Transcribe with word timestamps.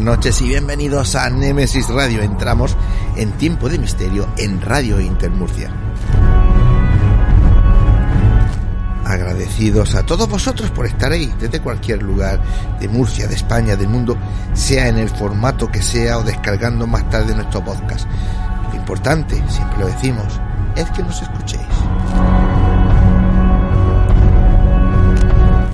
Noches 0.00 0.40
y 0.40 0.48
bienvenidos 0.48 1.14
a 1.14 1.30
Nemesis 1.30 1.88
Radio. 1.88 2.22
Entramos 2.22 2.76
en 3.16 3.32
Tiempo 3.32 3.68
de 3.68 3.78
Misterio 3.78 4.28
en 4.36 4.60
Radio 4.60 5.00
Intermurcia. 5.00 5.70
Agradecidos 9.04 9.94
a 9.94 10.04
todos 10.04 10.28
vosotros 10.28 10.70
por 10.70 10.86
estar 10.86 11.12
ahí 11.12 11.32
desde 11.38 11.60
cualquier 11.60 12.02
lugar 12.02 12.40
de 12.80 12.88
Murcia, 12.88 13.28
de 13.28 13.34
España, 13.34 13.76
del 13.76 13.88
mundo, 13.88 14.16
sea 14.54 14.88
en 14.88 14.98
el 14.98 15.10
formato 15.10 15.70
que 15.70 15.82
sea 15.82 16.18
o 16.18 16.22
descargando 16.22 16.86
más 16.86 17.08
tarde 17.10 17.34
nuestro 17.34 17.62
podcast. 17.62 18.06
Lo 18.70 18.76
importante, 18.76 19.42
siempre 19.48 19.78
lo 19.78 19.86
decimos, 19.86 20.40
es 20.74 20.90
que 20.90 21.02
nos 21.02 21.22
escuchéis. 21.22 21.62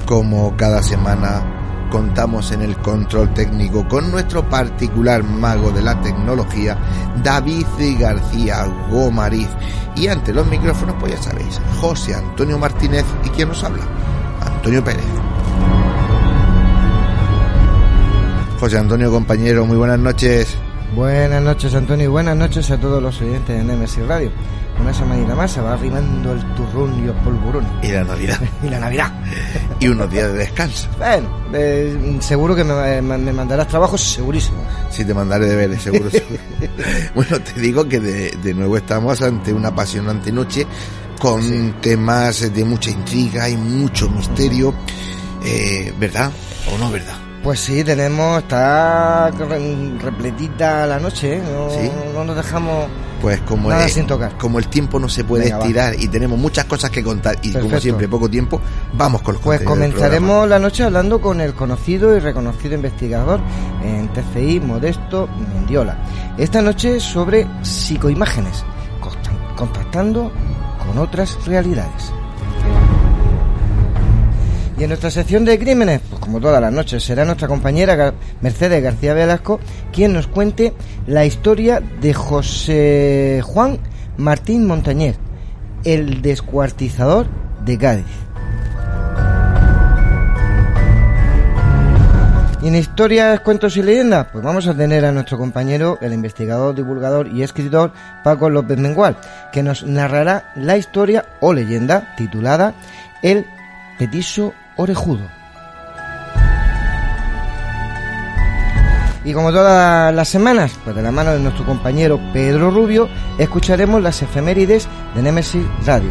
Como 0.05 0.57
cada 0.57 0.83
semana 0.83 1.60
contamos 1.91 2.53
en 2.53 2.63
el 2.63 2.77
control 2.79 3.35
técnico 3.35 3.87
con 3.89 4.11
nuestro 4.11 4.49
particular 4.49 5.23
mago 5.25 5.71
de 5.71 5.83
la 5.83 6.01
tecnología, 6.01 6.79
David 7.23 7.67
García 7.99 8.65
Gomariz. 8.91 9.49
Y 9.97 10.07
ante 10.07 10.33
los 10.33 10.47
micrófonos, 10.47 10.95
pues 10.99 11.15
ya 11.15 11.23
sabéis, 11.23 11.61
José 11.81 12.15
Antonio 12.15 12.59
Martínez 12.59 13.05
y 13.25 13.29
quien 13.31 13.49
nos 13.49 13.63
habla, 13.63 13.83
Antonio 14.47 14.83
Pérez. 14.83 15.05
José 18.59 18.79
Antonio, 18.79 19.11
compañero, 19.11 19.67
muy 19.67 19.77
buenas 19.77 19.99
noches. 19.99 20.57
Buenas 20.95 21.41
noches, 21.41 21.73
Antonio, 21.75 22.07
y 22.07 22.09
buenas 22.09 22.37
noches 22.37 22.69
a 22.73 22.77
todos 22.79 23.01
los 23.01 23.21
oyentes 23.21 23.57
de 23.57 23.63
Nemesis 23.63 24.05
Radio. 24.09 24.33
Una 24.81 24.93
semanita 24.93 25.37
más 25.37 25.53
se 25.53 25.61
va 25.61 25.75
arrimando 25.75 26.33
el 26.33 26.55
turrón 26.55 26.99
y 26.99 27.07
los 27.07 27.17
polvorones. 27.19 27.71
Y 27.83 27.93
la 27.93 28.03
Navidad. 28.03 28.41
y 28.63 28.69
la 28.69 28.81
Navidad. 28.81 29.13
y 29.79 29.87
unos 29.87 30.11
días 30.11 30.33
de 30.33 30.39
descanso. 30.39 30.89
Bueno, 30.99 31.29
eh, 31.53 32.17
seguro 32.21 32.57
que 32.57 32.65
me, 32.65 33.01
me, 33.03 33.33
mandarás 33.33 33.69
trabajos, 33.69 34.01
segurísimo. 34.01 34.59
Sí, 34.91 35.05
te 35.05 35.15
mandaré 35.15 35.47
deberes, 35.47 35.81
seguro, 35.81 36.11
seguro. 36.11 36.41
bueno, 37.15 37.39
te 37.39 37.61
digo 37.61 37.87
que 37.89 38.01
de, 38.01 38.31
de, 38.43 38.55
nuevo 38.55 38.77
estamos 38.77 39.23
ante 39.23 39.53
una 39.53 39.69
apasionante 39.69 40.33
noche 40.33 40.67
con 41.21 41.41
sí. 41.41 41.73
temas 41.81 42.53
de 42.53 42.65
mucha 42.65 42.91
intriga 42.91 43.49
y 43.49 43.57
mucho 43.57 44.11
misterio. 44.11 44.75
Eh, 45.45 45.95
¿Verdad 46.01 46.33
o 46.75 46.79
no 46.79 46.91
verdad? 46.91 47.30
Pues 47.43 47.61
sí, 47.61 47.83
tenemos, 47.83 48.43
está 48.43 49.31
repletita 49.31 50.87
la 50.87 50.99
noche, 50.99 51.37
¿eh? 51.37 51.43
no, 51.43 51.71
¿Sí? 51.71 51.91
no 52.15 52.25
nos 52.25 52.37
dejamos 52.37 52.87
pues 53.21 53.41
como 53.43 53.69
nada 53.69 53.85
el, 53.85 53.91
sin 53.91 54.07
tocar. 54.07 54.37
como 54.39 54.59
el 54.59 54.69
tiempo 54.69 54.99
no 54.99 55.09
se 55.09 55.25
puede 55.25 55.45
Venga, 55.45 55.59
estirar 55.59 55.95
y 55.99 56.09
tenemos 56.09 56.39
muchas 56.39 56.65
cosas 56.65 56.91
que 56.91 57.03
contar 57.03 57.37
y 57.43 57.53
como 57.53 57.79
siempre 57.79 58.09
poco 58.09 58.29
tiempo, 58.29 58.61
vamos 58.95 59.23
con 59.23 59.35
los 59.35 59.43
Pues 59.43 59.63
comenzaremos 59.63 60.49
la 60.49 60.59
noche 60.59 60.85
hablando 60.85 61.21
con 61.21 61.41
el 61.41 61.55
conocido 61.55 62.17
y 62.17 62.21
reconocido 62.21 62.75
investigador 62.75 63.41
en 63.83 64.09
TCI, 64.09 64.61
Modesto 64.61 65.29
Mendiola. 65.55 65.99
Esta 66.39 66.63
noche 66.63 67.01
sobre 67.01 67.47
psicoimágenes, 67.63 68.65
contactando 69.57 70.33
con 70.87 70.99
otras 70.99 71.45
realidades. 71.47 72.13
Y 74.81 74.85
en 74.85 74.89
nuestra 74.89 75.11
sección 75.11 75.45
de 75.45 75.59
crímenes, 75.59 76.01
pues 76.09 76.23
como 76.23 76.41
todas 76.41 76.59
las 76.59 76.73
noches, 76.73 77.05
será 77.05 77.27
nuestra 77.27 77.47
compañera 77.47 78.15
Mercedes 78.41 78.83
García 78.83 79.13
Velasco 79.13 79.61
quien 79.93 80.15
nos 80.15 80.27
cuente 80.27 80.73
la 81.07 81.27
historia 81.27 81.83
de 82.01 82.15
José 82.15 83.43
Juan 83.45 83.79
Martín 84.17 84.67
Montañez, 84.67 85.19
el 85.85 86.23
descuartizador 86.23 87.27
de 87.63 87.77
Cádiz. 87.77 88.07
Y 92.63 92.69
en 92.69 92.75
historias, 92.75 93.41
cuentos 93.41 93.77
y 93.77 93.83
leyendas, 93.83 94.29
pues 94.33 94.43
vamos 94.43 94.67
a 94.67 94.75
tener 94.75 95.05
a 95.05 95.13
nuestro 95.13 95.37
compañero, 95.37 95.99
el 96.01 96.15
investigador, 96.15 96.75
divulgador 96.75 97.29
y 97.29 97.43
escritor 97.43 97.93
Paco 98.25 98.49
López 98.49 98.79
Mengual, 98.79 99.19
que 99.53 99.63
nos 99.63 99.85
narrará 99.85 100.55
la 100.57 100.79
historia 100.79 101.27
o 101.41 101.53
leyenda 101.53 102.15
titulada 102.17 102.73
El 103.23 103.45
Petiso 103.99 104.55
Orejudo. 104.81 105.29
Y 109.23 109.35
como 109.35 109.53
todas 109.53 110.15
las 110.15 110.27
semanas, 110.27 110.73
pues 110.83 110.97
de 110.97 111.03
la 111.03 111.13
mano 111.13 111.33
de 111.33 111.41
nuestro 111.41 111.67
compañero 111.67 112.19
Pedro 112.33 112.71
Rubio, 112.71 113.07
escucharemos 113.39 114.03
las 114.03 114.23
efemérides 114.23 114.89
de 115.15 115.21
Nemesis 115.21 115.63
Radio 115.85 116.09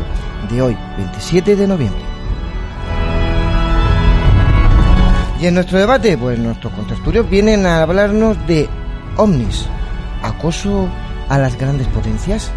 de 0.52 0.62
hoy, 0.62 0.78
27 0.98 1.56
de 1.56 1.68
noviembre. 1.68 2.02
Y 5.42 5.48
en 5.48 5.56
nuestro 5.56 5.80
debate, 5.80 6.16
pues 6.16 6.38
nuestros 6.38 6.72
contertulios 6.74 7.28
vienen 7.28 7.66
a 7.66 7.82
hablarnos 7.82 8.38
de 8.46 8.70
ovnis, 9.18 9.66
acoso 10.22 10.88
a 11.28 11.40
las 11.40 11.58
grandes 11.58 11.88
potencias. 11.88 12.52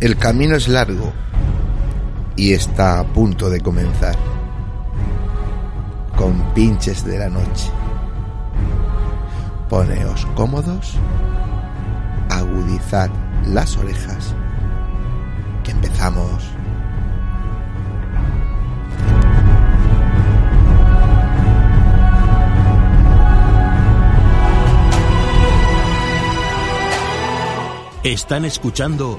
El 0.00 0.16
camino 0.16 0.54
es 0.54 0.68
largo 0.68 1.12
y 2.36 2.52
está 2.52 3.00
a 3.00 3.04
punto 3.04 3.50
de 3.50 3.60
comenzar. 3.60 4.14
Con 6.16 6.54
pinches 6.54 7.04
de 7.04 7.18
la 7.18 7.28
noche. 7.28 7.68
Poneos 9.68 10.24
cómodos, 10.36 10.94
agudizad 12.30 13.10
las 13.48 13.76
orejas, 13.76 14.36
que 15.64 15.72
empezamos. 15.72 16.44
Están 28.04 28.44
escuchando 28.44 29.18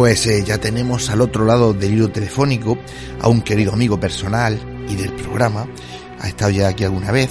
Pues 0.00 0.26
eh, 0.26 0.42
ya 0.42 0.56
tenemos 0.56 1.10
al 1.10 1.20
otro 1.20 1.44
lado 1.44 1.74
del 1.74 1.92
hilo 1.92 2.10
telefónico 2.10 2.78
a 3.20 3.28
un 3.28 3.42
querido 3.42 3.74
amigo 3.74 4.00
personal 4.00 4.58
y 4.88 4.96
del 4.96 5.12
programa, 5.12 5.66
ha 6.18 6.26
estado 6.26 6.52
ya 6.52 6.68
aquí 6.68 6.84
alguna 6.84 7.12
vez, 7.12 7.28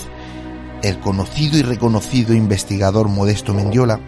el 0.83 1.00
conocido 1.00 1.57
y 1.57 1.63
reconocido 1.63 2.36
investigador 2.36 3.07
Modesto 3.07 3.56
Mendiola. 3.56 4.00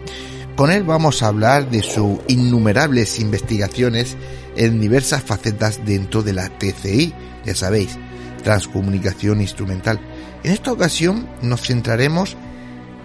Con 0.54 0.70
él 0.70 0.84
vamos 0.84 1.24
a 1.24 1.26
hablar 1.26 1.70
de 1.70 1.82
sus 1.82 2.20
innumerables 2.28 3.18
investigaciones 3.18 4.16
en 4.54 4.80
diversas 4.80 5.24
facetas 5.24 5.84
dentro 5.84 6.22
de 6.22 6.34
la 6.34 6.48
TCI, 6.48 7.12
ya 7.44 7.56
sabéis, 7.56 7.98
transcomunicación 8.44 9.40
instrumental. 9.40 9.98
En 10.44 10.52
esta 10.52 10.70
ocasión 10.70 11.28
nos 11.42 11.62
centraremos 11.62 12.36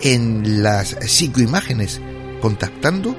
en 0.02 0.62
las 0.62 0.90
psicoimágenes, 0.90 2.00
contactando 2.42 3.16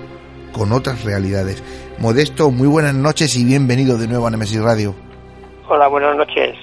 con 0.53 0.73
otras 0.73 1.03
realidades. 1.03 1.63
Modesto, 2.01 2.53
muy 2.53 2.69
buenas 2.69 2.95
noches 2.95 3.37
y 3.37 3.45
bienvenido 3.45 3.99
de 3.99 4.07
nuevo 4.07 4.29
a 4.29 4.31
Nemesis 4.31 4.63
Radio. 4.63 4.95
Hola, 5.69 5.89
buenas 5.89 6.17
noches. 6.17 6.57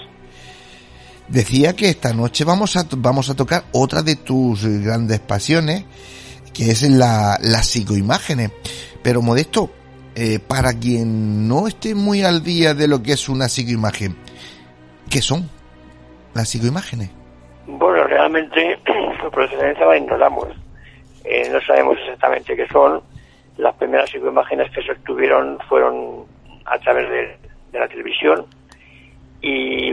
Decía 1.28 1.76
que 1.76 1.90
esta 1.90 2.14
noche 2.14 2.46
vamos 2.46 2.78
a, 2.78 2.86
vamos 2.96 3.30
a 3.30 3.36
tocar 3.36 3.64
otra 3.74 4.02
de 4.02 4.16
tus 4.16 4.66
grandes 4.82 5.20
pasiones, 5.20 5.84
que 6.54 6.72
es 6.72 6.90
la, 6.90 7.38
las 7.42 7.68
psicoimágenes. 7.68 8.52
Pero 9.04 9.22
Modesto, 9.22 9.72
eh, 10.16 10.40
para 10.40 10.72
quien 10.80 11.50
no 11.50 11.68
esté 11.68 11.96
muy 11.96 12.24
al 12.24 12.42
día 12.42 12.74
de 12.74 12.88
lo 12.88 13.04
que 13.04 13.12
es 13.12 13.28
una 13.28 13.50
psicoimagen, 13.50 14.16
¿qué 15.10 15.22
son 15.22 15.50
las 16.34 16.48
psicoimágenes? 16.48 17.10
Bueno, 17.68 18.06
realmente 18.06 18.80
su 19.22 19.30
procedencia 19.32 19.86
la 19.86 19.98
ignoramos. 19.98 20.48
Eh, 21.26 21.50
no 21.52 21.60
sabemos 21.60 21.98
exactamente 22.00 22.56
qué 22.56 22.68
son. 22.68 23.02
Las 23.58 23.76
primeras 23.76 24.10
psicoimágenes 24.10 24.72
que 24.72 24.82
se 24.84 24.92
obtuvieron 24.92 25.60
fueron 25.70 26.26
a 26.66 26.78
través 26.80 27.10
de, 27.10 27.38
la 27.74 27.88
televisión 27.90 28.46
y 29.42 29.92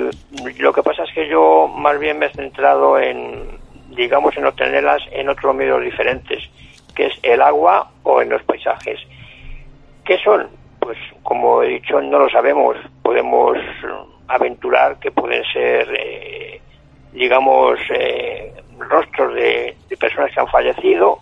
lo 0.58 0.72
que 0.72 0.84
pasa 0.84 1.02
es 1.02 1.12
que 1.12 1.28
yo 1.28 1.66
más 1.66 1.98
bien 1.98 2.18
me 2.18 2.26
he 2.26 2.32
centrado 2.32 2.96
en, 2.96 3.58
digamos, 3.88 4.36
en 4.36 4.46
obtenerlas 4.46 5.02
en 5.10 5.28
otros 5.28 5.54
medios 5.54 5.82
diferentes, 5.82 6.48
que 6.94 7.06
es 7.06 7.14
el 7.22 7.42
agua 7.42 7.90
o 8.04 8.22
en 8.22 8.28
los 8.28 8.42
paisajes. 8.44 9.00
¿Qué 10.04 10.16
son? 10.18 10.48
Pues 10.78 10.96
como 11.22 11.62
he 11.62 11.68
dicho, 11.68 12.00
no 12.00 12.20
lo 12.20 12.30
sabemos. 12.30 12.76
Podemos 13.02 13.58
aventurar 14.28 14.98
que 14.98 15.10
pueden 15.10 15.44
ser, 15.52 15.88
eh, 15.98 16.60
digamos, 17.12 17.78
eh, 17.90 18.52
rostros 18.78 19.34
de, 19.34 19.76
personas 19.98 20.32
que 20.32 20.40
han 20.40 20.48
fallecido 20.48 21.18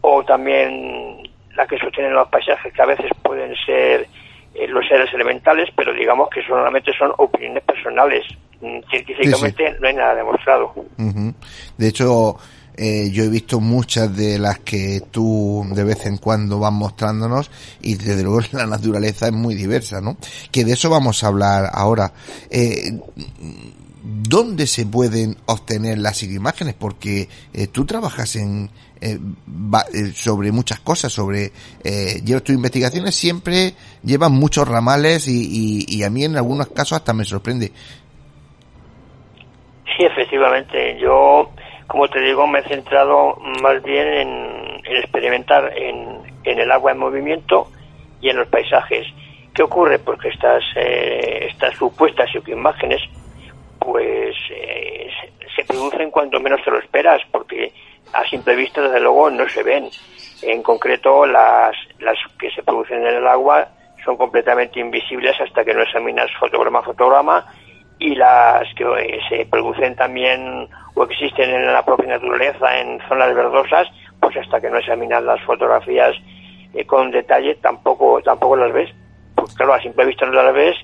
o 0.00 0.24
también 0.24 1.27
la 1.58 1.66
que 1.66 1.76
sostienen 1.76 2.14
los 2.14 2.28
paisajes, 2.28 2.72
que 2.72 2.82
a 2.82 2.86
veces 2.86 3.10
pueden 3.20 3.52
ser 3.66 4.06
eh, 4.54 4.68
los 4.68 4.86
seres 4.86 5.12
elementales, 5.12 5.68
pero 5.76 5.92
digamos 5.92 6.30
que 6.30 6.40
solamente 6.46 6.92
son 6.96 7.12
opiniones 7.18 7.64
personales. 7.64 8.24
Mm, 8.60 8.78
científicamente 8.88 9.66
sí, 9.66 9.72
sí. 9.72 9.78
no 9.80 9.88
hay 9.88 9.94
nada 9.94 10.14
demostrado. 10.14 10.72
Uh 10.76 10.84
-huh. 10.96 11.34
De 11.76 11.88
hecho, 11.88 12.36
eh, 12.76 13.10
yo 13.10 13.24
he 13.24 13.28
visto 13.28 13.58
muchas 13.58 14.16
de 14.16 14.38
las 14.38 14.60
que 14.60 15.02
tú 15.10 15.66
de 15.72 15.82
vez 15.82 16.06
en 16.06 16.18
cuando 16.18 16.60
vas 16.60 16.72
mostrándonos 16.72 17.50
y 17.82 17.96
desde 17.96 18.22
luego 18.24 18.40
la 18.52 18.66
naturaleza 18.66 19.26
es 19.26 19.32
muy 19.32 19.56
diversa, 19.56 20.00
¿no? 20.00 20.16
Que 20.52 20.64
de 20.64 20.74
eso 20.74 20.88
vamos 20.88 21.24
a 21.24 21.26
hablar 21.26 21.70
ahora. 21.72 22.12
Eh, 22.50 22.92
¿Dónde 24.02 24.66
se 24.66 24.86
pueden 24.86 25.36
obtener 25.46 25.98
las 25.98 26.22
imágenes? 26.22 26.74
Porque 26.74 27.28
eh, 27.52 27.66
tú 27.66 27.84
trabajas 27.84 28.36
en 28.36 28.70
eh, 29.00 29.16
va, 29.48 29.82
eh, 29.94 30.12
sobre 30.12 30.50
muchas 30.50 30.80
cosas, 30.80 31.12
sobre 31.12 31.52
eh, 31.84 32.20
llevas 32.24 32.42
tus 32.42 32.54
investigaciones 32.54 33.14
siempre 33.14 33.72
llevan 34.02 34.32
muchos 34.32 34.66
ramales 34.66 35.28
y, 35.28 35.40
y, 35.40 35.84
y, 35.86 36.02
a 36.02 36.10
mí 36.10 36.24
en 36.24 36.36
algunos 36.36 36.68
casos 36.68 36.98
hasta 36.98 37.12
me 37.12 37.24
sorprende. 37.24 37.70
Sí, 39.96 40.04
efectivamente. 40.04 40.98
Yo, 40.98 41.50
como 41.86 42.08
te 42.08 42.20
digo, 42.20 42.46
me 42.46 42.60
he 42.60 42.64
centrado 42.64 43.36
más 43.62 43.82
bien 43.82 44.06
en, 44.08 44.28
en 44.84 44.96
experimentar 44.96 45.72
en, 45.76 46.20
en, 46.44 46.58
el 46.58 46.70
agua 46.70 46.92
en 46.92 46.98
movimiento 46.98 47.70
y 48.20 48.30
en 48.30 48.36
los 48.36 48.48
paisajes. 48.48 49.06
¿Qué 49.54 49.62
ocurre? 49.62 49.98
Porque 49.98 50.28
estas, 50.28 50.62
eh, 50.76 51.48
estas 51.50 51.74
supuestas 51.76 52.28
imágenes 52.46 53.00
pues 53.90 54.36
eh, 54.50 55.08
se, 55.56 55.64
producen 55.64 56.10
cuando 56.10 56.38
menos 56.40 56.62
te 56.62 56.70
lo 56.70 56.78
esperas, 56.78 57.22
porque 57.32 57.72
a 58.12 58.22
simple 58.28 58.54
vista 58.54 58.82
desde 58.82 59.00
luego 59.00 59.30
no 59.30 59.48
se 59.48 59.62
ven. 59.62 59.88
En 60.42 60.62
concreto, 60.62 61.24
las, 61.24 61.74
las 62.00 62.18
que 62.38 62.50
se 62.50 62.62
producen 62.62 63.00
en 63.06 63.14
el 63.14 63.26
agua 63.26 63.66
son 64.04 64.18
completamente 64.18 64.78
invisibles 64.78 65.40
hasta 65.40 65.64
que 65.64 65.72
no 65.72 65.82
examinas 65.82 66.30
fotograma 66.38 66.80
a 66.80 66.82
fotograma 66.82 67.46
y 67.98 68.14
las 68.14 68.62
que 68.74 68.84
eh, 68.84 69.20
se 69.30 69.46
producen 69.46 69.96
también 69.96 70.68
o 70.94 71.04
existen 71.04 71.48
en 71.48 71.72
la 71.72 71.82
propia 71.82 72.08
naturaleza 72.08 72.78
en 72.78 73.00
zonas 73.08 73.34
verdosas, 73.34 73.88
pues 74.20 74.36
hasta 74.36 74.60
que 74.60 74.68
no 74.68 74.76
examinas 74.78 75.22
las 75.22 75.40
fotografías 75.44 76.14
eh, 76.74 76.84
con 76.84 77.10
detalle 77.10 77.54
tampoco 77.54 78.20
tampoco 78.22 78.54
las 78.54 78.72
ves. 78.72 78.90
Pues 79.34 79.54
claro, 79.54 79.72
a 79.72 79.80
simple 79.80 80.04
vista 80.04 80.26
no 80.26 80.42
las 80.42 80.52
ves 80.52 80.76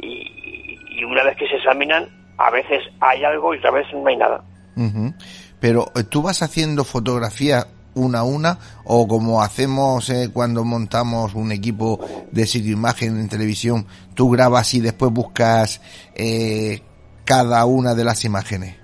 y 0.00 1.04
una 1.04 1.24
vez 1.24 1.36
que 1.36 1.46
se 1.46 1.56
examinan 1.56 2.17
a 2.38 2.50
veces 2.50 2.82
hay 3.00 3.24
algo 3.24 3.54
y 3.54 3.58
otra 3.58 3.72
vez 3.72 3.86
no 3.92 4.06
hay 4.06 4.16
nada. 4.16 4.42
Uh 4.76 4.82
-huh. 4.82 5.14
Pero 5.60 5.86
tú 6.08 6.22
vas 6.22 6.42
haciendo 6.42 6.84
fotografía 6.84 7.66
una 7.94 8.20
a 8.20 8.24
una 8.24 8.58
o 8.84 9.08
como 9.08 9.42
hacemos 9.42 10.08
eh, 10.10 10.30
cuando 10.32 10.64
montamos 10.64 11.34
un 11.34 11.50
equipo 11.52 11.98
de 12.30 12.46
imagen 12.64 13.18
en 13.18 13.28
televisión, 13.28 13.86
tú 14.14 14.30
grabas 14.30 14.72
y 14.74 14.80
después 14.80 15.12
buscas 15.12 15.82
eh, 16.14 16.80
cada 17.24 17.64
una 17.66 17.94
de 17.94 18.04
las 18.04 18.24
imágenes. 18.24 18.76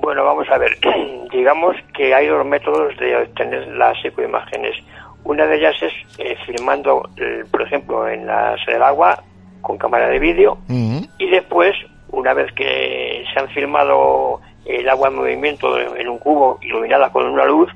Bueno, 0.00 0.24
vamos 0.24 0.46
a 0.50 0.58
ver. 0.58 0.78
Digamos 1.32 1.76
que 1.94 2.14
hay 2.14 2.28
dos 2.28 2.46
métodos 2.46 2.96
de 2.98 3.16
obtener 3.16 3.66
las 3.68 3.96
imágenes. 4.16 4.76
Una 5.24 5.44
de 5.46 5.56
ellas 5.56 5.74
es 5.82 5.92
eh, 6.18 6.36
filmando, 6.46 7.02
por 7.50 7.62
ejemplo, 7.62 8.08
en, 8.08 8.26
las, 8.26 8.60
en 8.68 8.76
el 8.76 8.82
agua 8.82 9.22
con 9.60 9.76
cámara 9.76 10.08
de 10.08 10.20
vídeo 10.20 10.56
uh 10.68 10.72
-huh. 10.72 11.10
y 11.18 11.30
después 11.30 11.74
una 12.10 12.34
vez 12.34 12.52
que 12.52 13.24
se 13.32 13.40
han 13.40 13.48
filmado 13.48 14.40
el 14.64 14.88
agua 14.88 15.08
en 15.08 15.14
movimiento 15.16 15.78
en 15.78 16.08
un 16.08 16.18
cubo 16.18 16.58
iluminada 16.62 17.10
con 17.10 17.26
una 17.26 17.44
luz, 17.44 17.70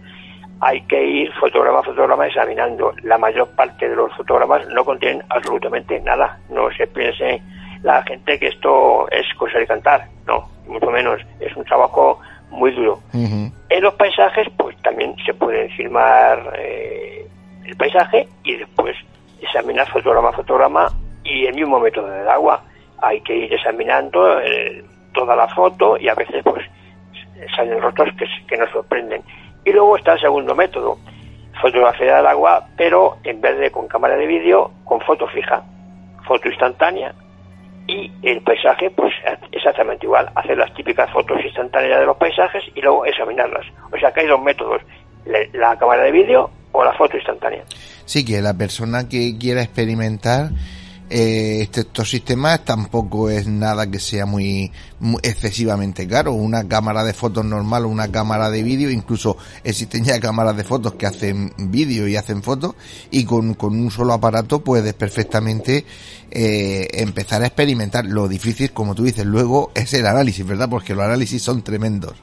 hay 0.61 0.81
que 0.83 1.05
ir 1.05 1.33
fotograma 1.41 1.81
a 1.81 1.83
fotograma 1.83 2.27
examinando. 2.27 2.93
La 3.03 3.19
mayor 3.19 3.49
parte 3.57 3.89
de 3.89 3.97
los 3.97 4.15
fotogramas 4.15 4.67
no 4.69 4.85
contienen 4.85 5.23
absolutamente 5.29 5.99
nada. 6.01 6.39
No 6.51 6.71
se 6.71 6.87
piense 6.87 7.43
la 7.83 8.03
gente 8.05 8.39
que 8.39 8.47
esto 8.47 9.11
es 9.11 9.27
cosa 9.37 9.59
de 9.59 9.67
cantar. 9.67 10.07
No, 10.25 10.49
mucho 10.69 10.91
menos. 10.91 11.21
Es 11.41 11.55
un 11.57 11.65
trabajo 11.65 12.21
muy 12.51 12.71
duro. 12.71 13.01
Uh 13.13 13.19
-huh. 13.19 13.53
En 13.71 13.83
los 13.83 13.95
paisajes, 13.95 14.47
pues 14.57 14.77
también 14.83 15.17
se 15.27 15.35
puede 15.35 15.69
filmar 15.71 16.53
eh, 16.57 17.27
el 17.65 17.77
paisaje 17.77 18.29
y 18.45 18.55
después 18.55 18.95
examinar 19.41 19.89
fotograma 19.91 20.29
a 20.29 20.33
fotograma 20.33 20.93
y 21.25 21.47
el 21.47 21.55
mismo 21.55 21.81
método 21.81 22.09
del 22.09 22.29
agua 22.29 22.63
hay 23.03 23.21
que 23.21 23.37
ir 23.37 23.53
examinando 23.53 24.41
eh, 24.41 24.85
toda 25.13 25.37
la 25.37 25.49
foto 25.49 25.97
y 25.99 26.09
a 26.09 26.15
veces 26.15 26.43
pues 26.43 26.65
salen 27.55 27.81
rostros 27.81 28.09
que, 28.17 28.27
que 28.47 28.57
nos 28.57 28.71
sorprenden. 28.71 29.23
Y 29.65 29.73
luego 29.73 29.97
está 29.97 30.15
el 30.15 30.21
segundo 30.21 30.55
método, 30.55 30.99
fotografía 31.61 32.17
del 32.17 32.27
agua, 32.27 32.67
pero 32.77 33.19
en 33.25 33.41
vez 33.41 33.59
de 33.59 33.71
con 33.71 33.89
cámara 33.89 34.17
de 34.17 34.27
vídeo, 34.27 34.71
con 34.85 35.01
foto 35.01 35.27
fija, 35.29 35.63
foto 36.27 36.49
instantánea 36.49 37.15
y 37.87 38.11
el 38.23 38.41
paisaje 38.43 38.91
pues 38.91 39.13
exactamente 39.51 40.07
igual, 40.07 40.31
hacer 40.35 40.57
las 40.57 40.73
típicas 40.75 41.11
fotos 41.11 41.39
instantáneas 41.45 42.01
de 42.01 42.07
los 42.07 42.17
paisajes 42.17 42.63
y 42.75 42.81
luego 42.81 43.05
examinarlas. 43.05 43.67
O 43.93 43.99
sea 43.99 44.13
que 44.13 44.21
hay 44.21 44.27
dos 44.27 44.43
métodos, 44.43 44.81
la, 45.27 45.39
la 45.53 45.77
cámara 45.77 46.05
de 46.05 46.13
vídeo 46.13 46.51
o 46.73 46.85
la 46.85 46.93
foto 46.93 47.17
instantánea. 47.17 47.65
Sí, 48.05 48.25
que 48.25 48.41
la 48.41 48.55
persona 48.55 49.09
que 49.09 49.37
quiera 49.39 49.63
experimentar 49.63 50.51
eh, 51.15 51.61
este, 51.61 51.81
estos 51.83 52.09
sistemas 52.09 52.65
tampoco 52.65 53.29
es 53.29 53.47
nada 53.47 53.91
que 53.91 53.99
sea 53.99 54.25
muy, 54.25 54.73
muy, 54.99 55.21
excesivamente 55.23 56.09
caro. 56.09 56.33
Una 56.33 56.67
cámara 56.67 57.05
de 57.05 57.13
fotos 57.13 57.45
normal 57.45 57.85
o 57.85 57.89
una 57.89 58.11
cámara 58.11 58.49
de 58.49 58.63
vídeo, 58.63 58.91
incluso 58.91 59.37
existen 59.63 60.05
ya 60.05 60.19
cámaras 60.19 60.57
de 60.57 60.65
fotos 60.65 60.95
que 60.95 61.05
hacen 61.05 61.53
vídeo 61.59 62.09
y 62.09 62.17
hacen 62.17 62.43
fotos 62.43 62.77
y 63.11 63.27
con, 63.27 63.53
con 63.55 63.79
un 63.79 63.91
solo 63.91 64.15
aparato 64.15 64.65
puedes 64.65 64.95
perfectamente 64.95 65.85
eh, 66.31 66.89
empezar 66.95 67.43
a 67.43 67.47
experimentar. 67.47 68.07
Lo 68.07 68.27
difícil, 68.27 68.73
como 68.73 68.95
tú 68.95 69.05
dices, 69.05 69.27
luego 69.27 69.71
es 69.75 69.93
el 69.93 70.07
análisis, 70.07 70.47
¿verdad? 70.47 70.71
Porque 70.71 70.95
los 70.95 71.05
análisis 71.05 71.43
son 71.43 71.63
tremendos. 71.63 72.15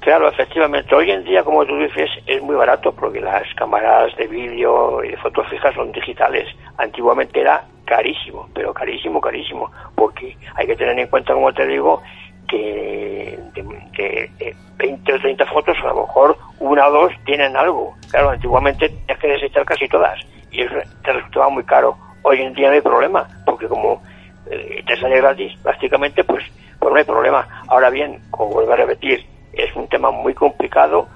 Claro, 0.00 0.28
efectivamente. 0.28 0.94
Hoy 0.94 1.10
en 1.10 1.24
día, 1.24 1.42
como 1.42 1.66
tú 1.66 1.76
dices, 1.76 2.08
es 2.26 2.40
muy 2.40 2.54
barato 2.54 2.92
porque 2.92 3.20
las 3.20 3.42
cámaras 3.56 4.16
de 4.16 4.28
vídeo 4.28 5.02
y 5.02 5.08
de 5.08 5.16
fotos 5.16 5.48
fijas 5.48 5.74
son 5.74 5.90
digitales. 5.90 6.46
Antiguamente 6.78 7.40
era 7.40 7.64
carísimo, 7.84 8.48
pero 8.54 8.72
carísimo, 8.72 9.20
carísimo, 9.20 9.70
porque 9.94 10.36
hay 10.54 10.66
que 10.66 10.76
tener 10.76 10.98
en 10.98 11.08
cuenta, 11.08 11.34
como 11.34 11.52
te 11.52 11.66
digo, 11.66 12.02
que 12.48 13.38
de, 13.54 14.56
20 14.78 15.12
o 15.12 15.18
30 15.18 15.46
fotos, 15.46 15.76
a 15.82 15.88
lo 15.88 16.02
mejor 16.02 16.38
una 16.60 16.86
o 16.86 16.92
dos 16.92 17.12
tienen 17.24 17.56
algo. 17.56 17.96
Claro, 18.10 18.30
antiguamente 18.30 18.88
tenías 18.88 19.18
que 19.18 19.28
desechar 19.28 19.64
casi 19.64 19.88
todas 19.88 20.18
y 20.50 20.62
eso 20.62 20.74
te 21.02 21.12
resultaba 21.12 21.48
muy 21.48 21.64
caro. 21.64 21.96
Hoy 22.22 22.40
en 22.40 22.54
día 22.54 22.68
no 22.68 22.74
hay 22.74 22.80
problema, 22.80 23.28
porque 23.44 23.66
como 23.66 24.02
eh, 24.50 24.82
te 24.86 24.96
sale 24.96 25.16
gratis, 25.16 25.52
prácticamente, 25.62 26.24
pues, 26.24 26.44
pues 26.78 26.92
no 26.92 26.98
hay 26.98 27.04
problema. 27.04 27.46
Ahora 27.68 27.90
bien, 27.90 28.20
como 28.30 28.52
vuelvo 28.52 28.72
a 28.72 28.76
repetir, 28.76 29.24
es 29.52 29.74
un 29.74 29.88
tema 29.88 30.10
muy 30.10 30.34
complicado 30.34 31.08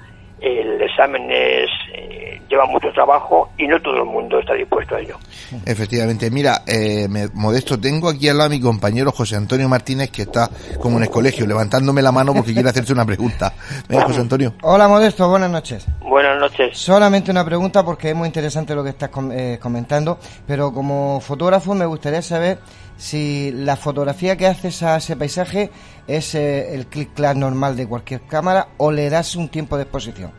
el 0.42 0.82
examen 0.82 1.30
es, 1.30 1.70
eh, 1.94 2.40
lleva 2.48 2.66
mucho 2.66 2.90
trabajo 2.92 3.50
y 3.56 3.66
no 3.66 3.80
todo 3.80 3.98
el 3.98 4.04
mundo 4.04 4.38
está 4.40 4.54
dispuesto 4.54 4.96
a 4.96 5.00
ello. 5.00 5.16
Efectivamente, 5.64 6.30
mira, 6.30 6.62
eh, 6.66 7.08
Modesto, 7.34 7.78
tengo 7.78 8.08
aquí 8.08 8.28
al 8.28 8.38
lado 8.38 8.48
a 8.48 8.50
mi 8.50 8.60
compañero 8.60 9.12
José 9.12 9.36
Antonio 9.36 9.68
Martínez 9.68 10.10
que 10.10 10.22
está 10.22 10.50
como 10.80 10.96
en 10.98 11.04
el 11.04 11.10
colegio 11.10 11.46
levantándome 11.46 12.02
la 12.02 12.12
mano 12.12 12.34
porque 12.34 12.52
quiere 12.52 12.68
hacerte 12.68 12.92
una 12.92 13.06
pregunta. 13.06 13.52
Venga, 13.88 14.04
José 14.04 14.20
Antonio. 14.20 14.54
Hola, 14.62 14.88
Modesto, 14.88 15.28
buenas 15.28 15.50
noches. 15.50 15.86
Buenas 16.00 16.38
noches. 16.38 16.76
Solamente 16.76 17.30
una 17.30 17.44
pregunta 17.44 17.84
porque 17.84 18.10
es 18.10 18.16
muy 18.16 18.26
interesante 18.26 18.74
lo 18.74 18.82
que 18.82 18.90
estás 18.90 19.10
eh, 19.32 19.58
comentando, 19.60 20.18
pero 20.46 20.72
como 20.72 21.20
fotógrafo 21.20 21.74
me 21.74 21.86
gustaría 21.86 22.20
saber 22.20 22.58
si 23.02 23.50
la 23.50 23.74
fotografía 23.74 24.36
que 24.36 24.46
haces 24.46 24.80
a 24.84 24.96
ese 24.98 25.16
paisaje 25.16 25.70
es 26.06 26.36
eh, 26.36 26.72
el 26.72 26.86
click-clack 26.88 27.34
normal 27.34 27.76
de 27.76 27.88
cualquier 27.88 28.20
cámara 28.28 28.68
o 28.78 28.92
le 28.92 29.10
das 29.10 29.34
un 29.34 29.48
tiempo 29.48 29.76
de 29.76 29.82
exposición. 29.82 30.30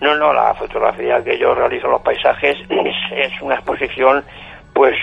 No, 0.00 0.14
no, 0.14 0.32
la 0.32 0.54
fotografía 0.54 1.20
que 1.24 1.36
yo 1.36 1.56
realizo 1.56 1.86
en 1.86 1.92
los 1.94 2.02
paisajes 2.02 2.56
es, 3.10 3.42
una 3.42 3.56
exposición 3.56 4.22
pues 4.72 4.94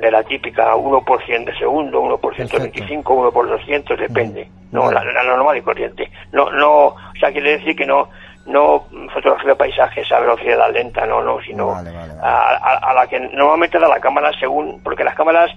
de 0.00 0.10
la 0.12 0.22
típica 0.22 0.76
1 0.76 1.04
por 1.04 1.20
100 1.24 1.46
de 1.46 1.58
segundo, 1.58 2.00
1 2.00 2.18
por 2.18 2.36
125, 2.36 3.12
1 3.12 3.32
por 3.32 3.48
200, 3.48 3.98
depende. 3.98 4.48
No, 4.70 4.92
la, 4.92 5.02
normal 5.24 5.56
y 5.56 5.62
corriente. 5.62 6.08
No, 6.30 6.48
no, 6.52 6.86
o 6.86 6.96
sea, 7.18 7.32
quiere 7.32 7.58
decir 7.58 7.74
que 7.74 7.86
no 7.86 8.08
no 8.46 8.84
fotografía 9.12 9.54
paisajes 9.54 10.10
a 10.12 10.20
velocidad 10.20 10.70
lenta, 10.70 11.06
no, 11.06 11.22
no, 11.22 11.40
sino 11.40 11.74
a, 11.74 12.92
la 12.94 13.06
que 13.08 13.18
normalmente 13.18 13.78
da 13.78 13.88
la 13.88 14.00
cámara 14.00 14.30
según, 14.38 14.80
porque 14.82 15.02
las 15.02 15.14
cámaras 15.14 15.50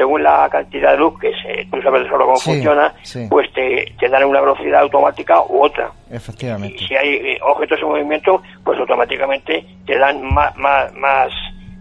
según 0.00 0.22
la 0.22 0.48
cantidad 0.48 0.92
de 0.92 0.96
luz 0.96 1.20
que 1.20 1.30
se, 1.42 1.66
tú 1.66 1.82
sabes 1.82 2.08
solo 2.08 2.24
cómo 2.24 2.38
funciona, 2.38 2.94
pues 3.28 3.52
te, 3.52 3.84
te, 4.00 4.08
dan 4.08 4.24
una 4.24 4.40
velocidad 4.40 4.80
automática 4.80 5.42
u 5.42 5.62
otra. 5.62 5.90
Efectivamente. 6.10 6.74
Y 6.82 6.86
si 6.86 6.96
hay 6.96 7.08
eh, 7.16 7.38
objetos 7.42 7.78
en 7.82 7.88
movimiento, 7.88 8.42
pues 8.64 8.78
automáticamente 8.78 9.62
te 9.84 9.98
dan 9.98 10.22
más, 10.32 10.56
más, 10.56 10.90
más, 10.94 11.28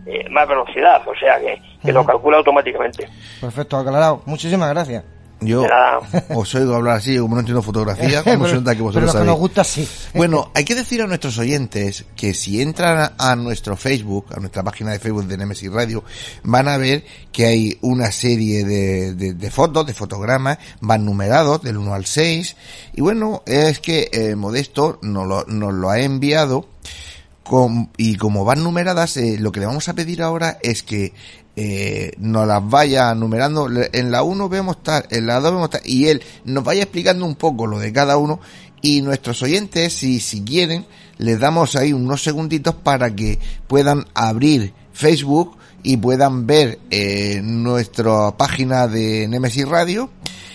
eh, 0.06 0.28
más 0.32 0.50
velocidad, 0.50 1.02
o 1.08 1.16
sea 1.16 1.40
que, 1.40 1.62
que 1.82 1.94
lo 1.94 2.06
calcula 2.06 2.40
automáticamente. 2.40 3.08
Perfecto, 3.40 3.78
aclarado. 3.78 4.22
Muchísimas 4.26 4.70
gracias. 4.74 5.19
Yo 5.42 5.66
os 6.36 6.56
oigo 6.56 6.76
hablar 6.76 6.98
así, 6.98 7.18
como 7.18 7.36
no 7.36 7.42
entiendo 7.42 7.62
fotografía, 7.62 8.24
como 8.24 8.48
se 8.48 8.56
nota 8.56 8.76
que 8.76 8.82
vosotros 8.82 9.12
pero 9.12 9.24
que 9.24 9.30
nos 9.30 9.40
gusta 9.40 9.64
sí. 9.64 9.88
Bueno, 10.14 10.52
hay 10.54 10.66
que 10.66 10.76
decir 10.76 11.02
a 11.02 11.08
nuestros 11.08 11.38
oyentes 11.38 12.06
que 12.16 12.34
si 12.34 12.62
entran 12.62 13.14
a 13.18 13.36
nuestro 13.36 13.78
Facebook, 13.78 14.28
a 14.36 14.40
nuestra 14.40 14.64
página 14.64 14.92
de 14.92 15.00
Facebook 15.00 15.26
de 15.28 15.38
Nemesis 15.38 15.72
Radio, 15.72 16.04
van 16.44 16.68
a 16.68 16.78
ver 16.78 17.06
que 17.32 17.46
hay 17.46 17.78
una 17.82 18.12
serie 18.12 18.66
de, 18.66 19.14
de, 19.14 19.52
fotos, 19.52 19.86
de 19.86 19.94
fotogramas, 19.94 20.58
van 20.82 21.06
numerados 21.06 21.62
del 21.62 21.78
1 21.78 21.94
al 21.94 22.06
6, 22.06 22.56
y 22.96 23.02
bueno, 23.02 23.44
es 23.46 23.80
que 23.80 24.10
eh, 24.12 24.36
Modesto 24.36 25.00
nos 25.02 25.28
lo, 25.28 25.46
nos 25.46 25.74
lo 25.74 25.90
ha 25.90 26.00
enviado, 26.00 26.68
con, 27.50 27.90
y 27.98 28.16
como 28.16 28.46
van 28.46 28.64
numeradas, 28.64 29.18
eh, 29.18 29.38
lo 29.40 29.52
que 29.52 29.60
le 29.60 29.66
vamos 29.66 29.90
a 29.90 29.96
pedir 29.96 30.22
ahora 30.22 30.60
es 30.62 30.84
que 30.84 31.14
eh, 31.62 32.14
nos 32.20 32.48
las 32.48 32.66
vaya 32.70 33.14
numerando. 33.14 33.68
En 33.92 34.12
la 34.12 34.24
1 34.24 34.48
vemos 34.48 34.82
tal, 34.82 35.06
en 35.10 35.28
la 35.28 35.42
2 35.42 35.52
vemos 35.52 35.70
tal, 35.70 35.82
y 35.84 36.08
él 36.08 36.24
nos 36.46 36.64
vaya 36.64 36.84
explicando 36.84 37.26
un 37.26 37.36
poco 37.36 37.68
lo 37.68 37.80
de 37.80 37.92
cada 37.92 38.16
uno. 38.16 38.40
Y 38.82 39.02
nuestros 39.02 39.42
oyentes, 39.42 39.92
si, 39.92 40.22
si 40.22 40.42
quieren, 40.46 40.86
les 41.18 41.38
damos 41.38 41.76
ahí 41.76 41.92
unos 41.92 42.24
segunditos 42.24 42.76
para 42.76 43.14
que 43.14 43.40
puedan 43.68 44.06
abrir 44.14 44.74
Facebook 44.94 45.58
y 45.84 45.98
puedan 45.98 46.48
ver 46.48 46.80
eh, 46.92 47.42
nuestra 47.44 48.38
página 48.38 48.88
de 48.88 49.28
Nemesis 49.28 49.68
Radio 49.68 50.10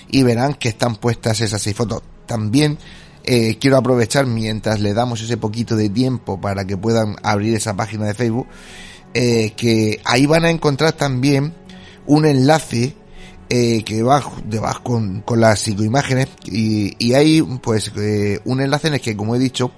y 0.08 0.23
verán 0.23 0.54
que 0.54 0.70
están 0.70 0.96
puestas 0.96 1.38
esas 1.42 1.61
seis 1.61 1.76
fotos. 1.76 2.02
También 2.25 2.78
eh, 3.25 3.58
quiero 3.58 3.76
aprovechar 3.76 4.25
mientras 4.25 4.80
le 4.80 4.94
damos 4.94 5.20
ese 5.20 5.37
poquito 5.37 5.76
de 5.76 5.90
tiempo 5.90 6.40
para 6.40 6.64
que 6.64 6.78
puedan 6.78 7.16
abrir 7.23 7.54
esa 7.54 7.76
página 7.76 8.06
de 8.06 8.14
Facebook 8.14 8.46
eh, 9.14 9.52
que 9.56 10.00
ahí 10.04 10.26
van 10.26 10.44
a 10.44 10.50
encontrar 10.50 10.92
también 10.92 11.54
un 12.06 12.26
enlace 12.26 12.94
eh, 13.49 13.83
que 13.85 14.02
va 14.02 14.23
debajo 14.44 14.83
con, 14.83 15.21
con 15.21 15.40
las 15.40 15.61
psicoimágenes 15.61 16.28
y, 16.44 16.94
y 16.99 17.14
hay 17.14 17.42
pues 17.42 17.92
eh, 17.97 18.40
un 18.44 18.61
enlace 18.61 18.88
en 18.88 18.94
el 18.94 19.00
que 19.00 19.16
como 19.16 19.37
he 19.37 19.38
dicho 19.38 19.73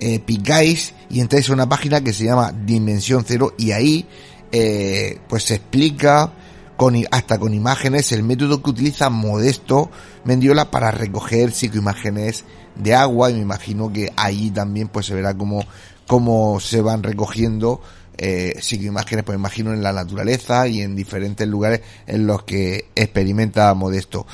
eh, 0.00 0.20
picáis 0.20 0.94
y 1.10 1.20
entráis 1.20 1.50
a 1.50 1.54
una 1.54 1.68
página 1.68 2.00
que 2.02 2.12
se 2.12 2.24
llama 2.24 2.52
Dimensión 2.52 3.24
Cero 3.26 3.54
y 3.58 3.72
ahí 3.72 4.06
eh, 4.52 5.18
pues 5.28 5.44
se 5.44 5.56
explica 5.56 6.32
con, 6.76 6.94
hasta 7.10 7.38
con 7.38 7.52
imágenes 7.52 8.12
el 8.12 8.22
método 8.22 8.62
que 8.62 8.70
utiliza 8.70 9.10
Modesto 9.10 9.90
Mendiola 10.24 10.70
para 10.70 10.90
recoger 10.90 11.50
psicoimágenes 11.50 12.44
de 12.76 12.94
agua 12.94 13.30
y 13.30 13.34
me 13.34 13.40
imagino 13.40 13.92
que 13.92 14.12
ahí 14.16 14.50
también 14.50 14.88
pues 14.88 15.06
se 15.06 15.14
verá 15.14 15.36
cómo, 15.36 15.64
cómo 16.06 16.60
se 16.60 16.80
van 16.80 17.02
recogiendo 17.02 17.80
eh, 18.18 18.52
imágenes, 18.72 19.24
pues 19.24 19.38
imagino 19.38 19.72
en 19.72 19.82
la 19.82 19.92
naturaleza 19.92 20.66
y 20.66 20.82
en 20.82 20.96
diferentes 20.96 21.46
lugares 21.46 21.80
en 22.06 22.26
los 22.26 22.42
que 22.42 22.86
experimenta 22.94 23.72
Modesto. 23.74 24.26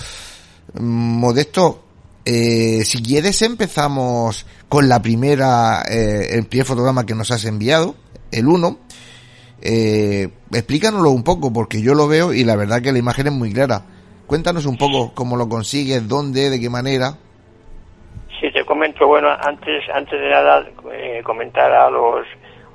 Modesto, 0.74 1.84
eh, 2.24 2.82
si 2.84 3.02
quieres 3.02 3.42
empezamos 3.42 4.46
con 4.68 4.88
la 4.88 5.02
primera, 5.02 5.82
eh, 5.82 6.28
el 6.32 6.46
primer 6.46 6.66
fotograma 6.66 7.04
que 7.04 7.14
nos 7.14 7.30
has 7.30 7.44
enviado, 7.44 7.94
el 8.32 8.48
1. 8.48 8.78
Eh, 9.66 10.28
explícanoslo 10.52 11.10
un 11.10 11.24
poco 11.24 11.52
porque 11.52 11.80
yo 11.80 11.94
lo 11.94 12.06
veo 12.08 12.32
y 12.32 12.44
la 12.44 12.56
verdad 12.56 12.82
que 12.82 12.92
la 12.92 12.98
imagen 12.98 13.26
es 13.26 13.32
muy 13.32 13.52
clara. 13.52 13.82
Cuéntanos 14.26 14.66
un 14.66 14.76
poco 14.76 15.12
cómo 15.14 15.36
lo 15.36 15.48
consigues, 15.48 16.08
dónde, 16.08 16.50
de 16.50 16.60
qué 16.60 16.70
manera. 16.70 17.18
Sí, 18.40 18.50
te 18.52 18.64
comento, 18.64 19.06
bueno, 19.06 19.28
antes, 19.30 19.84
antes 19.94 20.20
de 20.20 20.28
nada, 20.28 20.66
eh, 20.92 21.22
comentar 21.24 21.70
a 21.72 21.90
los 21.90 22.26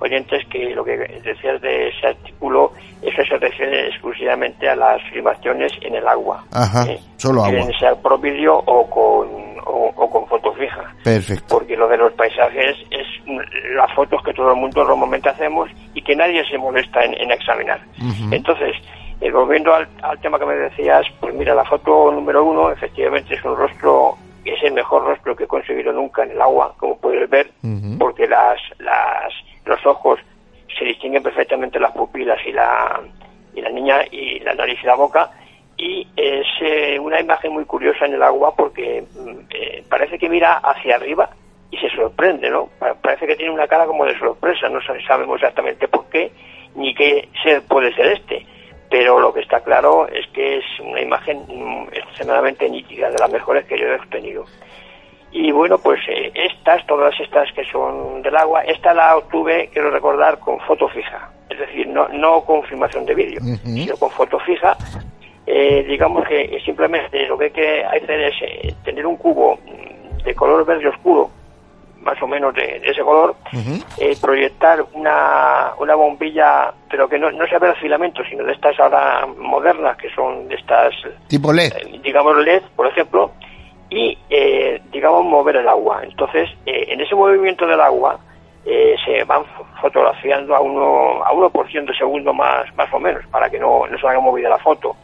oyentes 0.01 0.45
que 0.47 0.73
lo 0.75 0.83
que 0.83 0.97
decías 0.97 1.61
de 1.61 1.89
ese 1.89 2.07
artículo, 2.07 2.73
eso 3.01 3.23
se 3.23 3.37
refiere 3.37 3.87
exclusivamente 3.87 4.67
a 4.69 4.75
las 4.75 5.01
filmaciones 5.11 5.71
en 5.81 5.95
el 5.95 6.07
agua. 6.07 6.43
Ajá, 6.51 6.85
¿eh? 6.89 6.99
solo 7.17 7.43
agua. 7.43 7.51
Quieren 7.51 7.79
ser 7.79 7.95
pro 8.01 8.17
vídeo 8.17 8.57
o 8.65 8.89
con, 8.89 9.27
o, 9.65 10.09
con 10.09 10.27
foto 10.27 10.53
fija. 10.53 10.93
Perfecto. 11.03 11.45
Porque 11.49 11.75
lo 11.75 11.87
de 11.87 11.97
los 11.97 12.13
paisajes 12.13 12.77
es 12.91 13.07
las 13.75 13.93
fotos 13.93 14.21
que 14.23 14.33
todo 14.33 14.51
el 14.51 14.57
mundo 14.57 14.83
normalmente 14.83 15.29
hacemos 15.29 15.69
y 15.93 16.01
que 16.01 16.15
nadie 16.15 16.43
se 16.49 16.57
molesta 16.57 17.03
en, 17.03 17.31
examinar. 17.31 17.79
Entonces, 18.31 18.75
eh, 19.21 19.31
volviendo 19.31 19.73
al, 19.73 19.87
tema 20.21 20.39
que 20.39 20.45
me 20.45 20.55
decías, 20.55 21.05
pues 21.19 21.33
mira, 21.33 21.53
la 21.53 21.65
foto 21.65 22.11
número 22.11 22.43
uno 22.43 22.71
efectivamente 22.71 23.35
es 23.35 23.43
un 23.43 23.55
rostro 23.55 24.17
es 24.45 24.63
el 24.63 24.73
mejor 24.73 25.03
rostro 25.03 25.35
que 25.35 25.43
he 25.43 25.47
conseguido 25.47 25.91
nunca 25.91 26.23
en 26.23 26.31
el 26.31 26.41
agua, 26.41 26.73
como 26.77 26.97
puedes 26.97 27.29
ver, 27.29 27.51
porque 27.99 28.27
las, 28.27 28.59
las 28.79 29.31
los 29.69 29.85
ojos 29.85 30.19
se 30.77 30.85
distinguen 30.85 31.23
perfectamente 31.23 31.79
las 31.79 31.91
pupilas 31.91 32.39
y 32.45 32.51
la, 32.51 33.01
y 33.55 33.61
la 33.61 33.69
niña 33.69 34.01
y 34.11 34.39
la 34.39 34.53
nariz 34.53 34.79
y 34.83 34.85
la 34.85 34.95
boca 34.95 35.31
y 35.77 36.05
es 36.15 36.45
eh, 36.61 36.99
una 36.99 37.21
imagen 37.21 37.53
muy 37.53 37.63
curiosa 37.63 38.05
en 38.05 38.13
el 38.13 38.23
agua 38.23 38.53
porque 38.55 39.01
mm, 39.01 39.39
eh, 39.49 39.83
parece 39.89 40.19
que 40.19 40.29
mira 40.29 40.57
hacia 40.57 40.95
arriba 40.95 41.29
y 41.71 41.77
se 41.77 41.89
sorprende, 41.91 42.49
¿no? 42.49 42.69
Parece 43.01 43.27
que 43.27 43.35
tiene 43.35 43.53
una 43.53 43.67
cara 43.67 43.85
como 43.85 44.05
de 44.05 44.17
sorpresa, 44.17 44.67
no 44.69 44.79
sabemos 44.81 45.35
exactamente 45.35 45.87
por 45.87 46.09
qué 46.09 46.31
ni 46.75 46.93
qué 46.93 47.29
ser 47.43 47.61
puede 47.61 47.93
ser 47.93 48.07
este, 48.07 48.45
pero 48.89 49.19
lo 49.19 49.33
que 49.33 49.41
está 49.41 49.61
claro 49.61 50.07
es 50.07 50.27
que 50.33 50.57
es 50.57 50.65
una 50.81 51.01
imagen 51.01 51.45
mm, 51.47 51.89
extremadamente 51.93 52.69
nítida, 52.69 53.09
de 53.09 53.19
las 53.19 53.31
mejores 53.31 53.65
que 53.65 53.77
yo 53.77 53.85
he 53.85 53.95
obtenido. 53.95 54.45
Y 55.31 55.51
bueno, 55.51 55.77
pues 55.77 55.99
eh, 56.07 56.31
estas, 56.33 56.85
todas 56.87 57.13
estas 57.19 57.51
que 57.53 57.63
son 57.65 58.21
del 58.21 58.35
agua, 58.35 58.61
esta 58.61 58.93
la 58.93 59.17
obtuve, 59.17 59.69
quiero 59.71 59.91
recordar, 59.91 60.39
con 60.39 60.59
foto 60.61 60.87
fija. 60.89 61.29
Es 61.49 61.59
decir, 61.59 61.87
no, 61.87 62.07
no 62.09 62.41
con 62.41 62.63
filmación 62.63 63.05
de 63.05 63.15
vídeo, 63.15 63.39
sino 63.63 63.97
con 63.97 64.09
foto 64.11 64.39
fija. 64.39 64.75
Eh, 65.45 65.83
digamos 65.87 66.27
que 66.27 66.59
simplemente 66.63 67.27
lo 67.27 67.37
que 67.37 67.45
hay 67.45 67.51
que 67.51 67.83
hacer 67.83 68.21
es 68.21 68.35
eh, 68.41 68.75
tener 68.83 69.05
un 69.05 69.17
cubo 69.17 69.59
de 70.23 70.35
color 70.35 70.65
verde 70.65 70.87
oscuro, 70.87 71.29
más 72.01 72.21
o 72.21 72.27
menos 72.27 72.53
de, 72.53 72.81
ese 72.83 73.01
color, 73.01 73.35
proyectar 74.21 74.83
una, 74.93 75.73
una 75.79 75.95
bombilla, 75.95 76.73
pero 76.89 77.07
que 77.07 77.17
no, 77.17 77.31
no 77.31 77.47
sea 77.47 77.59
de 77.59 77.73
filamento, 77.75 78.23
sino 78.29 78.43
de 78.43 78.53
estas 78.53 78.79
ahora 78.79 79.27
modernas, 79.37 79.97
que 79.97 80.09
son 80.11 80.47
de 80.47 80.55
estas... 80.55 80.93
Tipo 81.27 81.51
LED. 81.51 81.73
digamos 82.03 82.37
LED, 82.37 82.63
por 82.75 82.87
ejemplo, 82.87 83.31
y, 83.89 84.17
eh, 84.29 84.81
digamos, 84.91 85.25
mover 85.25 85.57
el 85.57 85.67
agua. 85.67 86.01
Entonces, 86.03 86.49
eh, 86.65 86.85
en 86.89 87.01
ese 87.01 87.15
movimiento 87.15 87.65
del 87.65 87.81
agua 87.81 88.19
eh, 88.65 88.95
se 89.05 89.23
van 89.23 89.43
fotografiando 89.81 90.55
a 90.55 90.59
uno, 90.59 91.23
a 91.23 91.31
uno 91.31 91.49
por 91.49 91.67
ciento 91.69 91.91
de 91.91 91.97
segundo 91.97 92.33
más, 92.33 92.65
más 92.75 92.93
o 92.93 92.99
menos, 92.99 93.25
para 93.27 93.49
que 93.49 93.59
no, 93.59 93.87
no 93.87 93.97
se 93.97 94.07
haga 94.07 94.19
movida 94.19 94.49
la 94.49 94.59
foto. 94.59 94.95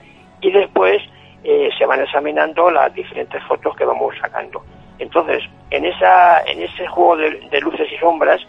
Y 0.42 0.52
después, 0.52 1.02
eh, 1.48 1.70
se 1.78 1.86
van 1.86 2.02
examinando 2.02 2.72
las 2.72 2.92
diferentes 2.96 3.40
fotos 3.44 3.76
que 3.76 3.86
vamos 3.86 4.16
sacando. 4.20 4.64
Entonces, 4.98 5.44
en, 5.70 5.86
esa, 5.86 6.42
en 6.42 6.64
ese 6.64 6.88
juego 6.88 7.18
de, 7.18 7.62
luces 7.62 7.88
y 7.92 7.98
sombras 7.98 8.42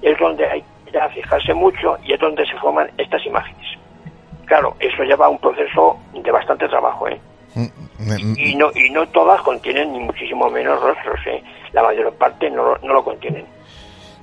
es 0.00 0.16
donde 0.18 0.46
hay 0.46 0.64
que 0.86 1.00
fijarse 1.14 1.52
mucho 1.52 1.98
y 2.04 2.12
es 2.12 2.20
donde 2.20 2.46
se 2.46 2.56
forman 2.58 2.88
estas 2.96 3.26
imágenes. 3.26 3.66
Claro, 4.44 4.76
eso 4.78 5.02
lleva 5.02 5.28
un 5.28 5.38
proceso 5.38 5.98
de 6.12 6.30
bastante 6.30 6.68
trabajo, 6.68 7.08
¿eh? 7.08 7.20
Y, 7.56 8.54
no 8.56 8.70
y 8.74 8.90
no 8.90 9.06
todas 9.08 9.40
contienen 9.42 9.92
ni 9.92 10.00
muchísimo 10.00 10.50
menos 10.50 10.80
rostros, 10.80 11.20
¿eh? 11.26 11.42
La 11.72 11.82
mayor 11.82 12.12
parte 12.14 12.50
no, 12.50 12.76
no 12.82 12.94
lo 12.94 13.04
contienen. 13.04 13.46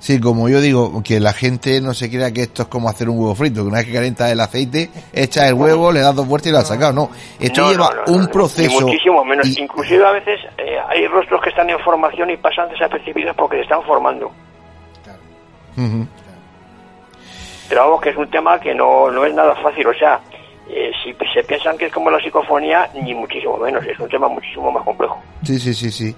Sí, 0.02 0.20
como 0.20 0.48
yo 0.48 0.60
digo, 0.60 1.00
que 1.04 1.20
la 1.20 1.32
gente 1.32 1.80
no 1.80 1.94
se 1.94 2.10
crea 2.10 2.32
que 2.32 2.42
esto 2.42 2.62
es 2.62 2.68
como 2.68 2.88
hacer 2.88 3.08
un 3.08 3.20
huevo 3.20 3.36
frito, 3.36 3.62
que 3.62 3.68
una 3.68 3.78
vez 3.78 3.86
que 3.86 3.92
calienta 3.92 4.28
el 4.32 4.40
aceite, 4.40 4.90
echa 5.12 5.46
el 5.46 5.54
huevo, 5.54 5.92
le 5.92 6.00
das 6.00 6.12
dos 6.16 6.26
vueltas 6.26 6.48
y 6.48 6.50
lo 6.50 6.58
has 6.58 6.66
sacado. 6.66 6.92
No, 6.92 7.10
esto 7.38 7.70
lleva 7.70 7.88
un 8.08 8.26
proceso. 8.26 8.80
muchísimo 8.80 9.24
menos. 9.24 9.46
Inclusive 9.56 10.04
a 10.04 10.10
veces 10.10 10.40
eh, 10.58 10.76
hay 10.88 11.06
rostros 11.06 11.40
que 11.40 11.50
están 11.50 11.70
en 11.70 11.78
formación 11.78 12.30
y 12.30 12.36
pasan 12.36 12.68
desapercibidos 12.70 13.36
porque 13.36 13.58
se 13.58 13.62
están 13.62 13.84
formando. 13.84 14.32
Pero 17.68 17.84
vamos, 17.84 18.00
que 18.00 18.10
es 18.10 18.16
un 18.16 18.28
tema 18.28 18.58
que 18.58 18.74
no, 18.74 19.08
no 19.08 19.24
es 19.24 19.32
nada 19.32 19.54
fácil. 19.62 19.86
O 19.86 19.94
sea, 19.94 20.20
eh, 20.68 20.92
si 21.02 21.14
se 21.32 21.42
piensan 21.44 21.76
que 21.76 21.86
es 21.86 21.92
como 21.92 22.10
la 22.10 22.18
psicofonía, 22.20 22.88
ni 22.94 23.14
muchísimo 23.14 23.56
menos. 23.58 23.84
Es 23.86 23.98
un 23.98 24.08
tema 24.08 24.28
muchísimo 24.28 24.70
más 24.70 24.84
complejo. 24.84 25.20
Sí, 25.42 25.58
sí, 25.58 25.74
sí, 25.74 25.90
sí. 25.90 26.14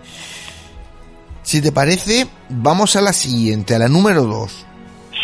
Si 1.43 1.63
te 1.63 1.73
parece, 1.73 2.27
vamos 2.49 2.97
a 2.97 3.03
la 3.03 3.13
siguiente, 3.13 3.75
a 3.75 3.79
la 3.79 3.89
número 3.89 4.23
2. 4.23 4.67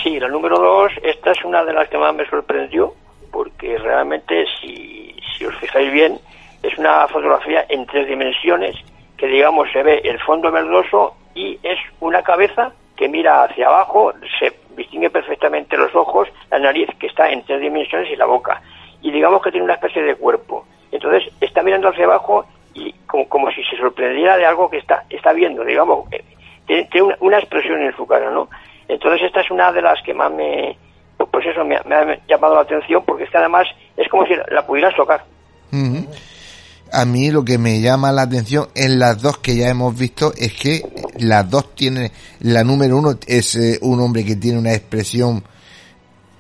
Sí, 0.03 0.19
la 0.19 0.29
número 0.29 0.59
2, 0.59 0.93
esta 1.03 1.33
es 1.33 1.45
una 1.45 1.65
de 1.65 1.73
las 1.73 1.89
que 1.89 1.99
más 1.99 2.15
me 2.15 2.29
sorprendió, 2.29 2.95
porque 3.31 3.79
realmente, 3.79 4.45
si, 4.61 5.15
si 5.37 5.45
os 5.45 5.55
fijáis 5.57 5.93
bien, 5.93 6.19
es 6.62 6.77
una 6.79 7.07
fotografía 7.09 7.65
en 7.69 7.87
tres 7.87 8.07
dimensiones, 8.09 8.77
que 9.17 9.27
digamos 9.27 9.69
se 9.73 9.83
ve 9.83 10.00
el 10.05 10.19
fondo 10.21 10.50
verdoso 10.50 11.15
y 11.35 11.59
es 11.62 11.79
una 12.00 12.23
cabeza 12.23 12.73
que 12.97 13.09
mira 13.09 13.45
hacia 13.45 13.69
abajo, 13.69 14.12
se 14.39 14.53
distingue 14.77 15.11
perfectamente 15.11 15.77
los 15.77 15.95
ojos, 15.95 16.29
la 16.50 16.59
nariz 16.59 16.89
que 16.99 17.07
está 17.07 17.31
en 17.31 17.43
tres 17.45 17.61
dimensiones 17.61 18.11
y 18.11 18.17
la 18.17 18.27
boca. 18.27 18.61
Y 19.02 19.11
digamos 19.11 19.42
que 19.42 19.50
tiene 19.50 19.64
una 19.64 19.75
especie 19.75 20.02
de 20.02 20.14
cuerpo. 20.14 20.66
Entonces 20.92 21.33
está 21.40 21.62
mirando 21.62 21.88
hacia 21.88 22.04
abajo 22.04 22.45
y 22.75 22.92
como, 23.07 23.28
como 23.28 23.50
si 23.50 23.62
se 23.64 23.76
sorprendiera 23.76 24.37
de 24.37 24.47
algo 24.47 24.71
que 24.71 24.78
está, 24.78 25.04
está 25.11 25.33
viendo, 25.33 25.64
digamos, 25.64 26.11
eh, 26.12 26.25
tiene, 26.90 27.16
una, 27.21 27.38
expresión 27.38 27.80
en 27.83 27.95
su 27.97 28.07
cara, 28.07 28.30
¿no? 28.30 28.49
Entonces 28.88 29.23
esta 29.26 29.40
es 29.40 29.50
una 29.50 29.73
de 29.73 29.83
las 29.83 30.00
que 30.04 30.14
más 30.14 30.33
me, 30.33 30.76
pues 31.30 31.47
eso 31.47 31.64
me, 31.64 31.76
ha 31.76 32.19
llamado 32.28 32.54
la 32.54 32.62
atención 32.62 33.02
porque 33.04 33.25
es 33.25 33.30
que 33.30 33.38
además 33.38 33.66
es 33.97 34.09
como 34.09 34.26
si 34.26 34.35
la 34.50 34.66
pudieras 34.66 34.95
tocar. 34.95 35.25
A 36.92 37.04
mí 37.04 37.30
lo 37.30 37.45
que 37.45 37.57
me 37.57 37.80
llama 37.80 38.11
la 38.11 38.23
atención 38.23 38.69
en 38.75 38.99
las 38.99 39.23
dos 39.23 39.38
que 39.38 39.57
ya 39.57 39.69
hemos 39.69 39.97
visto 39.97 40.33
es 40.37 40.52
que 40.54 40.83
las 41.21 41.49
dos 41.49 41.75
tienen, 41.76 42.11
la 42.40 42.64
número 42.64 42.97
uno 42.97 43.14
es 43.28 43.54
eh, 43.54 43.78
un 43.83 44.00
hombre 44.00 44.25
que 44.25 44.35
tiene 44.35 44.59
una 44.59 44.73
expresión 44.73 45.45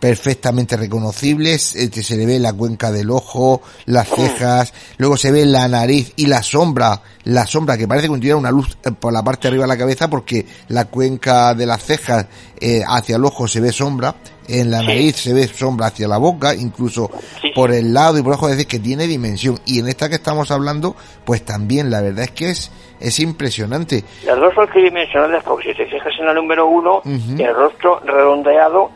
perfectamente 0.00 0.78
reconocibles, 0.78 1.76
este, 1.76 2.02
se 2.02 2.16
le 2.16 2.24
ve 2.24 2.38
la 2.38 2.54
cuenca 2.54 2.90
del 2.90 3.10
ojo, 3.10 3.60
las 3.84 4.08
cejas, 4.08 4.72
luego 4.96 5.18
se 5.18 5.30
ve 5.30 5.44
la 5.44 5.68
nariz 5.68 6.14
y 6.16 6.26
la 6.26 6.42
sombra, 6.42 7.02
la 7.24 7.46
sombra 7.46 7.76
que 7.76 7.86
parece 7.86 8.08
que 8.08 8.14
tuviera 8.14 8.38
una 8.38 8.50
luz 8.50 8.78
eh, 8.82 8.92
por 8.98 9.12
la 9.12 9.22
parte 9.22 9.42
de 9.42 9.48
arriba 9.48 9.64
de 9.64 9.68
la 9.68 9.76
cabeza 9.76 10.08
porque 10.08 10.46
la 10.68 10.86
cuenca 10.86 11.54
de 11.54 11.66
las 11.66 11.84
cejas 11.84 12.26
eh, 12.58 12.82
hacia 12.86 13.16
el 13.16 13.24
ojo 13.26 13.46
se 13.46 13.60
ve 13.60 13.72
sombra, 13.72 14.14
en 14.48 14.70
la 14.70 14.82
nariz 14.82 15.16
se 15.16 15.34
ve 15.34 15.46
sombra 15.46 15.88
hacia 15.88 16.08
la 16.08 16.16
boca, 16.16 16.54
incluso 16.54 17.10
por 17.54 17.70
el 17.70 17.92
lado 17.92 18.18
y 18.18 18.22
por 18.22 18.32
abajo, 18.32 18.48
es 18.48 18.56
decir, 18.56 18.66
que 18.66 18.78
tiene 18.78 19.06
dimensión. 19.06 19.60
Y 19.66 19.78
en 19.78 19.88
esta 19.88 20.08
que 20.08 20.16
estamos 20.16 20.50
hablando, 20.50 20.96
pues 21.24 21.44
también 21.44 21.90
la 21.90 22.00
verdad 22.00 22.24
es 22.24 22.30
que 22.32 22.50
es, 22.50 22.72
es 22.98 23.20
impresionante. 23.20 24.02
Las 24.24 24.40
dos 24.40 24.52
son 24.54 24.66
tridimensionales 24.68 25.42
porque 25.44 25.70
si 25.70 25.76
te 25.76 25.86
fijas 25.86 26.12
en 26.18 26.26
la 26.26 26.34
número 26.34 26.66
uno, 26.66 27.02
el 27.04 27.54
rostro 27.54 28.00
redondeado 28.00 28.90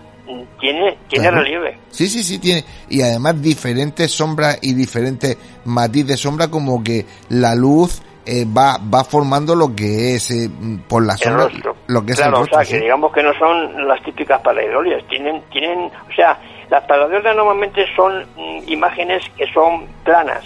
tiene, 0.61 0.99
tiene 1.09 1.31
relieve. 1.31 1.79
Sí, 1.91 2.07
sí, 2.07 2.23
sí, 2.23 2.39
tiene. 2.39 2.65
Y 2.89 3.03
además 3.03 3.41
diferentes 3.41 4.11
sombras 4.11 4.59
y 4.63 4.75
diferentes 4.75 5.37
matices 5.65 6.09
de 6.09 6.17
sombra, 6.17 6.49
como 6.49 6.83
que 6.83 7.05
la 7.29 7.55
luz 7.55 8.03
eh, 8.27 8.47
va, 8.47 8.79
va 8.79 9.05
formando 9.05 9.55
lo 9.55 9.75
que 9.75 10.15
es 10.15 10.31
eh, 10.31 10.49
por 10.89 11.05
la 11.05 11.17
sombra. 11.17 11.49
Lo 11.87 12.05
que 12.05 12.13
es 12.13 12.19
claro, 12.19 12.41
o 12.41 12.47
sea, 12.47 12.65
que 12.65 12.81
digamos 12.81 13.13
que 13.13 13.23
no 13.23 13.35
son 13.39 13.87
las 13.87 14.03
típicas 14.03 14.41
pareidolias. 14.41 15.07
Tienen, 15.09 15.43
tienen, 15.53 15.79
o 15.81 16.15
sea, 16.17 16.39
las 16.71 16.85
pareidolias 16.85 17.37
normalmente 17.37 17.85
son 17.95 18.25
mm, 18.37 18.69
imágenes 18.69 19.23
que 19.37 19.47
son 19.53 19.87
planas. 20.05 20.45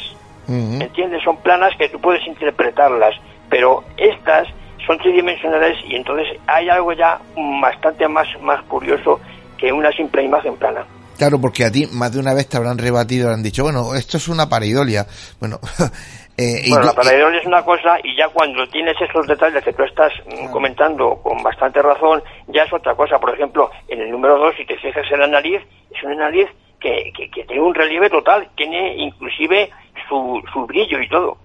¿Entiendes? 0.48 1.22
Son 1.22 1.36
planas 1.36 1.76
que 1.76 1.90
tú 1.90 2.00
puedes 2.00 2.26
interpretarlas. 2.26 3.14
Pero 3.50 3.84
estas 3.98 4.48
son 4.86 4.96
tridimensionales 4.98 5.76
y 5.86 5.94
entonces 5.94 6.26
hay 6.46 6.70
algo 6.70 6.94
ya 6.94 7.20
bastante 7.60 8.08
más, 8.08 8.26
más 8.40 8.62
curioso 8.62 9.20
que 9.58 9.72
una 9.72 9.90
simple 9.92 10.22
imagen 10.22 10.56
plana. 10.56 10.86
Claro, 11.18 11.40
porque 11.40 11.64
a 11.64 11.72
ti 11.72 11.86
más 11.92 12.12
de 12.12 12.20
una 12.20 12.32
vez 12.32 12.48
te 12.48 12.56
habrán 12.56 12.78
rebatido, 12.78 13.30
han 13.30 13.42
dicho, 13.42 13.64
bueno, 13.64 13.94
esto 13.94 14.16
es 14.18 14.28
una 14.28 14.48
pareidolia. 14.48 15.04
Bueno, 15.40 15.58
eh, 16.38 16.62
bueno 16.68 16.84
la 16.84 16.92
pareidolia 16.92 17.40
es 17.40 17.46
una 17.46 17.64
cosa 17.64 17.98
y 18.04 18.16
ya 18.16 18.28
cuando 18.28 18.66
tienes 18.68 18.94
esos 19.00 19.26
detalles 19.26 19.64
que 19.64 19.72
tú 19.72 19.82
estás 19.82 20.12
mm, 20.26 20.52
comentando 20.52 21.20
con 21.20 21.42
bastante 21.42 21.82
razón, 21.82 22.22
ya 22.46 22.62
es 22.62 22.72
otra 22.72 22.94
cosa. 22.94 23.18
Por 23.18 23.34
ejemplo, 23.34 23.68
en 23.88 24.00
el 24.00 24.12
número 24.12 24.38
2, 24.38 24.54
si 24.56 24.64
te 24.64 24.76
fijas 24.76 25.04
en 25.10 25.18
la 25.18 25.26
nariz, 25.26 25.60
es 25.90 26.02
una 26.04 26.14
nariz 26.14 26.46
que, 26.78 27.12
que, 27.16 27.44
tiene 27.44 27.60
un 27.60 27.74
relieve 27.74 28.08
total, 28.08 28.48
tiene 28.56 28.94
inclusive 28.98 29.70
su, 30.08 30.40
su 30.52 30.66
brillo 30.66 31.02
y 31.02 31.08
todo. 31.08 31.36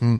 Mm. 0.00 0.16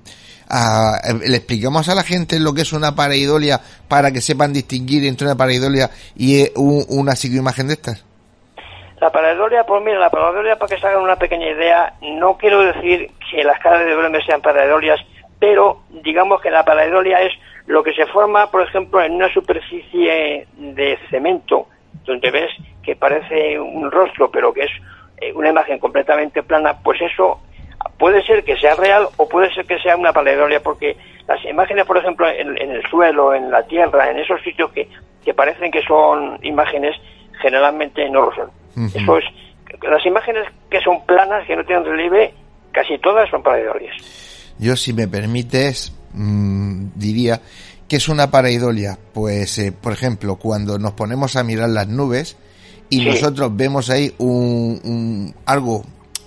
Ah, 0.49 0.99
le 1.27 1.37
explicamos 1.37 1.89
a 1.89 1.95
la 1.95 2.03
gente 2.03 2.39
lo 2.39 2.53
que 2.53 2.63
es 2.63 2.73
una 2.73 2.95
pareidolia 2.95 3.61
para 3.89 4.11
que 4.11 4.21
sepan 4.21 4.53
distinguir 4.53 5.05
entre 5.07 5.27
una 5.27 5.37
pareidolia 5.37 5.91
y 6.17 6.43
eh, 6.43 6.53
una 6.57 7.13
psicoimagen 7.13 7.69
de 7.69 7.75
estas? 7.75 8.05
La 9.01 9.11
pareidolia, 9.11 9.65
pues 9.65 9.83
mira, 9.85 9.99
la 9.99 10.11
pareidolia, 10.11 10.57
para 10.57 10.75
que 10.75 10.81
se 10.81 10.87
hagan 10.87 11.03
una 11.03 11.17
pequeña 11.17 11.51
idea, 11.51 11.95
no 12.01 12.37
quiero 12.37 12.61
decir 12.61 13.11
que 13.31 13.45
las 13.45 13.59
caras 13.59 13.85
de 13.85 13.95
Breme 13.95 14.25
sean 14.25 14.41
pareidolias, 14.41 15.01
pero 15.39 15.83
digamos 16.03 16.41
que 16.41 16.51
la 16.51 16.65
pareidolia 16.65 17.19
es 17.21 17.33
lo 17.67 17.83
que 17.83 17.93
se 17.93 18.07
forma, 18.07 18.51
por 18.51 18.63
ejemplo, 18.63 19.03
en 19.03 19.13
una 19.13 19.33
superficie 19.33 20.47
de 20.57 20.99
cemento, 21.11 21.69
donde 22.05 22.31
ves 22.31 22.51
que 22.83 22.97
parece 22.97 23.59
un 23.59 23.91
rostro, 23.91 24.31
pero 24.31 24.53
que 24.53 24.63
es 24.63 24.71
eh, 25.21 25.33
una 25.33 25.51
imagen 25.51 25.79
completamente 25.79 26.43
plana, 26.43 26.79
pues 26.83 27.01
eso 27.01 27.41
puede 28.05 28.23
ser 28.23 28.45
que 28.45 28.55
sea 28.59 28.75
real 28.75 29.09
o 29.17 29.27
puede 29.27 29.51
ser 29.55 29.65
que 29.65 29.79
sea 29.79 29.97
una 29.97 30.13
pareidolia, 30.13 30.61
porque 30.63 30.95
las 31.27 31.43
imágenes, 31.47 31.87
por 31.87 31.97
ejemplo, 31.97 32.29
en, 32.29 32.59
el 32.59 32.83
suelo, 32.91 33.33
en 33.33 33.51
la 33.51 33.63
tierra, 33.63 34.11
en 34.11 34.19
esos 34.19 34.43
sitios 34.43 34.71
que, 34.73 34.87
que, 35.25 35.33
parecen 35.33 35.71
que 35.71 35.81
son 35.89 36.39
imágenes, 36.45 36.95
generalmente 37.41 38.07
no 38.11 38.27
lo 38.27 38.35
son. 38.35 38.51
Eso 38.95 39.17
es, 39.17 39.25
las 39.83 40.05
imágenes 40.05 40.47
que 40.71 40.83
son 40.83 41.03
planas, 41.07 41.47
que 41.47 41.57
no 41.57 41.65
tienen 41.65 41.87
relieve, 41.87 42.35
casi 42.73 42.99
todas 42.99 43.27
son 43.31 43.43
pareidolias. 43.43 43.97
Yo, 44.59 44.77
si 44.77 44.93
me 44.93 45.09
permites, 45.09 45.91
mm, 46.13 46.89
diría 46.97 47.41
que 47.89 47.97
es 47.97 48.07
una 48.11 48.31
pareidolia. 48.31 48.99
Pues, 49.15 49.59
eh, 49.59 49.73
por 49.73 49.95
ejemplo, 49.95 50.37
cuando 50.37 50.79
nos 50.79 50.93
ponemos 50.93 51.37
a 51.37 51.43
mirar 51.43 51.71
las 51.71 51.89
nubes 51.89 52.37
y 52.91 53.03
nosotros 53.03 53.57
vemos 53.57 53.89
ahí 53.89 54.13
un, 54.19 54.79
un, 54.85 55.35
algo 55.47 55.85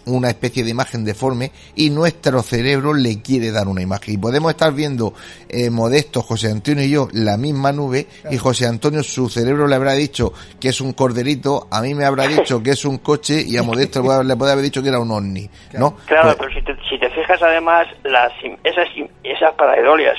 una 0.07 0.29
especie 0.29 0.63
de 0.63 0.71
imagen 0.71 1.03
deforme 1.03 1.51
y 1.75 1.89
nuestro 1.89 2.41
cerebro 2.41 2.93
le 2.93 3.21
quiere 3.21 3.51
dar 3.51 3.67
una 3.67 3.81
imagen. 3.81 4.13
Y 4.13 4.17
podemos 4.17 4.51
estar 4.51 4.73
viendo 4.73 5.13
eh, 5.49 5.69
Modesto, 5.69 6.21
José 6.21 6.51
Antonio 6.51 6.83
y 6.83 6.89
yo 6.89 7.07
la 7.13 7.37
misma 7.37 7.71
nube 7.71 8.07
y 8.31 8.37
José 8.37 8.67
Antonio 8.67 9.03
su 9.03 9.29
cerebro 9.29 9.67
le 9.67 9.75
habrá 9.75 9.93
dicho 9.93 10.33
que 10.59 10.69
es 10.69 10.81
un 10.81 10.93
corderito, 10.93 11.67
a 11.71 11.81
mí 11.81 11.93
me 11.93 12.05
habrá 12.05 12.27
dicho 12.27 12.61
que 12.63 12.71
es 12.71 12.85
un 12.85 12.97
coche 12.99 13.43
y 13.45 13.57
a 13.57 13.63
Modesto 13.63 14.23
le 14.23 14.35
puede 14.35 14.51
haber 14.51 14.63
dicho 14.63 14.81
que 14.81 14.89
era 14.89 14.99
un 14.99 15.11
ovni, 15.11 15.49
¿no? 15.73 15.95
Claro, 16.05 16.35
pues 16.37 16.49
pero 16.65 16.77
si 16.89 16.99
te, 16.99 17.09
fijas 17.09 17.41
además, 17.41 17.87
las, 18.03 18.31
esas, 18.63 18.87
esas 19.23 19.53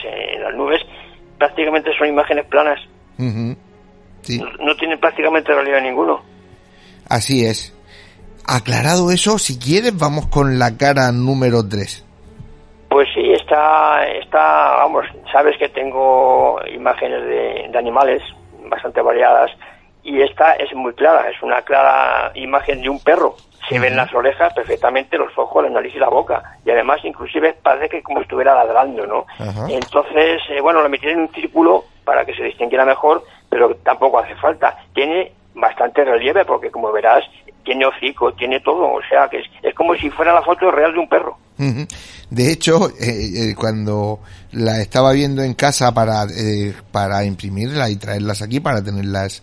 en 0.05 0.43
las 0.43 0.55
nubes 0.55 0.81
prácticamente 1.39 1.91
son 1.97 2.09
imágenes 2.09 2.47
planas. 2.47 2.79
sí. 4.23 4.39
no, 4.39 4.65
no 4.65 4.77
tienen 4.77 4.99
prácticamente 4.99 5.53
realidad 5.53 5.81
ninguno. 5.81 6.23
Así 7.09 7.45
es. 7.45 7.78
Aclarado 8.51 9.11
eso, 9.11 9.39
si 9.39 9.59
quieres, 9.59 9.93
vamos 9.99 10.27
con 10.29 10.59
la 10.59 10.75
cara 10.79 11.13
número 11.13 11.69
3. 11.69 12.03
Pues 12.89 13.07
sí, 13.15 13.31
está, 13.35 14.07
está, 14.07 14.77
vamos, 14.77 15.05
sabes 15.31 15.59
que 15.59 15.69
tengo 15.69 16.59
imágenes 16.73 17.25
de, 17.27 17.79
animales 17.79 18.23
bastante 18.71 19.03
variadas 19.03 19.51
y 20.03 20.23
esta 20.23 20.55
es 20.55 20.75
muy 20.75 20.95
clara, 20.95 21.29
es 21.29 21.43
una 21.43 21.61
clara 21.61 22.33
imagen 22.37 22.81
de 22.81 22.89
un 22.89 22.99
perro. 23.01 23.37
Se 23.69 23.79
ven 23.79 23.95
las 23.97 24.15
orejas 24.15 24.55
perfectamente, 24.55 25.19
los 25.19 25.37
ojos, 25.37 25.63
la 25.63 25.69
nariz 25.69 25.95
y 25.95 25.99
la 25.99 26.09
boca. 26.09 26.57
Y 26.65 26.71
además, 26.71 27.01
inclusive, 27.05 27.55
parece 27.63 27.91
que 27.91 28.03
como 28.03 28.23
estuviera 28.23 28.55
ladrando, 28.55 29.07
¿no? 29.07 29.27
Entonces, 29.69 30.41
eh, 30.49 30.63
bueno, 30.63 30.81
lo 30.81 30.89
metí 30.89 31.07
en 31.07 31.21
un 31.21 31.29
círculo 31.35 31.85
para 32.03 32.25
que 32.25 32.35
se 32.35 32.45
distinguiera 32.45 32.87
mejor, 32.87 33.23
pero 33.51 33.75
tampoco 33.85 34.21
hace 34.21 34.35
falta. 34.37 34.75
Tiene 34.95 35.33
bastante 35.55 36.03
relieve 36.03 36.47
porque, 36.47 36.71
como 36.71 36.91
verás, 36.93 37.25
tiene 37.69 37.85
hocico, 37.85 38.33
tiene 38.33 38.61
todo, 38.61 38.95
o 38.95 39.01
sea 39.11 39.29
que 39.29 39.41
es, 39.41 39.47
es 39.63 39.75
como 39.75 39.95
si 39.95 40.09
fuera 40.09 40.33
la 40.33 40.41
foto 40.41 40.71
real 40.71 40.95
de 40.95 40.99
un 41.01 41.09
perro. 41.09 41.37
De 42.31 42.51
hecho, 42.51 42.89
eh, 42.99 43.51
eh, 43.51 43.55
cuando 43.55 44.21
la 44.53 44.81
estaba 44.81 45.13
viendo 45.13 45.43
en 45.43 45.53
casa 45.53 45.93
para, 45.93 46.25
eh, 46.25 46.73
para 46.91 47.25
imprimirla 47.27 47.91
y 47.91 47.97
traerlas 47.97 48.41
aquí, 48.41 48.61
para 48.61 48.83
tenerlas 48.83 49.43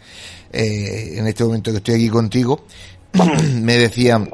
en 0.52 1.28
este 1.28 1.44
momento 1.44 1.72
que 1.72 1.78
estoy 1.78 1.96
aquí 1.96 2.10
contigo, 2.10 2.66
me 3.62 3.78
decían, 3.78 4.30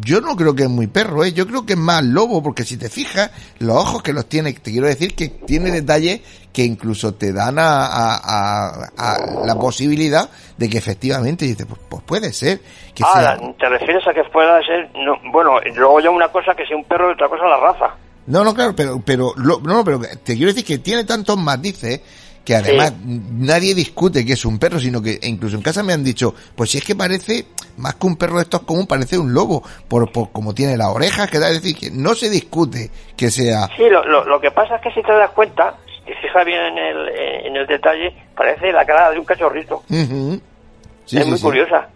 yo 0.00 0.20
no 0.20 0.36
creo 0.36 0.54
que 0.54 0.64
es 0.64 0.68
muy 0.68 0.86
perro, 0.86 1.24
¿eh? 1.24 1.32
yo 1.32 1.46
creo 1.46 1.66
que 1.66 1.74
es 1.74 1.78
más 1.78 2.04
lobo, 2.04 2.42
porque 2.42 2.64
si 2.64 2.76
te 2.76 2.88
fijas, 2.88 3.30
los 3.58 3.76
ojos 3.76 4.02
que 4.02 4.12
los 4.12 4.28
tiene, 4.28 4.52
te 4.52 4.70
quiero 4.70 4.86
decir 4.86 5.14
que 5.14 5.28
tiene 5.28 5.70
detalles 5.70 6.20
que 6.52 6.64
incluso 6.64 7.14
te 7.14 7.32
dan 7.32 7.58
a, 7.58 7.86
a, 7.86 9.44
la 9.44 9.54
posibilidad 9.54 10.28
de 10.56 10.68
que 10.68 10.78
efectivamente, 10.78 11.44
dices, 11.44 11.66
pues, 11.66 11.80
pues, 11.88 12.02
puede 12.02 12.32
ser. 12.32 12.60
Que 12.94 13.02
ah, 13.04 13.36
¿te 13.58 13.68
refieres 13.68 14.06
a 14.06 14.12
que 14.12 14.24
pueda 14.24 14.60
ser? 14.62 14.90
No, 14.94 15.14
bueno, 15.32 15.60
luego 15.76 16.00
ya 16.00 16.10
una 16.10 16.28
cosa 16.28 16.54
que 16.54 16.66
sea 16.66 16.76
un 16.76 16.84
perro 16.84 17.10
y 17.10 17.12
otra 17.14 17.28
cosa 17.28 17.44
la 17.46 17.58
raza. 17.58 17.94
No, 18.26 18.44
no, 18.44 18.54
claro, 18.54 18.74
pero, 18.76 19.00
pero, 19.04 19.32
no, 19.36 19.84
pero 19.84 20.00
te 20.00 20.36
quiero 20.36 20.52
decir 20.52 20.64
que 20.64 20.78
tiene 20.78 21.04
tantos 21.04 21.36
matices 21.38 22.00
que 22.44 22.54
además 22.54 22.94
nadie 23.04 23.74
discute 23.74 24.24
que 24.24 24.32
es 24.32 24.44
un 24.44 24.58
perro, 24.58 24.78
sino 24.78 25.02
que 25.02 25.18
incluso 25.22 25.56
en 25.56 25.62
casa 25.62 25.82
me 25.82 25.92
han 25.92 26.02
dicho, 26.02 26.34
pues 26.54 26.70
si 26.70 26.78
es 26.78 26.84
que 26.84 26.96
parece, 26.96 27.46
más 27.76 27.94
que 27.96 28.06
un 28.06 28.16
perro 28.16 28.36
de 28.36 28.42
estos 28.42 28.62
común, 28.62 28.86
parece 28.86 29.18
un 29.18 29.32
lobo, 29.32 29.62
por, 29.88 30.10
por 30.10 30.32
como 30.32 30.54
tiene 30.54 30.76
las 30.76 30.88
orejas, 30.88 31.30
que 31.30 31.38
da 31.38 31.50
decir 31.50 31.76
que 31.76 31.90
no 31.90 32.14
se 32.14 32.30
discute 32.30 32.90
que 33.16 33.30
sea... 33.30 33.68
Sí, 33.76 33.84
lo, 33.90 34.24
lo, 34.24 34.40
que 34.40 34.50
pasa 34.50 34.76
es 34.76 34.82
que 34.82 34.90
si 34.90 35.02
te 35.02 35.12
das 35.12 35.30
cuenta, 35.30 35.76
si 36.10 36.20
te 36.20 36.20
fijas 36.20 36.44
bien 36.44 36.60
en 36.60 36.78
el, 36.78 37.08
en 37.46 37.56
el 37.56 37.66
detalle, 37.66 38.12
parece 38.36 38.72
la 38.72 38.84
cara 38.84 39.10
de 39.10 39.18
un 39.18 39.24
cachorrito. 39.24 39.82
es 39.88 41.26
muy 41.26 41.40
curiosa. 41.40 41.88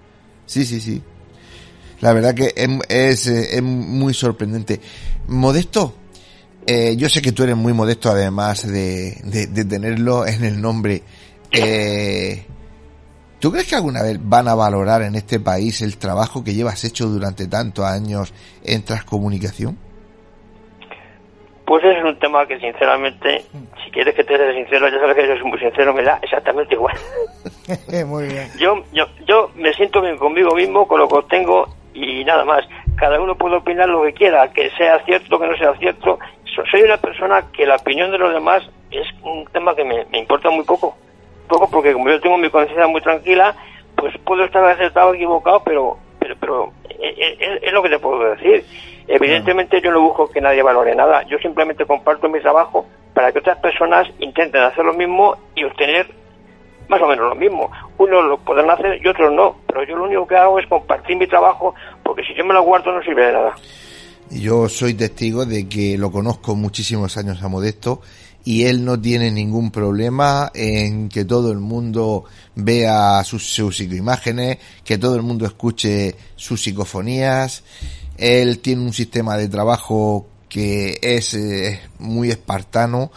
Sí, 0.47 0.65
sí, 0.65 0.81
sí. 0.81 1.03
La 2.01 2.13
verdad 2.13 2.35
que 2.35 2.53
es, 2.55 2.69
es, 2.89 3.27
es 3.27 3.63
muy 3.63 4.13
sorprendente. 4.15 4.81
Modesto, 5.29 5.95
eh, 6.67 6.97
yo 6.97 7.09
sé 7.09 7.23
que 7.23 7.33
tú 7.33 7.43
eres 7.43 7.57
muy 7.57 7.73
modesto 7.73 8.11
además 8.11 8.67
de, 8.67 9.21
de, 9.25 9.65
tenerlo 9.65 10.27
en 10.27 10.45
el 10.45 10.61
nombre. 10.61 11.03
Eh, 11.51 12.45
¿Tú 13.41 13.53
crees 13.53 13.67
que 13.67 13.75
alguna 13.75 14.03
vez 14.03 14.19
van 14.23 14.49
a 14.49 14.55
valorar 14.55 15.03
en 15.03 15.15
este 15.15 15.41
país 15.41 15.83
el 15.83 15.99
trabajo 15.99 16.43
que 16.43 16.55
llevas 16.55 16.85
hecho 16.85 17.09
durante 17.09 17.47
tantos 17.47 17.85
años 17.85 18.33
en 18.63 18.83
transcomunicación? 18.83 19.79
Pues 21.67 21.85
es 21.85 22.05
un 22.05 22.19
tema 22.19 22.47
que 22.47 22.59
sinceramente, 22.59 23.43
si 23.85 23.91
quieres 23.91 24.15
que 24.15 24.25
te 24.25 24.37
sea 24.37 24.53
sincero, 24.53 24.89
ya 24.89 25.01
sabes 25.01 25.17
que 25.17 25.29
yo 25.29 25.37
soy 25.37 25.51
muy 25.51 25.59
sincero, 25.59 25.95
me 25.95 26.03
da 26.03 26.19
exactamente 26.23 26.75
igual. 26.75 26.95
muy 28.07 28.27
bien. 28.27 28.49
Yo, 28.59 28.85
yo, 28.93 29.07
yo 29.27 29.51
me 29.55 29.73
siento 29.73 30.03
bien 30.03 30.19
conmigo 30.19 30.55
mismo, 30.55 30.87
con 30.87 31.01
lo 31.01 31.09
que 31.09 31.23
tengo 31.31 31.67
y 31.95 32.25
nada 32.25 32.45
más. 32.45 32.65
Cada 32.97 33.21
uno 33.21 33.35
puede 33.35 33.57
opinar 33.57 33.89
lo 33.89 34.03
que 34.03 34.13
quiera, 34.13 34.53
que 34.53 34.71
sea 34.71 35.03
cierto, 35.05 35.39
que 35.39 35.47
no 35.47 35.57
sea 35.57 35.75
cierto, 35.79 36.19
soy 36.71 36.83
una 36.83 36.97
persona 36.97 37.45
que 37.53 37.67
la 37.67 37.77
opinión 37.77 38.11
de 38.11 38.19
los 38.19 38.33
demás 38.33 38.63
es 38.91 39.07
un 39.23 39.45
tema 39.47 39.75
que 39.75 39.85
me, 39.85 40.07
importa 40.19 40.51
muy 40.51 40.65
poco. 40.65 40.97
Poco 41.49 41.69
porque 41.71 41.93
como 41.93 42.09
yo 42.09 42.21
tengo 42.21 42.39
mi 42.39 42.51
conciencia 42.51 42.87
muy 42.87 43.01
tranquila, 43.01 43.55
pues 43.97 44.15
puedo 44.25 44.45
estar 44.45 44.65
acertado 44.65 45.11
o 45.11 45.15
equivocado, 45.15 45.63
pero, 45.65 45.99
pero, 46.19 46.37
pero 46.41 46.73
eh, 46.89 47.15
eh, 47.19 47.59
es, 47.63 47.73
lo 47.73 47.83
que 47.83 47.91
te 47.91 47.99
puedo 47.99 48.35
decir. 48.35 48.65
Evidentemente 49.07 49.81
yo 49.83 49.91
no 49.91 50.01
busco 50.01 50.31
que 50.31 50.41
nadie 50.41 50.63
valore 50.63 50.95
nada, 50.95 51.23
yo 51.25 51.39
simplemente 51.39 51.85
comparto 51.85 52.29
mi 52.29 52.41
trabajo 52.41 52.87
para 53.13 53.33
que 53.33 53.39
otras 53.39 53.59
personas 53.59 54.09
intenten 54.19 54.63
hacer 54.63 54.85
lo 54.85 54.95
mismo 54.95 55.37
y 55.55 55.65
obtener 55.65 56.07
más 56.89 57.01
o 57.01 57.07
menos 57.07 57.29
lo 57.29 57.35
mismo. 57.35 57.71
Unos 57.99 58.25
lo 58.25 58.39
podrán 58.39 58.71
hacer 58.71 59.01
y 59.03 59.09
otros 59.09 59.33
no, 59.33 59.57
pero 59.67 59.85
yo 59.85 59.97
lo 59.97 60.05
único 60.05 60.27
que 60.27 60.37
hago 60.37 60.59
es 60.59 60.67
compartir 60.67 61.17
mi 61.17 61.27
trabajo 61.27 61.75
porque 62.03 62.23
si 62.25 62.35
yo 62.35 62.45
me 62.45 62.55
lo 62.55 62.63
guardo 62.63 62.93
no 62.93 63.03
sirve 63.03 63.27
de 63.27 63.33
nada. 63.33 63.55
Yo 64.31 64.69
soy 64.69 64.95
testigo 64.95 65.45
de 65.45 65.69
que 65.69 65.99
lo 65.99 66.11
conozco 66.11 66.57
muchísimos 66.57 67.17
años 67.17 67.43
a 67.43 67.49
Modesto 67.49 68.01
y 68.45 68.65
él 68.65 68.85
no 68.85 69.01
tiene 69.01 69.31
ningún 69.31 69.71
problema 69.71 70.51
en 70.55 71.09
que 71.09 71.25
todo 71.25 71.51
el 71.51 71.59
mundo 71.59 72.25
vea 72.55 73.23
sus, 73.25 73.43
sus 73.43 73.77
psicoimágenes, 73.77 74.59
que 74.85 74.99
todo 74.99 75.17
el 75.17 75.23
mundo 75.23 75.47
escuche 75.47 76.15
sus 76.37 76.63
psicofonías. 76.63 77.65
Él 78.19 78.61
tiene 78.61 78.83
un 78.83 78.93
sistema 78.93 79.37
de 79.37 79.49
trabajo 79.49 80.27
que 80.49 80.99
es 81.03 81.35
eh, 81.35 81.81
muy 81.99 82.31
espartano. 82.31 83.11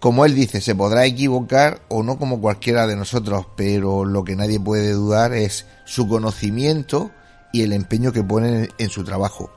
Como 0.00 0.24
él 0.24 0.34
dice, 0.34 0.60
se 0.60 0.74
podrá 0.74 1.06
equivocar 1.06 1.80
o 1.88 2.02
no 2.02 2.18
como 2.18 2.40
cualquiera 2.40 2.86
de 2.86 2.96
nosotros, 2.96 3.46
pero 3.56 4.04
lo 4.04 4.24
que 4.24 4.36
nadie 4.36 4.60
puede 4.60 4.92
dudar 4.92 5.32
es 5.32 5.68
su 5.84 6.08
conocimiento 6.08 7.10
y 7.52 7.62
el 7.62 7.72
empeño 7.72 8.12
que 8.12 8.22
pone 8.22 8.68
en 8.78 8.88
su 8.88 9.04
trabajo. 9.04 9.50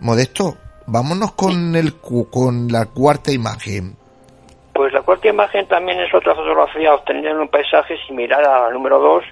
Modesto, 0.00 0.56
vámonos 0.86 1.32
con, 1.32 1.76
el, 1.76 1.94
con 1.94 2.70
la 2.70 2.86
cuarta 2.86 3.32
imagen. 3.32 3.96
Pues 4.72 4.92
la 4.92 5.02
cuarta 5.02 5.28
imagen 5.28 5.66
también 5.68 6.00
es 6.00 6.12
otra 6.12 6.34
fotografía 6.34 6.92
obtenida 6.92 7.30
en 7.30 7.38
un 7.38 7.48
paisaje 7.48 7.96
similar 8.06 8.44
a 8.44 8.62
la 8.62 8.70
número 8.70 8.98
2, 8.98 9.24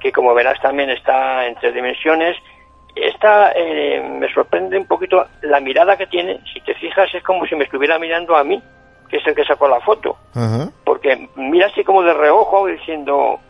que 0.00 0.12
como 0.12 0.34
verás 0.34 0.60
también 0.60 0.90
está 0.90 1.46
en 1.46 1.54
tres 1.56 1.74
dimensiones. 1.74 2.36
Esta 3.00 3.52
eh, 3.52 4.02
me 4.02 4.32
sorprende 4.32 4.76
un 4.76 4.86
poquito 4.86 5.26
la 5.42 5.60
mirada 5.60 5.96
que 5.96 6.06
tiene. 6.06 6.40
Si 6.52 6.60
te 6.60 6.74
fijas, 6.74 7.08
es 7.14 7.22
como 7.22 7.46
si 7.46 7.54
me 7.54 7.64
estuviera 7.64 7.98
mirando 7.98 8.36
a 8.36 8.44
mí, 8.44 8.62
que 9.08 9.18
es 9.18 9.26
el 9.26 9.34
que 9.34 9.44
sacó 9.44 9.68
la 9.68 9.80
foto. 9.80 10.16
Porque 10.84 11.28
mira 11.36 11.66
así 11.66 11.84
como 11.84 12.02
de 12.02 12.14
reojo, 12.14 12.66
diciendo, 12.66 13.40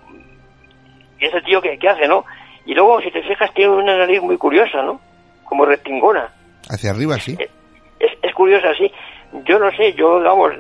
ese 1.19 1.41
tío 1.43 1.61
qué 1.61 1.79
hace, 1.89 2.07
¿no? 2.07 2.25
Y 2.67 2.75
luego, 2.75 3.01
si 3.01 3.11
te 3.11 3.23
fijas, 3.23 3.53
tiene 3.55 3.73
una 3.73 3.97
nariz 3.97 4.21
muy 4.23 4.37
curiosa, 4.37 4.83
¿no? 4.83 5.01
como 5.49 5.65
retingona. 5.65 6.29
Hacia 6.69 6.91
arriba, 6.91 7.19
sí. 7.19 7.37
Eh, 7.39 7.49
es, 7.99 8.13
es 8.23 8.35
curioso 8.35 8.69
así. 8.69 8.93
Yo 9.45 9.59
no 9.59 9.71
sé, 9.73 9.95
yo, 9.95 10.21
vamos, 10.21 10.53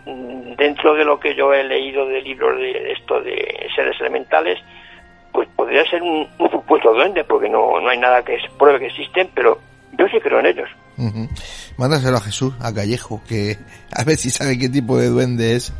dentro 0.56 0.94
de 0.94 1.04
lo 1.04 1.20
que 1.20 1.34
yo 1.34 1.52
he 1.52 1.64
leído 1.64 2.06
de 2.06 2.20
libros 2.20 2.58
de 2.58 2.92
esto 2.92 3.20
de 3.20 3.68
seres 3.74 3.98
elementales, 4.00 4.58
pues 5.32 5.48
podría 5.56 5.84
ser 5.90 6.02
un, 6.02 6.28
supuesto 6.50 6.92
duende, 6.92 7.24
porque 7.24 7.48
no, 7.48 7.80
no 7.80 7.88
hay 7.88 7.98
nada 7.98 8.22
que 8.22 8.38
pruebe 8.58 8.78
que 8.78 8.86
existen, 8.86 9.30
pero 9.34 9.58
yo 9.98 10.06
sí 10.08 10.18
creo 10.20 10.40
en 10.40 10.46
ellos. 10.46 10.68
Mándaselo 11.76 12.16
a 12.16 12.20
Jesús, 12.20 12.54
a 12.60 12.74
Callejo, 12.74 13.20
que 13.28 13.56
a 13.94 14.04
ver 14.04 14.16
si 14.16 14.30
sabe 14.30 14.58
qué 14.58 14.68
tipo 14.68 14.96
de 14.98 15.08
duende 15.08 15.54
es. 15.54 15.72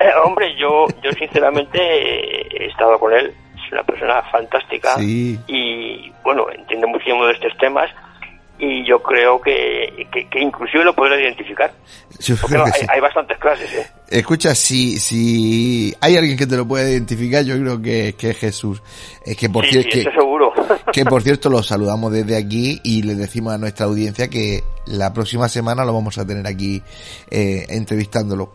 Eh, 0.00 0.10
hombre, 0.24 0.54
yo, 0.56 0.86
yo 1.02 1.10
sinceramente 1.12 1.78
he 1.78 2.66
estado 2.66 2.98
con 2.98 3.12
él, 3.12 3.34
es 3.56 3.72
una 3.72 3.82
persona 3.82 4.22
fantástica 4.30 4.96
y, 5.00 6.10
bueno, 6.22 6.46
entiende 6.50 6.86
muchísimo 6.86 7.26
de 7.26 7.32
estos 7.32 7.56
temas 7.58 7.90
y 8.58 8.84
yo 8.86 9.00
creo 9.02 9.40
que, 9.40 10.06
que, 10.10 10.40
inclusive 10.40 10.84
lo 10.84 10.94
podrá 10.94 11.20
identificar. 11.20 11.72
hay, 12.88 13.00
bastantes 13.00 13.38
clases. 13.38 13.72
¿eh? 13.72 13.86
Escucha, 14.08 14.54
si, 14.54 14.98
si 14.98 15.94
hay 16.00 16.16
alguien 16.16 16.36
que 16.36 16.46
te 16.46 16.56
lo 16.56 16.66
puede 16.66 16.90
identificar, 16.92 17.44
yo 17.44 17.56
creo 17.58 17.80
que, 17.80 18.14
que 18.18 18.30
es 18.30 18.38
Jesús. 18.38 18.82
Es 19.24 19.36
que 19.36 19.48
por 19.48 19.64
cierto, 19.64 19.90
que, 19.92 20.02
seguro. 20.02 20.52
que 20.92 21.04
por 21.04 21.22
cierto 21.22 21.50
lo 21.50 21.62
saludamos 21.62 22.12
desde 22.12 22.36
aquí 22.36 22.80
y 22.82 23.02
le 23.02 23.14
decimos 23.14 23.54
a 23.54 23.58
nuestra 23.58 23.86
audiencia 23.86 24.28
que 24.28 24.64
la 24.86 25.12
próxima 25.12 25.48
semana 25.48 25.84
lo 25.84 25.94
vamos 25.94 26.18
a 26.18 26.26
tener 26.26 26.46
aquí 26.46 26.82
eh, 27.30 27.66
entrevistándolo. 27.68 28.54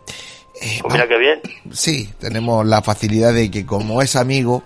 Eh, 0.60 0.78
pues 0.82 0.94
mira 0.94 1.08
qué 1.08 1.18
bien. 1.18 1.40
Sí, 1.72 2.12
tenemos 2.20 2.64
la 2.66 2.82
facilidad 2.82 3.32
de 3.32 3.50
que 3.50 3.64
como 3.64 4.02
es 4.02 4.16
amigo, 4.16 4.62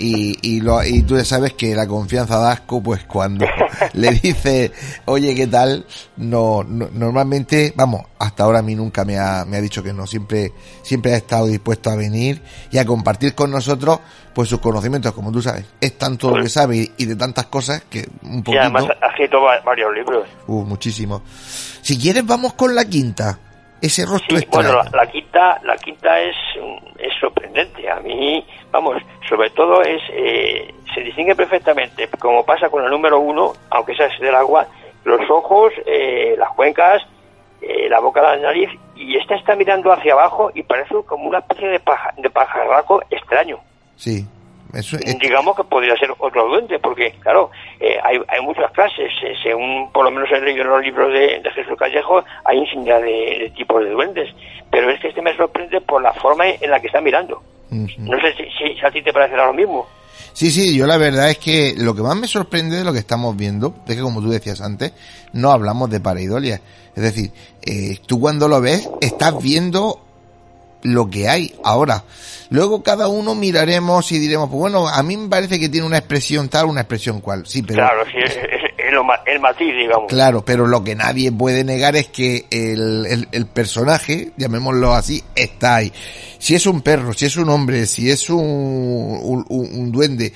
y, 0.00 0.38
y, 0.40 0.60
lo, 0.60 0.82
y 0.82 1.02
tú 1.02 1.16
ya 1.16 1.24
sabes 1.24 1.52
que 1.52 1.74
la 1.74 1.86
confianza 1.86 2.38
da 2.38 2.52
asco, 2.52 2.82
pues 2.82 3.04
cuando 3.04 3.46
le 3.92 4.10
dice, 4.12 4.72
oye, 5.04 5.34
¿qué 5.34 5.46
tal? 5.46 5.84
No, 6.16 6.64
normalmente, 6.64 7.72
vamos, 7.76 8.02
hasta 8.18 8.44
ahora 8.44 8.60
a 8.60 8.62
mí 8.62 8.74
nunca 8.74 9.04
me 9.04 9.18
ha, 9.18 9.44
me 9.44 9.58
ha 9.58 9.60
dicho 9.60 9.82
que 9.82 9.92
no, 9.92 10.06
siempre, 10.06 10.52
siempre 10.82 11.12
ha 11.12 11.16
estado 11.18 11.46
dispuesto 11.46 11.90
a 11.90 11.96
venir 11.96 12.40
y 12.70 12.78
a 12.78 12.86
compartir 12.86 13.34
con 13.34 13.50
nosotros, 13.50 14.00
pues 14.34 14.48
sus 14.48 14.60
conocimientos, 14.60 15.12
como 15.12 15.30
tú 15.30 15.42
sabes, 15.42 15.66
es 15.80 15.98
tanto 15.98 16.28
lo 16.28 16.36
que 16.36 16.40
pues 16.42 16.52
sabe 16.52 16.90
y, 16.96 17.04
de 17.04 17.16
tantas 17.16 17.46
cosas 17.46 17.84
que 17.90 18.08
un 18.22 18.42
poquito... 18.42 18.52
Y 18.52 18.58
además 18.58 18.86
ha 19.02 19.06
escrito 19.08 19.42
varios 19.42 19.92
libros. 19.94 20.26
Uh, 20.46 20.64
muchísimo. 20.64 21.22
Si 21.82 21.98
quieres, 21.98 22.24
vamos 22.24 22.54
con 22.54 22.74
la 22.74 22.84
quinta. 22.84 23.38
Ese 23.80 24.04
rostro 24.04 24.36
sí, 24.36 24.46
Bueno, 24.52 24.82
la, 24.92 25.06
quinta, 25.06 25.58
la 25.64 25.76
quinta 25.76 26.20
es, 26.20 26.36
es 26.98 27.12
sorprendente. 27.18 27.88
A 27.90 28.00
mí, 28.00 28.44
vamos, 28.70 29.02
sobre 29.28 29.50
todo 29.50 29.80
es 29.82 30.02
eh, 30.12 30.74
se 30.94 31.00
distingue 31.00 31.34
perfectamente, 31.34 32.08
como 32.18 32.44
pasa 32.44 32.68
con 32.68 32.84
el 32.84 32.90
número 32.90 33.18
uno, 33.20 33.52
aunque 33.70 33.94
sea 33.94 34.08
del 34.20 34.34
agua, 34.34 34.66
los 35.04 35.20
ojos, 35.30 35.72
eh, 35.86 36.34
las 36.36 36.50
cuencas, 36.50 37.02
eh, 37.62 37.88
la 37.88 38.00
boca, 38.00 38.22
la 38.22 38.36
nariz, 38.36 38.68
y 38.96 39.16
esta 39.16 39.34
está 39.36 39.54
mirando 39.54 39.92
hacia 39.92 40.12
abajo 40.12 40.50
y 40.54 40.62
parece 40.62 40.94
como 41.06 41.28
una 41.28 41.38
especie 41.38 41.68
de, 41.68 41.80
paja, 41.80 42.12
de 42.16 42.28
pajarraco 42.30 43.02
extraño. 43.10 43.58
Sí. 43.96 44.26
Digamos 45.20 45.56
que 45.56 45.64
podría 45.64 45.96
ser 45.96 46.10
otro 46.18 46.48
duende, 46.48 46.78
porque, 46.78 47.12
claro, 47.20 47.50
hay, 48.02 48.18
hay 48.28 48.40
muchas 48.42 48.70
clases. 48.72 49.10
según, 49.42 49.90
por 49.92 50.04
lo 50.04 50.10
menos 50.10 50.30
he 50.30 50.40
leído 50.40 50.62
en 50.62 50.70
los 50.70 50.82
libros 50.82 51.12
de, 51.12 51.42
Jesús 51.54 51.78
Callejo, 51.78 52.24
hay 52.44 52.58
infinidad 52.58 53.00
de, 53.00 53.38
de 53.40 53.52
tipos 53.56 53.82
de 53.82 53.90
duendes. 53.90 54.28
Pero 54.70 54.90
es 54.90 55.00
que 55.00 55.08
este 55.08 55.22
me 55.22 55.36
sorprende 55.36 55.80
por 55.80 56.02
la 56.02 56.12
forma 56.14 56.48
en 56.48 56.70
la 56.70 56.80
que 56.80 56.86
está 56.86 57.00
mirando. 57.00 57.42
No 57.70 58.20
sé 58.20 58.34
si, 58.34 58.84
a 58.84 58.90
ti 58.90 59.02
te 59.02 59.12
parece 59.12 59.36
lo 59.36 59.52
mismo. 59.52 59.86
Sí, 60.32 60.50
sí, 60.50 60.76
yo 60.76 60.86
la 60.86 60.96
verdad 60.96 61.30
es 61.30 61.38
que 61.38 61.74
lo 61.76 61.94
que 61.94 62.02
más 62.02 62.16
me 62.16 62.26
sorprende 62.26 62.76
de 62.76 62.84
lo 62.84 62.92
que 62.92 62.98
estamos 62.98 63.36
viendo 63.36 63.74
es 63.86 63.96
que, 63.96 64.02
como 64.02 64.20
tú 64.20 64.30
decías 64.30 64.60
antes, 64.60 64.92
no 65.32 65.50
hablamos 65.50 65.90
de 65.90 66.00
pareidolia. 66.00 66.60
Es 66.94 67.02
decir, 67.02 67.30
eh, 67.62 67.98
tú 68.06 68.20
cuando 68.20 68.48
lo 68.48 68.60
ves, 68.60 68.88
estás 69.00 69.40
viendo 69.42 70.00
lo 70.82 71.08
que 71.08 71.28
hay 71.28 71.54
ahora. 71.64 72.04
Luego 72.50 72.82
cada 72.82 73.08
uno 73.08 73.34
miraremos 73.34 74.10
y 74.12 74.18
diremos, 74.18 74.48
pues 74.48 74.58
bueno, 74.58 74.88
a 74.88 75.02
mí 75.02 75.16
me 75.16 75.28
parece 75.28 75.60
que 75.60 75.68
tiene 75.68 75.86
una 75.86 75.98
expresión 75.98 76.48
tal, 76.48 76.66
una 76.66 76.80
expresión 76.80 77.20
cual. 77.20 77.46
Sí, 77.46 77.62
pero... 77.62 77.82
Claro, 77.82 78.04
sí, 78.06 78.18
es, 78.18 78.38
el 79.26 79.40
matiz, 79.40 79.74
digamos. 79.74 80.08
Claro, 80.08 80.44
pero 80.44 80.66
lo 80.66 80.82
que 80.82 80.96
nadie 80.96 81.30
puede 81.30 81.62
negar 81.62 81.94
es 81.94 82.08
que 82.08 82.46
el, 82.50 83.28
el, 83.30 83.46
personaje, 83.46 84.32
llamémoslo 84.36 84.92
así, 84.92 85.22
está 85.34 85.76
ahí. 85.76 85.92
Si 86.38 86.54
es 86.54 86.66
un 86.66 86.82
perro, 86.82 87.12
si 87.12 87.26
es 87.26 87.36
un 87.36 87.48
hombre, 87.50 87.86
si 87.86 88.10
es 88.10 88.28
un, 88.30 88.38
un, 88.38 89.44
un 89.48 89.92
duende, 89.92 90.32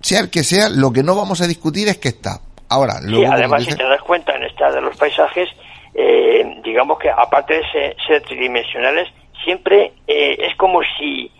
sea 0.00 0.20
el 0.20 0.30
que 0.30 0.42
sea, 0.42 0.68
lo 0.68 0.92
que 0.92 1.02
no 1.02 1.14
vamos 1.14 1.40
a 1.40 1.46
discutir 1.46 1.88
es 1.88 1.98
que 1.98 2.08
está. 2.08 2.40
Ahora, 2.68 3.00
luego, 3.02 3.32
además, 3.32 3.64
si 3.64 3.74
te 3.74 3.84
das 3.84 4.02
cuenta 4.02 4.34
en 4.34 4.42
esta 4.44 4.72
de 4.72 4.80
los 4.80 4.96
paisajes, 4.96 5.48
eh, 5.94 6.44
digamos 6.64 6.98
que 6.98 7.08
aparte 7.10 7.54
de 7.54 7.96
ser, 8.06 8.22
tridimensionales, 8.22 9.08
siempre 9.46 9.92
eh, 10.06 10.36
es 10.38 10.56
como 10.56 10.80
si 10.98 11.30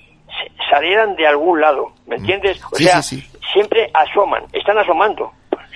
salieran 0.71 1.17
de 1.17 1.27
algún 1.27 1.61
lado, 1.61 1.93
¿me 2.07 2.17
mm. 2.17 2.21
entiendes? 2.21 2.61
O 2.73 2.77
sea, 2.77 3.03
siempre 3.03 3.91
asoman, 3.93 4.45
están 4.53 4.79
asomando. 4.79 5.33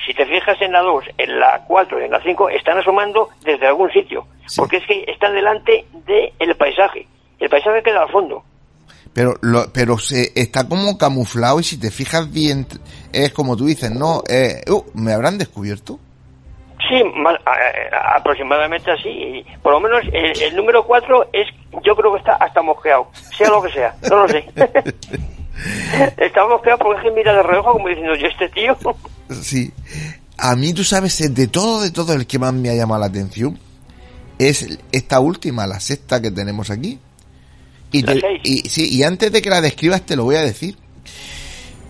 Si 0.06 0.14
te 0.14 0.24
fijas 0.24 0.56
en 0.62 0.72
la 0.72 0.80
2, 0.80 1.04
en 1.18 1.38
la 1.38 1.62
4 1.66 2.00
y 2.00 2.04
en 2.04 2.10
la 2.10 2.22
5, 2.22 2.48
están 2.50 2.78
asomando 2.78 3.28
desde 3.44 3.66
algún 3.66 3.90
sitio, 3.90 4.26
porque 4.56 4.78
es 4.78 4.86
que 4.86 5.04
están 5.06 5.34
delante 5.34 5.84
del 6.06 6.56
paisaje. 6.56 7.06
El 7.38 7.50
paisaje 7.50 7.82
queda 7.82 8.02
al 8.02 8.10
fondo. 8.10 8.42
Pero, 9.12 9.34
lo, 9.42 9.70
pero 9.72 9.98
se 9.98 10.32
está 10.34 10.68
como 10.68 10.96
camuflado 10.96 11.60
y 11.60 11.64
si 11.64 11.78
te 11.78 11.90
fijas 11.90 12.32
bien, 12.32 12.66
es 13.12 13.32
como 13.32 13.56
tú 13.56 13.66
dices, 13.66 13.90
¿no? 13.90 14.22
Eh, 14.28 14.62
uh, 14.70 14.84
¿Me 14.94 15.12
habrán 15.12 15.36
descubierto? 15.36 15.98
Sí, 16.90 17.00
aproximadamente 18.16 18.90
así. 18.90 19.46
Por 19.62 19.72
lo 19.74 19.80
menos 19.80 20.02
el, 20.12 20.56
número 20.56 20.84
4 20.84 21.28
es, 21.32 21.46
yo 21.84 21.94
creo 21.94 22.12
que 22.12 22.18
está 22.18 22.32
hasta 22.34 22.62
mosqueado, 22.62 23.08
sea 23.36 23.48
lo 23.48 23.62
que 23.62 23.70
sea, 23.70 23.94
no 24.10 24.16
lo 24.16 24.28
sé. 24.28 24.44
está 26.16 26.48
mosqueado 26.48 26.78
porque 26.78 26.98
es 26.98 27.04
que 27.04 27.10
mira 27.12 27.32
de 27.32 27.44
reojo 27.44 27.74
como 27.74 27.88
diciendo, 27.88 28.16
yo 28.16 28.26
este 28.26 28.48
tío. 28.48 28.76
sí. 29.40 29.72
A 30.36 30.56
mí, 30.56 30.72
tú 30.72 30.82
sabes, 30.82 31.32
de 31.32 31.46
todo, 31.46 31.80
de 31.80 31.92
todo, 31.92 32.12
el 32.12 32.26
que 32.26 32.40
más 32.40 32.52
me 32.52 32.70
ha 32.70 32.74
llamado 32.74 33.00
la 33.00 33.06
atención 33.06 33.56
es 34.36 34.80
esta 34.90 35.20
última, 35.20 35.66
la 35.68 35.78
sexta 35.78 36.20
que 36.20 36.32
tenemos 36.32 36.70
aquí. 36.70 36.98
Y, 37.92 38.04
y, 38.42 38.68
sí, 38.68 38.88
y 38.96 39.04
antes 39.04 39.30
de 39.30 39.42
que 39.42 39.50
la 39.50 39.60
describas 39.60 40.02
te 40.02 40.16
lo 40.16 40.24
voy 40.24 40.36
a 40.36 40.42
decir. 40.42 40.76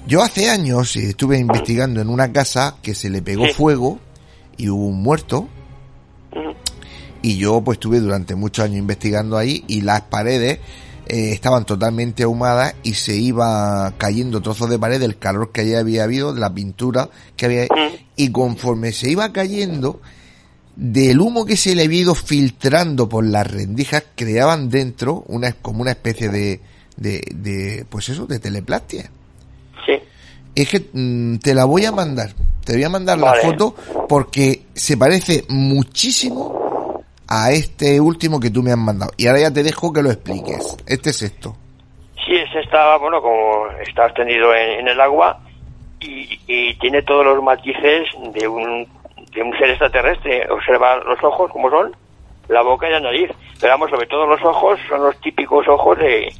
Yo 0.06 0.22
hace 0.22 0.50
años 0.50 0.96
estuve 0.96 1.38
investigando 1.38 2.00
en 2.00 2.08
una 2.08 2.32
casa 2.32 2.76
que 2.82 2.94
se 2.94 3.08
le 3.08 3.22
pegó 3.22 3.46
fuego 3.48 4.00
y 4.60 4.68
hubo 4.68 4.86
un 4.88 5.02
muerto. 5.02 5.48
Y 7.22 7.38
yo 7.38 7.62
pues 7.62 7.76
estuve 7.76 8.00
durante 8.00 8.34
muchos 8.34 8.64
años 8.64 8.78
investigando 8.78 9.38
ahí 9.38 9.64
y 9.66 9.80
las 9.80 10.02
paredes 10.02 10.58
eh, 11.06 11.32
estaban 11.32 11.64
totalmente 11.64 12.24
ahumadas 12.24 12.74
y 12.82 12.94
se 12.94 13.16
iba 13.16 13.92
cayendo 13.96 14.42
trozos 14.42 14.68
de 14.68 14.78
pared 14.78 15.00
del 15.00 15.18
calor 15.18 15.50
que 15.50 15.76
había 15.76 16.04
habido, 16.04 16.34
de 16.34 16.40
la 16.40 16.52
pintura 16.52 17.08
que 17.36 17.46
había. 17.46 17.66
Y 18.16 18.30
conforme 18.30 18.92
se 18.92 19.10
iba 19.10 19.32
cayendo, 19.32 20.00
del 20.76 21.20
humo 21.20 21.46
que 21.46 21.56
se 21.56 21.74
le 21.74 21.84
había 21.84 22.02
ido 22.02 22.14
filtrando 22.14 23.08
por 23.08 23.24
las 23.24 23.50
rendijas, 23.50 24.04
creaban 24.14 24.68
dentro 24.68 25.24
una, 25.26 25.52
como 25.52 25.80
una 25.80 25.92
especie 25.92 26.28
de, 26.28 26.60
de, 26.96 27.22
de 27.34 27.86
pues 27.88 28.10
eso, 28.10 28.26
de 28.26 28.38
teleplastia. 28.38 29.10
Sí. 29.86 29.94
Es 30.60 30.68
que 30.68 30.90
mm, 30.92 31.38
te 31.38 31.54
la 31.54 31.64
voy 31.64 31.86
a 31.86 31.92
mandar. 31.92 32.30
Te 32.64 32.74
voy 32.74 32.84
a 32.84 32.90
mandar 32.90 33.18
la 33.18 33.34
foto 33.34 33.74
porque 34.08 34.66
se 34.74 34.98
parece 34.98 35.44
muchísimo 35.48 37.02
a 37.26 37.50
este 37.50 37.98
último 38.00 38.38
que 38.38 38.50
tú 38.50 38.62
me 38.62 38.70
has 38.72 38.78
mandado. 38.78 39.12
Y 39.16 39.26
ahora 39.26 39.40
ya 39.40 39.52
te 39.52 39.62
dejo 39.62 39.92
que 39.92 40.02
lo 40.02 40.10
expliques. 40.10 40.76
Este 40.86 41.10
es 41.10 41.22
esto. 41.22 41.56
Sí, 42.26 42.34
ese 42.34 42.60
está, 42.60 42.98
bueno, 42.98 43.22
como 43.22 43.68
está 43.86 44.06
extendido 44.06 44.54
en, 44.54 44.86
el 44.86 45.00
agua 45.00 45.40
y, 46.00 46.74
tiene 46.74 47.02
todos 47.02 47.24
los 47.24 47.42
matices 47.42 48.08
de 48.32 48.46
un, 48.46 48.86
de 49.32 49.42
un 49.42 49.56
ser 49.58 49.70
extraterrestre. 49.70 50.46
Observa 50.50 50.96
los 50.98 51.22
ojos 51.24 51.50
como 51.50 51.70
son, 51.70 51.96
la 52.48 52.62
boca 52.62 52.86
y 52.86 52.92
la 52.92 53.00
nariz. 53.00 53.30
Pero 53.58 53.72
vamos, 53.72 53.90
sobre 53.90 54.06
todo 54.06 54.26
los 54.26 54.42
ojos 54.44 54.78
son 54.88 55.02
los 55.04 55.18
típicos 55.20 55.66
ojos 55.68 55.98
de, 55.98 56.30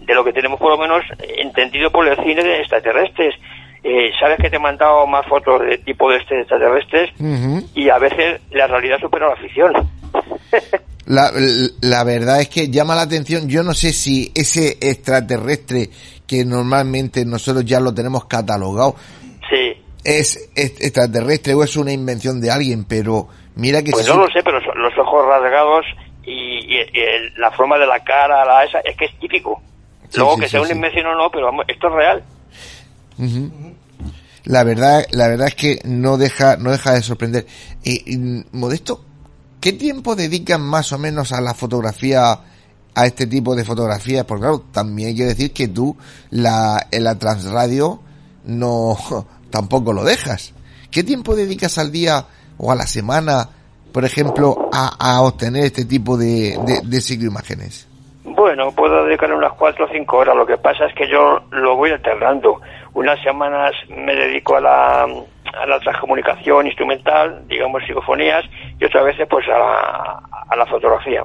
de 0.00 0.14
lo 0.14 0.24
que 0.24 0.32
tenemos 0.32 0.58
por 0.58 0.70
lo 0.70 0.78
menos 0.78 1.04
entendido 1.18 1.90
por 1.90 2.08
el 2.08 2.16
cine 2.16 2.42
de 2.42 2.60
extraterrestres. 2.60 3.34
Eh, 3.82 4.10
sabes 4.18 4.38
que 4.38 4.50
te 4.50 4.56
he 4.56 4.60
mandado 4.60 5.06
más 5.06 5.26
fotos 5.26 5.60
de 5.62 5.78
tipo 5.78 6.10
de 6.10 6.18
este 6.18 6.40
extraterrestres 6.40 7.10
y 7.74 7.88
a 7.88 7.98
veces 7.98 8.40
la 8.50 8.66
realidad 8.66 8.98
supera 8.98 9.28
la 9.28 9.36
ficción. 9.36 9.72
la, 11.06 11.30
la 11.80 12.04
verdad 12.04 12.40
es 12.40 12.48
que 12.48 12.68
llama 12.68 12.96
la 12.96 13.02
atención, 13.02 13.48
yo 13.48 13.62
no 13.62 13.74
sé 13.74 13.92
si 13.92 14.32
ese 14.34 14.78
extraterrestre 14.80 15.90
que 16.26 16.44
normalmente 16.44 17.24
nosotros 17.24 17.64
ya 17.64 17.80
lo 17.80 17.94
tenemos 17.94 18.26
catalogado 18.26 18.96
sí. 19.48 19.80
es, 20.04 20.50
extraterrestre 20.54 21.54
o 21.54 21.64
es 21.64 21.76
una 21.76 21.92
invención 21.92 22.40
de 22.40 22.50
alguien, 22.50 22.84
pero 22.84 23.28
mira 23.56 23.82
que... 23.82 23.92
Pues 23.92 24.08
no 24.08 24.16
lo 24.16 24.26
sé, 24.28 24.42
pero 24.44 24.60
los 24.74 24.98
ojos 24.98 25.26
rasgados 25.26 25.86
y, 26.24 26.76
la 27.38 27.50
forma 27.52 27.78
de 27.78 27.86
la 27.86 28.00
cara, 28.00 28.44
la 28.44 28.64
esa, 28.64 28.80
es 28.80 28.96
que 28.96 29.06
es 29.06 29.18
típico. 29.18 29.60
Luego 30.14 30.36
que 30.36 30.48
sea 30.48 30.60
una 30.60 30.72
invención 30.72 31.06
o 31.06 31.14
no, 31.14 31.30
pero 31.30 31.46
vamos, 31.46 31.64
esto 31.68 31.88
es 31.88 31.94
real. 31.94 32.24
La 34.48 34.64
verdad, 34.64 35.04
la 35.12 35.28
verdad 35.28 35.48
es 35.48 35.54
que 35.54 35.78
no 35.84 36.16
deja, 36.16 36.56
no 36.56 36.70
deja 36.70 36.94
de 36.94 37.02
sorprender. 37.02 37.46
Y, 37.84 38.16
Modesto, 38.52 39.04
¿qué 39.60 39.74
tiempo 39.74 40.16
dedican 40.16 40.62
más 40.62 40.90
o 40.92 40.98
menos 40.98 41.32
a 41.32 41.42
la 41.42 41.52
fotografía, 41.52 42.40
a 42.94 43.06
este 43.06 43.26
tipo 43.26 43.54
de 43.54 43.66
fotografías? 43.66 44.24
Porque 44.24 44.40
claro, 44.40 44.64
también 44.72 45.10
hay 45.10 45.16
que 45.16 45.24
decir 45.26 45.52
que 45.52 45.68
tú, 45.68 45.94
la, 46.30 46.86
en 46.90 47.04
la 47.04 47.18
transradio, 47.18 48.00
no, 48.46 48.96
tampoco 49.50 49.92
lo 49.92 50.02
dejas. 50.02 50.54
¿Qué 50.90 51.04
tiempo 51.04 51.36
dedicas 51.36 51.76
al 51.76 51.92
día 51.92 52.24
o 52.56 52.72
a 52.72 52.74
la 52.74 52.86
semana, 52.86 53.50
por 53.92 54.06
ejemplo, 54.06 54.70
a, 54.72 55.20
obtener 55.20 55.64
este 55.64 55.84
tipo 55.84 56.16
de, 56.16 56.58
de, 56.64 56.80
de 56.84 57.00
cicloimágenes? 57.02 57.86
Bueno, 58.24 58.72
puedo 58.72 59.04
dedicarle 59.04 59.36
unas 59.36 59.52
cuatro 59.52 59.84
o 59.84 59.88
cinco 59.92 60.16
horas. 60.16 60.34
Lo 60.34 60.46
que 60.46 60.56
pasa 60.56 60.86
es 60.86 60.94
que 60.94 61.06
yo 61.06 61.38
lo 61.50 61.76
voy 61.76 61.90
alternando. 61.90 62.62
Unas 62.98 63.22
semanas 63.22 63.72
me 63.88 64.12
dedico 64.12 64.56
a 64.56 64.60
la, 64.60 65.02
a 65.04 65.66
la 65.66 65.78
transcomunicación 65.78 66.66
instrumental, 66.66 67.46
digamos 67.46 67.84
psicofonías, 67.86 68.44
y 68.80 68.84
otras 68.84 69.04
veces 69.04 69.28
pues 69.30 69.46
a 69.46 69.56
la, 69.56 70.22
a 70.48 70.56
la 70.56 70.66
fotografía. 70.66 71.24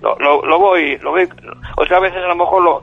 Lo, 0.00 0.16
lo, 0.18 0.58
voy, 0.58 0.96
lo 0.96 1.10
voy, 1.10 1.28
otras 1.76 2.00
veces 2.00 2.16
a 2.24 2.28
lo 2.28 2.34
mejor 2.34 2.62
lo 2.62 2.82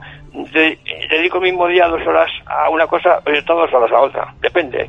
dedico 1.10 1.38
el 1.38 1.42
mismo 1.42 1.66
día 1.66 1.88
dos 1.88 2.00
horas 2.06 2.30
a 2.46 2.70
una 2.70 2.86
cosa 2.86 3.20
y 3.26 3.44
dos 3.44 3.72
horas 3.74 3.90
a 3.90 4.00
otra, 4.00 4.34
depende. 4.40 4.88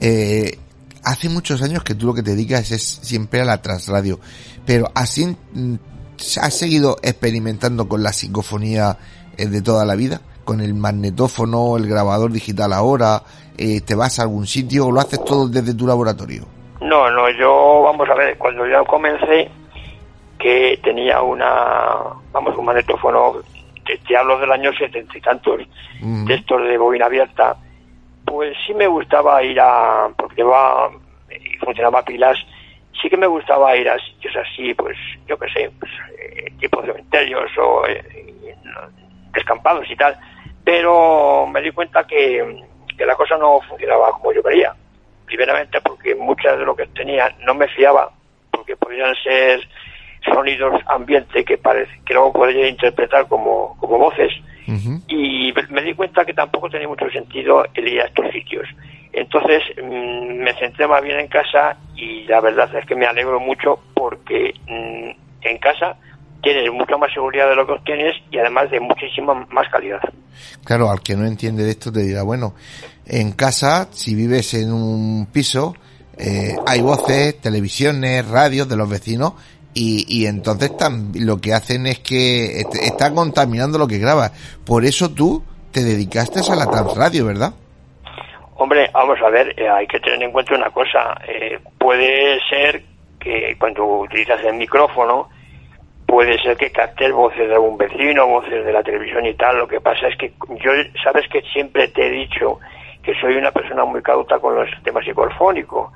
Eh, 0.00 0.58
hace 1.04 1.28
muchos 1.28 1.62
años 1.62 1.84
que 1.84 1.94
tú 1.94 2.06
lo 2.06 2.14
que 2.14 2.24
te 2.24 2.32
dedicas 2.32 2.72
es 2.72 2.82
siempre 2.82 3.42
a 3.42 3.44
la 3.44 3.62
transradio, 3.62 4.18
pero 4.66 4.90
así 4.92 5.36
has 6.42 6.58
seguido 6.58 6.96
experimentando 7.04 7.86
con 7.86 8.02
la 8.02 8.12
psicofonía 8.12 8.96
eh, 9.38 9.46
de 9.46 9.62
toda 9.62 9.84
la 9.84 9.94
vida, 9.94 10.20
con 10.46 10.62
el 10.62 10.72
magnetófono, 10.72 11.76
el 11.76 11.86
grabador 11.86 12.32
digital 12.32 12.72
ahora, 12.72 13.20
eh, 13.58 13.82
te 13.82 13.94
vas 13.94 14.18
a 14.18 14.22
algún 14.22 14.46
sitio 14.46 14.86
o 14.86 14.92
lo 14.92 15.00
haces 15.00 15.22
todo 15.22 15.48
desde 15.48 15.74
tu 15.74 15.86
laboratorio. 15.86 16.46
No, 16.80 17.10
no, 17.10 17.28
yo, 17.30 17.82
vamos 17.82 18.08
a 18.08 18.14
ver, 18.14 18.38
cuando 18.38 18.66
ya 18.66 18.82
comencé, 18.84 19.50
que 20.38 20.78
tenía 20.82 21.20
una, 21.20 21.96
vamos, 22.32 22.56
un 22.56 22.64
magnetófono, 22.64 23.34
te, 23.84 24.16
hablo 24.16 24.38
del 24.38 24.52
año 24.52 24.72
setenta 24.72 25.18
y 25.18 25.20
tantos, 25.20 25.60
de 26.00 26.34
estos 26.34 26.62
de 26.62 26.78
bobina 26.78 27.06
abierta, 27.06 27.56
pues 28.24 28.56
sí 28.66 28.74
me 28.74 28.86
gustaba 28.86 29.42
ir 29.42 29.58
a, 29.60 30.08
porque 30.16 30.42
va 30.42 30.90
y 31.30 31.56
funcionaba 31.58 32.04
pilas, 32.04 32.38
sí 33.00 33.08
que 33.08 33.16
me 33.16 33.26
gustaba 33.26 33.76
ir 33.76 33.88
a 33.88 33.98
sitios 33.98 34.34
así, 34.36 34.74
pues 34.74 34.96
yo 35.26 35.36
qué 35.38 35.48
sé, 35.50 35.70
pues, 35.78 35.90
eh, 36.18 36.52
tipo 36.60 36.82
cementerios 36.82 37.50
o 37.58 37.86
eh, 37.86 38.26
descampados 39.32 39.90
y 39.90 39.96
tal, 39.96 40.16
pero 40.66 41.46
me 41.46 41.62
di 41.62 41.70
cuenta 41.70 42.04
que, 42.04 42.64
que 42.98 43.06
la 43.06 43.14
cosa 43.14 43.38
no 43.38 43.60
funcionaba 43.68 44.10
como 44.10 44.32
yo 44.32 44.42
quería. 44.42 44.74
Primeramente 45.24 45.80
porque 45.80 46.16
muchas 46.16 46.58
de 46.58 46.64
lo 46.64 46.74
que 46.74 46.88
tenía 46.88 47.32
no 47.44 47.54
me 47.54 47.68
fiaba, 47.68 48.10
porque 48.50 48.76
podían 48.76 49.14
ser 49.22 49.60
sonidos 50.24 50.82
ambiente 50.86 51.44
que 51.44 51.56
parece 51.56 51.92
que 52.04 52.14
luego 52.14 52.32
podría 52.32 52.68
interpretar 52.68 53.28
como, 53.28 53.76
como 53.78 53.96
voces. 53.96 54.32
Y 55.06 55.54
me 55.70 55.82
di 55.82 55.94
cuenta 55.94 56.24
que 56.24 56.34
tampoco 56.34 56.68
tenía 56.68 56.88
mucho 56.88 57.08
sentido 57.10 57.64
el 57.72 57.86
ir 57.86 58.00
a 58.00 58.06
estos 58.06 58.28
sitios. 58.32 58.66
Entonces 59.12 59.62
mm, 59.80 60.42
me 60.42 60.52
centré 60.54 60.88
más 60.88 61.00
bien 61.00 61.20
en 61.20 61.28
casa 61.28 61.76
y 61.94 62.24
la 62.24 62.40
verdad 62.40 62.68
es 62.74 62.84
que 62.86 62.96
me 62.96 63.06
alegro 63.06 63.38
mucho 63.38 63.78
porque 63.94 64.52
mm, 64.66 65.10
en 65.42 65.58
casa 65.58 65.96
tienes 66.42 66.70
mucha 66.72 66.96
más 66.96 67.12
seguridad 67.12 67.48
de 67.48 67.56
lo 67.56 67.66
que 67.66 67.72
obtienes 67.72 68.14
y 68.30 68.38
además 68.38 68.70
de 68.70 68.80
muchísima 68.80 69.34
más 69.50 69.68
calidad. 69.70 70.00
Claro, 70.64 70.90
al 70.90 71.00
que 71.00 71.16
no 71.16 71.26
entiende 71.26 71.64
de 71.64 71.70
esto 71.70 71.92
te 71.92 72.00
dirá, 72.00 72.22
bueno, 72.22 72.54
en 73.06 73.32
casa, 73.32 73.88
si 73.90 74.14
vives 74.14 74.54
en 74.54 74.72
un 74.72 75.26
piso, 75.32 75.74
eh, 76.18 76.56
hay 76.66 76.80
voces, 76.80 77.40
televisiones, 77.40 78.28
radios 78.28 78.68
de 78.68 78.76
los 78.76 78.88
vecinos 78.88 79.34
y, 79.74 80.04
y 80.08 80.26
entonces 80.26 80.72
lo 81.14 81.40
que 81.40 81.52
hacen 81.52 81.86
es 81.86 81.98
que 81.98 82.60
está 82.60 83.12
contaminando 83.12 83.78
lo 83.78 83.86
que 83.86 83.98
grabas. 83.98 84.32
Por 84.64 84.84
eso 84.84 85.10
tú 85.10 85.42
te 85.70 85.84
dedicaste 85.84 86.40
a 86.40 86.56
la 86.56 86.66
transradio, 86.66 87.26
¿verdad? 87.26 87.52
Hombre, 88.56 88.88
vamos 88.94 89.18
a 89.22 89.28
ver, 89.28 89.54
eh, 89.60 89.68
hay 89.68 89.86
que 89.86 90.00
tener 90.00 90.22
en 90.22 90.32
cuenta 90.32 90.54
una 90.54 90.70
cosa. 90.70 91.20
Eh, 91.28 91.58
puede 91.78 92.40
ser 92.48 92.82
que 93.20 93.54
cuando 93.58 93.84
utilizas 93.84 94.42
el 94.44 94.54
micrófono, 94.54 95.28
puede 96.06 96.40
ser 96.40 96.56
que 96.56 96.70
captes 96.70 97.12
voces 97.12 97.48
de 97.48 97.54
algún 97.54 97.76
vecino, 97.76 98.26
voces 98.26 98.64
de 98.64 98.72
la 98.72 98.82
televisión 98.82 99.26
y 99.26 99.34
tal. 99.34 99.58
Lo 99.58 99.68
que 99.68 99.80
pasa 99.80 100.08
es 100.08 100.16
que 100.16 100.32
yo, 100.62 100.70
sabes 101.02 101.28
que 101.28 101.42
siempre 101.52 101.88
te 101.88 102.06
he 102.06 102.10
dicho 102.10 102.60
que 103.02 103.14
soy 103.20 103.36
una 103.36 103.50
persona 103.52 103.84
muy 103.84 104.02
cauta 104.02 104.38
con 104.38 104.54
los 104.54 104.68
temas 104.82 105.04
psicolfónicos, 105.04 105.92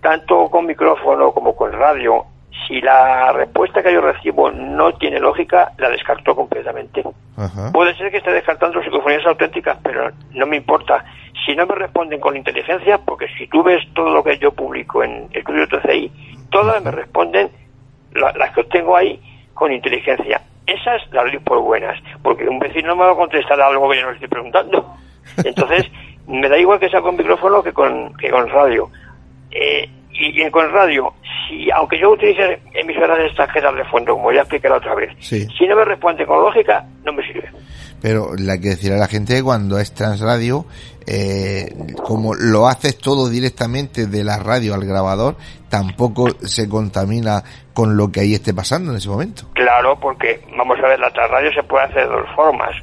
tanto 0.00 0.48
con 0.50 0.66
micrófono 0.66 1.32
como 1.32 1.54
con 1.56 1.72
radio. 1.72 2.24
Si 2.66 2.80
la 2.80 3.32
respuesta 3.32 3.82
que 3.82 3.92
yo 3.92 4.00
recibo 4.00 4.50
no 4.50 4.94
tiene 4.94 5.18
lógica, 5.18 5.72
la 5.78 5.90
descarto 5.90 6.34
completamente. 6.34 7.02
Puede 7.72 7.96
ser 7.96 8.10
que 8.10 8.18
esté 8.18 8.32
descartando 8.32 8.82
psicofonías 8.82 9.26
auténticas, 9.26 9.78
pero 9.82 10.10
no 10.32 10.46
me 10.46 10.56
importa. 10.56 11.04
Si 11.44 11.54
no 11.56 11.66
me 11.66 11.74
responden 11.74 12.20
con 12.20 12.36
inteligencia, 12.36 12.98
porque 12.98 13.26
si 13.36 13.48
tú 13.48 13.62
ves 13.62 13.82
todo 13.92 14.10
lo 14.14 14.22
que 14.22 14.38
yo 14.38 14.52
publico 14.52 15.02
en 15.02 15.28
Estudio 15.32 15.66
TCI, 15.66 16.12
todas 16.50 16.82
me 16.82 16.92
responden, 16.92 17.50
las 18.14 18.52
que 18.52 18.60
obtengo 18.60 18.96
ahí, 18.96 19.20
con 19.54 19.72
inteligencia. 19.72 20.40
Esas 20.66 21.02
las 21.12 21.24
doy 21.24 21.38
por 21.38 21.60
buenas, 21.60 22.00
porque 22.22 22.48
un 22.48 22.58
vecino 22.58 22.96
me 22.96 23.04
va 23.04 23.12
a 23.12 23.16
contestar 23.16 23.60
algo 23.60 23.88
que 23.90 23.96
yo 23.96 24.02
no 24.02 24.08
le 24.08 24.14
estoy 24.14 24.28
preguntando. 24.28 24.94
Entonces, 25.44 25.90
me 26.26 26.48
da 26.48 26.58
igual 26.58 26.80
que 26.80 26.88
sea 26.88 27.00
con 27.00 27.16
micrófono 27.16 27.62
que 27.62 27.72
con, 27.72 28.14
que 28.16 28.30
con 28.30 28.48
radio. 28.48 28.90
Eh, 29.50 29.88
y, 30.16 30.50
con 30.50 30.70
radio, 30.70 31.12
si 31.48 31.70
aunque 31.72 31.98
yo 31.98 32.12
utilice 32.12 32.60
emisoras 32.72 33.18
extranjeras 33.26 33.74
de 33.74 33.84
fondo, 33.86 34.14
como 34.14 34.32
ya 34.32 34.40
expliqué 34.40 34.68
la 34.68 34.76
otra 34.76 34.94
vez, 34.94 35.10
si 35.20 35.66
no 35.66 35.76
me 35.76 35.84
responde 35.84 36.24
con 36.24 36.40
lógica, 36.40 36.86
no 37.04 37.12
me 37.12 37.26
sirve. 37.26 37.50
Pero 38.00 38.34
la 38.36 38.58
que 38.58 38.70
decir 38.70 38.92
a 38.92 38.96
la 38.96 39.08
gente 39.08 39.42
cuando 39.42 39.78
es 39.78 39.92
transradio, 39.92 40.66
eh, 41.06 41.66
como 42.04 42.34
lo 42.34 42.68
haces 42.68 42.98
todo 42.98 43.28
directamente 43.28 44.06
de 44.06 44.24
la 44.24 44.38
radio 44.38 44.74
al 44.74 44.84
grabador, 44.84 45.36
tampoco 45.68 46.28
se 46.42 46.68
contamina 46.68 47.42
con 47.74 47.96
lo 47.96 48.10
que 48.10 48.20
ahí 48.20 48.34
esté 48.34 48.54
pasando 48.54 48.92
en 48.92 48.98
ese 48.98 49.08
momento. 49.08 49.42
Claro, 49.52 49.98
porque 50.00 50.40
vamos 50.56 50.78
a 50.78 50.88
ver, 50.88 51.00
la 51.00 51.10
transradio 51.10 51.52
se 51.52 51.62
puede 51.64 51.84
hacer 51.84 52.08
de 52.08 52.14
dos 52.14 52.30
formas. 52.34 52.74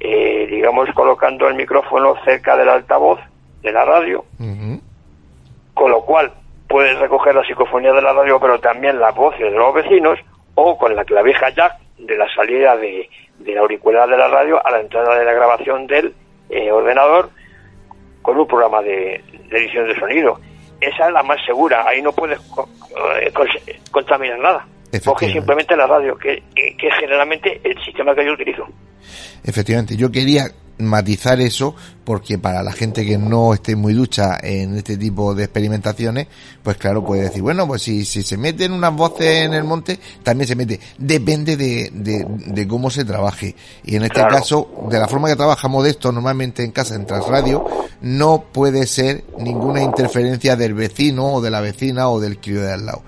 Eh, 0.00 0.46
digamos, 0.50 0.88
colocando 0.94 1.46
el 1.48 1.54
micrófono 1.54 2.14
cerca 2.24 2.56
del 2.56 2.68
altavoz 2.68 3.20
de 3.62 3.72
la 3.72 3.84
radio, 3.84 4.24
con 5.72 5.90
lo 5.90 6.02
cual 6.02 6.30
puedes 6.68 6.98
recoger 6.98 7.34
la 7.34 7.44
psicofonía 7.44 7.92
de 7.92 8.02
la 8.02 8.12
radio, 8.12 8.38
pero 8.38 8.60
también 8.60 8.98
las 8.98 9.14
voces 9.14 9.50
de 9.50 9.56
los 9.56 9.72
vecinos, 9.72 10.18
o 10.54 10.76
con 10.76 10.94
la 10.94 11.04
clavija 11.04 11.48
jack 11.50 11.78
de 11.98 12.16
la 12.16 12.26
salida 12.34 12.76
de, 12.76 13.08
la 13.46 13.60
auricular 13.60 14.08
de 14.08 14.16
la 14.16 14.28
radio 14.28 14.64
a 14.64 14.70
la 14.70 14.80
entrada 14.80 15.18
de 15.18 15.24
la 15.24 15.32
grabación 15.32 15.86
del 15.86 16.14
eh, 16.50 16.70
ordenador 16.70 17.30
con 18.22 18.38
un 18.38 18.46
programa 18.46 18.82
de, 18.82 19.22
edición 19.50 19.88
de 19.88 19.98
sonido. 19.98 20.38
Esa 20.84 21.06
es 21.06 21.12
la 21.12 21.22
más 21.22 21.38
segura, 21.44 21.84
ahí 21.86 22.02
no 22.02 22.12
puedes 22.12 22.38
eh, 22.38 23.32
contaminar 23.90 24.38
nada. 24.38 24.66
Coge 25.04 25.32
simplemente 25.32 25.76
la 25.76 25.86
radio, 25.86 26.16
que, 26.16 26.42
que, 26.54 26.86
es 26.86 26.94
generalmente 27.00 27.60
el 27.64 27.76
sistema 27.84 28.14
que 28.14 28.24
yo 28.24 28.32
utilizo. 28.32 28.64
Efectivamente, 29.42 29.96
yo 29.96 30.10
quería 30.10 30.44
matizar 30.78 31.40
eso 31.40 31.74
porque 32.04 32.38
para 32.38 32.62
la 32.62 32.72
gente 32.72 33.06
que 33.06 33.16
no 33.16 33.54
esté 33.54 33.76
muy 33.76 33.94
ducha 33.94 34.38
en 34.42 34.76
este 34.76 34.96
tipo 34.96 35.34
de 35.34 35.44
experimentaciones, 35.44 36.26
pues 36.62 36.76
claro, 36.76 37.04
puede 37.04 37.22
decir, 37.22 37.42
bueno, 37.42 37.66
pues 37.66 37.82
si, 37.82 38.04
si 38.04 38.22
se 38.22 38.36
meten 38.36 38.72
unas 38.72 38.94
voces 38.94 39.44
en 39.44 39.54
el 39.54 39.64
monte, 39.64 39.98
también 40.22 40.46
se 40.46 40.56
mete. 40.56 40.80
Depende 40.98 41.56
de, 41.56 41.90
de, 41.92 42.68
cómo 42.68 42.90
se 42.90 43.04
trabaje. 43.04 43.54
Y 43.84 43.96
en 43.96 44.04
este 44.04 44.20
caso, 44.20 44.86
de 44.90 44.98
la 44.98 45.08
forma 45.08 45.28
que 45.28 45.36
trabaja 45.36 45.68
Modesto 45.68 46.12
normalmente 46.12 46.62
en 46.62 46.72
casa, 46.72 46.94
en 46.94 47.06
Transradio, 47.06 47.64
no 48.02 48.44
puede 48.52 48.86
ser 48.86 49.24
ninguna 49.38 49.82
interferencia 49.82 50.56
del 50.56 50.74
vecino 50.74 51.34
o 51.34 51.40
de 51.40 51.50
la 51.50 51.60
vecina 51.60 52.08
o 52.10 52.20
del 52.20 52.38
crío 52.38 52.62
de 52.62 52.72
al 52.72 52.86
lado. 52.86 53.02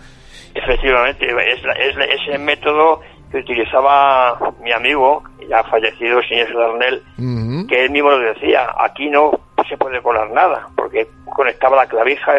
Efectivamente, 0.55 1.27
es, 1.27 1.61
es 1.79 1.97
ese 2.23 2.39
método 2.39 3.01
que 3.37 3.53
utilizaba 3.53 4.39
mi 4.63 4.73
amigo, 4.73 5.23
ya 5.49 5.63
fallecido, 5.65 6.19
el 6.19 6.29
señor 6.29 6.57
Darnell, 6.57 7.67
que 7.69 7.85
él 7.85 7.91
mismo 7.91 8.11
lo 8.11 8.19
decía, 8.19 8.69
aquí 8.79 9.09
no 9.11 9.31
se 9.69 9.77
puede 9.77 10.01
colar 10.01 10.31
nada, 10.31 10.69
porque 10.77 11.07
conectaba 11.25 11.77
la 11.77 11.87
clavija 11.87 12.33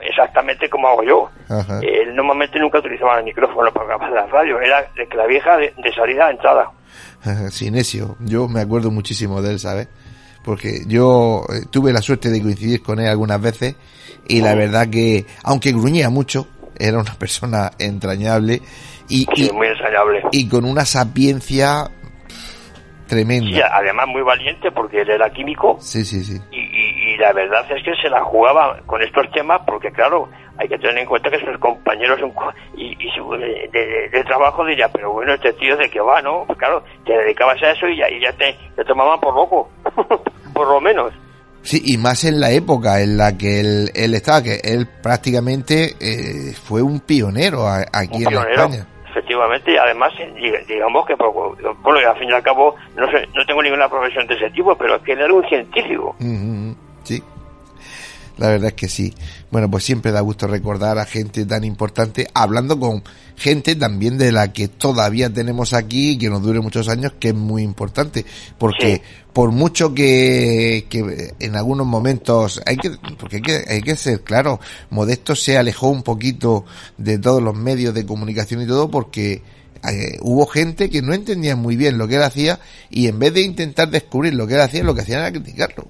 exactamente 0.00 0.68
como 0.68 0.88
hago 0.88 1.02
yo. 1.02 1.30
Él 1.82 2.14
normalmente 2.14 2.58
nunca 2.58 2.78
utilizaba 2.78 3.18
el 3.18 3.24
micrófono 3.24 3.72
para 3.72 3.86
grabar 3.86 4.12
la 4.12 4.26
radio, 4.26 4.60
era 4.60 4.86
de 4.94 5.06
clavija 5.08 5.56
de, 5.56 5.72
salida 5.94 6.26
a 6.26 6.30
entrada. 6.30 6.70
Sinesio, 7.50 8.16
yo 8.20 8.48
me 8.48 8.60
acuerdo 8.60 8.90
muchísimo 8.90 9.42
de 9.42 9.52
él, 9.52 9.58
¿sabes? 9.58 9.88
Porque 10.44 10.82
yo 10.86 11.46
eh, 11.48 11.66
tuve 11.70 11.92
la 11.92 12.02
suerte 12.02 12.28
de 12.28 12.42
coincidir 12.42 12.82
con 12.82 13.00
él 13.00 13.08
algunas 13.08 13.40
veces 13.40 13.76
y 14.28 14.42
la 14.42 14.54
verdad 14.54 14.88
que, 14.90 15.24
aunque 15.42 15.72
gruñía 15.72 16.10
mucho, 16.10 16.46
era 16.78 16.98
una 16.98 17.14
persona 17.18 17.72
entrañable 17.78 18.60
y, 19.08 19.26
muy 19.52 19.68
ensañable. 19.68 20.22
y 20.32 20.48
con 20.48 20.64
una 20.64 20.84
sapiencia 20.84 21.90
tremenda. 23.06 23.70
además 23.72 24.06
muy 24.08 24.22
valiente 24.22 24.70
porque 24.70 25.02
él 25.02 25.10
era 25.10 25.30
químico. 25.30 25.76
Sí, 25.80 26.04
sí, 26.04 26.24
sí. 26.24 26.40
Y, 26.50 27.16
la 27.18 27.32
verdad 27.32 27.64
es 27.70 27.82
que 27.84 27.94
se 28.02 28.08
la 28.08 28.22
jugaba 28.24 28.80
con 28.86 29.00
estos 29.00 29.30
temas 29.30 29.60
porque, 29.64 29.90
claro, 29.92 30.28
hay 30.58 30.68
que 30.68 30.76
tener 30.78 30.98
en 30.98 31.06
cuenta 31.06 31.30
que 31.30 31.38
sus 31.38 31.56
compañeros 31.58 32.18
y, 32.76 32.96
de, 32.96 34.24
trabajo 34.24 34.64
dirían, 34.66 34.90
pero 34.92 35.12
bueno, 35.12 35.32
este 35.34 35.52
tío 35.52 35.76
de 35.76 35.88
qué 35.88 36.00
va, 36.00 36.20
¿no? 36.20 36.44
Pues 36.46 36.58
claro, 36.58 36.82
te 37.06 37.12
dedicabas 37.12 37.62
a 37.62 37.70
eso 37.70 37.86
y 37.86 37.98
ya, 37.98 38.10
y 38.10 38.20
ya 38.20 38.32
te, 38.32 38.56
te 38.74 38.84
tomaban 38.84 39.20
por 39.20 39.34
loco, 39.34 39.70
por 40.54 40.66
lo 40.66 40.80
menos. 40.80 41.12
Sí, 41.62 41.80
y 41.84 41.98
más 41.98 42.24
en 42.24 42.40
la 42.40 42.50
época 42.50 43.00
en 43.00 43.16
la 43.16 43.38
que 43.38 43.60
él, 43.60 43.90
él 43.94 44.14
estaba, 44.14 44.42
que 44.42 44.60
él 44.64 44.88
prácticamente 45.02 45.94
eh, 46.00 46.52
fue 46.52 46.82
un 46.82 47.00
pionero 47.00 47.68
aquí 47.68 48.24
en 48.24 48.34
España 48.34 48.86
efectivamente, 49.14 49.72
y 49.72 49.76
además, 49.76 50.12
digamos 50.66 51.06
que, 51.06 51.14
bueno, 51.14 51.98
al 52.08 52.18
fin 52.18 52.28
y 52.28 52.32
al 52.32 52.42
cabo, 52.42 52.74
no, 52.96 53.08
sé, 53.10 53.28
no 53.34 53.46
tengo 53.46 53.62
ninguna 53.62 53.88
profesión 53.88 54.26
de 54.26 54.34
ese 54.34 54.50
tipo, 54.50 54.74
pero 54.74 54.96
es 54.96 55.02
que 55.02 55.12
era 55.12 55.32
un 55.32 55.46
científico. 55.48 56.16
Sí, 57.04 57.22
la 58.36 58.48
verdad 58.48 58.68
es 58.68 58.74
que 58.74 58.88
sí. 58.88 59.14
Bueno, 59.50 59.70
pues 59.70 59.84
siempre 59.84 60.12
da 60.12 60.20
gusto 60.20 60.46
recordar 60.46 60.98
a 60.98 61.04
gente 61.04 61.46
tan 61.46 61.64
importante, 61.64 62.26
hablando 62.34 62.78
con 62.78 63.02
gente 63.36 63.76
también 63.76 64.18
de 64.18 64.32
la 64.32 64.52
que 64.52 64.68
todavía 64.68 65.32
tenemos 65.32 65.72
aquí 65.72 66.10
y 66.10 66.18
que 66.18 66.30
nos 66.30 66.42
dure 66.42 66.60
muchos 66.60 66.88
años, 66.88 67.12
que 67.18 67.28
es 67.28 67.34
muy 67.34 67.62
importante, 67.62 68.24
porque 68.58 69.02
por 69.32 69.52
mucho 69.52 69.94
que, 69.94 70.86
que 70.88 71.34
en 71.40 71.56
algunos 71.56 71.86
momentos 71.86 72.60
hay 72.66 72.76
que, 72.76 72.90
porque 73.18 73.36
hay 73.36 73.42
que, 73.42 73.64
hay 73.68 73.82
que 73.82 73.96
ser 73.96 74.22
claro, 74.22 74.60
Modesto 74.90 75.34
se 75.34 75.58
alejó 75.58 75.88
un 75.88 76.02
poquito 76.02 76.64
de 76.98 77.18
todos 77.18 77.42
los 77.42 77.54
medios 77.54 77.94
de 77.94 78.06
comunicación 78.06 78.62
y 78.62 78.66
todo 78.66 78.90
porque 78.90 79.42
eh, 79.88 80.18
hubo 80.22 80.46
gente 80.46 80.88
que 80.88 81.02
no 81.02 81.12
entendía 81.12 81.56
muy 81.56 81.76
bien 81.76 81.98
lo 81.98 82.08
que 82.08 82.16
él 82.16 82.22
hacía 82.22 82.58
y 82.90 83.08
en 83.08 83.18
vez 83.18 83.34
de 83.34 83.42
intentar 83.42 83.90
descubrir 83.90 84.34
lo 84.34 84.46
que 84.46 84.54
él 84.54 84.60
hacía, 84.60 84.82
lo 84.82 84.94
que 84.94 85.02
hacían 85.02 85.20
era 85.20 85.32
criticarlo. 85.32 85.88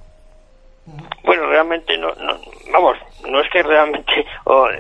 Realmente 1.55 1.97
no, 1.97 2.13
no 2.17 2.37
vamos, 2.73 2.99
no 3.31 3.41
es 3.41 3.49
que 3.49 3.63
realmente 3.63 4.13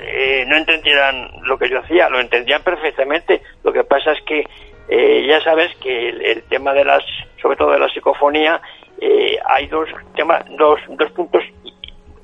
eh, 0.09 0.45
no 0.49 0.57
entendieran 0.57 1.31
lo 1.43 1.57
que 1.57 1.69
yo 1.69 1.79
hacía, 1.79 2.09
lo 2.09 2.19
entendían 2.19 2.65
perfectamente. 2.65 3.43
Lo 3.63 3.73
que 3.73 3.85
pasa 3.85 4.11
es 4.11 4.21
que 4.23 4.45
eh, 4.89 5.25
ya 5.25 5.41
sabes 5.43 5.73
que 5.77 6.09
el, 6.09 6.43
tema 6.49 6.73
de 6.73 6.85
las, 6.85 7.05
sobre 7.41 7.57
todo 7.57 7.71
de 7.71 7.79
la 7.79 7.89
psicofonía, 7.91 8.61
eh, 9.01 9.39
hay 9.47 9.69
dos 9.69 9.89
temas, 10.17 10.45
dos, 10.59 10.81
dos 10.89 11.13
puntos 11.13 11.45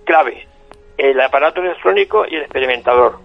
clave: 0.03 0.49
el 0.99 1.21
aparato 1.21 1.61
electrónico 1.61 2.27
y 2.29 2.35
el 2.35 2.43
experimentador. 2.43 3.21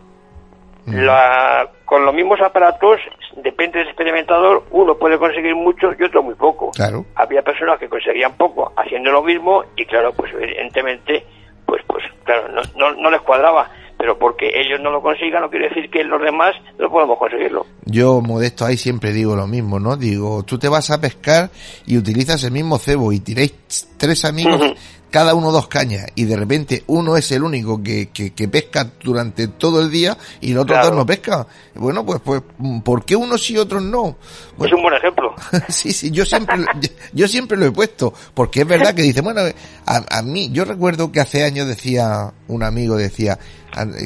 La, 0.88 1.68
con 1.86 2.06
los 2.06 2.14
mismos 2.14 2.40
aparatos, 2.42 3.00
depende 3.38 3.80
del 3.80 3.88
experimentador, 3.88 4.64
uno 4.72 4.96
puede 4.96 5.18
conseguir 5.18 5.56
mucho 5.56 5.92
y 5.98 6.04
otro 6.04 6.22
muy 6.22 6.36
poco. 6.36 6.72
Había 7.16 7.42
personas 7.42 7.80
que 7.80 7.90
conseguían 7.90 8.34
poco 8.34 8.72
haciendo 8.78 9.12
lo 9.12 9.24
mismo 9.24 9.64
y 9.76 9.86
claro, 9.86 10.14
pues 10.14 10.32
evidentemente 10.34 11.26
pues 11.66 11.82
pues 11.88 12.04
claro, 12.24 12.50
no, 12.76 12.92
no, 12.94 13.10
les 13.10 13.22
cuadraba 13.22 13.70
pero 13.98 14.20
porque 14.20 14.52
ellos 14.54 14.80
no 14.82 14.92
lo 14.92 15.02
consigan 15.02 15.42
no 15.42 15.50
quiere 15.50 15.70
decir 15.70 15.90
que 15.90 16.04
los 16.04 16.22
demás 16.22 16.54
no 16.78 16.90
podemos 16.90 17.18
conseguirlo. 17.18 17.66
Yo, 17.86 18.22
Modesto, 18.22 18.66
ahí 18.66 18.78
siempre 18.78 19.14
digo 19.14 19.36
lo 19.36 19.48
mismo, 19.48 19.80
¿no? 19.80 19.96
Digo, 19.96 20.44
tú 20.44 20.60
te 20.60 20.68
vas 20.68 20.92
a 20.92 21.00
pescar 21.00 21.50
y 21.88 21.98
utilizas 21.98 22.44
el 22.44 22.52
mismo 22.52 22.78
cebo 22.78 23.12
y 23.12 23.20
tiréis 23.22 23.56
tres 23.98 24.26
amigos, 24.26 24.74
cada 25.16 25.34
uno 25.34 25.50
dos 25.50 25.70
cañas 25.70 26.08
y 26.16 26.26
de 26.26 26.36
repente 26.36 26.84
uno 26.88 27.16
es 27.16 27.32
el 27.32 27.42
único 27.42 27.82
que, 27.82 28.10
que, 28.10 28.34
que 28.34 28.50
pesca 28.50 28.92
durante 29.02 29.48
todo 29.48 29.80
el 29.80 29.90
día 29.90 30.18
y 30.42 30.52
los 30.52 30.64
otros 30.64 30.76
Claro. 30.76 30.88
dos 30.90 30.98
no 30.98 31.06
pescan. 31.06 31.48
Bueno, 31.74 32.06
pues, 32.06 32.20
pues, 32.22 32.42
¿por 32.84 33.06
qué 33.06 33.16
unos 33.16 33.42
sí 33.42 33.54
y 33.54 33.58
otros 33.58 33.82
no? 33.82 34.18
Es 34.60 34.74
un 34.74 34.82
buen 34.82 34.94
ejemplo. 34.94 35.34
sí, 35.70 35.94
sí, 35.94 36.12
yo 36.12 36.26
siempre, 36.26 36.58
yo, 36.82 36.90
yo 37.14 37.28
siempre 37.30 37.58
lo 37.58 37.66
he 37.66 37.72
puesto, 37.72 38.14
porque 38.34 38.64
es 38.64 38.68
verdad 38.68 38.94
que 38.94 39.04
dice, 39.04 39.22
bueno, 39.22 39.40
a, 39.86 40.18
a 40.18 40.22
mí, 40.22 40.50
yo 40.52 40.66
recuerdo 40.66 41.10
que 41.14 41.22
hace 41.22 41.46
años 41.46 41.66
decía, 41.66 42.34
un 42.50 42.64
amigo 42.64 42.98
decía, 42.98 43.40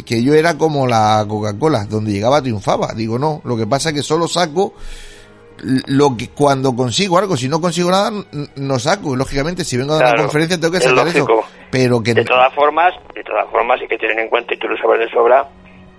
que 0.05 0.21
yo 0.21 0.35
era 0.35 0.59
como 0.59 0.85
la 0.85 1.25
Coca-Cola, 1.27 1.85
donde 1.85 2.11
llegaba 2.11 2.39
triunfaba. 2.39 2.93
Digo, 2.95 3.17
no, 3.17 3.41
lo 3.45 3.57
que 3.57 3.65
pasa 3.65 3.89
es 3.89 3.95
que 3.95 4.03
solo 4.03 4.27
saco 4.27 4.75
lo 5.63 6.15
que 6.17 6.29
cuando 6.29 6.75
consigo 6.75 7.17
algo, 7.17 7.35
si 7.37 7.47
no 7.49 7.59
consigo 7.61 7.91
nada, 7.91 8.11
no 8.55 8.79
saco. 8.79 9.15
Lógicamente, 9.15 9.63
si 9.63 9.77
vengo 9.77 9.93
a 9.93 9.97
dar 9.97 10.03
una 10.05 10.11
Claro, 10.13 10.23
conferencia, 10.27 10.57
tengo 10.59 10.71
que 10.71 10.77
es 10.77 10.83
sacar 10.83 11.05
lógico. 11.05 11.39
eso. 11.41 11.49
Pero 11.71 12.01
que 12.01 12.13
De 12.13 12.25
todas 12.25 12.53
formas, 12.53 12.93
de 13.13 13.23
todas 13.23 13.49
formas 13.51 13.79
hay 13.81 13.87
que 13.87 13.97
tener 13.97 14.17
en 14.19 14.29
cuenta, 14.29 14.53
y 14.53 14.57
tú 14.57 14.67
lo 14.67 14.77
sabes 14.77 14.99
de 14.99 15.09
sobra, 15.09 15.47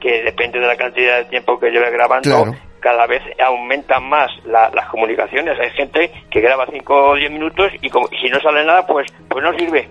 que 0.00 0.22
depende 0.22 0.58
de 0.58 0.66
la 0.66 0.76
cantidad 0.76 1.18
de 1.18 1.24
tiempo 1.26 1.58
que 1.60 1.70
lleve 1.70 1.90
grabando, 1.90 2.28
Claro. 2.30 2.56
cada 2.80 3.06
vez 3.06 3.22
aumentan 3.44 4.08
más 4.08 4.30
la- 4.46 4.70
las 4.74 4.88
comunicaciones. 4.88 5.58
Hay 5.60 5.70
gente 5.70 6.10
que 6.30 6.40
graba 6.40 6.66
5 6.72 7.10
o 7.10 7.14
10 7.14 7.30
minutos 7.30 7.70
y, 7.82 7.90
como- 7.90 8.08
si 8.08 8.28
no 8.30 8.40
sale 8.40 8.64
nada, 8.64 8.86
pues, 8.86 9.06
pues 9.28 9.44
no 9.44 9.52
sirve. 9.58 9.88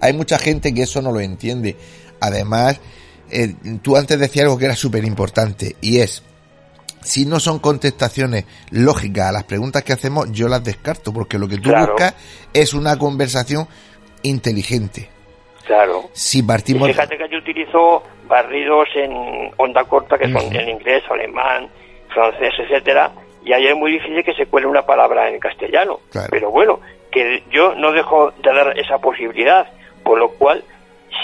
hay 0.00 0.12
mucha 0.12 0.38
gente 0.38 0.72
que 0.74 0.82
eso 0.82 1.00
no 1.02 1.12
lo 1.12 1.20
entiende. 1.20 1.76
Además, 2.20 2.80
eh, 3.30 3.54
tú 3.82 3.96
antes 3.96 4.18
decías 4.18 4.44
algo 4.44 4.58
que 4.58 4.66
era 4.66 4.76
súper 4.76 5.04
importante 5.04 5.76
y 5.80 6.00
es, 6.00 6.22
si 7.06 7.24
no 7.26 7.40
son 7.40 7.58
contestaciones 7.58 8.44
lógicas 8.70 9.28
a 9.28 9.32
las 9.32 9.44
preguntas 9.44 9.82
que 9.84 9.92
hacemos, 9.92 10.30
yo 10.32 10.48
las 10.48 10.62
descarto 10.64 11.12
porque 11.12 11.38
lo 11.38 11.48
que 11.48 11.56
tú 11.56 11.70
Claro. 11.70 11.92
buscas 11.92 12.14
es 12.52 12.74
una 12.74 12.98
conversación 12.98 13.66
inteligente. 14.22 15.08
Claro. 15.66 16.10
Si 16.12 16.38
Y 16.38 16.42
partimos... 16.42 16.88
fíjate 16.88 17.16
que 17.16 17.28
yo 17.28 17.38
utilizo 17.38 18.02
barridos 18.28 18.88
en 18.94 19.50
onda 19.56 19.84
corta, 19.84 20.18
que 20.18 20.30
son 20.30 20.54
en 20.54 20.68
inglés, 20.68 21.02
alemán, 21.10 21.68
francés, 22.12 22.52
etcétera, 22.58 23.10
y 23.44 23.52
ahí 23.52 23.66
es 23.66 23.76
muy 23.76 23.92
difícil 23.92 24.22
que 24.24 24.34
se 24.34 24.46
cuele 24.46 24.66
una 24.66 24.82
palabra 24.82 25.28
en 25.28 25.38
castellano. 25.38 26.00
Claro. 26.10 26.28
Pero 26.30 26.50
bueno, 26.50 26.80
que 27.10 27.42
yo 27.50 27.74
no 27.74 27.92
dejo 27.92 28.32
de 28.42 28.52
dar 28.52 28.78
esa 28.78 28.98
posibilidad, 28.98 29.66
por 30.02 30.18
lo 30.18 30.30
cual, 30.30 30.62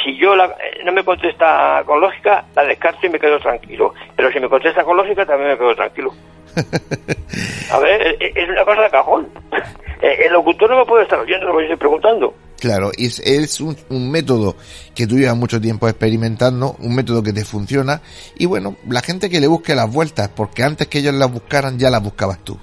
si 0.04 0.16
yo 0.16 0.34
la- 0.36 0.46
eh, 0.46 0.80
no 0.84 0.92
me 0.92 1.04
contesta 1.04 1.82
con 1.86 2.00
lógica, 2.00 2.44
la 2.54 2.64
descarto 2.64 3.06
y 3.06 3.10
me 3.10 3.18
quedo 3.20 3.38
tranquilo. 3.38 3.94
Pero 4.16 4.30
si 4.32 4.40
me 4.40 4.48
contesta 4.48 4.84
con 4.84 4.96
lógica, 4.96 5.24
también 5.26 5.50
me 5.50 5.58
quedo 5.58 5.74
tranquilo. 5.74 6.12
A 7.70 7.78
ver, 7.78 8.02
eh, 8.02 8.16
eh, 8.20 8.32
es 8.34 8.48
una 8.48 8.64
cosa 8.64 8.82
de 8.82 8.90
cajón. 8.90 9.28
El 10.02 10.32
locutor 10.32 10.68
no 10.68 10.78
me 10.78 10.84
puede 10.84 11.04
estar 11.04 11.18
oyendo 11.20 11.46
lo 11.46 11.52
que 11.52 11.58
yo 11.58 11.62
estoy 11.74 11.76
preguntando. 11.76 12.34
Claro, 12.60 12.90
es, 12.98 13.20
es 13.20 13.60
un, 13.60 13.76
un 13.88 14.10
método 14.10 14.56
que 14.96 15.06
tú 15.06 15.16
llevas 15.16 15.36
mucho 15.36 15.60
tiempo 15.60 15.88
experimentando, 15.88 16.74
un 16.80 16.94
método 16.94 17.22
que 17.22 17.32
te 17.32 17.44
funciona 17.44 18.00
y 18.36 18.46
bueno, 18.46 18.76
la 18.88 19.00
gente 19.00 19.30
que 19.30 19.40
le 19.40 19.46
busque 19.46 19.74
las 19.76 19.92
vueltas, 19.92 20.28
porque 20.28 20.62
antes 20.64 20.88
que 20.88 20.98
ellos 20.98 21.14
las 21.14 21.32
buscaran 21.32 21.78
ya 21.78 21.88
las 21.90 22.02
buscabas 22.02 22.38
tú. 22.44 22.58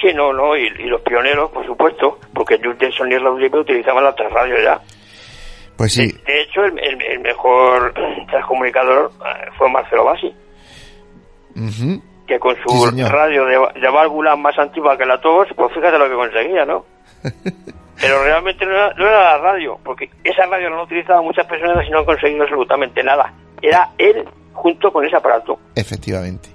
Sí, 0.00 0.08
no, 0.14 0.32
no, 0.32 0.56
y, 0.56 0.66
y 0.66 0.84
los 0.84 1.00
pioneros, 1.02 1.50
por 1.50 1.64
supuesto, 1.66 2.18
porque 2.34 2.58
Jules 2.62 2.78
Denson 2.78 3.10
y 3.10 3.18
Libre 3.18 3.60
utilizaban 3.60 4.04
la 4.04 4.12
radio 4.12 4.54
ya. 4.62 4.80
Pues 5.80 5.94
sí, 5.94 6.08
De, 6.08 6.12
de 6.32 6.42
hecho, 6.42 6.62
el, 6.62 6.78
el- 6.78 7.00
el 7.02 7.20
mejor 7.20 7.94
transcomunicador 8.28 9.12
eh, 9.24 9.48
fue 9.56 9.70
Marcelo 9.70 10.04
Bassi, 10.04 10.30
que 12.26 12.38
con 12.38 12.54
su 12.56 12.90
Sí, 12.90 13.02
radio 13.02 13.46
de, 13.46 13.80
de 13.80 13.88
válvula 13.90 14.36
más 14.36 14.58
antigua 14.58 14.98
que 14.98 15.06
la 15.06 15.18
TOS, 15.22 15.48
pues 15.56 15.72
fíjate 15.72 15.96
lo 15.98 16.06
que 16.08 16.14
conseguía, 16.16 16.66
¿no? 16.66 16.84
Pero 17.98 18.22
realmente 18.24 18.66
no 18.66 18.72
era, 18.72 18.92
no 18.94 19.06
era 19.06 19.22
la 19.36 19.38
radio, 19.38 19.78
porque 19.82 20.10
esa 20.22 20.44
radio 20.46 20.68
no 20.68 20.76
la 20.76 20.82
utilizaban 20.82 21.24
muchas 21.24 21.46
personas 21.46 21.86
y 21.86 21.90
no 21.90 22.00
han 22.00 22.04
conseguido 22.04 22.42
absolutamente 22.42 23.02
nada. 23.02 23.32
Era 23.62 23.90
él 23.96 24.28
junto 24.52 24.92
con 24.92 25.04
ese 25.06 25.16
aparato. 25.16 25.58
efectivamente. 25.74 26.50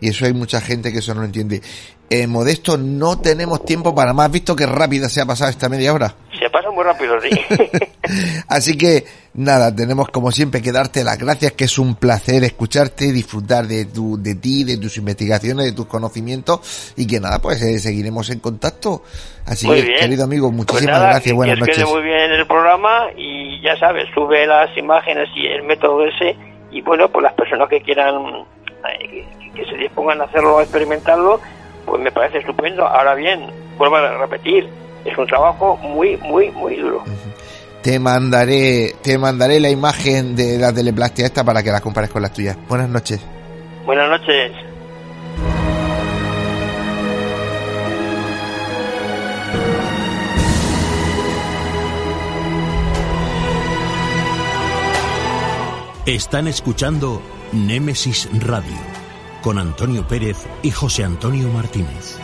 Y 0.00 0.08
eso 0.10 0.24
hay 0.26 0.32
mucha 0.32 0.60
gente 0.60 0.90
que 0.92 0.98
eso 1.00 1.12
no 1.14 1.20
lo 1.20 1.26
entiende. 1.26 1.60
Eh, 2.08 2.26
Modesto, 2.26 2.78
no 2.78 3.20
tenemos 3.20 3.64
tiempo 3.64 3.94
para 3.94 4.12
más, 4.14 4.30
visto 4.30 4.54
que 4.56 4.64
rápida 4.64 5.08
se 5.10 5.20
ha 5.20 5.26
pasado 5.26 5.50
esta 5.50 5.68
media 5.68 5.92
hora. 5.92 6.14
Pasa 6.58 6.70
muy 6.72 6.82
rápido, 6.82 7.20
sí. 7.20 7.30
Así 8.48 8.76
que 8.76 9.04
nada, 9.34 9.72
tenemos 9.74 10.08
como 10.08 10.32
siempre 10.32 10.60
que 10.60 10.72
darte 10.72 11.04
las 11.04 11.16
gracias, 11.18 11.52
que 11.52 11.64
es 11.64 11.78
un 11.78 11.94
placer 11.94 12.42
escucharte, 12.42 13.12
disfrutar 13.12 13.66
de 13.68 13.84
tu, 13.84 14.20
de 14.20 14.34
ti, 14.34 14.64
de 14.64 14.76
tus 14.76 14.96
investigaciones, 14.96 15.66
de 15.66 15.72
tus 15.72 15.86
conocimientos 15.86 16.92
y 16.96 17.06
que 17.06 17.20
nada, 17.20 17.38
pues 17.38 17.62
eh, 17.62 17.78
seguiremos 17.78 18.30
en 18.30 18.40
contacto. 18.40 19.02
Así 19.46 19.66
Muy 19.68 19.76
que, 19.76 19.82
bien. 19.88 20.00
querido 20.00 20.24
amigo, 20.24 20.48
Pues 20.48 20.56
muchísimas 20.56 20.94
nada, 20.94 21.04
gracias, 21.10 21.24
que- 21.24 21.32
buenas 21.32 21.54
que 21.56 21.60
noches. 21.60 21.84
muy 21.88 22.02
bien 22.02 22.32
el 22.32 22.46
programa 22.46 23.06
y 23.16 23.60
ya 23.62 23.76
sabes, 23.78 24.06
sube 24.14 24.44
las 24.46 24.76
imágenes 24.76 25.28
y 25.36 25.46
el 25.46 25.62
método 25.62 26.04
ese 26.06 26.36
y 26.72 26.82
bueno, 26.82 27.08
pues 27.08 27.22
las 27.22 27.34
personas 27.34 27.68
que 27.68 27.80
quieran, 27.82 28.16
eh, 29.00 29.24
que, 29.54 29.62
que 29.62 29.70
se 29.70 29.76
dispongan 29.76 30.20
a 30.20 30.24
hacerlo, 30.24 30.58
a 30.58 30.62
experimentarlo, 30.62 31.40
pues 31.86 32.02
me 32.02 32.10
parece 32.10 32.38
estupendo. 32.38 32.84
Ahora 32.84 33.14
bien, 33.14 33.46
vuelvo 33.78 33.96
a 33.96 34.16
repetir, 34.18 34.68
es 35.04 35.16
un 35.16 35.26
trabajo 35.26 35.76
muy, 35.76 36.16
muy, 36.18 36.50
muy 36.50 36.76
duro. 36.76 37.04
Te 37.82 37.98
mandaré, 37.98 38.94
te 39.02 39.18
mandaré 39.18 39.60
la 39.60 39.70
imagen 39.70 40.34
de 40.34 40.58
la 40.58 40.72
teleplastia 40.72 41.26
esta 41.26 41.44
para 41.44 41.62
que 41.62 41.70
la 41.70 41.80
compares 41.80 42.10
con 42.10 42.22
las 42.22 42.32
tuyas. 42.32 42.56
Buenas 42.68 42.88
noches. 42.88 43.20
Buenas 43.86 44.10
noches. 44.10 44.52
Están 56.08 56.48
escuchando 56.48 57.20
Némesis 57.52 58.30
Radio 58.46 58.76
con 59.42 59.58
Antonio 59.58 60.08
Pérez 60.08 60.46
y 60.62 60.70
José 60.70 61.04
Antonio 61.04 61.48
Martínez. 61.50 62.18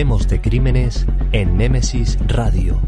De 0.00 0.40
crímenes 0.40 1.04
en 1.32 1.58
Némesis 1.58 2.16
Radio. 2.26 2.80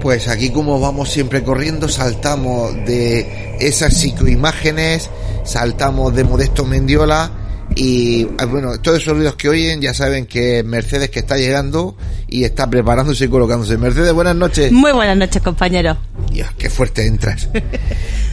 Pues 0.00 0.28
aquí 0.28 0.48
como 0.48 0.80
vamos 0.80 1.10
siempre 1.10 1.44
corriendo, 1.44 1.90
saltamos 1.90 2.74
de 2.86 3.58
esas 3.60 3.92
psicoimágenes, 3.92 5.10
saltamos 5.44 6.14
de 6.14 6.24
Modesto 6.24 6.64
Mendiola 6.64 7.30
y 7.74 8.26
ah, 8.38 8.46
bueno, 8.46 8.78
todos 8.80 9.02
esos 9.02 9.16
ruidos 9.16 9.34
que 9.36 9.48
oyen 9.48 9.80
ya 9.80 9.92
saben 9.92 10.26
que 10.26 10.62
Mercedes 10.62 11.10
que 11.10 11.18
está 11.18 11.36
llegando 11.36 11.96
y 12.28 12.44
está 12.44 12.68
preparándose 12.70 13.24
y 13.24 13.28
colocándose. 13.28 13.76
Mercedes, 13.76 14.12
buenas 14.12 14.36
noches. 14.36 14.72
Muy 14.72 14.92
buenas 14.92 15.16
noches, 15.16 15.42
compañero. 15.42 15.96
Dios, 16.30 16.48
qué 16.56 16.70
fuerte 16.70 17.06
entras. 17.06 17.48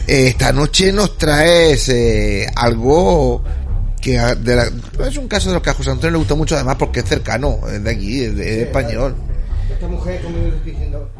Eh, 0.06 0.28
Esta 0.28 0.52
noche 0.52 0.92
nos 0.92 1.16
traes 1.18 1.88
eh, 1.88 2.46
algo 2.56 3.42
que 4.00 4.18
a- 4.18 4.34
de 4.34 4.54
la- 4.56 4.70
es 5.08 5.16
un 5.16 5.28
caso 5.28 5.48
de 5.48 5.54
los 5.54 5.62
que 5.62 5.70
a 5.70 5.74
José 5.74 5.90
Antonio 5.90 6.12
le 6.12 6.18
gusta 6.18 6.34
mucho 6.34 6.54
además 6.54 6.76
porque 6.78 7.00
es 7.00 7.06
cercano, 7.06 7.58
es 7.72 7.82
de 7.82 7.90
aquí, 7.90 8.22
es, 8.24 8.36
de- 8.36 8.54
es 8.62 8.66
español. 8.66 9.14
Esta 9.72 9.88
mujer, 9.88 10.20
como 10.22 10.36
yo 10.36 10.42
le 10.48 10.56
estoy 10.56 10.72
diciendo, 10.72 11.10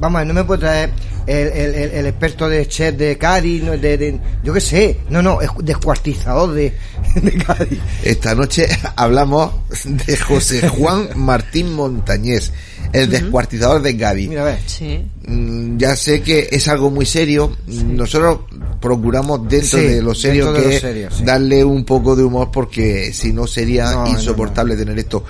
vamos, 0.00 0.16
a 0.16 0.18
ver, 0.20 0.26
no 0.28 0.34
me 0.34 0.44
puede 0.44 0.60
traer 0.60 0.90
el, 1.26 1.36
el- 1.48 1.74
el- 1.74 1.90
el 1.92 2.06
experto 2.06 2.48
de 2.48 2.66
chef 2.66 2.96
de 2.96 3.16
Cádiz, 3.18 3.62
no, 3.62 3.72
de, 3.72 3.96
de- 3.98 4.20
yo 4.42 4.52
qué 4.52 4.60
sé, 4.60 4.96
no, 5.10 5.22
no, 5.22 5.40
es 5.40 5.50
descuartizador 5.62 6.52
de, 6.52 6.72
de 7.22 7.32
Cádiz. 7.32 7.78
Esta 8.02 8.34
noche 8.34 8.66
hablamos 8.96 9.52
de 9.84 10.16
José 10.16 10.68
Juan 10.68 11.08
Martín 11.16 11.72
Montañés, 11.74 12.52
el 12.92 13.08
descuartizador 13.08 13.80
de 13.82 13.96
Cádiz. 13.96 14.28
Mira, 14.28 14.42
a 14.42 14.44
ver. 14.46 14.58
Sí. 14.66 15.00
Mm, 15.26 15.76
Ya 15.78 15.94
sé 15.96 16.20
que 16.22 16.48
es 16.50 16.66
algo 16.68 16.90
muy 16.90 17.06
serio. 17.06 17.56
Nosotros 17.66 18.40
procuramos 18.80 19.48
dentro 19.48 19.78
Sí, 19.78 19.84
de 19.86 20.02
lo 20.02 20.14
serio 20.14 20.52
que 20.52 20.60
lo 20.60 20.68
es 20.68 20.80
serio, 20.80 21.08
sí. 21.10 21.22
darle 21.24 21.64
un 21.64 21.84
poco 21.84 22.16
de 22.16 22.24
humor 22.24 22.50
porque 22.52 23.12
si 23.14 23.32
no 23.32 23.46
sería 23.46 23.92
No, 23.92 24.08
insoportable 24.08 24.76
tener 24.76 24.98
esto. 24.98 25.24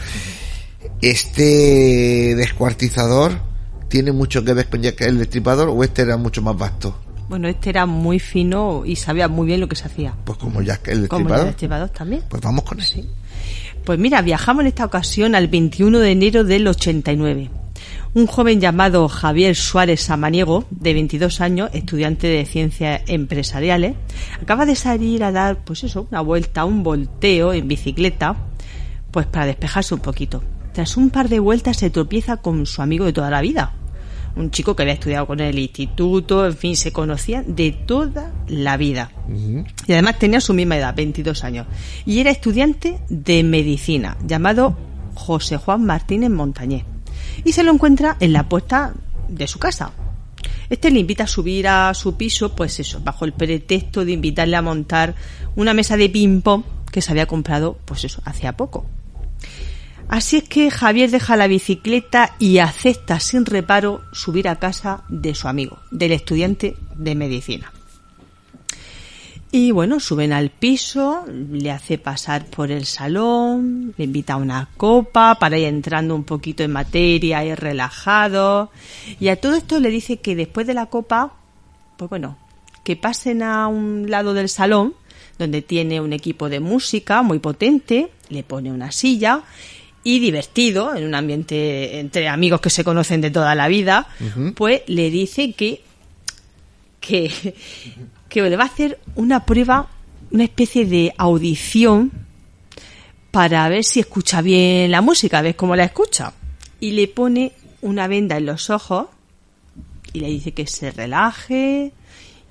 Este 1.00 2.34
descuartizador 2.36 3.32
tiene 3.92 4.10
mucho 4.10 4.42
que 4.42 4.54
ver 4.54 4.70
con 4.70 4.80
Jack 4.80 5.02
el 5.02 5.18
Destripador 5.18 5.68
o 5.68 5.84
este 5.84 6.00
era 6.00 6.16
mucho 6.16 6.40
más 6.40 6.56
vasto. 6.56 6.96
Bueno, 7.28 7.46
este 7.46 7.68
era 7.68 7.84
muy 7.84 8.18
fino 8.18 8.84
y 8.86 8.96
sabía 8.96 9.28
muy 9.28 9.46
bien 9.46 9.60
lo 9.60 9.68
que 9.68 9.76
se 9.76 9.84
hacía. 9.84 10.14
Pues 10.24 10.38
como 10.38 10.62
Jack 10.62 10.88
el 10.88 11.08
Como 11.08 11.20
el 11.20 11.26
Destripador. 11.26 11.46
destripador 11.46 11.88
también. 11.90 12.22
Pues 12.26 12.40
vamos 12.42 12.64
con 12.64 12.80
él. 12.80 12.86
Sí. 12.86 13.06
Pues 13.84 13.98
mira, 13.98 14.22
viajamos 14.22 14.62
en 14.62 14.68
esta 14.68 14.86
ocasión 14.86 15.34
al 15.34 15.48
21 15.48 15.98
de 15.98 16.10
enero 16.10 16.42
del 16.42 16.66
89. 16.68 17.50
Un 18.14 18.26
joven 18.26 18.62
llamado 18.62 19.06
Javier 19.10 19.54
Suárez 19.54 20.00
Samaniego, 20.00 20.64
de 20.70 20.94
22 20.94 21.42
años, 21.42 21.68
estudiante 21.74 22.28
de 22.28 22.46
ciencias 22.46 23.02
empresariales, 23.08 23.94
acaba 24.40 24.64
de 24.64 24.74
salir 24.74 25.22
a 25.22 25.32
dar, 25.32 25.64
pues 25.64 25.84
eso, 25.84 26.06
una 26.10 26.22
vuelta, 26.22 26.64
un 26.64 26.82
volteo 26.82 27.52
en 27.52 27.68
bicicleta, 27.68 28.36
pues 29.10 29.26
para 29.26 29.44
despejarse 29.44 29.92
un 29.92 30.00
poquito. 30.00 30.42
Tras 30.72 30.96
un 30.96 31.10
par 31.10 31.28
de 31.28 31.40
vueltas 31.40 31.76
se 31.76 31.90
tropieza 31.90 32.38
con 32.38 32.64
su 32.64 32.80
amigo 32.80 33.04
de 33.04 33.12
toda 33.12 33.28
la 33.28 33.42
vida, 33.42 33.74
un 34.36 34.50
chico 34.50 34.74
que 34.74 34.82
había 34.82 34.94
estudiado 34.94 35.26
con 35.26 35.40
el 35.40 35.58
instituto, 35.58 36.46
en 36.46 36.56
fin, 36.56 36.76
se 36.76 36.92
conocían 36.92 37.54
de 37.54 37.72
toda 37.72 38.32
la 38.48 38.76
vida. 38.76 39.10
Y 39.86 39.92
además 39.92 40.18
tenía 40.18 40.40
su 40.40 40.54
misma 40.54 40.76
edad, 40.76 40.94
22 40.94 41.44
años. 41.44 41.66
Y 42.06 42.20
era 42.20 42.30
estudiante 42.30 42.98
de 43.08 43.42
medicina, 43.42 44.16
llamado 44.26 44.76
José 45.14 45.56
Juan 45.56 45.84
Martínez 45.84 46.30
Montañés. 46.30 46.84
Y 47.44 47.52
se 47.52 47.62
lo 47.62 47.72
encuentra 47.72 48.16
en 48.20 48.32
la 48.32 48.48
puerta 48.48 48.94
de 49.28 49.46
su 49.46 49.58
casa. 49.58 49.92
Este 50.70 50.90
le 50.90 51.00
invita 51.00 51.24
a 51.24 51.28
subir 51.28 51.68
a 51.68 51.92
su 51.94 52.16
piso, 52.16 52.54
pues 52.56 52.80
eso, 52.80 53.00
bajo 53.00 53.24
el 53.24 53.32
pretexto 53.32 54.04
de 54.04 54.12
invitarle 54.12 54.56
a 54.56 54.62
montar 54.62 55.14
una 55.54 55.74
mesa 55.74 55.96
de 55.96 56.08
ping-pong 56.08 56.62
que 56.90 57.02
se 57.02 57.10
había 57.10 57.26
comprado, 57.26 57.78
pues 57.84 58.04
eso, 58.04 58.22
hacía 58.24 58.56
poco. 58.56 58.86
Así 60.12 60.36
es 60.36 60.44
que 60.46 60.70
Javier 60.70 61.10
deja 61.10 61.36
la 61.36 61.46
bicicleta 61.46 62.36
y 62.38 62.58
acepta 62.58 63.18
sin 63.18 63.46
reparo 63.46 64.02
subir 64.12 64.46
a 64.46 64.56
casa 64.56 65.04
de 65.08 65.34
su 65.34 65.48
amigo, 65.48 65.78
del 65.90 66.12
estudiante 66.12 66.76
de 66.96 67.14
medicina. 67.14 67.72
Y 69.50 69.70
bueno, 69.70 70.00
suben 70.00 70.34
al 70.34 70.50
piso, 70.50 71.24
le 71.26 71.70
hace 71.70 71.96
pasar 71.96 72.44
por 72.44 72.70
el 72.70 72.84
salón, 72.84 73.94
le 73.96 74.04
invita 74.04 74.34
a 74.34 74.36
una 74.36 74.68
copa 74.76 75.36
para 75.36 75.56
ir 75.56 75.68
entrando 75.68 76.14
un 76.14 76.24
poquito 76.24 76.62
en 76.62 76.72
materia 76.72 77.42
y 77.46 77.54
relajado. 77.54 78.70
Y 79.18 79.28
a 79.28 79.40
todo 79.40 79.54
esto 79.54 79.80
le 79.80 79.88
dice 79.88 80.18
que 80.18 80.36
después 80.36 80.66
de 80.66 80.74
la 80.74 80.90
copa, 80.90 81.32
pues 81.96 82.10
bueno, 82.10 82.36
que 82.84 82.96
pasen 82.96 83.42
a 83.42 83.66
un 83.66 84.10
lado 84.10 84.34
del 84.34 84.50
salón, 84.50 84.92
donde 85.38 85.62
tiene 85.62 86.02
un 86.02 86.12
equipo 86.12 86.50
de 86.50 86.60
música 86.60 87.22
muy 87.22 87.38
potente, 87.38 88.10
le 88.28 88.42
pone 88.42 88.70
una 88.70 88.92
silla 88.92 89.44
y 90.04 90.18
divertido, 90.18 90.94
en 90.94 91.04
un 91.04 91.14
ambiente 91.14 92.00
entre 92.00 92.28
amigos 92.28 92.60
que 92.60 92.70
se 92.70 92.84
conocen 92.84 93.20
de 93.20 93.30
toda 93.30 93.54
la 93.54 93.68
vida, 93.68 94.08
pues 94.54 94.82
le 94.86 95.10
dice 95.10 95.52
que, 95.52 95.82
que, 97.00 97.54
que 98.28 98.42
le 98.42 98.56
va 98.56 98.64
a 98.64 98.66
hacer 98.66 98.98
una 99.14 99.44
prueba, 99.44 99.88
una 100.30 100.44
especie 100.44 100.86
de 100.86 101.14
audición 101.16 102.10
para 103.30 103.68
ver 103.68 103.84
si 103.84 104.00
escucha 104.00 104.42
bien 104.42 104.90
la 104.90 105.00
música, 105.00 105.38
a 105.38 105.42
ver 105.42 105.56
cómo 105.56 105.76
la 105.76 105.84
escucha. 105.84 106.32
Y 106.80 106.92
le 106.92 107.08
pone 107.08 107.52
una 107.80 108.08
venda 108.08 108.36
en 108.36 108.46
los 108.46 108.70
ojos 108.70 109.06
y 110.12 110.20
le 110.20 110.28
dice 110.28 110.52
que 110.52 110.66
se 110.66 110.90
relaje 110.90 111.92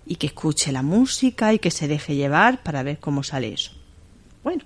y 0.05 0.15
que 0.15 0.27
escuche 0.27 0.71
la 0.71 0.81
música 0.81 1.53
y 1.53 1.59
que 1.59 1.69
se 1.69 1.87
deje 1.87 2.15
llevar 2.15 2.63
para 2.63 2.81
ver 2.83 2.99
cómo 2.99 3.23
sale 3.23 3.53
eso. 3.53 3.71
Bueno, 4.43 4.63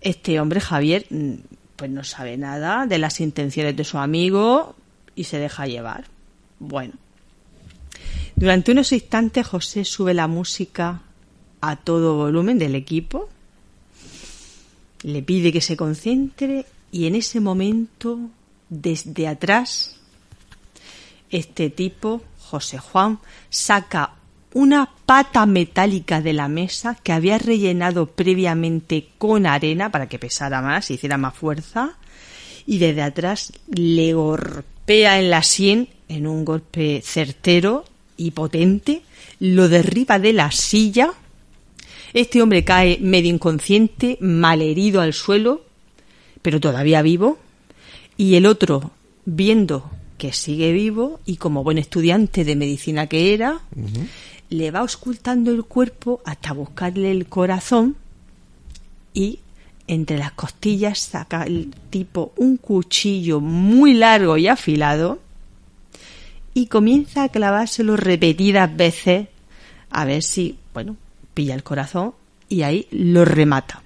este 0.00 0.40
hombre, 0.40 0.60
Javier, 0.60 1.06
mm, 1.10 1.34
pues 1.76 1.90
no 1.90 2.04
sabe 2.04 2.36
nada 2.36 2.86
de 2.86 2.98
las 2.98 3.20
intenciones 3.20 3.76
de 3.76 3.84
su 3.84 3.98
amigo 3.98 4.74
y 5.14 5.24
se 5.24 5.38
deja 5.38 5.66
llevar. 5.66 6.04
Bueno, 6.58 6.94
durante 8.34 8.72
unos 8.72 8.92
instantes 8.92 9.46
José 9.46 9.84
sube 9.84 10.14
la 10.14 10.26
música 10.26 11.02
a 11.60 11.76
todo 11.76 12.16
volumen 12.16 12.58
del 12.58 12.74
equipo, 12.74 13.28
le 15.02 15.22
pide 15.22 15.52
que 15.52 15.60
se 15.60 15.76
concentre 15.76 16.66
y 16.92 17.06
en 17.06 17.14
ese 17.14 17.40
momento, 17.40 18.18
desde 18.68 19.28
atrás, 19.28 19.96
este 21.30 21.70
tipo, 21.70 22.22
José 22.38 22.78
Juan, 22.78 23.18
saca 23.48 24.15
una 24.56 24.88
pata 25.04 25.44
metálica 25.44 26.22
de 26.22 26.32
la 26.32 26.48
mesa 26.48 26.96
que 27.02 27.12
había 27.12 27.36
rellenado 27.36 28.06
previamente 28.06 29.08
con 29.18 29.44
arena 29.44 29.90
para 29.90 30.08
que 30.08 30.18
pesara 30.18 30.62
más 30.62 30.90
y 30.90 30.94
hiciera 30.94 31.18
más 31.18 31.34
fuerza 31.34 31.98
y 32.66 32.78
desde 32.78 33.02
atrás 33.02 33.52
le 33.68 34.14
golpea 34.14 35.20
en 35.20 35.28
la 35.28 35.42
sien 35.42 35.90
en 36.08 36.26
un 36.26 36.46
golpe 36.46 37.02
certero 37.04 37.84
y 38.16 38.30
potente, 38.30 39.02
lo 39.40 39.68
derriba 39.68 40.18
de 40.18 40.32
la 40.32 40.50
silla. 40.50 41.12
Este 42.14 42.40
hombre 42.40 42.64
cae 42.64 42.96
medio 42.98 43.34
inconsciente, 43.34 44.16
malherido 44.22 45.02
al 45.02 45.12
suelo, 45.12 45.66
pero 46.40 46.60
todavía 46.60 47.02
vivo. 47.02 47.36
Y 48.16 48.36
el 48.36 48.46
otro, 48.46 48.92
viendo 49.26 49.90
que 50.16 50.32
sigue 50.32 50.72
vivo 50.72 51.20
y 51.26 51.36
como 51.36 51.62
buen 51.62 51.76
estudiante 51.76 52.42
de 52.44 52.56
medicina 52.56 53.06
que 53.06 53.34
era, 53.34 53.60
le 54.50 54.70
va 54.70 54.80
auscultando 54.80 55.50
el 55.50 55.64
cuerpo 55.64 56.20
hasta 56.24 56.52
buscarle 56.52 57.10
el 57.10 57.26
corazón 57.26 57.96
y 59.12 59.40
entre 59.88 60.18
las 60.18 60.32
costillas 60.32 60.98
saca 60.98 61.44
el 61.44 61.74
tipo 61.90 62.32
un 62.36 62.56
cuchillo 62.56 63.40
muy 63.40 63.94
largo 63.94 64.36
y 64.36 64.48
afilado 64.48 65.20
y 66.54 66.66
comienza 66.66 67.22
a 67.22 67.28
clavárselo 67.28 67.96
repetidas 67.96 68.74
veces 68.74 69.28
a 69.90 70.04
ver 70.04 70.22
si, 70.22 70.58
bueno, 70.74 70.96
pilla 71.34 71.54
el 71.54 71.62
corazón 71.62 72.14
y 72.48 72.62
ahí 72.62 72.86
lo 72.90 73.24
remata. 73.24 73.82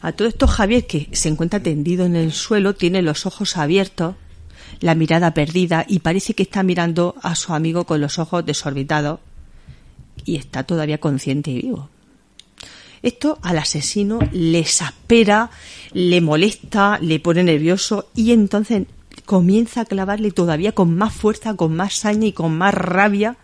A 0.00 0.12
todo 0.12 0.28
esto 0.28 0.46
Javier, 0.46 0.86
que 0.86 1.08
se 1.12 1.28
encuentra 1.28 1.60
tendido 1.60 2.06
en 2.06 2.16
el 2.16 2.32
suelo, 2.32 2.74
tiene 2.74 3.02
los 3.02 3.26
ojos 3.26 3.56
abiertos, 3.56 4.14
la 4.80 4.94
mirada 4.94 5.32
perdida 5.34 5.84
y 5.88 6.00
parece 6.00 6.34
que 6.34 6.42
está 6.42 6.62
mirando 6.62 7.14
a 7.22 7.34
su 7.34 7.54
amigo 7.54 7.84
con 7.84 8.00
los 8.00 8.18
ojos 8.18 8.44
desorbitados 8.44 9.20
y 10.24 10.36
está 10.36 10.64
todavía 10.64 10.98
consciente 10.98 11.50
y 11.50 11.62
vivo. 11.62 11.88
Esto 13.02 13.38
al 13.42 13.58
asesino 13.58 14.18
le 14.32 14.58
exaspera, 14.58 15.50
le 15.92 16.20
molesta, 16.20 16.98
le 17.00 17.20
pone 17.20 17.44
nervioso 17.44 18.08
y 18.14 18.32
entonces 18.32 18.86
comienza 19.24 19.82
a 19.82 19.84
clavarle 19.84 20.30
todavía 20.30 20.72
con 20.72 20.94
más 20.96 21.12
fuerza, 21.12 21.54
con 21.54 21.74
más 21.76 21.94
saña 21.94 22.26
y 22.26 22.32
con 22.32 22.56
más 22.56 22.74
rabia 22.74 23.36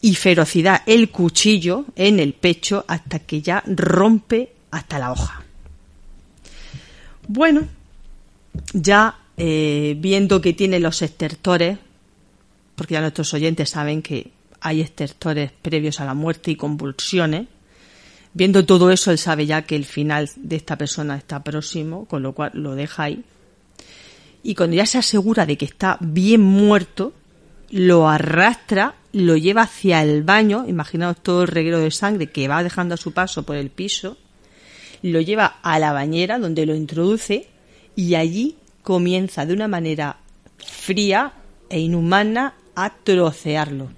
y 0.00 0.14
ferocidad 0.14 0.82
el 0.86 1.10
cuchillo 1.10 1.86
en 1.96 2.20
el 2.20 2.34
pecho 2.34 2.84
hasta 2.86 3.20
que 3.20 3.40
ya 3.40 3.62
rompe 3.66 4.52
hasta 4.70 4.98
la 4.98 5.12
hoja. 5.12 5.42
Bueno, 7.26 7.62
ya 8.74 9.18
eh, 9.36 9.96
viendo 9.98 10.40
que 10.40 10.52
tiene 10.52 10.80
los 10.80 11.02
estertores, 11.02 11.78
porque 12.76 12.94
ya 12.94 13.00
nuestros 13.00 13.34
oyentes 13.34 13.70
saben 13.70 14.02
que 14.02 14.30
hay 14.60 14.80
estertores 14.80 15.50
previos 15.62 16.00
a 16.00 16.04
la 16.04 16.14
muerte 16.14 16.50
y 16.50 16.56
convulsiones, 16.56 17.46
viendo 18.32 18.64
todo 18.64 18.90
eso, 18.90 19.10
él 19.10 19.18
sabe 19.18 19.46
ya 19.46 19.62
que 19.62 19.76
el 19.76 19.84
final 19.84 20.30
de 20.36 20.56
esta 20.56 20.76
persona 20.76 21.16
está 21.16 21.42
próximo, 21.42 22.06
con 22.06 22.22
lo 22.22 22.32
cual 22.32 22.52
lo 22.54 22.74
deja 22.74 23.04
ahí. 23.04 23.24
Y 24.42 24.54
cuando 24.54 24.76
ya 24.76 24.86
se 24.86 24.98
asegura 24.98 25.46
de 25.46 25.56
que 25.56 25.64
está 25.64 25.96
bien 26.00 26.40
muerto, 26.40 27.12
lo 27.70 28.08
arrastra, 28.08 28.94
lo 29.12 29.36
lleva 29.36 29.62
hacia 29.62 30.02
el 30.02 30.22
baño, 30.22 30.64
imaginaos 30.68 31.16
todo 31.22 31.42
el 31.42 31.48
reguero 31.48 31.80
de 31.80 31.90
sangre 31.90 32.30
que 32.30 32.46
va 32.46 32.62
dejando 32.62 32.94
a 32.94 32.98
su 32.98 33.12
paso 33.12 33.44
por 33.44 33.56
el 33.56 33.70
piso, 33.70 34.16
lo 35.02 35.20
lleva 35.20 35.58
a 35.62 35.78
la 35.78 35.92
bañera 35.92 36.38
donde 36.38 36.66
lo 36.66 36.74
introduce 36.74 37.48
y 37.96 38.14
allí 38.14 38.56
comienza 38.84 39.44
de 39.46 39.54
una 39.54 39.66
manera 39.66 40.18
fría 40.58 41.32
e 41.68 41.80
inhumana 41.80 42.54
a 42.76 42.90
trocearlo, 42.90 43.90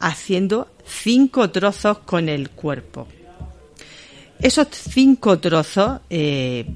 haciendo 0.00 0.68
cinco 0.84 1.50
trozos 1.50 1.98
con 1.98 2.28
el 2.28 2.50
cuerpo. 2.50 3.06
Esos 4.40 4.68
cinco 4.70 5.38
trozos 5.38 6.00
eh, 6.10 6.66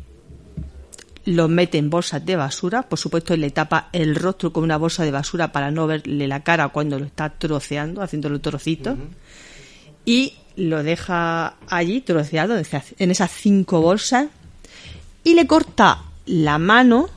los 1.24 1.48
mete 1.48 1.78
en 1.78 1.88
bolsas 1.88 2.24
de 2.24 2.36
basura, 2.36 2.82
por 2.82 2.98
supuesto 2.98 3.36
le 3.36 3.50
tapa 3.50 3.88
el 3.92 4.14
rostro 4.14 4.52
con 4.52 4.62
una 4.62 4.76
bolsa 4.76 5.04
de 5.04 5.10
basura 5.10 5.52
para 5.52 5.70
no 5.70 5.86
verle 5.86 6.28
la 6.28 6.42
cara 6.42 6.68
cuando 6.68 6.98
lo 6.98 7.06
está 7.06 7.30
troceando, 7.30 8.02
haciéndolo 8.02 8.40
trocitos, 8.40 8.98
y 10.04 10.34
lo 10.56 10.82
deja 10.82 11.56
allí 11.68 12.02
troceado 12.02 12.54
en 12.56 13.10
esas 13.10 13.30
cinco 13.30 13.80
bolsas 13.80 14.28
y 15.24 15.34
le 15.34 15.46
corta 15.46 16.04
la 16.30 16.58
mano, 16.58 17.08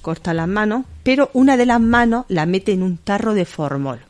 corta 0.00 0.32
las 0.32 0.48
manos, 0.48 0.86
pero 1.02 1.30
una 1.34 1.56
de 1.58 1.66
las 1.66 1.80
manos 1.80 2.24
la 2.28 2.46
mete 2.46 2.72
en 2.72 2.82
un 2.82 2.96
tarro 2.96 3.34
de 3.34 3.44
formol. 3.44 4.00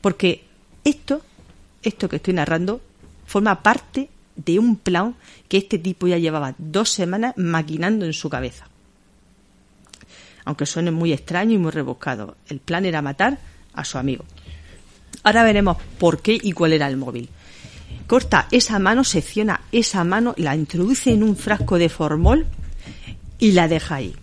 Porque 0.00 0.44
esto, 0.82 1.20
esto 1.82 2.08
que 2.08 2.16
estoy 2.16 2.32
narrando, 2.32 2.80
forma 3.26 3.62
parte 3.62 4.08
de 4.34 4.58
un 4.58 4.76
plan 4.76 5.14
que 5.46 5.58
este 5.58 5.78
tipo 5.78 6.06
ya 6.06 6.16
llevaba 6.16 6.54
dos 6.56 6.88
semanas 6.88 7.34
maquinando 7.36 8.06
en 8.06 8.14
su 8.14 8.30
cabeza. 8.30 8.66
Aunque 10.46 10.66
suene 10.66 10.90
muy 10.90 11.12
extraño 11.12 11.54
y 11.54 11.58
muy 11.58 11.70
rebuscado, 11.70 12.36
el 12.48 12.60
plan 12.60 12.86
era 12.86 13.02
matar 13.02 13.38
a 13.74 13.84
su 13.84 13.98
amigo. 13.98 14.24
Ahora 15.22 15.44
veremos 15.44 15.76
por 15.98 16.22
qué 16.22 16.38
y 16.42 16.52
cuál 16.52 16.72
era 16.72 16.88
el 16.88 16.96
móvil. 16.96 17.28
corta 18.06 18.48
esa 18.50 18.78
mano, 18.78 19.04
secciona 19.04 19.60
esa 19.70 20.02
mano, 20.04 20.34
la 20.38 20.56
introduce 20.56 21.12
en 21.12 21.22
un 21.22 21.36
frasco 21.36 21.78
de 21.78 21.88
formol 21.90 22.46
y 23.44 23.52
la 23.52 23.68
deja 23.68 23.96
ahí. 23.96 24.14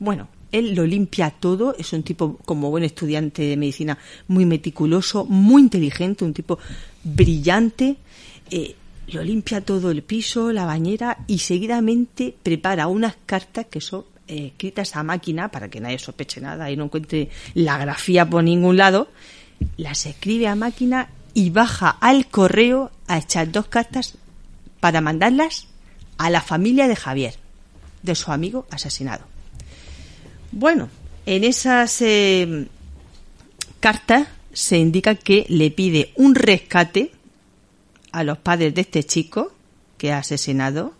Bueno, 0.00 0.26
él 0.50 0.74
lo 0.74 0.84
limpia 0.84 1.30
todo, 1.30 1.76
es 1.78 1.92
un 1.92 2.02
tipo 2.02 2.36
como 2.44 2.68
buen 2.68 2.82
estudiante 2.82 3.42
de 3.42 3.56
medicina 3.56 3.96
muy 4.26 4.44
meticuloso, 4.44 5.24
muy 5.24 5.62
inteligente, 5.62 6.24
un 6.24 6.34
tipo 6.34 6.58
brillante. 7.04 7.96
Eh, 8.50 8.74
lo 9.06 9.22
limpia 9.22 9.60
todo 9.60 9.92
el 9.92 10.02
piso, 10.02 10.50
la 10.50 10.64
bañera 10.64 11.18
y 11.28 11.38
seguidamente 11.38 12.34
prepara 12.42 12.88
unas 12.88 13.14
cartas 13.24 13.66
que 13.66 13.80
son 13.80 14.04
eh, 14.26 14.46
escritas 14.48 14.96
a 14.96 15.04
máquina 15.04 15.48
para 15.48 15.68
que 15.68 15.78
nadie 15.78 16.00
sospeche 16.00 16.40
nada 16.40 16.72
y 16.72 16.76
no 16.76 16.86
encuentre 16.86 17.28
la 17.54 17.78
grafía 17.78 18.28
por 18.28 18.42
ningún 18.42 18.78
lado. 18.78 19.06
Las 19.76 20.06
escribe 20.06 20.48
a 20.48 20.56
máquina 20.56 21.08
y 21.34 21.50
baja 21.50 21.88
al 21.88 22.26
correo 22.26 22.90
a 23.06 23.18
echar 23.18 23.52
dos 23.52 23.68
cartas 23.68 24.18
para 24.80 25.00
mandarlas 25.00 25.68
a 26.18 26.30
la 26.30 26.40
familia 26.40 26.88
de 26.88 26.96
Javier, 26.96 27.36
de 28.02 28.14
su 28.14 28.32
amigo 28.32 28.66
asesinado. 28.70 29.24
Bueno, 30.50 30.88
en 31.26 31.44
esas 31.44 32.02
eh, 32.02 32.66
cartas 33.80 34.28
se 34.52 34.78
indica 34.78 35.14
que 35.14 35.46
le 35.48 35.70
pide 35.70 36.12
un 36.16 36.34
rescate 36.34 37.12
a 38.12 38.24
los 38.24 38.38
padres 38.38 38.74
de 38.74 38.82
este 38.82 39.04
chico 39.04 39.52
que 39.96 40.12
ha 40.12 40.18
asesinado, 40.18 40.92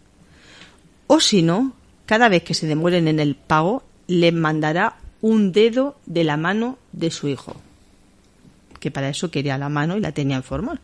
o 1.06 1.20
si 1.20 1.42
no, 1.42 1.74
cada 2.06 2.28
vez 2.28 2.42
que 2.42 2.54
se 2.54 2.66
demoren 2.66 3.08
en 3.08 3.20
el 3.20 3.34
pago, 3.34 3.82
les 4.06 4.32
mandará 4.32 4.96
un 5.20 5.52
dedo 5.52 5.96
de 6.06 6.24
la 6.24 6.36
mano 6.36 6.78
de 6.92 7.10
su 7.10 7.28
hijo, 7.28 7.56
que 8.80 8.90
para 8.90 9.08
eso 9.08 9.30
quería 9.30 9.58
la 9.58 9.68
mano 9.68 9.96
y 9.96 10.00
la 10.00 10.12
tenía 10.12 10.36
en 10.36 10.42
formal. 10.42 10.80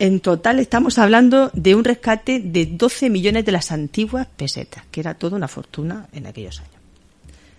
En 0.00 0.20
total 0.20 0.60
estamos 0.60 0.98
hablando 0.98 1.50
de 1.54 1.74
un 1.74 1.82
rescate 1.82 2.38
de 2.38 2.66
12 2.66 3.10
millones 3.10 3.44
de 3.44 3.52
las 3.52 3.72
antiguas 3.72 4.28
pesetas, 4.28 4.84
que 4.92 5.00
era 5.00 5.14
toda 5.14 5.36
una 5.36 5.48
fortuna 5.48 6.06
en 6.12 6.26
aquellos 6.26 6.60
años. 6.60 6.72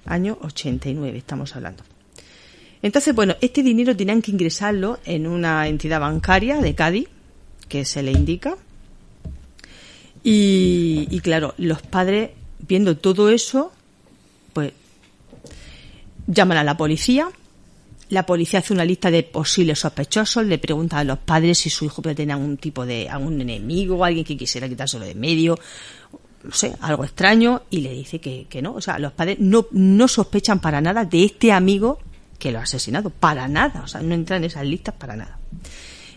Año 0.06 0.38
89 0.42 1.18
estamos 1.18 1.54
hablando. 1.56 1.84
Entonces, 2.82 3.14
bueno, 3.14 3.36
este 3.42 3.62
dinero 3.62 3.96
tenían 3.96 4.22
que 4.22 4.32
ingresarlo 4.32 5.00
en 5.04 5.28
una 5.28 5.68
entidad 5.68 6.00
bancaria 6.00 6.62
de 6.62 6.76
Cádiz, 6.76 7.10
que 7.68 7.84
se 7.84 8.04
le 8.04 8.14
indica. 8.14 8.56
Y, 10.24 11.10
y 11.12 11.20
claro, 11.20 11.54
los 11.58 11.82
padres, 11.82 12.32
viendo 12.66 12.96
todo 12.96 13.30
eso, 13.30 13.74
pues 14.54 14.72
llaman 16.26 16.58
a 16.58 16.64
la 16.64 16.78
policía. 16.78 17.30
La 18.10 18.26
policía 18.26 18.60
hace 18.60 18.74
una 18.74 18.86
lista 18.86 19.12
de 19.12 19.24
posibles 19.24 19.80
sospechosos, 19.80 20.46
le 20.46 20.58
pregunta 20.58 20.98
a 20.98 21.04
los 21.04 21.20
padres 21.20 21.60
si 21.60 21.70
su 21.70 21.86
hijo 21.86 22.02
puede 22.02 22.16
tener 22.16 22.36
algún 22.36 22.58
tipo 22.58 22.86
de, 22.86 23.08
algún 23.08 23.40
enemigo, 23.40 24.04
alguien 24.04 24.26
que 24.26 24.36
quisiera 24.36 24.68
quitárselo 24.68 25.06
de 25.06 25.14
medio, 25.14 25.58
no 26.44 26.52
sé, 26.52 26.76
algo 26.82 27.04
extraño, 27.04 27.64
y 27.70 27.82
le 27.82 27.94
dice 27.94 28.20
que, 28.20 28.48
que 28.50 28.62
no. 28.62 28.74
O 28.74 28.82
sea, 28.82 28.98
los 28.98 29.14
padres 29.14 29.40
no, 29.40 29.68
no 29.72 30.08
sospechan 30.08 30.60
para 30.60 30.82
nada 30.82 31.06
de 31.06 31.24
este 31.24 31.52
amigo 31.52 32.00
que 32.40 32.52
lo 32.52 32.60
ha 32.60 32.64
asesinado, 32.64 33.12
para 33.12 33.48
nada, 33.48 33.84
o 33.84 33.88
sea, 33.88 34.02
no 34.02 34.16
entra 34.16 34.38
en 34.38 34.46
esas 34.46 34.66
listas 34.66 34.96
para 34.96 35.16
nada. 35.16 35.38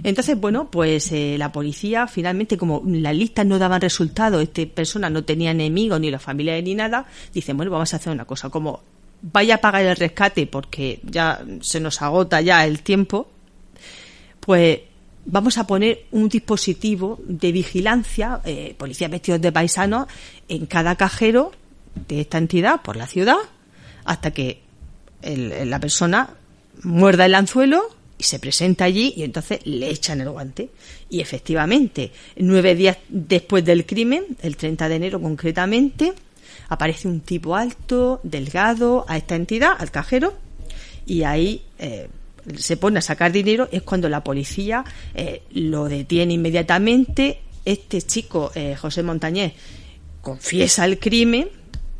Entonces, 0.04 0.40
bueno, 0.40 0.70
pues 0.70 1.12
eh, 1.12 1.36
la 1.38 1.52
policía 1.52 2.06
finalmente, 2.06 2.56
como 2.56 2.82
las 2.86 3.14
listas 3.14 3.44
no 3.44 3.58
daban 3.58 3.80
resultado, 3.80 4.40
esta 4.40 4.64
persona 4.66 5.10
no 5.10 5.24
tenía 5.24 5.50
enemigos 5.50 6.00
ni 6.00 6.10
la 6.10 6.18
familia 6.18 6.60
ni 6.62 6.74
nada, 6.74 7.06
dicen, 7.34 7.56
bueno, 7.56 7.70
vamos 7.70 7.92
a 7.92 7.96
hacer 7.96 8.12
una 8.12 8.24
cosa, 8.24 8.48
como 8.48 8.82
vaya 9.22 9.56
a 9.56 9.60
pagar 9.60 9.84
el 9.84 9.96
rescate 9.96 10.46
porque 10.46 11.00
ya 11.04 11.44
se 11.60 11.80
nos 11.80 12.02
agota 12.02 12.40
ya 12.40 12.66
el 12.66 12.82
tiempo, 12.82 13.30
pues 14.40 14.80
vamos 15.24 15.56
a 15.58 15.66
poner 15.66 16.06
un 16.10 16.28
dispositivo 16.28 17.20
de 17.24 17.52
vigilancia, 17.52 18.40
eh, 18.44 18.74
policías 18.76 19.10
vestidos 19.10 19.40
de 19.40 19.52
paisanos, 19.52 20.08
en 20.48 20.66
cada 20.66 20.96
cajero 20.96 21.52
de 22.08 22.20
esta 22.22 22.38
entidad 22.38 22.82
por 22.82 22.96
la 22.96 23.06
ciudad, 23.06 23.36
hasta 24.04 24.32
que 24.32 24.60
la 25.22 25.78
persona 25.78 26.30
muerda 26.82 27.26
el 27.26 27.36
anzuelo 27.36 27.82
y 28.18 28.24
se 28.24 28.40
presenta 28.40 28.84
allí 28.84 29.14
y 29.16 29.22
entonces 29.22 29.60
le 29.64 29.90
echan 29.90 30.20
el 30.20 30.30
guante. 30.30 30.70
Y 31.08 31.20
efectivamente, 31.20 32.10
nueve 32.36 32.74
días 32.74 32.98
después 33.08 33.64
del 33.64 33.86
crimen, 33.86 34.24
el 34.42 34.56
30 34.56 34.88
de 34.88 34.96
enero 34.96 35.20
concretamente, 35.20 36.12
aparece 36.72 37.06
un 37.06 37.20
tipo 37.20 37.54
alto, 37.54 38.20
delgado, 38.22 39.04
a 39.08 39.16
esta 39.16 39.36
entidad, 39.36 39.72
al 39.78 39.90
cajero, 39.90 40.34
y 41.06 41.24
ahí 41.24 41.62
eh, 41.78 42.08
se 42.56 42.76
pone 42.76 42.98
a 42.98 43.02
sacar 43.02 43.30
dinero. 43.30 43.68
Es 43.70 43.82
cuando 43.82 44.08
la 44.08 44.24
policía 44.24 44.84
eh, 45.14 45.42
lo 45.50 45.84
detiene 45.84 46.34
inmediatamente. 46.34 47.40
Este 47.64 48.00
chico, 48.02 48.50
eh, 48.54 48.74
José 48.74 49.02
Montañés, 49.02 49.52
confiesa 50.20 50.84
el 50.84 50.98
crimen, 50.98 51.48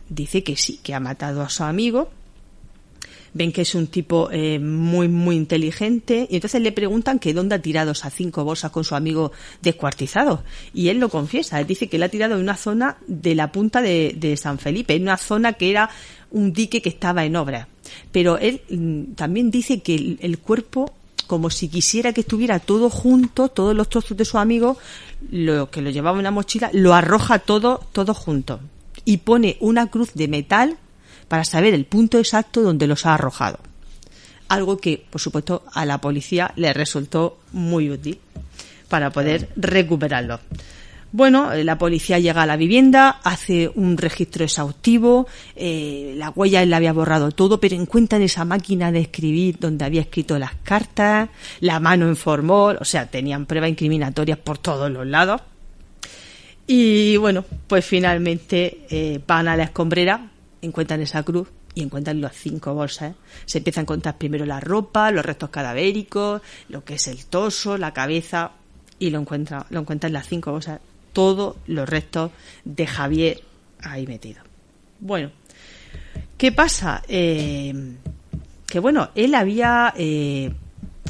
dice 0.08 0.42
que 0.42 0.56
sí, 0.56 0.80
que 0.82 0.94
ha 0.94 1.00
matado 1.00 1.42
a 1.42 1.48
su 1.48 1.64
amigo, 1.64 2.10
ven 3.34 3.52
que 3.52 3.62
es 3.62 3.74
un 3.74 3.86
tipo 3.86 4.28
eh, 4.30 4.58
muy, 4.58 5.08
muy 5.08 5.36
inteligente 5.36 6.26
y 6.30 6.36
entonces 6.36 6.60
le 6.60 6.72
preguntan 6.72 7.18
que 7.18 7.32
dónde 7.32 7.54
ha 7.54 7.62
tirado 7.62 7.92
esas 7.92 8.14
cinco 8.14 8.44
bolsas 8.44 8.70
con 8.70 8.84
su 8.84 8.94
amigo 8.94 9.32
descuartizado. 9.62 10.44
Y 10.74 10.88
él 10.88 10.98
lo 10.98 11.08
confiesa, 11.08 11.60
él 11.60 11.66
dice 11.66 11.88
que 11.88 11.98
le 11.98 12.06
ha 12.06 12.08
tirado 12.08 12.34
en 12.34 12.40
una 12.40 12.56
zona 12.56 12.96
de 13.06 13.34
la 13.34 13.52
punta 13.52 13.82
de, 13.82 14.14
de 14.16 14.36
San 14.36 14.58
Felipe, 14.58 14.94
en 14.94 15.02
una 15.02 15.16
zona 15.16 15.54
que 15.54 15.70
era 15.70 15.90
un 16.30 16.52
dique 16.52 16.82
que 16.82 16.88
estaba 16.88 17.24
en 17.24 17.36
obra. 17.36 17.68
Pero 18.10 18.38
él 18.38 18.62
mm, 18.70 19.14
también 19.14 19.50
dice 19.50 19.80
que 19.80 19.94
el, 19.94 20.18
el 20.20 20.38
cuerpo 20.38 20.92
como 21.26 21.48
si 21.48 21.68
quisiera 21.68 22.12
que 22.12 22.20
estuviera 22.20 22.58
todo 22.58 22.90
junto, 22.90 23.48
todos 23.48 23.74
los 23.74 23.88
trozos 23.88 24.18
de 24.18 24.26
su 24.26 24.36
amigo, 24.36 24.76
lo 25.30 25.70
que 25.70 25.80
lo 25.80 25.88
llevaba 25.88 26.16
en 26.16 26.20
una 26.20 26.30
mochila, 26.30 26.68
lo 26.74 26.92
arroja 26.92 27.38
todo, 27.38 27.80
todo 27.92 28.12
junto. 28.12 28.60
Y 29.06 29.18
pone 29.18 29.56
una 29.60 29.86
cruz 29.86 30.12
de 30.12 30.28
metal 30.28 30.76
para 31.32 31.46
saber 31.46 31.72
el 31.72 31.86
punto 31.86 32.18
exacto 32.18 32.60
donde 32.60 32.86
los 32.86 33.06
ha 33.06 33.14
arrojado. 33.14 33.58
Algo 34.48 34.76
que, 34.76 35.02
por 35.08 35.18
supuesto, 35.18 35.64
a 35.72 35.86
la 35.86 35.98
policía 35.98 36.52
le 36.56 36.74
resultó 36.74 37.38
muy 37.52 37.88
útil 37.88 38.18
para 38.90 39.08
poder 39.08 39.48
recuperarlo. 39.56 40.40
Bueno, 41.10 41.50
eh, 41.54 41.64
la 41.64 41.78
policía 41.78 42.18
llega 42.18 42.42
a 42.42 42.46
la 42.46 42.58
vivienda, 42.58 43.20
hace 43.24 43.72
un 43.74 43.96
registro 43.96 44.44
exhaustivo, 44.44 45.26
eh, 45.56 46.12
la 46.18 46.28
huella 46.28 46.62
él 46.62 46.68
la 46.68 46.76
había 46.76 46.92
borrado 46.92 47.30
todo, 47.30 47.58
pero 47.58 47.76
encuentran 47.76 48.20
esa 48.20 48.44
máquina 48.44 48.92
de 48.92 49.00
escribir 49.00 49.58
donde 49.58 49.86
había 49.86 50.02
escrito 50.02 50.38
las 50.38 50.56
cartas, 50.62 51.30
la 51.60 51.80
mano 51.80 52.08
en 52.08 52.16
o 52.50 52.84
sea, 52.84 53.06
tenían 53.06 53.46
pruebas 53.46 53.70
incriminatorias 53.70 54.36
por 54.36 54.58
todos 54.58 54.90
los 54.90 55.06
lados. 55.06 55.40
Y 56.66 57.16
bueno, 57.16 57.42
pues 57.66 57.86
finalmente 57.86 58.84
eh, 58.90 59.18
van 59.26 59.48
a 59.48 59.56
la 59.56 59.64
escombrera 59.64 60.28
encuentran 60.62 61.02
esa 61.02 61.22
cruz 61.24 61.48
y 61.74 61.82
encuentran 61.82 62.20
las 62.20 62.34
cinco 62.36 62.72
bolsas. 62.72 63.14
Se 63.44 63.58
empiezan 63.58 63.82
a 63.82 63.86
contar 63.86 64.16
primero 64.16 64.46
la 64.46 64.60
ropa, 64.60 65.10
los 65.10 65.24
restos 65.24 65.50
cadavéricos, 65.50 66.40
lo 66.68 66.84
que 66.84 66.94
es 66.94 67.08
el 67.08 67.26
torso, 67.26 67.76
la 67.76 67.92
cabeza, 67.92 68.52
y 68.98 69.10
lo 69.10 69.18
encuentran, 69.18 69.64
lo 69.70 69.80
encuentran 69.80 70.12
las 70.12 70.28
cinco 70.28 70.52
bolsas, 70.52 70.80
todos 71.12 71.56
los 71.66 71.88
restos 71.88 72.30
de 72.64 72.86
Javier 72.86 73.40
ahí 73.80 74.06
metidos. 74.06 74.44
Bueno, 75.00 75.30
¿qué 76.38 76.52
pasa? 76.52 77.02
Eh, 77.08 77.74
que 78.66 78.78
bueno, 78.78 79.10
él 79.14 79.34
había 79.34 79.92
eh, 79.96 80.52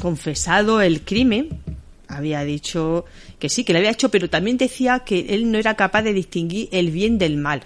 confesado 0.01 0.81
el 0.81 1.01
crimen, 1.01 1.49
había 2.07 2.43
dicho 2.43 3.05
que 3.37 3.49
sí, 3.49 3.63
que 3.63 3.73
lo 3.73 3.79
había 3.79 3.91
hecho, 3.91 4.09
pero 4.09 4.29
también 4.29 4.57
decía 4.57 4.99
que 4.99 5.27
él 5.29 5.51
no 5.51 5.57
era 5.57 5.75
capaz 5.75 6.01
de 6.01 6.13
distinguir 6.13 6.69
el 6.71 6.89
bien 6.91 7.17
del 7.17 7.37
mal 7.37 7.63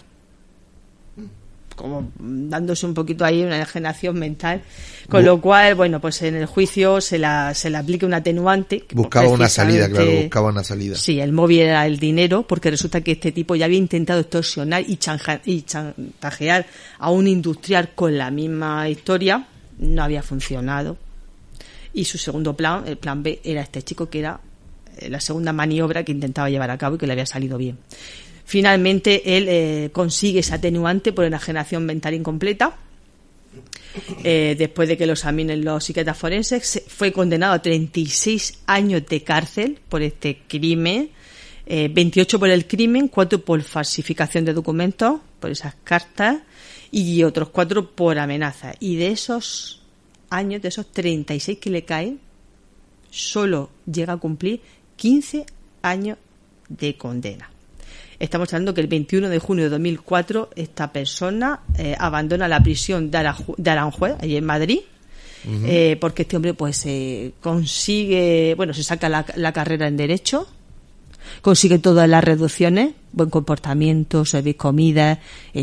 como 1.78 2.12
dándose 2.20 2.86
un 2.88 2.96
poquito 2.96 3.24
ahí 3.24 3.44
una 3.44 3.60
degeneración 3.60 4.18
mental, 4.18 4.64
con 5.08 5.24
lo 5.24 5.40
cual, 5.40 5.76
bueno, 5.76 6.02
pues 6.02 6.22
en 6.24 6.36
el 6.36 6.48
juicio 6.48 7.00
se 7.00 7.20
la, 7.20 7.54
se 7.54 7.70
le 7.70 7.78
aplica 7.78 8.06
un 8.06 8.16
atentuante. 8.16 8.84
Buscaba 8.92 9.30
una 9.30 9.48
salida, 9.48 9.88
claro, 9.88 10.12
buscaba 10.12 10.50
una 10.50 10.64
salida. 10.64 10.96
Sí, 10.96 11.20
el 11.20 11.32
móvil 11.32 11.62
era 11.62 11.86
el 11.86 12.00
dinero, 12.00 12.46
porque 12.48 12.72
resulta 12.72 13.02
que 13.02 13.14
este 13.14 13.32
tipo 13.32 13.56
ya 13.56 13.66
había 13.66 13.78
intentado 13.78 14.20
extorsionar 14.20 14.82
y, 14.82 15.00
y 15.46 15.62
chantajear 15.62 16.66
a 16.98 17.12
un 17.12 17.28
industrial 17.28 17.92
con 17.94 18.18
la 18.18 18.32
misma 18.32 18.90
historia, 18.90 19.48
no 19.78 20.04
había 20.04 20.24
funcionado. 20.24 20.98
Y 21.94 22.06
su 22.06 22.18
segundo 22.18 22.56
plan, 22.56 22.84
el 22.88 22.98
plan 22.98 23.22
B, 23.22 23.40
era 23.44 23.62
este 23.62 23.84
chico 23.84 24.10
que 24.10 24.20
era 24.20 24.40
eh, 24.98 25.10
la 25.10 25.22
segunda 25.22 25.54
maniobra 25.54 26.04
que 26.04 26.12
intentaba 26.12 26.50
llevar 26.50 26.72
a 26.72 26.78
cabo 26.78 26.96
y 26.96 26.98
que 26.98 27.06
le 27.06 27.14
había 27.14 27.28
salido 27.28 27.58
bien. 27.58 27.78
Finalmente, 28.48 29.36
él 29.38 29.48
eh, 29.50 29.90
consigue 29.92 30.40
ese 30.40 30.54
atenuante 30.54 31.12
por 31.12 31.26
enajenación 31.26 31.86
mental 31.86 32.14
incompleta. 32.14 32.78
Eh, 34.24 34.56
después 34.58 34.88
de 34.88 34.96
que 34.96 35.06
lo 35.06 35.14
examinen 35.14 35.66
los 35.66 35.84
psiquiatras 35.84 36.18
forenses, 36.18 36.82
fue 36.88 37.12
condenado 37.12 37.52
a 37.52 37.62
36 37.62 38.60
años 38.66 39.06
de 39.06 39.22
cárcel 39.22 39.80
por 39.90 40.02
este 40.02 40.44
crimen, 40.48 41.10
28 41.66 42.38
eh, 42.38 42.40
por 42.40 42.50
el 42.50 42.66
crimen, 42.68 43.10
4 43.10 43.44
por 43.44 43.62
falsificación 43.64 44.46
de 44.46 44.54
documentos, 44.54 45.20
por 45.42 45.52
esas 45.52 45.76
cartas, 45.84 46.38
y 46.90 47.24
otros 47.24 47.50
4 47.50 47.92
por 47.98 48.18
amenaza. 48.18 48.76
Y 48.80 48.96
de 48.96 49.10
esos 49.10 49.82
años, 50.30 50.62
de 50.62 50.70
esos 50.70 50.90
36 50.94 51.58
que 51.60 51.70
le 51.70 51.84
caen, 51.84 52.22
solo 53.10 53.72
llega 53.92 54.14
a 54.14 54.18
cumplir 54.18 54.62
15 54.96 55.46
años 55.82 56.18
de 56.70 56.96
condena. 56.96 57.50
Estamos 58.20 58.52
hablando 58.52 58.74
que 58.74 58.82
el 58.82 58.88
21 58.88 59.30
de 59.30 59.38
junio 59.38 59.66
de 59.66 59.70
2004 59.70 60.50
esta 60.56 60.92
persona 60.92 61.62
eh, 61.78 61.96
abandona 62.00 62.48
la 62.48 62.64
prisión 62.64 63.12
de, 63.12 63.18
Aranjuez, 63.18 64.16
allí 64.20 64.38
en 64.38 64.46
Madrid, 64.46 64.80
eh, 65.66 65.98
porque 66.02 66.24
este 66.24 66.36
hombre 66.36 66.54
pues 66.54 66.84
eh, 66.88 67.34
consigue, 67.42 68.56
bueno, 68.58 68.74
se 68.74 68.84
saca 68.84 69.08
la, 69.08 69.54
carrera 69.54 69.88
en 69.88 69.98
Derecho, 69.98 70.48
consigue 71.42 71.78
todas 71.78 72.10
las 72.10 72.24
reducciones, 72.24 72.96
buen 73.14 73.30
comportamiento, 73.30 74.26
servir 74.26 74.58
comida, 74.58 75.20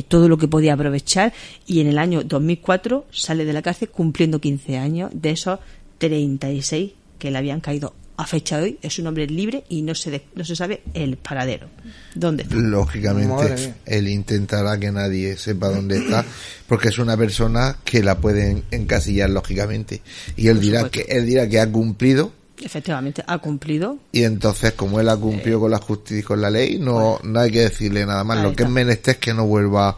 todo 0.07 0.28
lo 0.28 0.38
que 0.38 0.46
podía 0.46 0.74
aprovechar 0.74 1.32
y 1.66 1.80
en 1.80 1.88
el 1.88 1.98
año 1.98 2.22
2004 2.22 3.07
sale 3.11 3.44
de 3.44 3.52
la 3.52 3.62
cárcel 3.62 3.90
cumpliendo 3.90 4.40
15 4.40 4.78
años 4.78 5.11
de 5.12 5.30
esos 5.30 5.59
36 5.98 6.92
que 7.18 7.30
le 7.32 7.38
habían 7.38 7.61
caído 7.61 7.94
a 8.16 8.26
fecha 8.26 8.58
de 8.58 8.62
hoy 8.64 8.78
es 8.80 8.98
un 8.98 9.06
hombre 9.08 9.26
libre 9.26 9.64
y 9.68 9.82
no 9.82 9.94
se 9.94 10.22
no 10.34 10.44
se 10.44 10.54
sabe 10.54 10.82
el 10.94 11.16
paradero. 11.16 11.68
¿Dónde 12.14 12.44
está? 12.44 12.54
Lógicamente, 12.54 13.74
él 13.84 14.08
intentará 14.08 14.78
que 14.78 14.92
nadie 14.92 15.36
sepa 15.36 15.68
dónde 15.68 15.98
está, 15.98 16.24
porque 16.68 16.88
es 16.88 16.98
una 16.98 17.16
persona 17.16 17.78
que 17.84 18.02
la 18.02 18.18
pueden 18.18 18.64
encasillar 18.70 19.30
lógicamente. 19.30 20.02
Y 20.36 20.48
él 20.48 20.60
dirá 20.60 20.88
que 20.88 21.02
él 21.08 21.26
dirá 21.26 21.48
que 21.48 21.58
ha 21.58 21.70
cumplido. 21.70 22.32
Efectivamente, 22.62 23.24
ha 23.26 23.38
cumplido. 23.38 23.98
Y 24.12 24.22
entonces, 24.22 24.72
como 24.72 25.00
él 25.00 25.08
ha 25.08 25.16
cumplido 25.16 25.60
con 25.60 25.72
la 25.72 25.78
justicia 25.78 26.20
y 26.20 26.22
con 26.22 26.40
la 26.40 26.50
ley, 26.50 26.78
no, 26.78 27.18
no 27.24 27.40
hay 27.40 27.50
que 27.50 27.62
decirle 27.62 28.06
nada 28.06 28.22
más. 28.22 28.42
Lo 28.42 28.54
que 28.54 28.62
es 28.62 28.70
menester 28.70 29.14
es 29.14 29.20
que 29.20 29.34
no 29.34 29.46
vuelva 29.46 29.96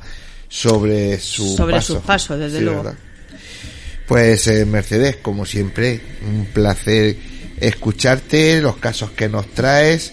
sobre 0.49 1.19
su 1.21 1.55
sobre 1.55 1.83
sus 1.83 1.99
pasos, 1.99 2.39
desde 2.39 2.63
luego. 2.63 2.95
Pues 4.09 4.47
eh, 4.47 4.65
Mercedes, 4.65 5.17
como 5.17 5.45
siempre, 5.45 6.01
un 6.27 6.47
placer 6.47 7.17
escucharte, 7.61 8.61
los 8.61 8.77
casos 8.77 9.11
que 9.11 9.29
nos 9.29 9.47
traes. 9.49 10.13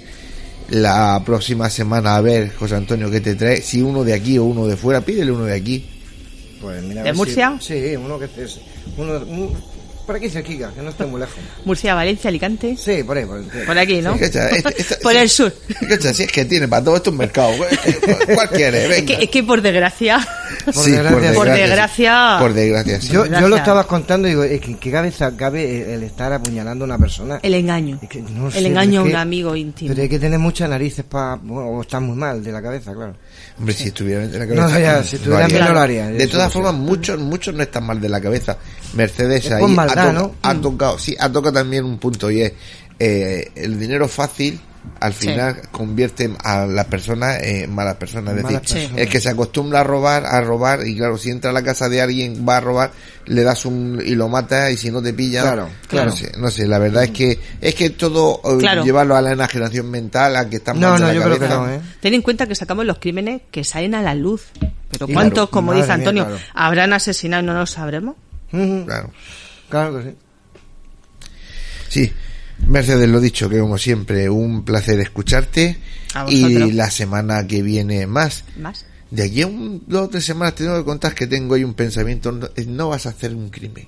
La 0.69 1.21
próxima 1.25 1.69
semana 1.69 2.15
a 2.15 2.21
ver, 2.21 2.53
José 2.55 2.75
Antonio, 2.75 3.11
qué 3.11 3.19
te 3.21 3.35
trae. 3.35 3.61
Si 3.61 3.81
uno 3.81 4.03
de 4.03 4.13
aquí 4.13 4.37
o 4.37 4.45
uno 4.45 4.65
de 4.65 4.77
fuera, 4.77 5.01
pídele 5.01 5.31
uno 5.31 5.45
de 5.45 5.53
aquí. 5.55 5.85
Pues 6.61 6.81
mira, 6.83 7.03
¿De 7.03 7.13
Murcia? 7.13 7.57
sí, 7.59 7.95
uno 7.97 8.17
que 8.17 8.25
es 8.25 8.59
uno, 8.97 9.19
por 10.05 10.15
aquí 10.15 10.29
cerquita, 10.29 10.71
que 10.73 10.81
no 10.81 10.89
esté 10.89 11.05
muy 11.05 11.19
lejos. 11.19 11.35
Murcia, 11.65 11.95
Valencia, 11.95 12.27
Alicante. 12.27 12.75
Sí, 12.77 13.03
por 13.03 13.17
ahí. 13.17 13.25
Por, 13.25 13.77
aquí, 13.77 14.01
¿no? 14.01 14.15
por 15.01 15.15
el 15.15 15.29
sur. 15.29 15.53
si 16.13 16.23
es 16.23 16.31
que 16.31 16.45
tiene 16.45 16.67
para 16.67 16.83
todo 16.83 16.97
esto 16.97 17.11
un 17.11 17.17
mercado. 17.17 17.53
¿Cuál 18.33 18.49
quiere? 18.49 18.97
Es, 18.97 19.29
que, 19.29 19.43
por 19.43 19.61
desgracia. 19.61 20.19
Por, 20.65 20.85
desgracia, 20.85 21.33
por 21.33 21.47
desgracia. 21.47 22.35
Por 22.39 22.53
desgracia. 22.53 22.97
Yo, 22.99 23.25
yo, 23.25 23.47
lo 23.47 23.55
estaba 23.55 23.87
contando 23.87 24.27
y 24.27 24.31
digo, 24.31 24.43
es 24.43 24.61
que 24.61 24.77
qué 24.77 24.91
cabeza 24.91 25.35
cabe 25.35 25.93
el 25.93 26.03
estar 26.03 26.31
apuñalando 26.33 26.83
a 26.83 26.87
una 26.87 26.97
persona. 26.97 27.39
El 27.41 27.53
engaño. 27.53 27.99
el 28.55 28.65
engaño 28.65 29.01
a 29.01 29.03
un 29.03 29.15
amigo 29.15 29.55
íntimo. 29.55 29.89
Pero 29.89 30.01
hay 30.01 30.09
que 30.09 30.19
tener 30.19 30.39
muchas 30.39 30.69
narices 30.69 31.05
para. 31.05 31.35
Bueno, 31.35 31.69
o 31.69 31.81
estar 31.81 32.01
muy 32.01 32.15
mal 32.15 32.43
de 32.43 32.51
la 32.51 32.61
cabeza, 32.61 32.93
claro. 32.93 33.15
Hombre, 33.57 33.73
si 33.73 33.89
estuviera 33.89 34.23
en 34.23 34.31
la 34.31 34.47
cabeza. 34.47 34.67
No, 34.67 34.79
ya, 34.79 35.03
si 35.03 35.15
estuviera 35.17 35.47
bien 35.47 35.65
no 35.65 35.73
lo 35.73 35.79
haría. 35.79 36.07
De 36.07 36.27
todas 36.27 36.51
formas, 36.51 36.73
muchos, 36.73 37.19
muchos 37.19 37.53
no 37.53 37.63
están 37.63 37.85
mal 37.85 38.01
de 38.01 38.09
la 38.09 38.19
cabeza. 38.19 38.57
Mercedes 38.93 39.51
ahí 39.51 39.75
ha, 39.77 40.55
tocado, 40.59 40.97
sí, 40.97 41.15
ha 41.19 41.31
tocado 41.31 41.53
también 41.53 41.85
un 41.85 41.97
punto 41.97 42.31
y 42.31 42.41
es 42.41 42.53
eh, 42.99 43.51
el 43.55 43.79
dinero 43.79 44.07
fácil 44.07 44.59
al 44.99 45.13
final 45.13 45.61
convierte 45.71 46.33
a 46.43 46.65
las 46.65 46.85
personas 46.85 47.41
en 47.41 47.73
malas 47.73 47.95
personas. 47.95 48.37
Es 48.37 48.43
decir, 48.43 48.89
el 48.95 49.09
que 49.09 49.19
se 49.19 49.29
acostumbra 49.29 49.81
a 49.81 49.83
robar, 49.83 50.25
a 50.25 50.39
robar, 50.41 50.87
y 50.87 50.95
claro, 50.95 51.17
si 51.17 51.29
entra 51.29 51.49
a 51.51 51.53
la 51.53 51.63
casa 51.63 51.89
de 51.89 52.01
alguien, 52.01 52.45
va 52.47 52.57
a 52.57 52.59
robar, 52.61 52.91
le 53.25 53.43
das 53.43 53.65
un, 53.65 54.01
y 54.05 54.15
lo 54.15 54.29
mata, 54.29 54.71
y 54.71 54.77
si 54.77 54.91
no 54.91 55.01
te 55.01 55.13
pilla, 55.13 55.41
claro, 55.41 55.69
claro. 55.87 56.11
No 56.11 56.15
sé, 56.15 56.31
no 56.37 56.51
sé, 56.51 56.67
la 56.67 56.79
verdad 56.79 57.03
es 57.03 57.11
que, 57.11 57.39
es 57.59 57.75
que 57.75 57.89
todo 57.89 58.41
eh, 58.45 58.81
llevarlo 58.83 59.15
a 59.15 59.21
la 59.21 59.31
enajenación 59.31 59.89
mental, 59.89 60.35
a 60.35 60.49
que 60.49 60.57
estamos 60.57 60.81
no, 60.81 60.97
no, 60.97 61.11
yo 61.11 61.21
creo 61.23 61.39
que 61.39 61.47
no, 61.47 61.69
¿eh? 61.69 61.81
Ten 61.99 62.13
en 62.13 62.21
cuenta 62.21 62.47
que 62.47 62.55
sacamos 62.55 62.85
los 62.85 62.99
crímenes 62.99 63.41
que 63.51 63.63
salen 63.63 63.95
a 63.95 64.01
la 64.01 64.15
luz. 64.15 64.47
Pero 64.89 65.07
¿cuántos, 65.07 65.49
como 65.49 65.73
dice 65.73 65.91
Antonio, 65.91 66.27
habrán 66.53 66.93
asesinado 66.93 67.43
y 67.43 67.45
no 67.45 67.53
lo 67.53 67.65
sabremos? 67.65 68.15
Claro. 68.51 69.11
Claro 69.69 69.97
que 69.97 70.03
sí. 70.03 70.15
Sí, 71.89 72.13
Mercedes, 72.67 73.09
lo 73.09 73.19
dicho, 73.19 73.49
que 73.49 73.59
como 73.59 73.77
siempre, 73.77 74.29
un 74.29 74.63
placer 74.63 74.99
escucharte. 74.99 75.77
Y 76.29 76.71
la 76.73 76.91
semana 76.91 77.47
que 77.47 77.61
viene 77.61 78.05
más. 78.07 78.43
Más. 78.57 78.85
De 79.09 79.23
aquí 79.23 79.41
a 79.41 79.47
un, 79.47 79.83
dos 79.85 80.07
o 80.07 80.09
tres 80.09 80.25
semanas 80.25 80.55
te 80.55 80.63
tengo 80.63 80.77
que 80.77 80.85
contar 80.85 81.13
que 81.13 81.27
tengo 81.27 81.55
ahí 81.55 81.63
un 81.63 81.73
pensamiento. 81.73 82.31
No, 82.67 82.89
vas 82.89 83.05
a 83.05 83.09
hacer 83.09 83.33
un 83.33 83.49
crimen. 83.49 83.87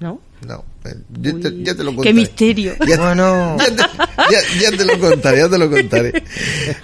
¿No? 0.00 0.20
No. 0.46 0.64
Eh, 0.84 0.94
ya, 1.62 1.74
te, 1.74 1.82
lo 1.82 1.94
contaré. 1.94 2.02
¡Qué 2.02 2.12
misterio! 2.12 2.74
Ya, 2.86 2.98
bueno. 2.98 3.56
ya, 4.60 4.70
te, 4.70 4.84
lo 4.84 4.98
contaré, 5.00 5.38
ya 5.38 5.48
te 5.48 5.58
lo 5.58 5.70
contaré. 5.70 6.22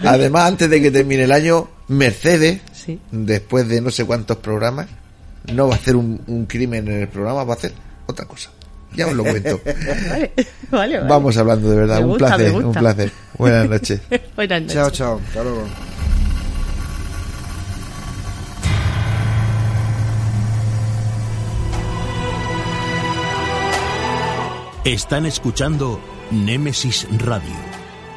Además, 0.00 0.48
antes 0.48 0.70
de 0.70 0.80
que 0.80 0.90
termine 0.90 1.24
el 1.24 1.32
año, 1.32 1.68
Mercedes, 1.88 2.60
después 3.10 3.68
de 3.68 3.82
no 3.82 3.90
sé 3.90 4.04
cuántos 4.06 4.38
programas, 4.38 4.88
no 5.52 5.68
va 5.68 5.74
a 5.74 5.76
hacer 5.76 5.96
un, 5.96 6.22
un 6.26 6.46
crimen 6.46 6.88
en 6.88 7.02
el 7.02 7.08
programa, 7.08 7.44
va 7.44 7.52
a 7.52 7.56
hacer 7.56 7.72
otra 8.06 8.24
cosa. 8.24 8.50
Ya 8.94 9.06
os 9.06 9.14
lo 9.14 9.24
cuento. 9.24 9.60
vale, 10.70 11.00
Vamos 11.00 11.36
hablando 11.36 11.70
de 11.70 11.76
verdad. 11.76 12.04
un 12.04 12.16
placer, 12.16 12.52
un 12.52 12.72
placer. 12.72 13.12
Buenas 13.38 13.68
noches. 13.68 14.00
Buenas 14.36 14.62
noches. 14.62 14.74
Chao, 14.74 14.90
chao. 14.90 15.20
Hasta 15.28 15.42
luego. 15.42 15.64
Están 24.84 25.26
escuchando 25.26 26.00
Némesis 26.32 27.06
Radio 27.18 27.54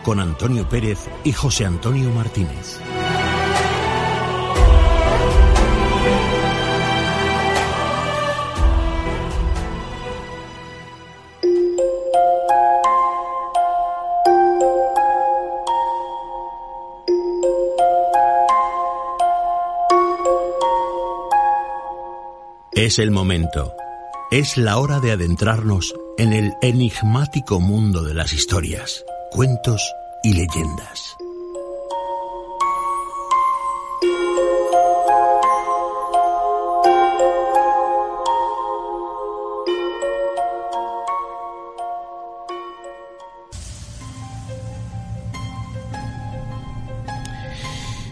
con 0.04 0.20
Antonio 0.20 0.68
Pérez 0.68 1.00
y 1.24 1.32
José 1.32 1.66
Antonio 1.66 2.10
Martínez. 2.10 2.80
Es 22.86 23.00
el 23.00 23.10
momento. 23.10 23.74
Es 24.30 24.58
la 24.58 24.78
hora 24.78 25.00
de 25.00 25.12
adentrarnos 25.12 25.96
en 26.20 26.34
el 26.34 26.54
enigmático 26.62 27.60
mundo 27.60 28.04
de 28.04 28.14
las 28.14 28.32
historias, 28.32 29.04
cuentos 29.32 29.82
y 30.22 30.34
leyendas. 30.36 31.16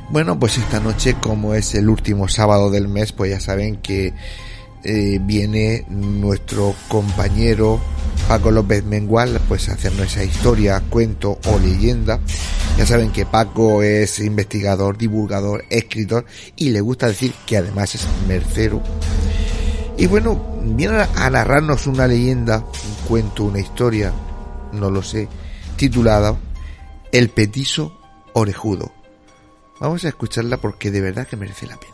Bueno, 0.09 0.39
pues 0.39 0.57
esta 0.57 0.79
noche, 0.79 1.13
como 1.21 1.53
es 1.53 1.75
el 1.75 1.89
último 1.89 2.27
sábado 2.27 2.71
del 2.71 2.87
mes, 2.87 3.11
pues 3.11 3.29
ya 3.29 3.39
saben 3.39 3.77
que 3.77 4.15
eh, 4.83 5.19
viene 5.21 5.85
nuestro 5.89 6.75
compañero 6.87 7.79
Paco 8.27 8.51
López 8.51 8.83
Mengual 8.85 9.39
pues 9.47 9.69
hacernos 9.69 10.07
esa 10.07 10.23
historia, 10.23 10.81
cuento 10.89 11.39
o 11.45 11.59
leyenda. 11.59 12.19
Ya 12.77 12.85
saben 12.85 13.11
que 13.11 13.25
Paco 13.25 13.83
es 13.83 14.19
investigador, 14.19 14.97
divulgador, 14.97 15.65
escritor 15.69 16.25
y 16.55 16.69
le 16.69 16.81
gusta 16.81 17.07
decir 17.07 17.33
que 17.45 17.57
además 17.57 17.95
es 17.95 18.07
mercero. 18.27 18.81
Y 19.97 20.07
bueno, 20.07 20.59
viene 20.63 21.05
a 21.15 21.29
narrarnos 21.29 21.85
una 21.85 22.07
leyenda, 22.07 22.59
un 22.59 23.07
cuento, 23.07 23.43
una 23.43 23.59
historia, 23.59 24.11
no 24.71 24.89
lo 24.89 25.03
sé, 25.03 25.27
titulada 25.75 26.35
El 27.11 27.29
petiso 27.29 27.99
orejudo. 28.33 28.91
Vamos 29.79 30.05
a 30.05 30.09
escucharla 30.09 30.57
porque 30.57 30.89
de 30.89 31.01
verdad 31.01 31.27
que 31.27 31.35
merece 31.35 31.67
la 31.67 31.77
pena. 31.77 31.92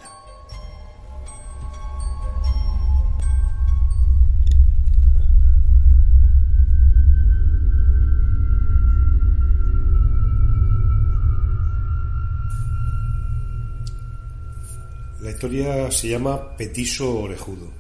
Historia 15.40 15.90
se 15.90 16.10
llama 16.10 16.58
Petiso 16.58 17.18
Orejudo. 17.18 17.72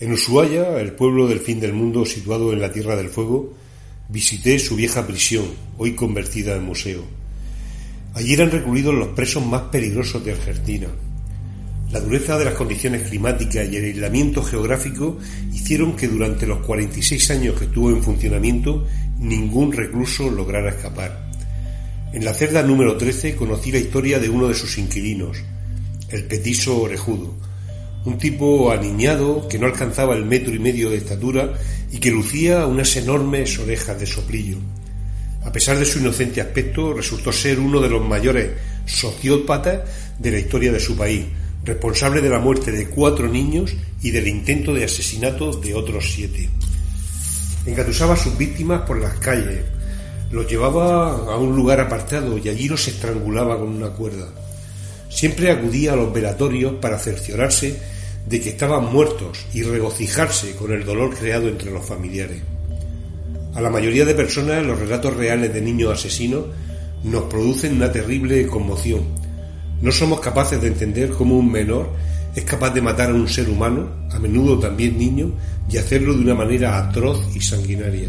En 0.00 0.10
Ushuaia, 0.10 0.80
el 0.80 0.90
pueblo 0.94 1.28
del 1.28 1.38
fin 1.38 1.60
del 1.60 1.72
mundo 1.72 2.04
situado 2.04 2.52
en 2.52 2.60
la 2.60 2.72
Tierra 2.72 2.96
del 2.96 3.10
Fuego, 3.10 3.54
visité 4.08 4.58
su 4.58 4.74
vieja 4.74 5.06
prisión, 5.06 5.44
hoy 5.78 5.94
convertida 5.94 6.56
en 6.56 6.64
museo. 6.64 7.04
Allí 8.14 8.32
eran 8.34 8.50
recluidos 8.50 8.92
los 8.92 9.10
presos 9.10 9.46
más 9.46 9.62
peligrosos 9.70 10.24
de 10.24 10.32
Argentina. 10.32 10.88
La 11.92 12.00
dureza 12.00 12.36
de 12.36 12.46
las 12.46 12.54
condiciones 12.54 13.08
climáticas 13.08 13.68
y 13.70 13.76
el 13.76 13.84
aislamiento 13.84 14.42
geográfico 14.42 15.16
hicieron 15.52 15.94
que 15.94 16.08
durante 16.08 16.44
los 16.44 16.58
46 16.66 17.30
años 17.30 17.56
que 17.56 17.66
estuvo 17.66 17.88
en 17.88 18.02
funcionamiento 18.02 18.84
ningún 19.20 19.70
recluso 19.70 20.28
lograra 20.28 20.70
escapar. 20.70 21.30
En 22.12 22.24
la 22.24 22.34
celda 22.34 22.64
número 22.64 22.96
13 22.96 23.36
conocí 23.36 23.70
la 23.70 23.78
historia 23.78 24.18
de 24.18 24.28
uno 24.28 24.48
de 24.48 24.54
sus 24.54 24.76
inquilinos, 24.76 25.44
el 26.10 26.24
petiso 26.24 26.82
orejudo, 26.82 27.34
un 28.04 28.18
tipo 28.18 28.70
aniñado 28.70 29.46
que 29.48 29.58
no 29.58 29.66
alcanzaba 29.66 30.14
el 30.14 30.24
metro 30.24 30.54
y 30.54 30.58
medio 30.58 30.90
de 30.90 30.96
estatura 30.96 31.54
y 31.92 31.98
que 31.98 32.10
lucía 32.10 32.66
unas 32.66 32.96
enormes 32.96 33.58
orejas 33.58 33.98
de 33.98 34.06
soplillo. 34.06 34.56
A 35.44 35.52
pesar 35.52 35.78
de 35.78 35.84
su 35.84 35.98
inocente 36.00 36.40
aspecto, 36.40 36.92
resultó 36.92 37.32
ser 37.32 37.58
uno 37.58 37.80
de 37.80 37.88
los 37.88 38.06
mayores 38.06 38.50
sociópatas 38.86 39.80
de 40.18 40.30
la 40.30 40.38
historia 40.38 40.72
de 40.72 40.80
su 40.80 40.96
país, 40.96 41.24
responsable 41.64 42.20
de 42.20 42.28
la 42.28 42.38
muerte 42.38 42.72
de 42.72 42.88
cuatro 42.88 43.28
niños 43.28 43.74
y 44.02 44.10
del 44.10 44.28
intento 44.28 44.74
de 44.74 44.84
asesinato 44.84 45.52
de 45.52 45.74
otros 45.74 46.12
siete. 46.12 46.48
Engatusaba 47.66 48.14
a 48.14 48.18
sus 48.18 48.36
víctimas 48.36 48.82
por 48.82 49.00
las 49.00 49.14
calles, 49.18 49.62
los 50.30 50.48
llevaba 50.48 51.10
a 51.10 51.36
un 51.36 51.56
lugar 51.56 51.80
apartado 51.80 52.38
y 52.38 52.48
allí 52.48 52.68
los 52.68 52.86
estrangulaba 52.86 53.58
con 53.58 53.68
una 53.68 53.88
cuerda. 53.88 54.28
Siempre 55.10 55.50
acudía 55.50 55.92
a 55.92 55.96
los 55.96 56.12
velatorios 56.12 56.74
para 56.80 56.98
cerciorarse 56.98 57.78
de 58.26 58.40
que 58.40 58.50
estaban 58.50 58.90
muertos 58.90 59.44
y 59.52 59.62
regocijarse 59.62 60.54
con 60.54 60.72
el 60.72 60.84
dolor 60.84 61.14
creado 61.14 61.48
entre 61.48 61.70
los 61.70 61.84
familiares. 61.84 62.40
A 63.54 63.60
la 63.60 63.70
mayoría 63.70 64.04
de 64.04 64.14
personas 64.14 64.64
los 64.64 64.78
relatos 64.78 65.14
reales 65.14 65.52
de 65.52 65.60
niños 65.60 65.92
asesinos 65.92 66.44
nos 67.02 67.24
producen 67.24 67.74
una 67.74 67.90
terrible 67.90 68.46
conmoción. 68.46 69.02
No 69.82 69.90
somos 69.90 70.20
capaces 70.20 70.60
de 70.60 70.68
entender 70.68 71.10
cómo 71.10 71.36
un 71.36 71.50
menor 71.50 71.90
es 72.34 72.44
capaz 72.44 72.70
de 72.70 72.80
matar 72.80 73.10
a 73.10 73.14
un 73.14 73.28
ser 73.28 73.50
humano, 73.50 73.88
a 74.12 74.18
menudo 74.20 74.58
también 74.58 74.96
niño, 74.96 75.32
y 75.68 75.78
hacerlo 75.78 76.14
de 76.14 76.20
una 76.20 76.34
manera 76.34 76.78
atroz 76.78 77.34
y 77.34 77.40
sanguinaria. 77.40 78.08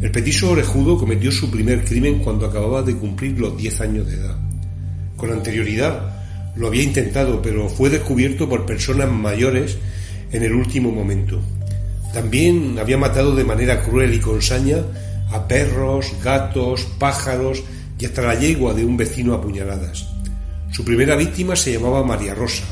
El 0.00 0.12
petiso 0.12 0.50
orejudo 0.50 0.96
cometió 0.98 1.32
su 1.32 1.50
primer 1.50 1.84
crimen 1.84 2.20
cuando 2.20 2.46
acababa 2.46 2.82
de 2.82 2.94
cumplir 2.94 3.38
los 3.40 3.56
10 3.56 3.80
años 3.80 4.06
de 4.06 4.14
edad. 4.14 4.45
Con 5.16 5.32
anterioridad 5.32 6.16
lo 6.56 6.68
había 6.68 6.82
intentado, 6.82 7.42
pero 7.42 7.68
fue 7.68 7.90
descubierto 7.90 8.48
por 8.48 8.66
personas 8.66 9.10
mayores 9.10 9.76
en 10.32 10.42
el 10.42 10.52
último 10.52 10.90
momento. 10.90 11.40
También 12.12 12.78
había 12.78 12.96
matado 12.96 13.34
de 13.34 13.44
manera 13.44 13.82
cruel 13.82 14.14
y 14.14 14.20
con 14.20 14.40
saña 14.40 14.78
a 15.30 15.46
perros, 15.46 16.12
gatos, 16.22 16.86
pájaros 16.98 17.62
y 17.98 18.06
hasta 18.06 18.22
la 18.22 18.34
yegua 18.34 18.74
de 18.74 18.84
un 18.84 18.96
vecino 18.96 19.34
a 19.34 19.40
puñaladas. 19.40 20.06
Su 20.70 20.84
primera 20.84 21.16
víctima 21.16 21.56
se 21.56 21.72
llamaba 21.72 22.02
María 22.02 22.34
Rosa, 22.34 22.64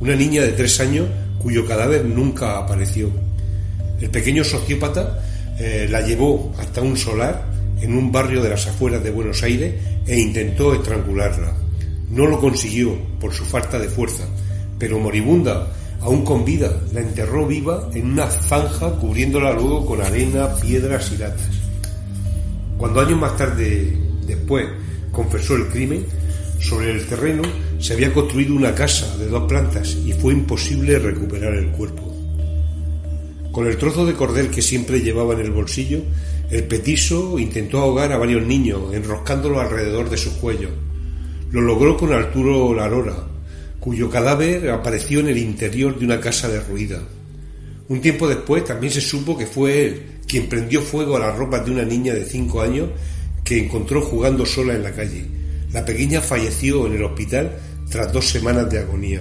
una 0.00 0.14
niña 0.14 0.42
de 0.42 0.52
tres 0.52 0.80
años 0.80 1.08
cuyo 1.38 1.66
cadáver 1.66 2.04
nunca 2.04 2.58
apareció. 2.58 3.10
El 4.00 4.10
pequeño 4.10 4.44
sociópata 4.44 5.22
eh, 5.58 5.86
la 5.90 6.00
llevó 6.00 6.52
hasta 6.58 6.82
un 6.82 6.96
solar 6.96 7.44
en 7.80 7.96
un 7.96 8.10
barrio 8.10 8.42
de 8.42 8.50
las 8.50 8.66
afueras 8.66 9.02
de 9.02 9.10
Buenos 9.10 9.42
Aires 9.42 9.74
e 10.06 10.18
intentó 10.18 10.74
estrangularla. 10.74 11.63
No 12.14 12.28
lo 12.28 12.38
consiguió 12.38 12.96
por 13.18 13.34
su 13.34 13.44
falta 13.44 13.76
de 13.76 13.88
fuerza, 13.88 14.22
pero 14.78 15.00
moribunda, 15.00 15.72
aún 16.00 16.24
con 16.24 16.44
vida, 16.44 16.72
la 16.92 17.00
enterró 17.00 17.44
viva 17.44 17.90
en 17.92 18.12
una 18.12 18.28
zanja 18.28 18.92
cubriéndola 18.92 19.52
luego 19.52 19.84
con 19.84 20.00
arena, 20.00 20.54
piedras 20.54 21.10
y 21.12 21.18
latas. 21.18 21.50
Cuando 22.78 23.00
años 23.00 23.18
más 23.18 23.36
tarde, 23.36 23.98
después, 24.28 24.64
confesó 25.10 25.56
el 25.56 25.66
crimen, 25.66 26.06
sobre 26.60 26.92
el 26.92 27.04
terreno 27.04 27.42
se 27.80 27.94
había 27.94 28.14
construido 28.14 28.54
una 28.54 28.76
casa 28.76 29.16
de 29.16 29.26
dos 29.26 29.48
plantas 29.48 29.96
y 29.96 30.12
fue 30.12 30.34
imposible 30.34 31.00
recuperar 31.00 31.54
el 31.54 31.72
cuerpo. 31.72 32.14
Con 33.50 33.66
el 33.66 33.76
trozo 33.76 34.06
de 34.06 34.14
cordel 34.14 34.50
que 34.50 34.62
siempre 34.62 35.00
llevaba 35.00 35.34
en 35.34 35.40
el 35.40 35.50
bolsillo, 35.50 36.00
el 36.48 36.62
petiso 36.62 37.40
intentó 37.40 37.80
ahogar 37.80 38.12
a 38.12 38.18
varios 38.18 38.46
niños, 38.46 38.94
enroscándolo 38.94 39.60
alrededor 39.60 40.08
de 40.08 40.16
su 40.16 40.38
cuello. 40.38 40.68
Lo 41.54 41.60
logró 41.60 41.96
con 41.96 42.12
Arturo 42.12 42.74
Larora, 42.74 43.14
cuyo 43.78 44.10
cadáver 44.10 44.70
apareció 44.70 45.20
en 45.20 45.28
el 45.28 45.38
interior 45.38 45.96
de 45.96 46.04
una 46.04 46.18
casa 46.18 46.48
derruida. 46.48 47.00
Un 47.88 48.00
tiempo 48.00 48.26
después 48.26 48.64
también 48.64 48.92
se 48.92 49.00
supo 49.00 49.38
que 49.38 49.46
fue 49.46 49.84
él 49.86 50.02
quien 50.26 50.48
prendió 50.48 50.82
fuego 50.82 51.14
a 51.14 51.20
las 51.20 51.38
ropas 51.38 51.64
de 51.64 51.70
una 51.70 51.84
niña 51.84 52.12
de 52.12 52.24
cinco 52.24 52.60
años 52.60 52.88
que 53.44 53.56
encontró 53.56 54.02
jugando 54.02 54.44
sola 54.44 54.74
en 54.74 54.82
la 54.82 54.90
calle. 54.90 55.26
La 55.72 55.84
pequeña 55.84 56.20
falleció 56.20 56.88
en 56.88 56.94
el 56.94 57.04
hospital 57.04 57.52
tras 57.88 58.12
dos 58.12 58.28
semanas 58.28 58.68
de 58.68 58.80
agonía. 58.80 59.20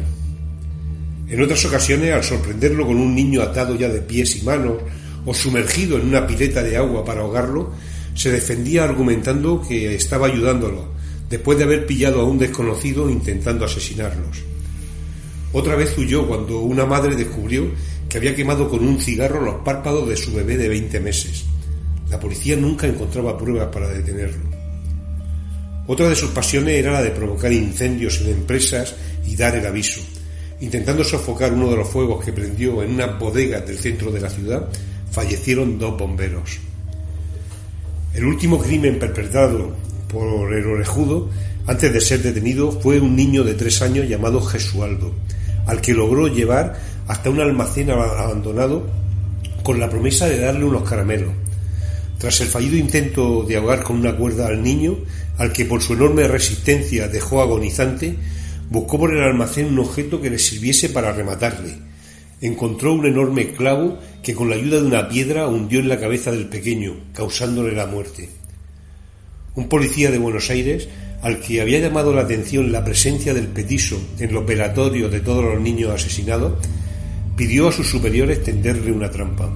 En 1.30 1.40
otras 1.40 1.64
ocasiones, 1.66 2.14
al 2.14 2.24
sorprenderlo 2.24 2.88
con 2.88 2.98
un 2.98 3.14
niño 3.14 3.44
atado 3.44 3.76
ya 3.76 3.90
de 3.90 4.02
pies 4.02 4.38
y 4.38 4.42
manos 4.42 4.78
o 5.24 5.36
sumergido 5.36 6.00
en 6.00 6.08
una 6.08 6.26
pileta 6.26 6.64
de 6.64 6.78
agua 6.78 7.06
para 7.06 7.22
ahogarlo, 7.22 7.74
se 8.16 8.32
defendía 8.32 8.86
argumentando 8.86 9.62
que 9.62 9.94
estaba 9.94 10.26
ayudándolo, 10.26 10.94
después 11.34 11.58
de 11.58 11.64
haber 11.64 11.88
pillado 11.88 12.22
a 12.22 12.26
un 12.26 12.38
desconocido 12.38 13.10
intentando 13.10 13.66
asesinarlos. 13.66 14.44
Otra 15.52 15.76
vez 15.76 15.98
huyó 15.98 16.28
cuando 16.28 16.60
una 16.60 16.86
madre 16.86 17.16
descubrió 17.16 17.72
que 18.08 18.20
había 18.20 18.36
quemado 18.36 18.70
con 18.70 18.88
un 18.88 19.02
cigarro 19.02 19.42
los 19.42 19.56
párpados 19.64 20.08
de 20.08 20.16
su 20.16 20.32
bebé 20.32 20.58
de 20.58 20.70
20 20.70 21.00
meses. 21.00 21.46
La 22.12 22.20
policía 22.20 22.56
nunca 22.56 22.86
encontraba 22.86 23.36
pruebas 23.36 23.70
para 23.74 23.88
detenerlo. 23.88 24.44
Otra 25.88 26.08
de 26.08 26.16
sus 26.16 26.30
pasiones 26.30 26.76
era 26.76 26.92
la 26.92 27.02
de 27.02 27.10
provocar 27.10 27.52
incendios 27.52 28.22
en 28.22 28.30
empresas 28.30 28.94
y 29.26 29.36
dar 29.36 29.56
el 29.56 29.66
aviso. 29.66 30.02
Intentando 30.62 31.04
sofocar 31.04 31.52
uno 31.52 31.68
de 31.68 31.78
los 31.78 31.90
fuegos 31.90 32.24
que 32.24 32.32
prendió 32.32 32.84
en 32.84 32.92
una 32.92 33.08
bodega 33.08 33.60
del 33.62 33.80
centro 33.80 34.12
de 34.12 34.22
la 34.22 34.30
ciudad, 34.30 34.70
fallecieron 35.10 35.80
dos 35.80 35.98
bomberos. 35.98 36.60
El 38.14 38.24
último 38.26 38.60
crimen 38.60 39.00
perpetrado 39.00 39.93
por 40.14 40.54
el 40.54 40.66
orejudo, 40.66 41.30
antes 41.68 41.92
de 41.92 42.00
ser 42.00 42.22
detenido, 42.22 42.72
fue 42.72 43.00
un 43.00 43.16
niño 43.16 43.44
de 43.44 43.56
tres 43.56 43.82
años 43.82 44.08
llamado 44.08 44.42
Jesualdo, 44.42 45.14
al 45.66 45.82
que 45.82 45.94
logró 45.94 46.28
llevar 46.28 46.80
hasta 47.08 47.30
un 47.30 47.42
almacén 47.42 47.90
abandonado 47.90 48.88
con 49.64 49.80
la 49.80 49.90
promesa 49.90 50.28
de 50.28 50.40
darle 50.40 50.64
unos 50.64 50.88
caramelos. 50.88 51.34
Tras 52.18 52.40
el 52.40 52.48
fallido 52.48 52.78
intento 52.78 53.44
de 53.44 53.58
ahogar 53.58 53.84
con 53.84 53.98
una 53.98 54.16
cuerda 54.16 54.48
al 54.48 54.64
niño, 54.64 54.98
al 55.38 55.52
que 55.52 55.66
por 55.66 55.82
su 55.82 55.94
enorme 55.94 56.28
resistencia 56.28 57.10
dejó 57.10 57.42
agonizante, 57.42 58.16
Buscó 58.74 58.98
por 58.98 59.14
el 59.14 59.22
almacén 59.22 59.68
un 59.68 59.78
objeto 59.78 60.20
que 60.20 60.32
le 60.32 60.40
sirviese 60.40 60.90
para 60.90 61.12
rematarle. 61.12 61.76
Encontró 62.42 62.94
un 62.94 63.06
enorme 63.06 63.54
clavo 63.54 64.00
que 64.24 64.34
con 64.34 64.50
la 64.50 64.56
ayuda 64.56 64.80
de 64.82 64.88
una 64.88 65.08
piedra 65.08 65.48
hundió 65.48 65.80
en 65.80 65.90
la 65.90 66.00
cabeza 66.00 66.32
del 66.32 66.48
pequeño, 66.48 66.96
causándole 67.14 67.74
la 67.74 67.86
muerte. 67.86 68.30
Un 69.56 69.70
policía 69.70 70.10
de 70.10 70.18
Buenos 70.18 70.50
Aires, 70.50 70.88
al 71.22 71.40
que 71.40 71.62
había 71.62 71.78
llamado 71.78 72.12
la 72.12 72.24
atención 72.24 72.72
la 72.72 72.84
presencia 72.84 73.36
del 73.36 73.48
petiso 73.48 74.02
en 74.18 74.34
los 74.34 74.48
velatorios 74.48 75.12
de 75.12 75.20
todos 75.20 75.44
los 75.46 75.62
niños 75.62 75.92
asesinados, 75.92 76.54
pidió 77.36 77.68
a 77.68 77.72
sus 77.72 77.88
superiores 77.88 78.42
tenderle 78.42 78.92
una 78.92 79.12
trampa. 79.12 79.54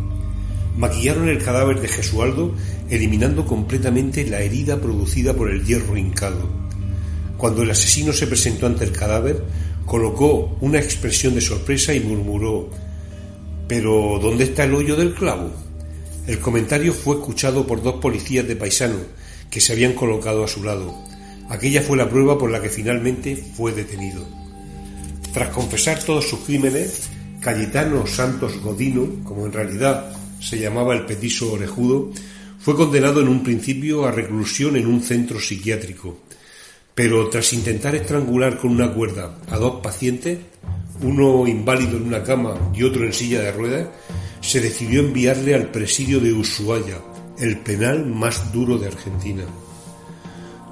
Maquillaron 0.78 1.30
el 1.30 1.44
cadáver 1.44 1.82
de 1.82 1.88
Jesualdo, 1.88 2.54
eliminando 2.92 3.48
completamente 3.48 4.24
la 4.28 4.42
herida 4.42 4.80
producida 4.80 5.34
por 5.34 5.50
el 5.50 5.66
hierro 5.66 5.98
hincado. 5.98 6.48
Cuando 7.36 7.64
el 7.64 7.72
asesino 7.72 8.14
se 8.14 8.28
presentó 8.28 8.68
ante 8.68 8.84
el 8.84 8.92
cadáver, 8.92 9.44
colocó 9.88 10.58
una 10.62 10.78
expresión 10.78 11.34
de 11.34 11.42
sorpresa 11.42 11.96
y 11.96 12.02
murmuró 12.02 12.70
¿Pero 13.68 14.20
dónde 14.22 14.44
está 14.44 14.66
el 14.66 14.76
hoyo 14.76 14.96
del 14.96 15.16
clavo? 15.16 15.52
El 16.28 16.38
comentario 16.38 16.94
fue 16.94 17.16
escuchado 17.16 17.66
por 17.66 17.82
dos 17.82 17.96
policías 17.96 18.48
de 18.48 18.56
paisano 18.56 19.18
que 19.50 19.62
se 19.62 19.74
habían 19.74 19.94
colocado 19.94 20.44
a 20.44 20.48
su 20.48 20.64
lado. 20.64 20.94
Aquella 21.50 21.82
fue 21.82 21.98
la 21.98 22.10
prueba 22.10 22.38
por 22.38 22.52
la 22.52 22.62
que 22.62 22.70
finalmente 22.70 23.36
fue 23.36 23.72
detenido. 23.72 24.26
Tras 25.34 25.50
confesar 25.50 26.04
todos 26.04 26.28
sus 26.28 26.40
crímenes, 26.40 27.10
Cayetano 27.40 28.08
Santos 28.08 28.60
Godino, 28.62 29.24
como 29.24 29.46
en 29.46 29.54
realidad 29.54 30.12
se 30.40 30.60
llamaba 30.60 30.94
el 30.94 31.06
petiso 31.06 31.54
orejudo, 31.54 32.12
fue 32.60 32.76
condenado 32.76 33.22
en 33.22 33.28
un 33.28 33.44
principio 33.44 34.06
a 34.06 34.12
reclusión 34.12 34.76
en 34.76 34.88
un 34.88 35.02
centro 35.02 35.40
psiquiátrico 35.40 36.18
pero 36.98 37.30
tras 37.30 37.54
intentar 37.54 37.94
estrangular 37.94 38.58
con 38.58 38.72
una 38.72 38.92
cuerda 38.92 39.38
a 39.52 39.58
dos 39.58 39.82
pacientes, 39.84 40.40
uno 41.04 41.46
inválido 41.46 41.96
en 41.98 42.08
una 42.08 42.24
cama 42.24 42.72
y 42.74 42.82
otro 42.82 43.06
en 43.06 43.14
silla 43.14 43.40
de 43.40 43.52
ruedas, 43.52 43.88
se 44.42 44.62
decidió 44.62 45.02
enviarle 45.02 45.54
al 45.54 45.70
presidio 45.70 46.20
de 46.20 46.34
Ushuaia, 46.34 46.98
el 47.40 47.58
penal 47.60 48.06
más 48.06 48.52
duro 48.52 48.78
de 48.78 48.88
Argentina. 48.88 49.44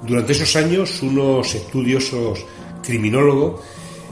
Durante 0.06 0.32
esos 0.32 0.54
años, 0.56 1.02
unos 1.02 1.54
estudiosos 1.54 2.44
criminólogos 2.82 3.60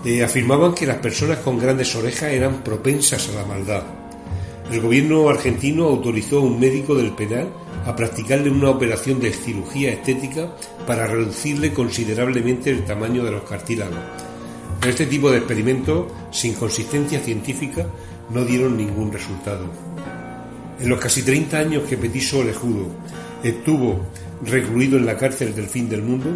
eh, 0.05 0.23
afirmaban 0.23 0.75
que 0.75 0.87
las 0.87 0.99
personas 0.99 1.39
con 1.39 1.59
grandes 1.59 1.95
orejas 1.95 2.33
eran 2.33 2.63
propensas 2.63 3.29
a 3.29 3.33
la 3.33 3.45
maldad. 3.45 3.83
El 4.71 4.81
gobierno 4.81 5.29
argentino 5.29 5.85
autorizó 5.85 6.39
a 6.39 6.43
un 6.43 6.59
médico 6.59 6.95
del 6.95 7.13
penal 7.13 7.49
a 7.87 7.95
practicarle 7.95 8.51
una 8.51 8.71
operación 8.71 9.21
de 9.21 9.33
cirugía 9.33 9.93
estética 9.93 10.49
para 10.87 11.07
reducirle 11.07 11.73
considerablemente 11.73 12.71
el 12.71 12.85
tamaño 12.85 13.25
de 13.25 13.31
los 13.33 13.43
cartílagos. 13.45 13.99
Este 14.87 15.07
tipo 15.07 15.31
de 15.31 15.39
experimentos, 15.39 16.07
sin 16.31 16.55
consistencia 16.55 17.21
científica, 17.21 17.87
no 18.31 18.45
dieron 18.45 18.77
ningún 18.77 19.13
resultado. 19.13 19.71
En 20.81 20.89
los 20.89 21.01
casi 21.01 21.23
30 21.23 21.57
años 21.57 21.83
que 21.89 21.97
Petiso 21.97 22.41
Olejudo 22.41 22.89
estuvo 23.43 24.07
recluido 24.45 24.99
en 24.99 25.07
la 25.07 25.17
cárcel 25.17 25.55
del 25.55 25.67
fin 25.67 25.89
del 25.89 26.03
mundo, 26.03 26.31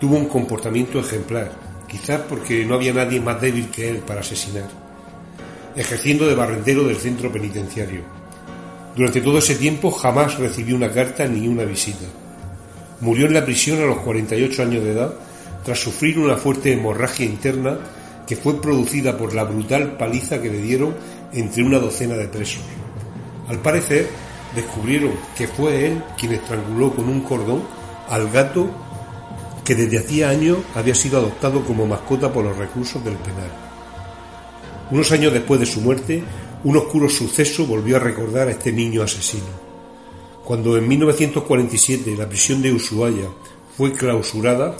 tuvo 0.00 0.16
un 0.16 0.26
comportamiento 0.26 0.98
ejemplar, 0.98 1.52
quizás 1.88 2.22
porque 2.28 2.64
no 2.64 2.74
había 2.74 2.92
nadie 2.92 3.20
más 3.20 3.40
débil 3.40 3.70
que 3.70 3.88
él 3.88 3.98
para 3.98 4.20
asesinar, 4.20 4.68
ejerciendo 5.76 6.26
de 6.26 6.34
barrendero 6.34 6.84
del 6.84 6.96
centro 6.96 7.30
penitenciario. 7.30 8.02
Durante 8.96 9.20
todo 9.20 9.38
ese 9.38 9.54
tiempo 9.54 9.90
jamás 9.90 10.38
recibió 10.38 10.74
una 10.74 10.90
carta 10.90 11.26
ni 11.28 11.46
una 11.46 11.64
visita. 11.64 12.06
Murió 13.00 13.26
en 13.26 13.34
la 13.34 13.44
prisión 13.44 13.80
a 13.80 13.86
los 13.86 13.98
48 13.98 14.62
años 14.62 14.82
de 14.82 14.92
edad 14.92 15.14
tras 15.64 15.78
sufrir 15.78 16.18
una 16.18 16.36
fuerte 16.36 16.72
hemorragia 16.72 17.26
interna 17.26 17.78
que 18.26 18.36
fue 18.36 18.60
producida 18.60 19.16
por 19.16 19.34
la 19.34 19.44
brutal 19.44 19.96
paliza 19.96 20.40
que 20.40 20.50
le 20.50 20.62
dieron 20.62 20.94
entre 21.32 21.62
una 21.62 21.78
docena 21.78 22.16
de 22.16 22.26
presos. 22.28 22.62
Al 23.48 23.60
parecer, 23.60 24.08
descubrieron 24.54 25.12
que 25.36 25.46
fue 25.46 25.86
él 25.86 26.02
quien 26.18 26.32
estranguló 26.32 26.94
con 26.94 27.08
un 27.08 27.20
cordón 27.20 27.62
al 28.08 28.30
gato 28.30 28.70
que 29.64 29.74
desde 29.74 29.98
hacía 29.98 30.30
años 30.30 30.58
había 30.74 30.94
sido 30.94 31.18
adoptado 31.18 31.64
como 31.64 31.86
mascota 31.86 32.32
por 32.32 32.44
los 32.44 32.56
recursos 32.56 33.04
del 33.04 33.16
penal. 33.16 33.50
Unos 34.90 35.10
años 35.10 35.32
después 35.32 35.58
de 35.58 35.66
su 35.66 35.80
muerte, 35.80 36.22
un 36.62 36.76
oscuro 36.76 37.08
suceso 37.08 37.66
volvió 37.66 37.96
a 37.96 38.00
recordar 38.00 38.48
a 38.48 38.52
este 38.52 38.72
niño 38.72 39.02
asesino. 39.02 39.66
Cuando 40.44 40.76
en 40.76 40.86
1947 40.86 42.14
la 42.16 42.28
prisión 42.28 42.62
de 42.62 42.72
Ushuaia 42.72 43.28
fue 43.76 43.92
clausurada, 43.92 44.76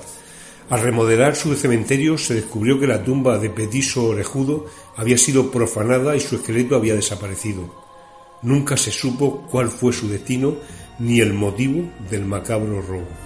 al 0.70 0.80
remodelar 0.80 1.34
su 1.34 1.54
cementerio 1.54 2.16
se 2.18 2.34
descubrió 2.34 2.78
que 2.78 2.86
la 2.86 3.02
tumba 3.02 3.38
de 3.38 3.50
Petiso 3.50 4.06
Orejudo 4.06 4.66
había 4.96 5.18
sido 5.18 5.50
profanada 5.50 6.16
y 6.16 6.20
su 6.20 6.36
esqueleto 6.36 6.76
había 6.76 6.94
desaparecido. 6.94 7.85
Nunca 8.42 8.76
se 8.76 8.90
supo 8.90 9.46
cuál 9.50 9.68
fue 9.68 9.92
su 9.92 10.08
destino 10.08 10.54
ni 10.98 11.20
el 11.20 11.32
motivo 11.32 11.88
del 12.10 12.24
macabro 12.24 12.80
robo. 12.82 13.25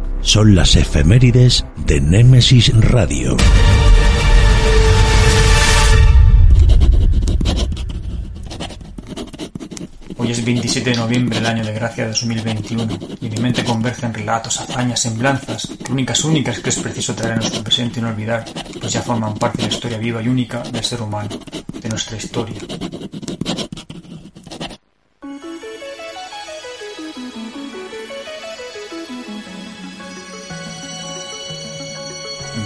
son 0.21 0.55
las 0.55 0.75
efemérides 0.75 1.65
de 1.85 1.99
Némesis 1.99 2.71
Radio. 2.75 3.35
Hoy 10.17 10.31
es 10.31 10.45
27 10.45 10.91
de 10.91 10.95
noviembre 10.95 11.39
del 11.39 11.47
año 11.47 11.65
de 11.65 11.73
gracia 11.73 12.07
2021 12.07 12.87
y 13.21 13.29
mi 13.29 13.37
mente 13.37 13.63
converge 13.63 14.05
en 14.05 14.13
relatos, 14.13 14.59
hazañas, 14.59 14.99
semblanzas, 14.99 15.67
únicas 15.89 16.23
únicas 16.23 16.59
que 16.59 16.69
es 16.69 16.77
preciso 16.77 17.15
traer 17.15 17.33
a 17.33 17.35
nuestro 17.37 17.63
presente 17.63 17.99
y 17.99 18.03
no 18.03 18.09
olvidar, 18.09 18.45
pues 18.79 18.93
ya 18.93 19.01
forman 19.01 19.33
parte 19.35 19.57
de 19.57 19.67
la 19.69 19.73
historia 19.73 19.97
viva 19.97 20.21
y 20.21 20.27
única 20.27 20.61
del 20.61 20.83
ser 20.83 21.01
humano, 21.01 21.29
de 21.81 21.89
nuestra 21.89 22.17
historia. 22.17 22.61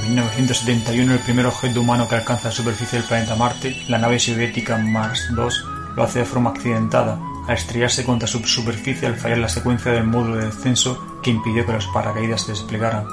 1971, 0.10 1.14
el 1.14 1.20
primer 1.20 1.45
objeto 1.45 1.82
humano 1.82 2.08
que 2.08 2.16
alcanza 2.16 2.49
la 2.49 2.53
superficie 2.53 2.99
del 2.99 3.08
planeta 3.08 3.36
Marte, 3.36 3.76
la 3.88 3.97
nave 3.97 4.20
soviética 4.20 4.78
Mars 4.78 5.28
2, 5.36 5.66
lo 5.95 6.03
hace 6.03 6.20
de 6.20 6.26
forma 6.26 6.51
accidentada, 6.51 7.20
al 7.47 7.56
estrellarse 7.56 8.03
contra 8.03 8.28
su 8.28 8.39
superficie 8.43 9.08
al 9.08 9.16
fallar 9.16 9.39
la 9.39 9.49
secuencia 9.49 9.91
del 9.91 10.06
módulo 10.06 10.38
de 10.38 10.45
descenso 10.45 11.20
que 11.24 11.32
impidió 11.32 11.66
que 11.66 11.74
los 11.74 11.88
paracaídas 11.88 12.41
se 12.41 12.51
desplegaran. 12.51 13.08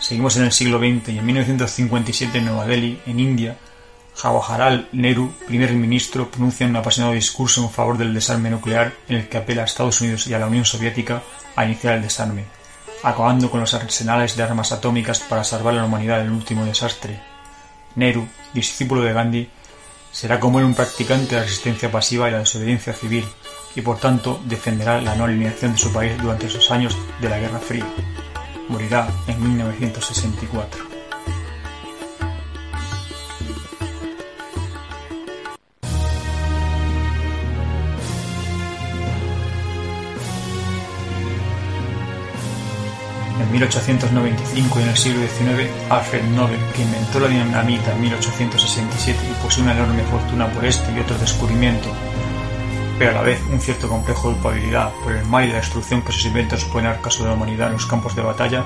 Seguimos 0.00 0.36
en 0.36 0.44
el 0.44 0.52
siglo 0.52 0.78
XX 0.78 1.08
y 1.08 1.18
en 1.18 1.26
1957 1.26 2.38
en 2.38 2.44
Nueva 2.44 2.66
Delhi, 2.66 3.00
en 3.06 3.18
India, 3.18 3.56
Jawaharlal 4.16 4.88
Nehru, 4.92 5.30
primer 5.46 5.72
ministro, 5.74 6.30
pronuncia 6.30 6.66
un 6.66 6.76
apasionado 6.76 7.12
discurso 7.12 7.62
en 7.62 7.70
favor 7.70 7.98
del 7.98 8.14
desarme 8.14 8.48
nuclear 8.48 8.94
en 9.08 9.16
el 9.16 9.28
que 9.28 9.36
apela 9.36 9.62
a 9.62 9.64
Estados 9.66 10.00
Unidos 10.00 10.26
y 10.26 10.32
a 10.32 10.38
la 10.38 10.46
Unión 10.46 10.64
Soviética 10.64 11.22
a 11.54 11.66
iniciar 11.66 11.96
el 11.96 12.02
desarme, 12.02 12.44
acabando 13.02 13.50
con 13.50 13.60
los 13.60 13.74
arsenales 13.74 14.34
de 14.34 14.42
armas 14.42 14.72
atómicas 14.72 15.20
para 15.20 15.44
salvar 15.44 15.74
a 15.74 15.78
la 15.78 15.84
humanidad 15.84 16.18
del 16.18 16.30
último 16.30 16.64
desastre. 16.64 17.20
Nehru, 17.94 18.26
discípulo 18.54 19.02
de 19.02 19.12
Gandhi, 19.12 19.50
será 20.10 20.40
como 20.40 20.60
él 20.60 20.64
un 20.64 20.74
practicante 20.74 21.34
de 21.34 21.36
la 21.36 21.42
resistencia 21.42 21.92
pasiva 21.92 22.28
y 22.28 22.32
la 22.32 22.38
desobediencia 22.38 22.94
civil, 22.94 23.26
y 23.74 23.82
por 23.82 23.98
tanto 23.98 24.40
defenderá 24.46 24.98
la 25.02 25.14
no 25.14 25.24
alineación 25.24 25.72
de 25.72 25.78
su 25.78 25.92
país 25.92 26.16
durante 26.16 26.46
esos 26.46 26.70
años 26.70 26.96
de 27.20 27.28
la 27.28 27.38
Guerra 27.38 27.58
Fría. 27.58 27.84
Morirá 28.68 29.06
en 29.26 29.42
1964. 29.42 30.95
En 43.46 43.52
1895 43.52 44.80
y 44.80 44.82
en 44.82 44.88
el 44.88 44.96
siglo 44.96 45.20
XIX, 45.20 45.70
Alfred 45.88 46.24
Nobel, 46.34 46.58
que 46.74 46.82
inventó 46.82 47.20
la 47.20 47.28
dinamita 47.28 47.92
en 47.92 48.00
1867 48.00 49.18
y 49.30 49.42
posee 49.42 49.62
una 49.62 49.72
enorme 49.72 50.02
fortuna 50.02 50.48
por 50.48 50.64
este 50.64 50.92
y 50.92 50.98
otro 50.98 51.16
descubrimiento, 51.18 51.88
pero 52.98 53.12
a 53.12 53.14
la 53.14 53.22
vez 53.22 53.40
un 53.52 53.60
cierto 53.60 53.88
complejo 53.88 54.28
de 54.28 54.34
culpabilidad 54.34 54.90
por 55.04 55.12
el 55.12 55.24
mal 55.26 55.44
y 55.44 55.52
la 55.52 55.58
destrucción 55.58 56.02
que 56.02 56.10
sus 56.12 56.26
inventos 56.26 56.64
pueden 56.64 56.90
dar 56.90 57.00
caso 57.00 57.22
de 57.22 57.28
la 57.28 57.36
humanidad 57.36 57.68
en 57.68 57.74
los 57.74 57.86
campos 57.86 58.16
de 58.16 58.22
batalla, 58.22 58.64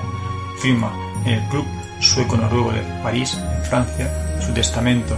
firma 0.59 0.91
en 1.25 1.33
el 1.33 1.47
Club 1.49 1.65
Sueco-Noruego 1.99 2.71
de 2.71 2.81
París, 3.03 3.37
en 3.37 3.63
Francia, 3.63 4.39
su 4.41 4.51
testamento, 4.51 5.15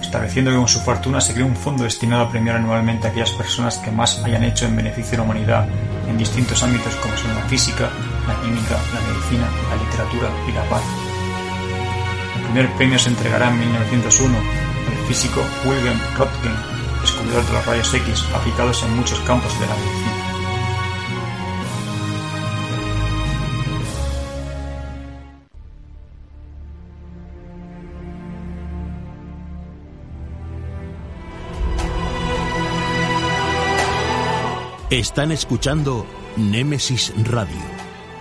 estableciendo 0.00 0.52
que 0.52 0.56
con 0.56 0.68
su 0.68 0.78
fortuna 0.80 1.20
se 1.20 1.34
creó 1.34 1.46
un 1.46 1.56
fondo 1.56 1.82
destinado 1.82 2.22
a 2.22 2.30
premiar 2.30 2.56
anualmente 2.56 3.08
a 3.08 3.10
aquellas 3.10 3.32
personas 3.32 3.78
que 3.78 3.90
más 3.90 4.22
hayan 4.24 4.44
hecho 4.44 4.66
en 4.66 4.76
beneficio 4.76 5.12
de 5.12 5.16
la 5.16 5.22
humanidad 5.24 5.68
en 6.08 6.16
distintos 6.16 6.62
ámbitos 6.62 6.94
como 6.96 7.16
son 7.16 7.34
la 7.34 7.42
física, 7.42 7.90
la 8.26 8.40
química, 8.40 8.80
la 8.94 9.00
medicina, 9.00 9.48
la 9.70 9.76
literatura 9.76 10.30
y 10.48 10.52
la 10.52 10.68
paz. 10.68 10.82
El 12.36 12.42
primer 12.44 12.72
premio 12.76 12.98
se 12.98 13.10
entregará 13.10 13.48
en 13.48 13.58
1901 13.60 14.36
al 14.36 15.06
físico 15.06 15.42
Wilhelm 15.64 15.98
Röntgen, 16.16 16.54
descubridor 17.00 17.44
de 17.44 17.52
los 17.52 17.66
rayos 17.66 17.94
X 17.94 18.24
aplicados 18.34 18.82
en 18.82 18.96
muchos 18.96 19.18
campos 19.20 19.52
de 19.60 19.66
la 19.66 19.74
medicina. 19.74 20.30
Están 34.90 35.30
escuchando 35.30 36.04
Némesis 36.36 37.12
Radio 37.30 37.79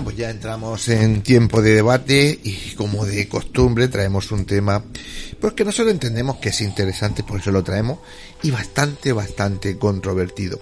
Bueno, 0.00 0.12
pues 0.12 0.16
ya 0.16 0.30
entramos 0.30 0.88
en 0.88 1.22
tiempo 1.22 1.60
de 1.60 1.74
debate 1.74 2.40
y 2.42 2.74
como 2.74 3.04
de 3.04 3.28
costumbre 3.28 3.86
traemos 3.88 4.32
un 4.32 4.46
tema 4.46 4.82
pues 5.38 5.52
que 5.52 5.62
nosotros 5.62 5.92
entendemos 5.92 6.38
que 6.38 6.48
es 6.48 6.62
interesante, 6.62 7.22
por 7.22 7.38
eso 7.38 7.52
lo 7.52 7.62
traemos 7.62 7.98
y 8.42 8.50
bastante, 8.50 9.12
bastante 9.12 9.76
controvertido. 9.76 10.58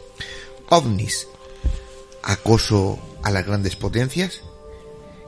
OVNIs, 0.70 1.28
acoso 2.24 2.98
a 3.22 3.30
las 3.30 3.46
grandes 3.46 3.76
potencias. 3.76 4.40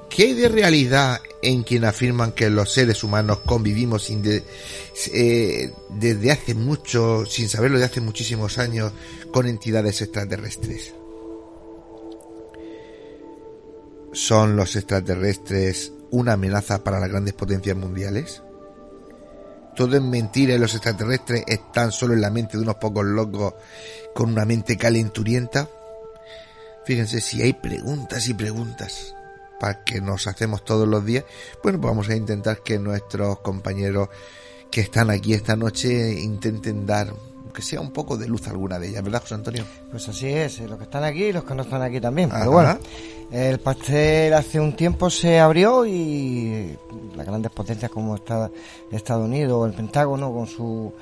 ¿Qué 0.08 0.24
hay 0.24 0.34
de 0.34 0.48
realidad 0.48 1.20
en 1.40 1.62
quien 1.62 1.84
afirman 1.84 2.32
que 2.32 2.50
los 2.50 2.72
seres 2.72 3.04
humanos 3.04 3.38
convivimos 3.46 4.06
sin 4.06 4.24
eh, 4.26 5.72
desde 5.88 6.32
hace 6.32 6.54
mucho, 6.54 7.26
sin 7.26 7.48
saberlo 7.48 7.78
de 7.78 7.84
hace 7.84 8.00
muchísimos 8.00 8.58
años, 8.58 8.92
con 9.30 9.46
entidades 9.46 10.02
extraterrestres? 10.02 10.94
¿Son 14.12 14.56
los 14.56 14.74
extraterrestres 14.76 15.92
una 16.10 16.32
amenaza 16.32 16.82
para 16.82 16.98
las 16.98 17.08
grandes 17.08 17.34
potencias 17.34 17.76
mundiales? 17.76 18.42
¿Todo 19.76 19.96
es 19.96 20.02
mentira 20.02 20.54
y 20.54 20.58
los 20.58 20.74
extraterrestres 20.74 21.44
están 21.46 21.92
solo 21.92 22.14
en 22.14 22.20
la 22.20 22.30
mente 22.30 22.56
de 22.56 22.64
unos 22.64 22.76
pocos 22.76 23.04
locos 23.04 23.54
con 24.14 24.30
una 24.30 24.44
mente 24.44 24.76
calenturienta? 24.76 25.68
Fíjense 26.84 27.20
si 27.20 27.40
hay 27.42 27.52
preguntas 27.52 28.28
y 28.28 28.34
preguntas 28.34 29.14
para 29.60 29.84
que 29.84 30.00
nos 30.00 30.26
hacemos 30.26 30.64
todos 30.64 30.88
los 30.88 31.04
días. 31.04 31.24
Bueno, 31.62 31.80
pues 31.80 31.90
vamos 31.90 32.08
a 32.08 32.16
intentar 32.16 32.62
que 32.62 32.78
nuestros 32.78 33.40
compañeros 33.40 34.08
que 34.70 34.80
están 34.80 35.10
aquí 35.10 35.34
esta 35.34 35.54
noche 35.54 36.20
intenten 36.20 36.86
dar, 36.86 37.12
que 37.52 37.62
sea 37.62 37.80
un 37.80 37.90
poco 37.90 38.16
de 38.16 38.26
luz 38.28 38.46
alguna 38.48 38.78
de 38.78 38.88
ellas, 38.88 39.02
¿verdad, 39.02 39.20
José 39.20 39.34
Antonio? 39.34 39.64
Pues 39.90 40.08
así 40.08 40.28
es, 40.28 40.60
eh, 40.60 40.68
los 40.68 40.78
que 40.78 40.84
están 40.84 41.04
aquí 41.04 41.24
y 41.24 41.32
los 41.32 41.44
que 41.44 41.54
no 41.54 41.62
están 41.62 41.82
aquí 41.82 42.00
también. 42.00 42.30
Ajá. 42.30 42.40
Pero 42.40 42.52
bueno, 42.52 42.78
el 43.30 43.60
pastel 43.60 44.34
hace 44.34 44.58
un 44.58 44.74
tiempo 44.74 45.08
se 45.08 45.38
abrió 45.38 45.86
y 45.86 46.76
las 47.16 47.26
grandes 47.26 47.52
potencias 47.52 47.90
como 47.90 48.16
Estados 48.16 49.24
Unidos 49.24 49.52
o 49.52 49.66
el 49.66 49.72
Pentágono 49.72 50.32
con 50.32 50.46
su 50.46 50.92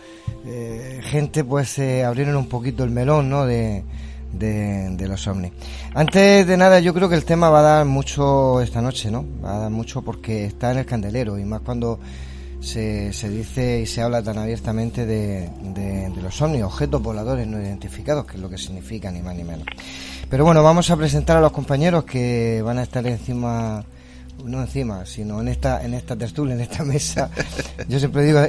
eh, 0.45 1.01
gente 1.03 1.45
pues 1.45 1.71
se 1.71 2.05
abrieron 2.05 2.37
un 2.37 2.49
poquito 2.49 2.85
el 2.85 2.91
melón, 2.91 3.31
¿no? 3.31 3.47
De, 3.47 3.85
de, 4.33 4.91
de 4.91 5.09
los 5.09 5.27
ovnis. 5.27 5.53
Antes 5.95 6.47
de 6.47 6.57
nada, 6.57 6.81
yo 6.81 6.93
creo 6.93 7.09
que 7.09 7.15
el 7.15 7.25
tema 7.25 7.51
va 7.51 7.61
a 7.61 7.63
dar 7.63 7.85
mucho 7.87 8.61
esta 8.61 8.83
noche, 8.83 9.11
¿no? 9.11 9.25
Va 9.43 9.57
a 9.57 9.59
dar 9.61 9.71
mucho 9.71 10.03
porque 10.03 10.45
está 10.45 10.73
en 10.73 10.79
el 10.79 10.87
candelero 10.87 11.39
y 11.39 11.45
más 11.45 11.63
cuando 11.63 11.99
se, 12.61 13.13
se 13.13 13.29
dice 13.29 13.81
y 13.81 13.87
se 13.87 14.03
habla 14.03 14.23
tan 14.23 14.39
abiertamente 14.39 15.07
de, 15.07 15.49
de, 15.63 16.11
de 16.11 16.23
los 16.23 16.41
ovnis, 16.43 16.63
objetos 16.63 17.01
voladores 17.03 17.47
no 17.47 17.61
identificados, 17.61 18.27
que 18.27 18.37
es 18.37 18.41
lo 18.43 18.49
que 18.51 18.59
significa 18.59 19.11
ni 19.11 19.23
más 19.23 19.35
ni 19.37 19.45
menos. 19.45 19.65
Pero 20.29 20.45
bueno, 20.45 20.63
vamos 20.63 20.91
a 20.91 20.97
presentar 20.97 21.37
a 21.37 21.41
los 21.41 21.53
compañeros 21.53 22.05
que 22.05 22.61
van 22.65 22.79
a 22.79 22.83
estar 22.83 23.07
encima, 23.07 23.83
no 24.45 24.61
encima, 24.61 25.07
sino 25.07 25.41
en 25.41 25.49
esta, 25.49 25.83
en 25.85 25.95
esta 25.95 26.17
tertulia, 26.17 26.55
en 26.55 26.61
esta 26.61 26.85
mesa. 26.85 27.31
Yo 27.89 27.99
siempre 27.99 28.25
digo 28.25 28.41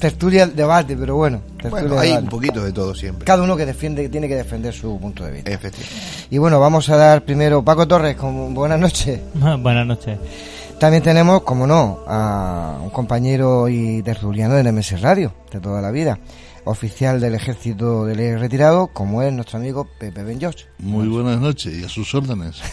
tertulia 0.00 0.46
debate, 0.46 0.96
pero 0.96 1.16
bueno, 1.16 1.40
tertulia 1.60 1.80
Bueno, 1.86 1.98
hay 2.00 2.08
debate. 2.08 2.24
un 2.24 2.30
poquito 2.30 2.64
de 2.64 2.72
todo 2.72 2.94
siempre. 2.94 3.24
Cada 3.24 3.42
uno 3.42 3.56
que 3.56 3.66
defiende, 3.66 4.08
tiene 4.08 4.26
que 4.28 4.34
defender 4.36 4.72
su 4.74 4.98
punto 4.98 5.24
de 5.24 5.30
vista. 5.32 5.50
Efectivamente. 5.50 6.26
Y 6.30 6.38
bueno, 6.38 6.58
vamos 6.58 6.88
a 6.88 6.96
dar 6.96 7.22
primero 7.24 7.62
Paco 7.62 7.86
Torres, 7.86 8.16
como 8.16 8.48
buenas 8.50 8.80
noches. 8.80 9.20
Buenas 9.60 9.86
noches. 9.86 10.18
También 10.78 11.02
tenemos, 11.02 11.42
como 11.42 11.66
no, 11.66 12.00
a 12.06 12.78
un 12.82 12.90
compañero 12.90 13.68
y 13.68 14.00
tertuliano 14.02 14.54
de 14.54 14.62
NMS 14.70 15.00
Radio, 15.00 15.32
de 15.50 15.58
toda 15.58 15.80
la 15.82 15.90
vida, 15.90 16.20
oficial 16.64 17.20
del 17.20 17.34
ejército 17.34 18.04
del 18.04 18.38
retirado, 18.38 18.86
como 18.92 19.22
es 19.22 19.32
nuestro 19.32 19.58
amigo 19.58 19.88
Pepe 19.98 20.22
Ben 20.22 20.38
George. 20.38 20.66
Muy 20.78 21.08
buenas 21.08 21.40
noches 21.40 21.74
y 21.74 21.84
a 21.84 21.88
sus 21.88 22.14
órdenes. 22.14 22.60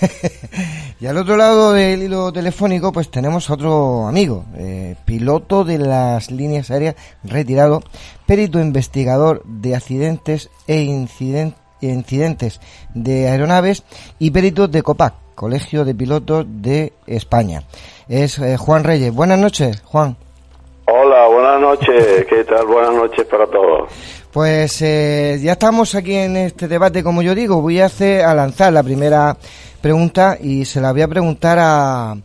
Y 1.02 1.08
al 1.08 1.18
otro 1.18 1.36
lado 1.36 1.74
del 1.74 2.04
hilo 2.04 2.32
telefónico, 2.32 2.94
pues 2.94 3.12
tenemos 3.12 3.50
a 3.50 3.54
otro 3.56 4.08
amigo, 4.08 4.46
eh, 4.56 4.96
piloto 5.04 5.66
de 5.66 5.78
las 5.78 6.32
líneas 6.32 6.72
aéreas 6.72 6.96
retirado, 7.24 7.84
perito 8.26 8.62
investigador 8.62 9.44
de 9.46 9.76
accidentes 9.76 10.50
e 10.68 10.84
inciden- 10.84 11.54
incidentes 11.82 12.62
de 12.94 13.28
aeronaves 13.28 13.84
y 14.20 14.32
perito 14.32 14.70
de 14.70 14.82
COPAC, 14.84 15.16
Colegio 15.36 15.84
de 15.84 15.94
Pilotos 15.94 16.46
de 16.48 16.94
España. 17.08 17.64
Es 18.08 18.38
eh, 18.40 18.58
Juan 18.58 18.84
Reyes. 18.84 19.14
Buenas 19.14 19.40
noches, 19.40 19.82
Juan. 19.86 20.16
Hola, 20.88 21.28
buenas 21.28 21.60
noches. 21.60 22.26
¿Qué 22.30 22.44
tal? 22.44 22.66
Buenas 22.68 22.94
noches 22.94 23.26
para 23.26 23.48
todos. 23.48 23.90
Pues 24.32 24.82
eh, 24.82 25.40
ya 25.42 25.54
estamos 25.54 25.96
aquí 25.96 26.14
en 26.14 26.38
este 26.38 26.68
debate, 26.68 27.04
como 27.04 27.22
yo 27.22 27.34
digo. 27.34 27.62
Voy 27.62 27.80
a 27.80 27.86
hacer 27.86 28.24
a 28.24 28.36
lanzar 28.36 28.72
la 28.74 28.84
primera 28.84 29.36
pregunta 29.82 30.38
y 30.40 30.66
se 30.66 30.82
la 30.82 30.92
voy 30.92 31.02
a 31.02 31.08
preguntar 31.08 31.58
a, 31.60 32.16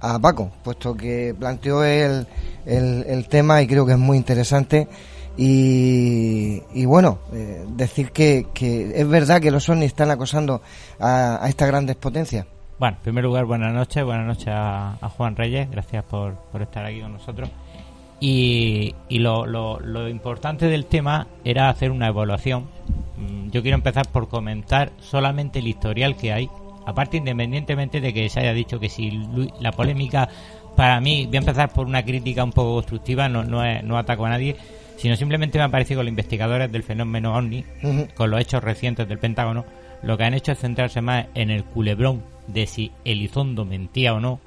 a 0.00 0.18
Paco, 0.18 0.50
puesto 0.64 0.96
que 0.96 1.34
planteó 1.38 1.84
el, 1.84 2.26
el, 2.66 3.04
el 3.06 3.28
tema 3.28 3.62
y 3.62 3.66
creo 3.66 3.86
que 3.86 3.92
es 3.92 3.98
muy 3.98 4.16
interesante. 4.16 4.88
Y, 5.36 6.60
y 6.74 6.84
bueno, 6.84 7.20
eh, 7.32 7.64
decir 7.68 8.10
que, 8.10 8.48
que 8.52 8.92
es 9.00 9.08
verdad 9.08 9.40
que 9.40 9.52
los 9.52 9.68
ovnis 9.68 9.86
están 9.86 10.10
acosando 10.10 10.62
a, 10.98 11.44
a 11.44 11.48
estas 11.48 11.68
grandes 11.68 11.94
potencias. 11.94 12.44
Bueno, 12.78 12.96
en 12.96 13.02
primer 13.02 13.24
lugar, 13.24 13.44
buenas 13.44 13.72
noches. 13.74 14.04
Buenas 14.04 14.26
noches 14.26 14.48
a, 14.48 14.92
a 15.00 15.08
Juan 15.08 15.34
Reyes. 15.36 15.68
Gracias 15.70 16.04
por, 16.04 16.34
por 16.52 16.62
estar 16.62 16.84
aquí 16.84 17.00
con 17.00 17.12
nosotros. 17.12 17.50
Y, 18.20 18.94
y 19.08 19.18
lo, 19.18 19.46
lo, 19.46 19.80
lo 19.80 20.08
importante 20.08 20.66
del 20.66 20.86
tema 20.86 21.26
era 21.44 21.68
hacer 21.70 21.90
una 21.90 22.08
evaluación. 22.08 22.66
Mm, 23.16 23.50
Yo 23.50 23.62
quiero 23.62 23.76
empezar 23.76 24.06
por 24.08 24.28
comentar 24.28 24.92
solamente 25.00 25.58
el 25.58 25.66
historial 25.66 26.16
que 26.16 26.32
hay. 26.32 26.48
Aparte, 26.86 27.16
independientemente 27.16 28.00
de 28.00 28.14
que 28.14 28.28
se 28.28 28.40
haya 28.40 28.54
dicho 28.54 28.78
que 28.80 28.88
si 28.88 29.10
la 29.60 29.72
polémica, 29.72 30.28
para 30.76 31.00
mí, 31.00 31.26
voy 31.26 31.36
a 31.36 31.40
empezar 31.40 31.70
por 31.72 31.86
una 31.86 32.04
crítica 32.04 32.44
un 32.44 32.52
poco 32.52 32.74
constructiva, 32.74 33.28
no, 33.28 33.42
no, 33.44 33.62
es- 33.64 33.82
no 33.84 33.98
ataco 33.98 34.24
a 34.24 34.30
nadie, 34.30 34.56
sino 34.96 35.14
simplemente 35.16 35.58
me 35.58 35.64
ha 35.64 35.68
parecido 35.68 36.00
que 36.00 36.04
los 36.04 36.10
investigadores 36.10 36.70
del 36.72 36.82
fenómeno 36.84 37.34
OVNI, 37.36 37.64
con 38.14 38.30
los 38.30 38.40
hechos 38.40 38.62
recientes 38.64 39.06
del 39.08 39.18
Pentágono, 39.18 39.64
lo 40.02 40.16
que 40.16 40.24
han 40.24 40.34
hecho 40.34 40.52
es 40.52 40.58
centrarse 40.60 41.02
más 41.02 41.26
en 41.34 41.50
el 41.50 41.64
culebrón 41.64 42.22
de 42.48 42.66
si 42.66 42.90
Elizondo 43.04 43.64
mentía 43.64 44.14
o 44.14 44.20
no, 44.20 44.40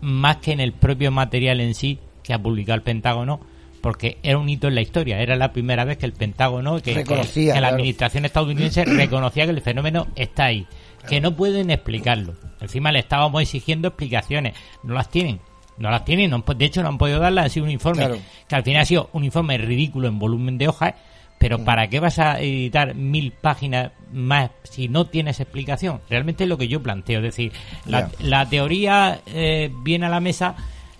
más 0.00 0.36
que 0.36 0.52
en 0.52 0.60
el 0.60 0.72
propio 0.72 1.10
material 1.10 1.60
en 1.60 1.74
sí 1.74 1.98
que 2.22 2.32
ha 2.32 2.38
publicado 2.42 2.76
el 2.76 2.82
Pentágono, 2.82 3.40
porque 3.80 4.18
era 4.22 4.38
un 4.38 4.48
hito 4.48 4.68
en 4.68 4.74
la 4.74 4.80
historia. 4.80 5.20
Era 5.20 5.36
la 5.36 5.52
primera 5.52 5.84
vez 5.84 5.96
que 5.96 6.06
el 6.06 6.12
Pentágono, 6.12 6.80
que, 6.82 6.92
Reconocía, 6.94 7.54
que 7.54 7.60
la 7.60 7.68
claro. 7.68 7.76
administración 7.76 8.24
estadounidense 8.24 8.84
reconocía 8.84 9.44
que 9.44 9.52
el 9.52 9.60
fenómeno 9.60 10.08
está 10.16 10.46
ahí, 10.46 10.66
que 11.08 11.20
no 11.20 11.36
pueden 11.36 11.70
explicarlo. 11.70 12.34
Encima 12.60 12.90
le 12.90 12.98
estábamos 13.00 13.42
exigiendo 13.42 13.88
explicaciones, 13.88 14.54
no 14.82 14.94
las 14.94 15.08
tienen. 15.10 15.40
No 15.78 15.90
las 15.90 16.04
tienen, 16.06 16.30
no 16.30 16.42
de 16.42 16.64
hecho 16.64 16.82
no 16.82 16.88
han 16.88 16.96
podido 16.98 17.20
darlas, 17.20 17.46
ha 17.46 17.48
sido 17.50 17.66
un 17.66 17.70
informe 17.70 17.98
Claro. 18.06 18.18
que 18.48 18.54
al 18.56 18.62
final 18.62 18.80
ha 18.80 18.86
sido 18.86 19.10
un 19.12 19.24
informe 19.24 19.58
ridículo 19.58 20.08
en 20.08 20.18
volumen 20.18 20.56
de 20.56 20.68
hojas, 20.68 20.94
pero 21.38 21.64
¿para 21.64 21.88
qué 21.88 22.00
vas 22.00 22.18
a 22.18 22.40
editar 22.40 22.94
mil 22.94 23.32
páginas 23.32 23.92
más 24.12 24.50
si 24.64 24.88
no 24.88 25.06
tienes 25.06 25.40
explicación? 25.40 26.00
Realmente 26.08 26.44
es 26.44 26.48
lo 26.48 26.58
que 26.58 26.68
yo 26.68 26.82
planteo, 26.82 27.18
es 27.18 27.24
decir, 27.24 27.52
la, 27.84 28.10
la 28.20 28.48
teoría 28.48 29.20
eh, 29.26 29.70
viene 29.82 30.06
a 30.06 30.08
la 30.08 30.20
mesa, 30.20 30.56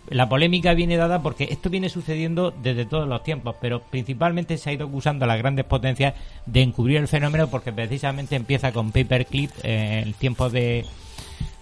la 0.08 0.28
polémica 0.28 0.74
viene 0.74 0.96
dada 0.96 1.22
porque 1.22 1.48
esto 1.50 1.70
viene 1.70 1.88
sucediendo 1.88 2.50
desde 2.50 2.84
todos 2.84 3.08
los 3.08 3.22
tiempos, 3.22 3.56
pero 3.60 3.80
principalmente 3.80 4.58
se 4.58 4.70
ha 4.70 4.72
ido 4.72 4.86
acusando 4.86 5.24
a 5.24 5.28
las 5.28 5.38
grandes 5.38 5.64
potencias 5.64 6.14
de 6.44 6.62
encubrir 6.62 6.98
el 6.98 7.08
fenómeno 7.08 7.48
porque 7.48 7.72
precisamente 7.72 8.36
empieza 8.36 8.72
con 8.72 8.92
Paperclip 8.92 9.50
eh, 9.62 10.00
en 10.00 10.08
el 10.08 10.14
tiempo 10.14 10.50
de, 10.50 10.84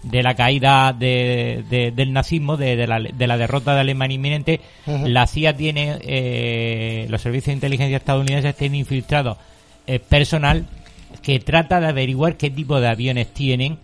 de 0.03 0.21
la 0.23 0.35
caída 0.35 0.93
de, 0.93 1.63
de- 1.69 1.91
del 1.91 2.13
nazismo, 2.13 2.57
de, 2.57 2.85
la, 2.87 2.99
de 2.99 3.27
la 3.27 3.37
derrota 3.37 3.73
de 3.73 3.81
Alemania 3.81 4.15
inminente, 4.15 4.61
la 5.13 5.25
CIA 5.27 5.55
tiene, 5.57 5.97
eh, 6.01 7.07
los 7.09 7.21
servicios 7.21 7.47
de 7.47 7.53
inteligencia 7.53 7.97
estadounidenses 7.97 8.55
tienen 8.55 8.79
infiltrado 8.79 9.37
eh, 9.87 9.99
personal 9.99 10.65
que 11.21 11.39
trata 11.39 11.79
de 11.79 11.87
averiguar 11.87 12.37
qué 12.37 12.49
tipo 12.51 12.79
de 12.79 12.87
aviones 12.87 13.27
tienen 13.33 13.77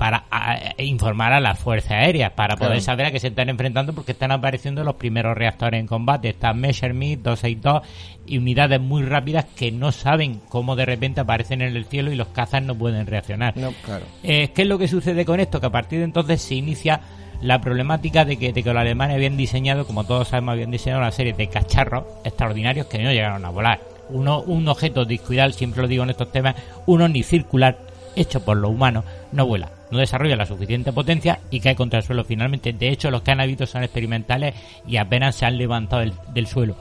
para 0.00 0.24
a- 0.30 0.52
a- 0.52 0.82
informar 0.82 1.34
a 1.34 1.40
las 1.40 1.58
fuerzas 1.58 1.90
aéreas, 1.92 2.30
para 2.32 2.56
poder 2.56 2.70
Claro. 2.72 2.80
saber 2.80 3.06
a 3.06 3.10
qué 3.10 3.20
se 3.20 3.28
están 3.28 3.50
enfrentando, 3.50 3.92
porque 3.92 4.12
están 4.12 4.32
apareciendo 4.32 4.82
los 4.82 4.94
primeros 4.94 5.36
reactores 5.36 5.78
en 5.78 5.86
combate. 5.86 6.30
Están 6.30 6.58
Messerschmitt, 6.58 7.20
262 7.20 7.82
y 8.26 8.38
unidades 8.38 8.80
muy 8.80 9.02
rápidas 9.02 9.44
que 9.44 9.70
no 9.70 9.92
saben 9.92 10.40
cómo 10.48 10.74
de 10.74 10.86
repente 10.86 11.20
aparecen 11.20 11.60
en 11.60 11.76
el 11.76 11.84
cielo 11.84 12.10
y 12.10 12.16
los 12.16 12.28
cazas 12.28 12.62
no 12.62 12.74
pueden 12.74 13.06
reaccionar. 13.06 13.54
No, 13.58 13.72
claro. 13.84 14.06
Eh, 14.22 14.48
¿Qué 14.54 14.62
es 14.62 14.68
lo 14.68 14.78
que 14.78 14.88
sucede 14.88 15.26
con 15.26 15.38
esto? 15.38 15.60
Que 15.60 15.66
a 15.66 15.70
partir 15.70 15.98
de 15.98 16.06
entonces 16.06 16.40
se 16.40 16.54
inicia 16.54 17.00
la 17.42 17.60
problemática 17.60 18.24
de 18.24 18.38
que, 18.38 18.54
de 18.54 18.62
que 18.62 18.72
los 18.72 18.80
alemanes 18.80 19.16
habían 19.16 19.36
diseñado, 19.36 19.86
como 19.86 20.04
todos 20.04 20.28
sabemos, 20.28 20.54
habían 20.54 20.70
diseñado 20.70 21.02
una 21.02 21.12
serie 21.12 21.34
de 21.34 21.46
cacharros 21.48 22.04
extraordinarios 22.24 22.86
que 22.86 22.98
no 23.02 23.12
llegaron 23.12 23.44
a 23.44 23.50
volar. 23.50 23.80
Uno, 24.08 24.40
un 24.40 24.66
objeto 24.66 25.04
discoidal, 25.04 25.52
siempre 25.52 25.82
lo 25.82 25.88
digo 25.88 26.04
en 26.04 26.10
estos 26.10 26.32
temas, 26.32 26.54
uno 26.86 27.06
ni 27.06 27.22
circular, 27.22 27.76
hecho 28.16 28.42
por 28.42 28.56
los 28.56 28.70
humanos, 28.70 29.04
no 29.32 29.46
vuela, 29.46 29.70
no 29.90 29.98
desarrolla 29.98 30.36
la 30.36 30.46
suficiente 30.46 30.92
potencia 30.92 31.40
y 31.50 31.60
cae 31.60 31.74
contra 31.76 31.98
el 31.98 32.04
suelo 32.04 32.24
finalmente. 32.24 32.72
De 32.72 32.88
hecho, 32.88 33.10
los 33.10 33.22
que 33.22 33.30
han 33.32 33.40
habido 33.40 33.66
son 33.66 33.82
experimentales 33.82 34.54
y 34.86 34.96
apenas 34.96 35.36
se 35.36 35.46
han 35.46 35.58
levantado 35.58 36.00
del, 36.02 36.12
del 36.32 36.46
suelo. 36.46 36.76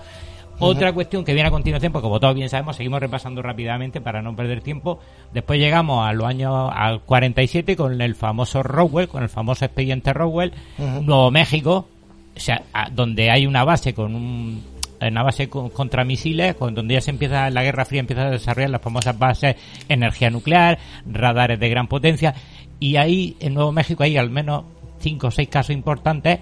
Otra 0.61 0.91
cuestión 0.91 1.23
que 1.23 1.34
viene 1.34 1.48
a 1.48 1.52
continuación, 1.52 1.94
porque 1.94 2.03
como 2.03 2.19
todos 2.19 2.36
bien 2.36 2.49
sabemos, 2.49 2.76
seguimos 2.76 2.99
repasando 2.99 3.41
rápidamente 3.41 4.02
para 4.02 4.22
no 4.22 4.36
perder 4.36 4.60
tiempo. 4.61 4.99
Después 5.34 5.57
llegamos 5.57 6.06
a 6.06 6.11
los 6.11 6.26
años 6.27 6.69
al 6.73 6.99
47 7.02 7.77
con 7.77 8.02
el 8.02 8.14
famoso 8.14 8.61
Roswell, 8.61 9.07
con 9.07 9.23
el 9.23 9.30
famoso 9.30 9.64
expediente 9.64 10.11
Roswell, 10.11 10.52
Ujú. 10.77 11.02
Nuevo 11.03 11.31
México, 11.31 11.88
o 12.36 12.40
sea, 12.40 12.61
a- 12.73 12.90
donde 12.90 13.31
hay 13.31 13.45
una 13.48 13.64
base 13.64 13.94
con 13.94 14.14
un 14.15 14.80
una 15.02 15.23
base 15.23 15.48
con- 15.48 15.69
contra 15.69 16.03
misiles, 16.03 16.56
con 16.56 16.76
donde 16.76 16.95
ya 16.95 16.99
se 16.99 17.11
empieza 17.11 17.49
la 17.49 17.64
Guerra 17.64 17.86
Fría 17.86 18.02
empieza 18.02 18.23
a 18.23 18.31
desarrollar 18.31 18.69
las 18.69 18.81
famosas 18.81 19.18
bases 19.18 19.56
energía 19.88 20.30
nuclear, 20.30 20.77
radares 21.10 21.57
de 21.57 21.69
gran 21.69 21.88
potencia 21.88 22.36
y 22.80 22.95
ahí 22.95 23.35
en 23.39 23.53
Nuevo 23.53 23.72
México 23.72 24.03
hay 24.03 24.18
al 24.18 24.30
menos 24.30 24.64
cinco 24.99 25.27
o 25.27 25.31
seis 25.31 25.49
casos 25.49 25.72
importantes 25.72 26.39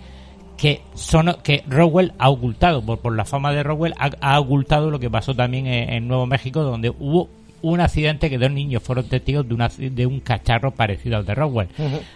que 0.57 0.81
son 0.95 1.35
que 1.43 1.63
Rowell 1.67 2.13
ha 2.17 2.29
ocultado 2.29 2.81
por, 2.83 2.99
por 2.99 3.15
la 3.15 3.25
fama 3.25 3.51
de 3.51 3.63
Rowell 3.63 3.93
ha, 3.99 4.11
ha 4.21 4.39
ocultado 4.39 4.89
lo 4.89 4.99
que 4.99 5.09
pasó 5.09 5.35
también 5.35 5.67
en, 5.67 5.93
en 5.93 6.07
Nuevo 6.07 6.25
México 6.25 6.63
donde 6.63 6.89
hubo 6.89 7.29
un 7.61 7.81
accidente 7.81 8.29
que 8.29 8.37
dos 8.37 8.51
niños 8.51 8.83
fueron 8.83 9.07
testigos 9.07 9.47
de, 9.47 9.53
una, 9.53 9.69
de 9.69 10.05
un 10.05 10.19
cacharro 10.19 10.71
parecido 10.71 11.17
al 11.17 11.25
de 11.25 11.35
Rowell. 11.35 11.69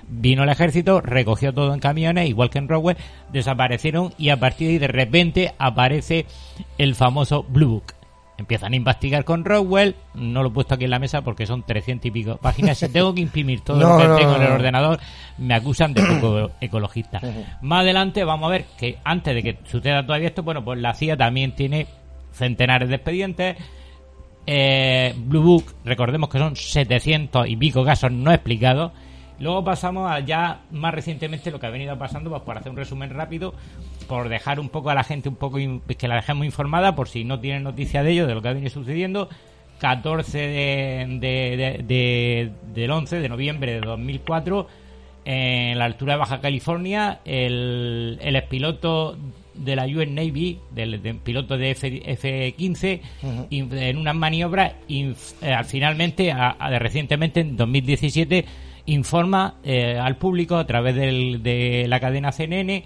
Vino 0.07 0.43
el 0.43 0.49
ejército, 0.49 1.01
recogió 1.01 1.53
todo 1.53 1.73
en 1.73 1.79
camiones, 1.79 2.29
igual 2.29 2.49
que 2.49 2.59
en 2.59 2.69
Rowell, 2.69 2.97
desaparecieron 3.31 4.13
y 4.17 4.29
a 4.29 4.39
partir 4.39 4.67
de 4.67 4.73
ahí 4.73 4.79
de 4.79 4.87
repente 4.87 5.53
aparece 5.57 6.25
el 6.77 6.95
famoso 6.95 7.43
Blue 7.43 7.69
Book. 7.69 7.93
Empiezan 8.41 8.73
a 8.73 8.75
investigar 8.75 9.23
con 9.23 9.45
Rowell, 9.45 9.95
no 10.15 10.41
lo 10.41 10.49
he 10.49 10.51
puesto 10.51 10.73
aquí 10.75 10.85
en 10.85 10.89
la 10.89 10.99
mesa 10.99 11.21
porque 11.21 11.45
son 11.45 11.63
300 11.63 12.07
y 12.07 12.11
pico 12.11 12.37
páginas. 12.37 12.79
Si 12.79 12.89
tengo 12.89 13.13
que 13.13 13.21
imprimir 13.21 13.61
todo 13.61 13.77
No, 13.79 13.97
lo 13.97 13.97
que 13.97 14.07
no, 14.07 14.17
tengo 14.17 14.35
en 14.35 14.41
el 14.41 14.51
ordenador, 14.51 14.99
me 15.37 15.53
acusan 15.53 15.93
de 15.93 16.01
poco 16.01 16.51
ecologista. 16.61 17.21
Más 17.61 17.81
adelante 17.81 18.23
vamos 18.23 18.47
a 18.47 18.51
ver 18.51 18.65
que 18.77 18.97
antes 19.03 19.35
de 19.35 19.43
que 19.43 19.57
suceda 19.63 20.05
todavía 20.05 20.29
esto, 20.29 20.43
bueno, 20.43 20.63
pues 20.63 20.79
la 20.79 20.93
CIA 20.93 21.15
también 21.15 21.53
tiene 21.55 21.87
centenares 22.33 22.89
de 22.89 22.95
expedientes. 22.95 23.57
Eh, 24.47 25.13
Blue 25.15 25.43
Book, 25.43 25.75
recordemos 25.85 26.29
que 26.29 26.39
son 26.39 26.55
700 26.55 27.47
y 27.47 27.55
pico 27.55 27.85
casos 27.85 28.11
no 28.11 28.31
explicados. 28.31 28.91
Luego 29.41 29.63
pasamos 29.63 30.09
a 30.11 30.19
ya 30.19 30.61
más 30.69 30.93
recientemente 30.93 31.49
lo 31.49 31.59
que 31.59 31.65
ha 31.65 31.71
venido 31.71 31.97
pasando, 31.97 32.29
pues 32.29 32.43
por 32.43 32.57
hacer 32.57 32.69
un 32.69 32.77
resumen 32.77 33.09
rápido, 33.09 33.55
por 34.11 34.27
dejar 34.27 34.59
un 34.59 34.67
poco 34.67 34.89
a 34.89 34.93
la 34.93 35.05
gente 35.05 35.29
un 35.29 35.35
poco 35.37 35.57
in- 35.57 35.79
que 35.97 36.07
la 36.09 36.15
dejemos 36.15 36.45
informada, 36.45 36.95
por 36.95 37.07
si 37.07 37.23
no 37.23 37.39
tienen 37.39 37.63
noticia 37.63 38.03
de 38.03 38.11
ello, 38.11 38.27
de 38.27 38.33
lo 38.35 38.41
que 38.41 38.49
ha 38.49 38.53
venido 38.53 38.69
sucediendo. 38.69 39.29
14 39.79 40.37
de, 40.37 41.07
de- 41.21 41.57
de- 41.57 41.83
de- 41.87 42.51
del 42.73 42.91
11 42.91 43.19
de 43.21 43.29
noviembre 43.29 43.71
de 43.75 43.79
2004, 43.79 44.67
en 45.23 45.79
la 45.79 45.85
altura 45.85 46.13
de 46.15 46.19
Baja 46.19 46.41
California, 46.41 47.19
el, 47.23 48.19
el 48.21 48.35
expiloto 48.35 49.15
de 49.53 49.75
la 49.77 49.85
US 49.85 50.09
Navy, 50.09 50.59
del, 50.71 51.01
del 51.01 51.15
piloto 51.17 51.57
de 51.57 51.71
F, 51.71 52.01
F-15, 52.05 52.99
Ujú. 53.23 53.47
in- 53.49 53.77
en 53.77 53.97
unas 53.97 54.15
maniobras, 54.15 54.73
eh, 54.89 55.13
finalmente, 55.65 56.33
a- 56.33 56.49
a- 56.49 56.79
recientemente, 56.79 57.39
en 57.39 57.55
2017, 57.55 58.43
informa 58.87 59.55
eh, 59.63 59.97
al 59.97 60.17
público 60.17 60.57
a 60.57 60.65
través 60.67 60.95
del- 60.95 61.41
de 61.43 61.85
la 61.87 61.99
cadena 62.01 62.31
CNN 62.33 62.83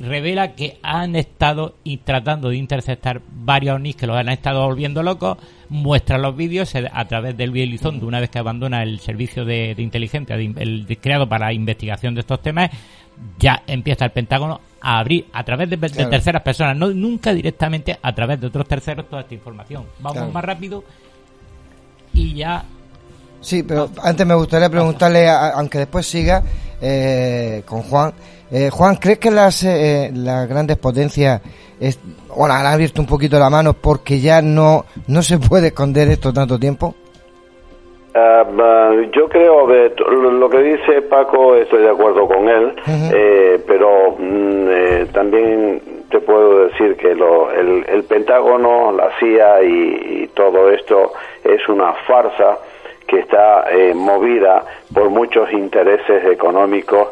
revela 0.00 0.52
que 0.54 0.78
han 0.82 1.14
estado 1.16 1.76
y 1.84 1.98
tratando 1.98 2.48
de 2.48 2.56
interceptar 2.56 3.20
varios 3.30 3.76
ovnis 3.76 3.96
que 3.96 4.06
los 4.06 4.16
han 4.16 4.28
estado 4.28 4.64
volviendo 4.66 5.02
locos, 5.02 5.38
muestra 5.68 6.18
los 6.18 6.36
vídeos 6.36 6.74
eh, 6.74 6.88
a 6.92 7.04
través 7.06 7.36
del 7.36 7.50
Bielizondo 7.50 8.06
una 8.06 8.20
vez 8.20 8.30
que 8.30 8.38
abandona 8.38 8.82
el 8.82 9.00
servicio 9.00 9.44
de, 9.44 9.74
de 9.74 9.82
inteligencia 9.82 10.36
de 10.36 10.52
el 10.56 10.86
de- 10.86 10.96
creado 10.96 11.28
para 11.28 11.46
la 11.46 11.52
investigación 11.52 12.14
de 12.14 12.20
estos 12.20 12.40
temas, 12.42 12.70
ya 13.38 13.62
empieza 13.66 14.04
el 14.06 14.10
Pentágono 14.12 14.60
a 14.80 14.98
abrir 14.98 15.26
a 15.32 15.44
través 15.44 15.68
de, 15.68 15.76
de 15.76 15.90
Claro. 15.90 16.10
terceras 16.10 16.42
personas, 16.42 16.76
no 16.76 16.88
nunca 16.88 17.32
directamente 17.34 17.98
a 18.02 18.14
través 18.14 18.40
de 18.40 18.46
otros 18.46 18.66
terceros 18.66 19.08
toda 19.08 19.22
esta 19.22 19.34
información. 19.34 19.84
Vamos 20.00 20.16
Claro. 20.18 20.32
más 20.32 20.44
rápido 20.44 20.82
y 22.14 22.34
ya 22.34 22.64
Sí, 23.42 23.62
pero 23.62 23.90
antes 24.02 24.26
me 24.26 24.34
gustaría 24.34 24.68
preguntarle, 24.68 25.26
aunque 25.30 25.78
después 25.78 26.04
siga 26.06 26.42
eh, 26.82 27.62
con 27.64 27.80
Juan. 27.82 28.12
Eh, 28.52 28.68
Juan, 28.70 28.96
¿crees 28.96 29.18
que 29.18 29.30
las, 29.30 29.62
eh, 29.64 30.10
las 30.14 30.48
grandes 30.48 30.76
potencias 30.76 31.40
es- 31.80 32.00
bueno, 32.36 32.54
han 32.54 32.66
abierto 32.66 33.00
un 33.00 33.06
poquito 33.06 33.38
la 33.38 33.48
mano 33.50 33.74
porque 33.74 34.18
ya 34.20 34.42
no, 34.42 34.84
no 35.08 35.22
se 35.22 35.38
puede 35.38 35.68
esconder 35.68 36.08
esto 36.08 36.32
tanto 36.32 36.58
tiempo? 36.58 36.94
Ah, 38.12 38.42
yo 39.12 39.28
creo 39.28 39.68
que 39.68 39.92
lo 40.10 40.50
que 40.50 40.58
dice 40.62 41.02
Paco 41.02 41.54
estoy 41.54 41.82
de 41.82 41.90
acuerdo 41.90 42.26
con 42.26 42.48
él, 42.48 42.74
eh, 43.14 43.62
pero 43.68 44.16
mm, 44.18 44.66
eh, 44.68 45.06
también 45.12 45.80
te 46.10 46.18
puedo 46.18 46.66
decir 46.66 46.96
que 46.96 47.14
lo, 47.14 47.52
el, 47.52 47.84
el 47.88 48.02
Pentágono, 48.02 48.90
la 48.90 49.10
CIA 49.20 49.62
y, 49.62 50.22
y 50.24 50.30
todo 50.34 50.70
esto 50.72 51.12
es 51.44 51.66
una 51.68 51.92
farsa 52.08 52.58
que 53.06 53.20
está 53.20 53.70
eh, 53.70 53.94
movida 53.94 54.64
por 54.92 55.08
muchos 55.10 55.52
intereses 55.52 56.24
económicos 56.32 57.10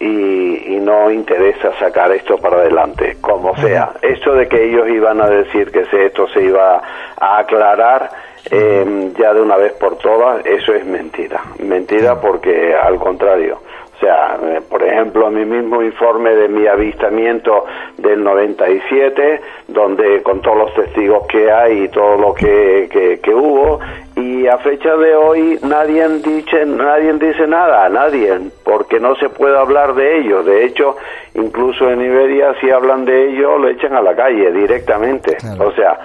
y, 0.00 0.74
y 0.74 0.80
no 0.80 1.10
interesa 1.10 1.72
sacar 1.78 2.10
esto 2.12 2.36
para 2.38 2.56
adelante, 2.58 3.16
como 3.20 3.56
sea. 3.56 3.92
Esto 4.02 4.34
de 4.34 4.48
que 4.48 4.64
ellos 4.64 4.88
iban 4.88 5.20
a 5.20 5.28
decir 5.28 5.70
que 5.70 5.84
se- 5.86 6.06
esto 6.06 6.26
se 6.28 6.42
iba 6.42 6.82
a 7.20 7.38
aclarar 7.38 8.10
eh, 8.50 9.10
ya 9.18 9.32
de 9.32 9.40
una 9.40 9.56
vez 9.56 9.72
por 9.74 9.96
todas, 9.98 10.44
eso 10.44 10.74
es 10.74 10.84
mentira. 10.84 11.40
Mentira 11.60 12.20
porque 12.20 12.74
al 12.74 12.96
contrario. 12.98 13.58
O 13.96 14.00
sea, 14.00 14.36
eh, 14.42 14.60
por 14.68 14.82
ejemplo, 14.82 15.30
mi 15.30 15.44
mismo 15.46 15.80
informe 15.80 16.34
de 16.34 16.48
mi 16.48 16.66
avistamiento 16.66 17.64
del 17.96 18.22
97, 18.22 19.40
donde 19.68 20.20
con 20.22 20.42
todos 20.42 20.58
los 20.58 20.74
testigos 20.74 21.26
que 21.28 21.50
hay 21.50 21.84
y 21.84 21.88
todo 21.88 22.16
lo 22.18 22.34
que, 22.34 22.88
que, 22.90 23.20
que 23.20 23.32
hubo, 23.34 23.78
y 24.24 24.46
a 24.46 24.56
fecha 24.58 24.96
de 24.96 25.14
hoy 25.14 25.58
nadie 25.62 26.08
dice, 26.20 26.64
nadie 26.64 27.12
dice 27.14 27.46
nada, 27.46 27.88
nadie, 27.90 28.40
porque 28.62 28.98
no 28.98 29.14
se 29.16 29.28
puede 29.28 29.56
hablar 29.58 29.94
de 29.94 30.20
ello. 30.20 30.42
De 30.42 30.64
hecho, 30.64 30.96
incluso 31.34 31.90
en 31.90 32.00
Iberia, 32.00 32.54
si 32.60 32.70
hablan 32.70 33.04
de 33.04 33.30
ello, 33.30 33.58
lo 33.58 33.68
echan 33.68 33.94
a 33.94 34.00
la 34.00 34.16
calle 34.16 34.50
directamente. 34.50 35.36
O 35.58 35.72
sea, 35.72 35.98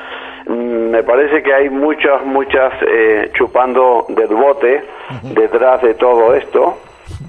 mm, 0.48 0.90
me 0.90 1.04
parece 1.04 1.42
que 1.42 1.54
hay 1.54 1.70
muchas, 1.70 2.26
muchas 2.26 2.74
eh, 2.82 3.32
chupando 3.34 4.06
del 4.10 4.36
bote 4.36 4.84
detrás 5.24 5.82
de 5.82 5.94
todo 5.94 6.36
esto, 6.36 6.78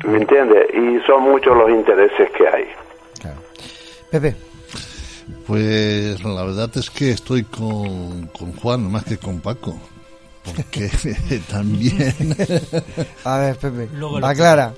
¿me 0.07 0.19
entiendes? 0.19 0.67
Y 0.75 0.99
son 1.07 1.23
muchos 1.23 1.57
los 1.57 1.71
intereses 1.71 2.31
que 2.33 2.49
hay. 2.49 2.69
Pepe. 4.11 4.35
Pues 5.47 6.23
la 6.25 6.45
verdad 6.45 6.71
es 6.75 6.91
que 6.91 7.11
estoy 7.13 7.45
con, 7.45 8.27
con 8.37 8.53
Juan 8.57 8.91
más 8.91 9.05
que 9.05 9.19
con 9.19 9.41
Paco. 9.41 9.79
Porque 10.57 10.91
también... 11.51 12.37
A 13.25 13.39
ver, 13.39 13.57
Pepe, 13.57 13.89
aclara, 14.23 14.75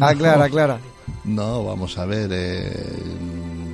aclara, 0.00 0.44
aclara. 0.44 0.78
No, 1.24 1.64
vamos 1.64 1.96
a 1.98 2.04
ver. 2.06 2.30
eh, 2.32 2.96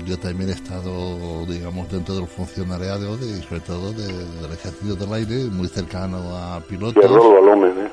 yo 0.07 0.19
también 0.19 0.49
he 0.51 0.53
estado, 0.55 1.45
digamos, 1.47 1.91
dentro 1.91 2.15
del 2.17 2.27
funcionariado 2.27 3.17
y 3.17 3.43
sobre 3.43 3.61
todo 3.61 3.93
de- 3.93 4.07
del 4.41 4.53
ejército 4.53 4.95
del 4.97 5.13
aire, 5.13 5.45
muy 5.45 5.69
cercano 5.69 6.37
a 6.37 6.61
pilotos. 6.61 7.05
Volumen, 7.11 7.87
¿eh? 7.87 7.91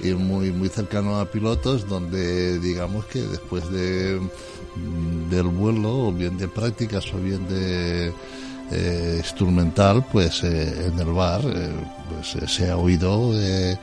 y 0.00 0.12
muy 0.12 0.50
muy 0.50 0.68
cercano 0.68 1.20
a 1.20 1.24
pilotos 1.24 1.88
donde 1.88 2.58
digamos 2.58 3.04
que 3.06 3.20
después 3.22 3.70
de 3.70 4.20
mm, 4.74 5.30
del 5.30 5.44
vuelo 5.44 6.08
o 6.08 6.12
bien 6.12 6.36
de 6.36 6.48
prácticas 6.48 7.06
o 7.14 7.18
bien 7.18 7.46
de 7.48 8.12
eh, 8.70 9.16
instrumental 9.18 10.04
pues 10.10 10.42
eh, 10.44 10.86
en 10.88 10.98
el 10.98 11.12
bar 11.12 11.42
eh, 11.44 11.70
pues 12.08 12.36
eh, 12.36 12.48
se 12.48 12.70
ha 12.70 12.76
oído 12.76 13.32
eh, 13.34 13.76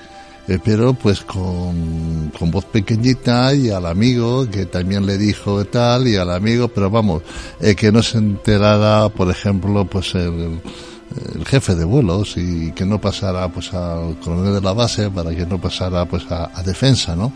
pero 0.64 0.94
pues 0.94 1.22
con, 1.22 2.32
con 2.38 2.52
voz 2.52 2.66
pequeñita 2.66 3.54
y 3.54 3.70
al 3.70 3.86
amigo 3.86 4.50
que 4.50 4.66
también 4.66 5.06
le 5.06 5.18
dijo 5.18 5.64
tal 5.66 6.08
y 6.08 6.18
al 6.18 6.32
amigo 6.32 6.68
pero 6.68 6.90
vamos 6.90 7.22
que 7.78 7.92
no 7.92 8.04
se 8.04 8.18
enterara 8.18 9.08
por 9.10 9.30
ejemplo 9.30 9.86
pues 9.86 10.14
el 10.16 10.60
el 11.36 11.46
jefe 11.46 11.76
de 11.76 11.84
vuelos 11.84 12.36
y 12.38 12.72
que 12.72 12.86
no 12.86 13.00
pasara 13.00 13.48
pues 13.50 13.74
al 13.74 14.18
coronel 14.20 14.54
de 14.54 14.62
la 14.62 14.74
base 14.74 15.10
para 15.10 15.36
que 15.36 15.46
no 15.46 15.60
pasara 15.60 16.06
pues 16.06 16.24
a, 16.30 16.62
defensa, 16.64 17.16
¿no? 17.16 17.34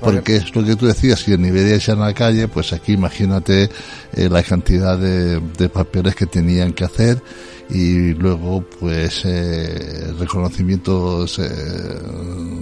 Porque 0.00 0.36
es 0.36 0.54
lo 0.54 0.64
que 0.64 0.76
tú 0.76 0.86
decías, 0.86 1.20
si 1.20 1.32
en 1.32 1.42
Nigeria 1.42 1.78
en 1.86 2.00
la 2.00 2.12
calle, 2.12 2.48
pues 2.48 2.72
aquí 2.72 2.92
imagínate 2.92 3.70
eh, 4.12 4.28
la 4.28 4.42
cantidad 4.42 4.98
de, 4.98 5.40
papeles 5.68 6.14
que 6.14 6.26
tenían 6.26 6.72
que 6.72 6.84
hacer 6.84 7.22
y 7.70 8.12
luego 8.12 8.62
pues 8.78 9.22
eh, 9.24 10.12
reconocimientos 10.18 11.38
eh, 11.38 12.02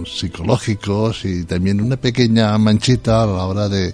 psicológicos 0.05 1.25
y 1.25 1.43
también 1.43 1.81
una 1.81 1.97
pequeña 1.97 2.57
manchita 2.57 3.23
a 3.23 3.27
la 3.27 3.45
hora 3.45 3.69
de, 3.69 3.93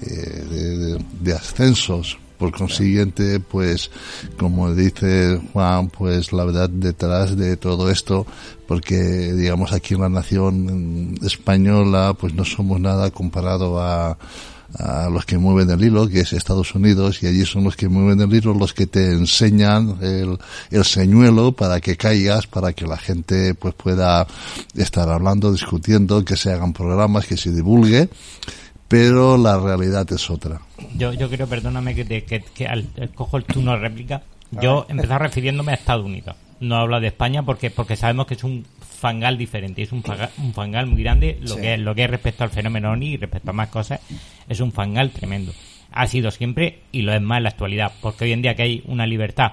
de, 0.00 0.98
de 1.20 1.32
ascensos 1.32 2.18
por 2.44 2.52
consiguiente, 2.52 3.40
pues, 3.40 3.90
como 4.36 4.74
dice 4.74 5.40
Juan, 5.54 5.88
pues 5.88 6.30
la 6.30 6.44
verdad 6.44 6.68
detrás 6.68 7.38
de 7.38 7.56
todo 7.56 7.90
esto, 7.90 8.26
porque 8.68 9.32
digamos 9.32 9.72
aquí 9.72 9.94
en 9.94 10.02
la 10.02 10.10
nación 10.10 11.14
española, 11.22 12.14
pues 12.20 12.34
no 12.34 12.44
somos 12.44 12.78
nada 12.80 13.10
comparado 13.10 13.80
a, 13.80 14.18
a 14.78 15.08
los 15.08 15.24
que 15.24 15.38
mueven 15.38 15.70
el 15.70 15.84
hilo, 15.84 16.06
que 16.06 16.20
es 16.20 16.34
Estados 16.34 16.74
Unidos, 16.74 17.22
y 17.22 17.28
allí 17.28 17.46
son 17.46 17.64
los 17.64 17.76
que 17.76 17.88
mueven 17.88 18.20
el 18.20 18.34
hilo 18.34 18.52
los 18.52 18.74
que 18.74 18.86
te 18.86 19.12
enseñan 19.12 19.96
el, 20.02 20.36
el 20.70 20.84
señuelo 20.84 21.52
para 21.52 21.80
que 21.80 21.96
caigas, 21.96 22.46
para 22.46 22.74
que 22.74 22.86
la 22.86 22.98
gente 22.98 23.54
pues 23.54 23.72
pueda 23.72 24.26
estar 24.74 25.08
hablando, 25.08 25.50
discutiendo, 25.50 26.22
que 26.22 26.36
se 26.36 26.52
hagan 26.52 26.74
programas, 26.74 27.24
que 27.24 27.38
se 27.38 27.52
divulgue 27.52 28.10
pero 28.94 29.36
la 29.36 29.58
realidad 29.58 30.06
es 30.12 30.30
otra. 30.30 30.60
Yo, 30.96 31.12
yo 31.12 31.28
creo, 31.28 31.46
perdóname 31.46 31.94
que, 31.94 32.24
que, 32.24 32.40
que 32.40 32.66
al, 32.66 32.88
cojo 33.14 33.36
el 33.36 33.44
turno 33.44 33.72
de 33.72 33.78
réplica, 33.78 34.22
yo 34.50 34.86
empezar 34.88 35.20
refiriéndome 35.20 35.72
a 35.72 35.76
Estados 35.76 36.04
Unidos. 36.04 36.36
No 36.60 36.76
hablo 36.76 37.00
de 37.00 37.08
España 37.08 37.42
porque 37.42 37.70
porque 37.70 37.96
sabemos 37.96 38.26
que 38.26 38.34
es 38.34 38.44
un 38.44 38.64
fangal 38.80 39.36
diferente, 39.36 39.82
es 39.82 39.92
un 39.92 40.02
fangal, 40.02 40.30
un 40.38 40.54
fangal 40.54 40.86
muy 40.86 41.02
grande 41.02 41.38
lo 41.42 41.56
que 41.56 41.74
es, 41.74 41.80
lo 41.80 41.94
que 41.94 42.04
es 42.04 42.10
respecto 42.10 42.44
al 42.44 42.50
fenómeno 42.50 42.90
ONI 42.92 43.06
y 43.06 43.16
respecto 43.16 43.50
a 43.50 43.52
más 43.52 43.68
cosas, 43.68 44.00
es 44.48 44.60
un 44.60 44.72
fangal 44.72 45.10
tremendo. 45.10 45.52
Ha 45.92 46.06
sido 46.06 46.30
siempre 46.30 46.80
y 46.90 47.02
lo 47.02 47.12
es 47.12 47.20
más 47.20 47.38
en 47.38 47.44
la 47.44 47.48
actualidad, 47.50 47.92
porque 48.00 48.24
hoy 48.24 48.32
en 48.32 48.42
día 48.42 48.54
que 48.54 48.62
hay 48.62 48.82
una 48.86 49.06
libertad 49.06 49.52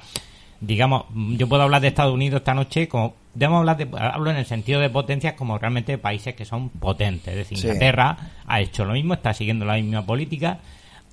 digamos, 0.62 1.06
yo 1.14 1.50
puedo 1.50 1.64
hablar 1.64 1.82
de 1.82 1.90
Estados 1.90 2.14
Unidos 2.14 2.40
esta 2.42 2.54
noche 2.54 2.88
como 2.88 3.16
debemos 3.34 3.60
hablar 3.60 3.78
de, 3.78 3.88
hablo 3.98 4.30
en 4.30 4.38
el 4.38 4.46
sentido 4.46 4.80
de 4.80 4.90
potencias 4.90 5.34
como 5.34 5.58
realmente 5.58 5.98
países 5.98 6.36
que 6.36 6.46
son 6.46 6.70
potentes. 6.70 7.30
Es 7.30 7.36
decir, 7.36 7.58
Inglaterra 7.58 8.18
ha 8.46 8.62
hecho 8.62 8.86
lo 8.86 8.94
mismo, 8.94 9.16
está 9.16 9.34
siguiendo 9.34 9.66
la 9.66 9.76
misma 9.76 10.06
política, 10.06 10.60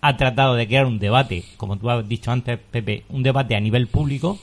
ha 0.01 0.17
tratado 0.17 0.55
de 0.55 0.67
crear 0.67 0.87
un 0.87 0.99
debate, 0.99 1.45
como 1.57 1.77
tú 1.77 1.91
has 1.91 2.09
dicho 2.09 2.31
antes, 2.31 2.59
Pepe, 2.59 3.05
un 3.09 3.23
debate 3.23 3.57
a 3.57 3.61
nivel 3.61 3.89
público, 3.89 4.39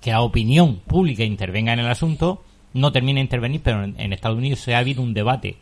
que 0.00 0.10
la 0.10 0.22
opinión 0.22 0.80
pública 0.86 1.24
intervenga 1.24 1.72
en 1.72 1.80
el 1.80 1.90
asunto, 1.90 2.42
no 2.74 2.92
termina 2.92 3.18
de 3.18 3.22
intervenir, 3.22 3.60
pero 3.62 3.84
en, 3.84 4.12
Estados 4.12 4.38
Unidos 4.38 4.60
se 4.60 4.74
ha 4.74 4.78
habido 4.78 5.02
un 5.02 5.14
debate 5.14 5.56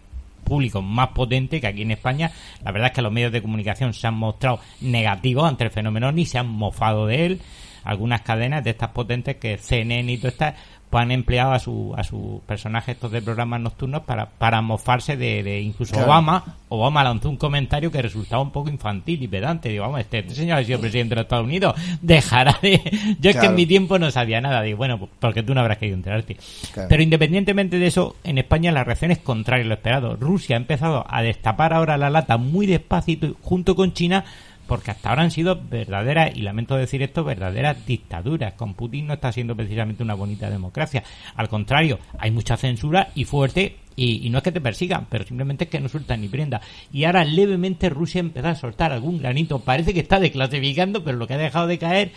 público 0.45 0.81
más 0.81 1.09
potente 1.09 1.61
que 1.61 1.67
aquí 1.67 1.83
en 1.83 1.91
España. 1.91 2.31
La 2.65 2.73
verdad 2.73 2.91
es 2.91 2.95
que 2.95 3.03
los 3.03 3.13
medios 3.13 3.33
de 3.33 3.43
comunicación 3.43 3.93
se 3.93 4.07
han 4.07 4.15
mostrado 4.15 4.61
negativos 4.81 5.49
ante 5.49 5.65
el 5.65 5.71
fenómeno 5.71 6.13
ni 6.13 6.25
se 6.25 6.39
han 6.39 6.49
mofado 6.49 7.07
de 7.07 7.27
él 7.27 7.41
algunas 7.87 8.23
cadenas 8.23 8.65
de 8.65 8.71
estas 8.71 8.91
potentes 8.91 9.37
que 9.37 9.59
CNN 9.59 10.13
y 10.13 10.19
todo 10.19 10.29
estas 10.29 10.55
pues 10.91 11.03
han 11.03 11.11
empleado 11.11 11.53
a 11.53 11.59
su 11.59 11.95
a 11.97 12.05
sus 12.05 12.41
personajes 12.47 12.95
estos 12.95 13.11
de 13.11 13.21
programas 13.21 13.61
nocturnos 13.61 14.03
para 14.03 14.27
para 14.27 14.63
mofarse 14.63 15.17
de, 15.17 15.61
incluso 15.61 15.97
Obama. 15.99 16.57
Obama 16.69 17.05
lanzó 17.05 17.29
un 17.29 17.37
comentario 17.37 17.91
que 17.91 18.03
resultaba 18.03 18.43
un 18.43 18.51
poco 18.51 18.71
infantil 18.71 19.23
y 19.23 19.29
pedante. 19.29 19.69
Digo 19.69 19.85
vamos 19.85 20.01
este, 20.01 20.29
señor 20.31 20.59
ha 20.59 20.65
sido 20.65 20.81
presidente 20.81 21.11
de 21.11 21.17
los 21.17 21.25
Estados 21.25 21.45
Unidos. 21.45 21.75
Dejará 22.01 22.59
de 22.63 23.17
yo 23.21 23.31
es 23.31 23.37
que 23.37 23.47
en 23.47 23.55
mi 23.55 23.67
tiempo 23.67 23.99
no 23.99 24.11
sabía 24.11 24.41
nada 24.41 24.63
digo 24.63 24.79
bueno 24.79 24.99
pues, 24.99 25.11
porque 25.19 25.43
tú 25.43 25.55
no 25.55 25.61
habrás 25.61 25.79
querido 25.79 25.97
enterarte 25.97 26.37
pero 26.89 27.03
independientemente 27.03 27.79
de 27.79 27.87
eso 27.87 28.17
en 28.25 28.39
España 28.39 28.73
la 28.73 28.85
reacción 28.85 29.11
es 29.11 29.19
contraria 29.19 29.65
a 29.65 29.69
lo 29.69 29.75
esperado. 29.75 30.17
Rusia 30.17 30.57
ha 30.57 30.59
empezado 30.59 31.05
a 31.09 31.23
destapar 31.23 31.73
ahora 31.73 31.97
la 31.97 32.11
lata 32.11 32.37
muy 32.37 32.67
despacito 32.67 33.37
junto 33.43 33.75
con 33.75 33.93
China 33.93 34.25
porque 34.67 34.91
hasta 34.91 35.11
ahora 35.11 35.23
han 35.23 35.31
sido 35.31 35.61
verdaderas, 35.61 36.37
y 36.37 36.43
lamento 36.43 36.77
decir 36.77 37.03
esto, 37.03 37.25
verdaderas 37.25 37.85
dictaduras. 37.87 38.55
Con 38.55 38.75
Putin 38.75 39.07
no 39.07 39.15
está 39.15 39.33
siendo 39.33 39.57
precisamente 39.57 40.03
una 40.03 40.15
bonita 40.15 40.51
democracia. 40.51 41.03
Al 41.35 41.49
contrario, 41.49 41.99
hay 42.19 42.31
mucha 42.31 42.57
censura 42.57 43.09
y 43.15 43.25
fuerte, 43.25 43.77
y, 43.97 44.29
no 44.29 44.39
es 44.39 44.45
que 44.45 44.53
te 44.53 44.61
persigan, 44.61 45.07
pero 45.09 45.25
simplemente 45.25 45.65
es 45.65 45.71
que 45.71 45.81
no 45.81 45.89
sueltan 45.89 46.21
ni 46.21 46.29
prenda. 46.29 46.61
Y 46.93 47.05
ahora 47.05 47.25
levemente 47.25 47.89
Rusia 47.89 48.21
empieza 48.21 48.51
a 48.51 48.55
soltar 48.55 48.93
algún 48.93 49.19
granito. 49.19 49.61
Parece 49.61 49.95
que 49.95 50.01
está 50.01 50.21
desclasificando, 50.21 51.03
pero 51.03 51.17
lo 51.17 51.27
que 51.27 51.35
ha 51.35 51.39
dejado 51.39 51.67
de 51.67 51.79
caer 51.79 52.13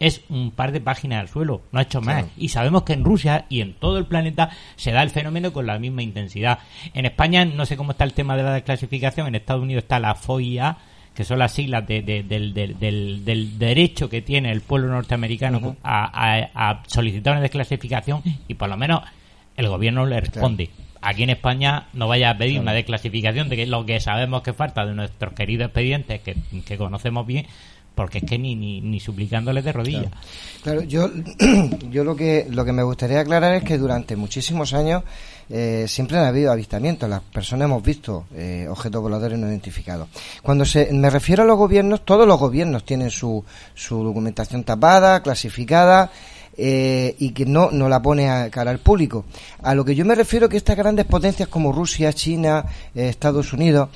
es 0.00 0.22
un 0.30 0.50
par 0.50 0.72
de 0.72 0.80
páginas 0.80 1.20
al 1.20 1.28
suelo, 1.28 1.60
no 1.70 1.78
ha 1.78 1.82
hecho 1.82 2.00
más. 2.00 2.24
Y 2.38 2.48
sabemos 2.48 2.84
que 2.84 2.94
en 2.94 3.04
Rusia 3.04 3.44
y 3.50 3.60
en 3.60 3.74
todo 3.74 3.98
el 3.98 4.06
planeta 4.06 4.48
se 4.76 4.92
da 4.92 5.02
el 5.02 5.10
fenómeno 5.10 5.52
con 5.52 5.66
la 5.66 5.78
misma 5.78 6.02
intensidad. 6.02 6.58
En 6.94 7.04
España 7.04 7.44
no 7.44 7.66
sé 7.66 7.76
cómo 7.76 7.92
está 7.92 8.04
el 8.04 8.14
tema 8.14 8.34
de 8.36 8.42
la 8.42 8.54
desclasificación, 8.54 9.26
en 9.26 9.34
Estados 9.34 9.62
Unidos 9.62 9.84
está 9.84 10.00
la 10.00 10.14
FOIA, 10.14 10.78
que 11.20 11.24
son 11.24 11.38
las 11.38 11.52
siglas 11.52 11.86
del, 11.86 12.06
del, 12.26 13.58
derecho 13.58 14.08
que 14.08 14.22
tiene 14.22 14.50
el 14.50 14.62
pueblo 14.62 14.88
norteamericano 14.88 15.76
a, 15.84 16.82
solicitar 16.86 17.34
una 17.34 17.42
desclasificación 17.42 18.22
y 18.48 18.54
por 18.54 18.70
lo 18.70 18.78
menos 18.78 19.02
el 19.54 19.68
gobierno 19.68 20.06
le 20.06 20.18
responde. 20.18 20.70
Aquí 21.02 21.24
en 21.24 21.28
España 21.28 21.88
no 21.92 22.08
vaya 22.08 22.30
a 22.30 22.38
pedir 22.38 22.58
una 22.58 22.72
desclasificación 22.72 23.50
de 23.50 23.56
que 23.56 23.66
lo 23.66 23.84
que 23.84 24.00
sabemos 24.00 24.40
que 24.40 24.54
falta 24.54 24.86
de 24.86 24.94
nuestros 24.94 25.34
queridos 25.34 25.66
expedientes 25.66 26.22
que, 26.22 26.36
que 26.64 26.78
conocemos 26.78 27.26
bien 27.26 27.44
porque 27.94 28.18
es 28.18 28.24
que 28.24 28.38
ni, 28.38 28.54
ni, 28.54 28.80
ni 28.80 28.98
suplicándole 28.98 29.60
de 29.60 29.72
rodillas. 29.72 30.10
Claro, 30.62 30.84
yo, 30.84 31.10
yo 31.90 32.02
lo 32.02 32.16
que 32.16 32.46
lo 32.48 32.64
que 32.64 32.72
me 32.72 32.82
gustaría 32.82 33.20
aclarar 33.20 33.56
es 33.56 33.64
que 33.64 33.76
durante 33.76 34.16
muchísimos 34.16 34.72
años 34.72 35.02
eh, 35.52 35.86
siempre 35.88 36.16
han 36.16 36.26
habido 36.26 36.52
avistamientos, 36.52 37.10
las 37.10 37.22
personas 37.22 37.64
hemos 37.66 37.82
visto 37.82 38.26
eh, 38.36 38.68
objetos 38.70 39.02
voladores 39.02 39.36
no 39.36 39.48
identificados. 39.48 40.08
Cuando 40.42 40.64
se, 40.64 40.92
me 40.92 41.10
refiero 41.10 41.42
a 41.42 41.46
los 41.46 41.58
gobiernos, 41.58 42.04
todos 42.04 42.24
los 42.24 42.38
gobiernos 42.38 42.84
tienen 42.84 43.10
su, 43.10 43.44
su 43.74 44.04
documentación 44.04 44.62
tapada, 44.62 45.24
clasificada, 45.24 46.12
eh, 46.56 47.16
y 47.18 47.30
que 47.30 47.46
no, 47.46 47.70
no 47.72 47.88
la 47.88 48.00
pone 48.00 48.30
a 48.30 48.48
cara 48.48 48.70
al 48.70 48.78
público. 48.78 49.24
A 49.62 49.74
lo 49.74 49.84
que 49.84 49.96
yo 49.96 50.04
me 50.04 50.14
refiero 50.14 50.48
que 50.48 50.56
estas 50.56 50.76
grandes 50.76 51.06
potencias 51.06 51.48
como 51.48 51.72
Rusia, 51.72 52.12
China, 52.12 52.66
Estados 52.94 53.52
Unidos, 53.52 53.88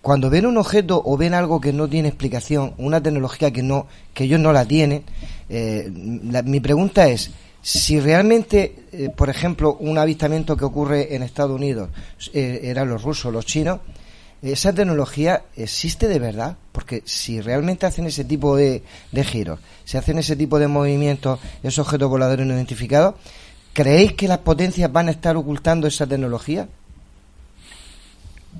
cuando 0.00 0.30
ven 0.30 0.46
un 0.46 0.56
objeto 0.56 1.02
o 1.04 1.16
ven 1.16 1.34
algo 1.34 1.60
que 1.60 1.72
no 1.72 1.88
tiene 1.88 2.08
explicación, 2.08 2.74
una 2.78 3.02
tecnología 3.02 3.50
que 3.50 3.62
no, 3.62 3.86
que 4.14 4.24
ellos 4.24 4.40
no 4.40 4.52
la 4.52 4.64
tienen, 4.64 5.04
mi 5.48 6.60
pregunta 6.60 7.08
es 7.08 7.30
si 7.62 8.00
realmente, 8.00 8.86
eh, 8.92 9.08
por 9.08 9.30
ejemplo, 9.30 9.76
un 9.78 9.96
avistamiento 9.96 10.56
que 10.56 10.64
ocurre 10.64 11.14
en 11.14 11.22
Estados 11.22 11.54
Unidos 11.54 11.90
eh, 12.34 12.60
eran 12.64 12.88
los 12.88 13.02
rusos, 13.02 13.32
los 13.32 13.46
chinos, 13.46 13.78
esa 14.42 14.72
tecnología 14.72 15.44
existe 15.56 16.08
de 16.08 16.18
verdad, 16.18 16.56
porque 16.72 17.02
si 17.04 17.40
realmente 17.40 17.86
hacen 17.86 18.06
ese 18.06 18.24
tipo 18.24 18.56
de, 18.56 18.82
de 19.12 19.24
giros, 19.24 19.60
si 19.84 19.96
hacen 19.96 20.18
ese 20.18 20.34
tipo 20.34 20.58
de 20.58 20.66
movimientos, 20.66 21.38
esos 21.62 21.86
objetos 21.86 22.10
voladores 22.10 22.44
no 22.44 22.54
identificados, 22.54 23.14
¿creéis 23.72 24.14
que 24.14 24.26
las 24.26 24.38
potencias 24.38 24.90
van 24.90 25.06
a 25.06 25.12
estar 25.12 25.36
ocultando 25.36 25.86
esa 25.86 26.08
tecnología? 26.08 26.68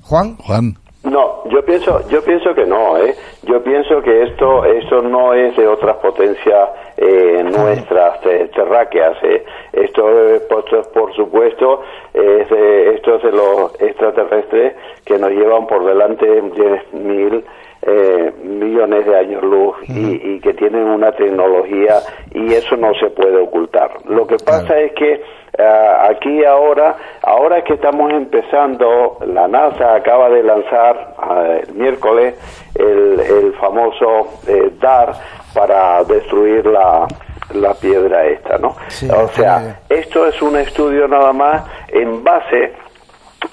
Juan. 0.03 0.37
Juan. 0.37 0.77
No, 1.03 1.43
yo 1.49 1.63
pienso, 1.65 2.07
yo 2.07 2.23
pienso 2.23 2.55
que 2.55 2.65
no, 2.65 2.97
¿eh? 2.97 3.13
Yo 3.43 3.61
pienso 3.61 4.01
que 4.01 4.23
esto, 4.23 4.63
esto 4.63 5.01
no 5.01 5.33
es 5.33 5.55
de 5.57 5.67
otras 5.67 5.97
potencias 5.97 6.69
eh, 6.95 7.43
nuestras 7.43 8.21
terráqueas. 8.21 9.17
¿eh? 9.23 9.43
Esto, 9.73 10.05
por, 10.49 10.63
por 10.91 11.13
supuesto, 11.13 11.81
es 12.13 12.49
de, 12.49 12.95
esto 12.95 13.15
es 13.15 13.23
de 13.23 13.31
los 13.33 13.81
extraterrestres 13.81 14.75
que 15.03 15.17
nos 15.17 15.31
llevan 15.31 15.67
por 15.67 15.83
delante 15.85 16.25
10 16.25 16.93
mil 16.93 17.43
eh, 17.85 18.31
millones 18.41 19.05
de 19.05 19.17
años 19.17 19.43
luz 19.43 19.75
y, 19.89 20.35
y, 20.35 20.39
que 20.39 20.53
tienen 20.53 20.83
una 20.83 21.11
tecnología 21.11 21.95
y 22.33 22.53
eso 22.53 22.77
no 22.77 22.93
se 22.93 23.09
puede 23.09 23.37
ocultar. 23.41 23.91
Lo 24.05 24.25
que 24.25 24.37
pasa 24.37 24.79
es 24.79 24.93
que 24.93 25.21
eh, 25.57 25.95
aquí 26.09 26.43
ahora, 26.43 26.95
ahora 27.21 27.63
que 27.63 27.73
estamos 27.75 28.11
empezando, 28.11 29.19
la 29.27 29.47
NASA 29.47 29.95
acaba 29.95 30.29
de 30.29 30.41
lanzar 30.41 31.15
eh, 31.31 31.63
el 31.67 31.75
miércoles 31.75 32.35
el, 32.75 33.19
el 33.19 33.53
famoso 33.53 34.39
eh, 34.47 34.71
DAR 34.79 35.13
para 35.53 36.03
destruir 36.05 36.65
la, 36.65 37.07
la 37.53 37.73
piedra 37.75 38.25
esta, 38.25 38.57
¿no? 38.57 38.69
o 38.69 39.27
sea, 39.29 39.79
esto 39.89 40.25
es 40.25 40.41
un 40.41 40.57
estudio 40.57 41.07
nada 41.07 41.31
más 41.33 41.63
en 41.89 42.23
base 42.23 42.73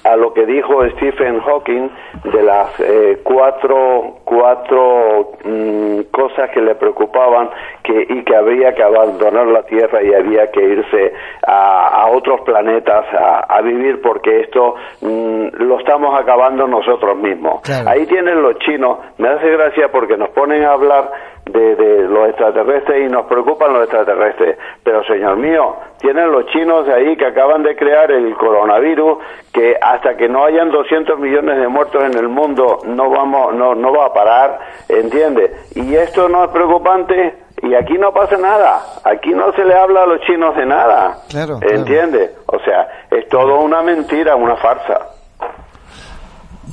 a 0.03 0.15
lo 0.15 0.33
que 0.33 0.45
dijo 0.45 0.83
Stephen 0.91 1.39
Hawking 1.41 1.89
de 2.23 2.43
las 2.43 2.79
eh, 2.79 3.19
cuatro, 3.23 4.17
cuatro 4.23 5.33
mm, 5.43 6.01
cosas 6.11 6.49
que 6.51 6.61
le 6.61 6.75
preocupaban 6.75 7.49
que, 7.83 8.07
y 8.09 8.23
que 8.23 8.35
habría 8.35 8.73
que 8.73 8.83
abandonar 8.83 9.47
la 9.47 9.63
Tierra 9.63 10.01
y 10.03 10.13
había 10.13 10.51
que 10.51 10.61
irse 10.61 11.13
a, 11.45 12.07
otros 12.11 12.41
planetas 12.41 13.05
a, 13.13 13.61
vivir 13.61 14.01
porque 14.01 14.41
esto 14.41 14.75
mm, 15.01 15.47
lo 15.53 15.79
estamos 15.79 16.19
acabando 16.19 16.67
nosotros 16.67 17.15
mismos. 17.17 17.61
Ahí 17.85 18.05
tienen 18.07 18.41
los 18.41 18.57
chinos, 18.59 18.97
me 19.17 19.29
hace 19.29 19.49
gracia 19.49 19.89
porque 19.91 20.17
nos 20.17 20.29
ponen 20.29 20.63
a 20.63 20.73
hablar 20.73 21.11
de, 21.45 21.75
de, 21.75 22.03
los 22.07 22.29
extraterrestres 22.29 23.07
y 23.07 23.11
nos 23.11 23.25
preocupan 23.25 23.73
los 23.73 23.83
extraterrestres. 23.83 24.57
Pero, 24.83 25.03
señor 25.03 25.37
mío, 25.37 25.75
tienen 26.01 26.31
los 26.31 26.45
chinos 26.47 26.87
ahí 26.87 27.15
que 27.15 27.25
acaban 27.25 27.63
de 27.63 27.75
crear 27.75 28.11
el 28.11 28.33
coronavirus, 28.35 29.19
que 29.53 29.75
hasta 29.81 30.17
que 30.17 30.27
no 30.27 30.45
hayan 30.45 30.71
200 30.71 31.19
millones 31.19 31.57
de 31.57 31.67
muertos 31.67 32.03
en 32.03 32.17
el 32.17 32.27
mundo 32.27 32.79
no, 32.85 33.09
vamos, 33.09 33.53
no, 33.53 33.75
no 33.75 33.93
va 33.93 34.07
a 34.07 34.13
parar, 34.13 34.59
¿entiende? 34.89 35.51
Y 35.75 35.95
esto 35.95 36.27
no 36.27 36.45
es 36.45 36.51
preocupante 36.51 37.35
y 37.61 37.75
aquí 37.75 37.93
no 37.99 38.11
pasa 38.11 38.37
nada. 38.37 38.81
Aquí 39.03 39.29
no 39.29 39.53
se 39.53 39.63
le 39.63 39.73
habla 39.75 40.03
a 40.03 40.07
los 40.07 40.21
chinos 40.21 40.55
de 40.55 40.65
nada. 40.65 41.19
Claro, 41.29 41.59
¿Entiende? 41.61 42.31
O 42.47 42.59
sea, 42.59 42.87
es 43.11 43.27
todo 43.29 43.59
una 43.61 43.81
mentira, 43.83 44.35
una 44.35 44.55
farsa. 44.55 44.99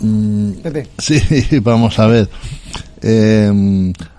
Mm, 0.01 0.53
sí, 0.99 1.61
vamos 1.61 1.99
a 1.99 2.07
ver. 2.07 2.27
Eh, 3.03 3.51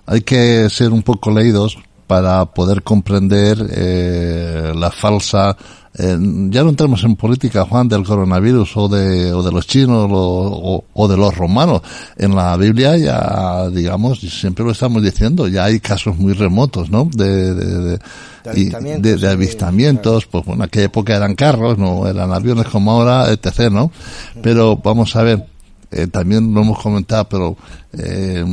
hay 0.06 0.22
que 0.22 0.70
ser 0.70 0.92
un 0.92 1.02
poco 1.02 1.32
leídos 1.32 1.78
para 2.10 2.44
poder 2.48 2.82
comprender 2.82 3.70
eh, 3.70 4.74
la 4.76 4.90
falsa 4.90 5.56
eh, 5.96 6.18
ya 6.50 6.64
no 6.64 6.70
entramos 6.70 7.04
en 7.04 7.16
política, 7.16 7.66
Juan, 7.66 7.88
del 7.88 8.04
coronavirus 8.04 8.78
o 8.78 8.88
de, 8.88 9.32
o 9.32 9.44
de 9.44 9.52
los 9.52 9.68
chinos 9.68 10.10
o, 10.12 10.84
o, 10.92 11.08
de 11.08 11.18
los 11.18 11.38
romanos. 11.38 11.84
En 12.18 12.36
la 12.36 12.58
Biblia 12.58 12.98
ya, 12.98 13.70
digamos, 13.70 14.22
siempre 14.22 14.66
lo 14.66 14.72
estamos 14.72 15.04
diciendo, 15.04 15.48
ya 15.48 15.66
hay 15.66 15.80
casos 15.80 16.18
muy 16.18 16.34
remotos, 16.34 16.90
¿no? 16.90 17.08
De, 17.14 17.54
de, 17.54 18.00
de, 19.00 19.30
avistamientos, 19.30 20.26
pues 20.26 20.44
bueno, 20.46 20.64
en 20.64 20.68
aquella 20.68 20.86
época 20.86 21.16
eran 21.16 21.36
carros, 21.36 21.78
no 21.78 22.08
eran 22.08 22.34
aviones 22.34 22.66
como 22.70 22.92
ahora, 22.92 23.32
etc., 23.32 23.70
¿no? 23.70 23.92
Pero 24.42 24.78
vamos 24.78 25.16
a 25.16 25.22
ver, 25.22 25.46
eh, 25.92 26.08
también 26.08 26.54
lo 26.54 26.62
hemos 26.62 26.80
comentado, 26.80 27.28
pero 27.28 27.58
eh, 27.94 28.46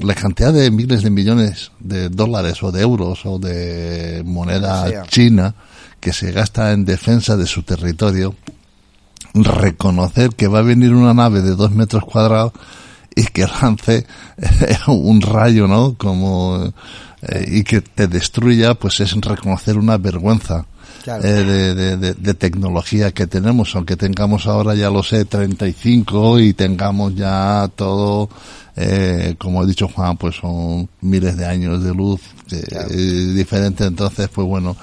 la 0.00 0.14
cantidad 0.14 0.52
de 0.52 0.70
miles 0.70 1.02
de 1.02 1.10
millones 1.10 1.72
de 1.80 2.10
dólares 2.10 2.62
o 2.62 2.70
de 2.70 2.82
euros 2.82 3.24
o 3.24 3.38
de 3.38 4.22
moneda 4.26 5.04
china 5.06 5.54
que 6.00 6.12
se 6.12 6.32
gasta 6.32 6.72
en 6.72 6.84
defensa 6.84 7.36
de 7.36 7.46
su 7.46 7.62
territorio, 7.62 8.34
reconocer 9.34 10.30
que 10.30 10.48
va 10.48 10.58
a 10.58 10.62
venir 10.62 10.92
una 10.92 11.14
nave 11.14 11.40
de 11.40 11.54
dos 11.54 11.70
metros 11.70 12.04
cuadrados 12.04 12.52
y 13.14 13.24
que 13.24 13.46
lance 13.46 14.06
un 14.88 15.20
rayo, 15.22 15.68
¿no? 15.68 15.94
Como, 15.94 16.72
eh, 17.22 17.44
y 17.46 17.62
que 17.62 17.80
te 17.80 18.06
destruya, 18.06 18.74
pues 18.74 19.00
es 19.00 19.12
reconocer 19.14 19.78
una 19.78 19.96
vergüenza 19.96 20.66
eh, 21.06 22.14
de, 22.18 22.34
tecnología 22.34 23.12
que 23.12 23.26
tenemos, 23.26 23.74
aunque 23.74 23.96
tengamos 23.96 24.46
ahora 24.46 24.74
ya 24.74 24.90
lo 24.90 25.02
sé 25.02 25.24
35 25.24 26.40
y 26.40 26.52
tengamos 26.54 27.14
ya 27.14 27.68
todo, 27.74 28.28
eh, 28.76 29.34
como 29.38 29.62
he 29.62 29.66
dicho 29.66 29.88
Juan, 29.88 30.16
pues 30.16 30.36
son 30.36 30.88
miles 31.00 31.36
de 31.36 31.46
años 31.46 31.82
de 31.82 31.94
luz 31.94 32.20
eh, 32.50 33.32
diferente, 33.34 33.84
entonces 33.84 34.28
pues 34.28 34.46
bueno. 34.46 34.76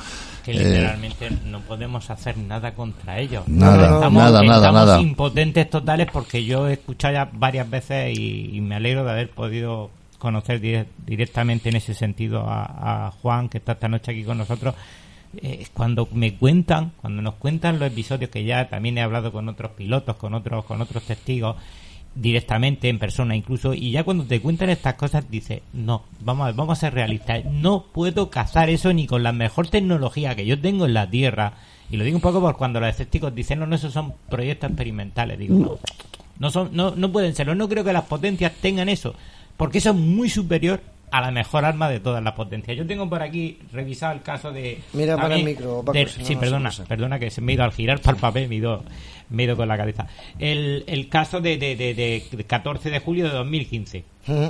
Que 0.44 0.54
literalmente 0.54 1.30
no 1.46 1.60
podemos 1.62 2.10
hacer 2.10 2.38
nada 2.38 2.74
contra 2.74 3.20
ellos. 3.20 3.48
Nada, 3.48 3.96
estamos, 3.96 4.24
nada, 4.24 4.41
nada, 4.41 4.68
estamos 4.68 5.02
impotentes 5.04 5.70
totales 5.70 6.08
porque 6.12 6.44
yo 6.44 6.68
he 6.68 6.74
escuchado 6.74 7.14
ya 7.14 7.30
varias 7.32 7.70
veces 7.70 8.18
y, 8.18 8.60
me 8.62 8.76
alegro 8.76 9.04
de 9.04 9.12
haber 9.12 9.30
podido 9.30 9.91
conocer 10.18 10.60
directamente 11.06 11.70
en 11.70 11.78
ese 11.78 11.94
sentido 11.94 12.46
a, 12.48 13.08
a 13.08 13.12
Juan, 13.12 13.48
que 13.48 13.60
está 13.60 13.74
esta 13.74 13.88
noche 13.88 14.12
aquí 14.12 14.24
con 14.24 14.38
nosotros, 14.38 14.76
eh, 15.38 15.68
cuando 15.74 16.08
me 16.12 16.36
cuentan, 16.36 16.92
cuando 17.02 17.22
nos 17.22 17.36
cuentan 17.36 17.80
los 17.80 17.92
episodios 17.92 18.30
que 18.30 18.44
ya 18.44 18.68
también 18.70 18.98
he 18.98 19.02
hablado 19.02 19.32
con 19.32 19.48
otros 19.48 19.72
pilotos, 19.72 20.16
con 20.16 20.34
otros, 20.34 20.66
con 20.66 20.82
otros 20.82 21.04
testigos, 21.04 21.56
directamente 22.16 22.90
en 22.90 23.00
persona 23.00 23.36
incluso, 23.36 23.74
y 23.74 23.92
ya 23.92 24.04
cuando 24.04 24.26
te 24.26 24.42
cuentan 24.42 24.70
estas 24.70 24.96
cosas 24.96 25.30
dices, 25.30 25.62
no, 25.74 26.04
vamos 26.22 26.44
a, 26.44 26.46
ver, 26.48 26.56
vamos 26.56 26.78
a 26.78 26.82
ser 26.82 26.94
realistas, 26.94 27.46
no 27.46 27.86
puedo 27.94 28.30
cazar 28.30 28.70
eso 28.70 28.92
ni 28.94 29.06
con 29.06 29.22
la 29.22 29.32
mejor 29.32 29.68
tecnología 29.68 30.36
que 30.36 30.46
yo 30.46 30.60
tengo 30.60 30.86
en 30.86 30.96
la 30.96 31.10
Tierra, 31.10 31.54
y 31.92 31.98
lo 31.98 32.04
digo 32.04 32.18
un 32.18 32.22
poco 32.22 32.42
por 32.42 32.58
cuando 32.58 32.80
los 32.80 32.90
escépticos 32.90 33.34
dicen, 33.34 33.60
no, 33.60 33.68
no, 33.68 33.76
esos 33.76 33.94
son 33.94 34.14
proyectos 34.30 34.70
experimentales, 34.72 35.38
digo, 35.38 35.56
no, 35.56 35.78
no, 36.40 36.52
son, 36.52 36.70
no, 36.74 36.96
no 36.96 37.12
pueden 37.12 37.36
serlo, 37.36 37.54
no 37.54 37.70
creo 37.70 37.84
que 37.84 37.94
las 37.94 38.06
potencias 38.06 38.54
tengan 38.60 38.90
eso, 38.90 39.14
porque 39.56 39.78
eso 39.78 39.92
es 39.92 39.96
muy 39.96 40.30
superior 40.30 40.82
a 41.11 41.22
la 41.22 41.31
mejor 41.31 41.65
arma 41.65 41.90
de 41.90 41.99
todas 41.99 42.23
las 42.23 42.34
potencias. 42.34 42.77
Yo 42.77 42.86
tengo 42.86 43.10
por 43.10 43.22
aquí 43.22 43.60
revisado 43.72 44.14
el 44.14 44.22
caso 44.22 44.52
de... 44.52 44.80
Mira 44.94 45.15
para 45.15 45.36
el 45.36 45.44
micro, 45.44 45.84
Sí, 46.23 46.36
perdona, 46.36 46.72
perdona 46.88 47.19
que 47.19 47.30
se 47.30 47.41
me 47.41 47.52
ha 47.52 47.56
ido 47.56 47.64
al 47.64 47.72
girar 47.72 47.99
para 48.02 48.15
el 48.15 48.22
papel, 48.22 48.49
me 48.49 48.56
he 48.56 48.57
ido, 48.60 48.84
me 49.30 49.44
he 49.44 49.45
ido 49.45 49.57
con 49.57 49.68
la 49.68 49.77
cabeza. 49.77 50.07
El, 50.38 50.84
el 50.88 51.10
caso 51.10 51.41
de, 51.41 51.57
de, 51.57 51.76
de, 51.76 52.45
14 52.45 52.90
de 52.90 52.99
julio 52.99 53.26
de 53.26 53.31
2015. 53.31 54.03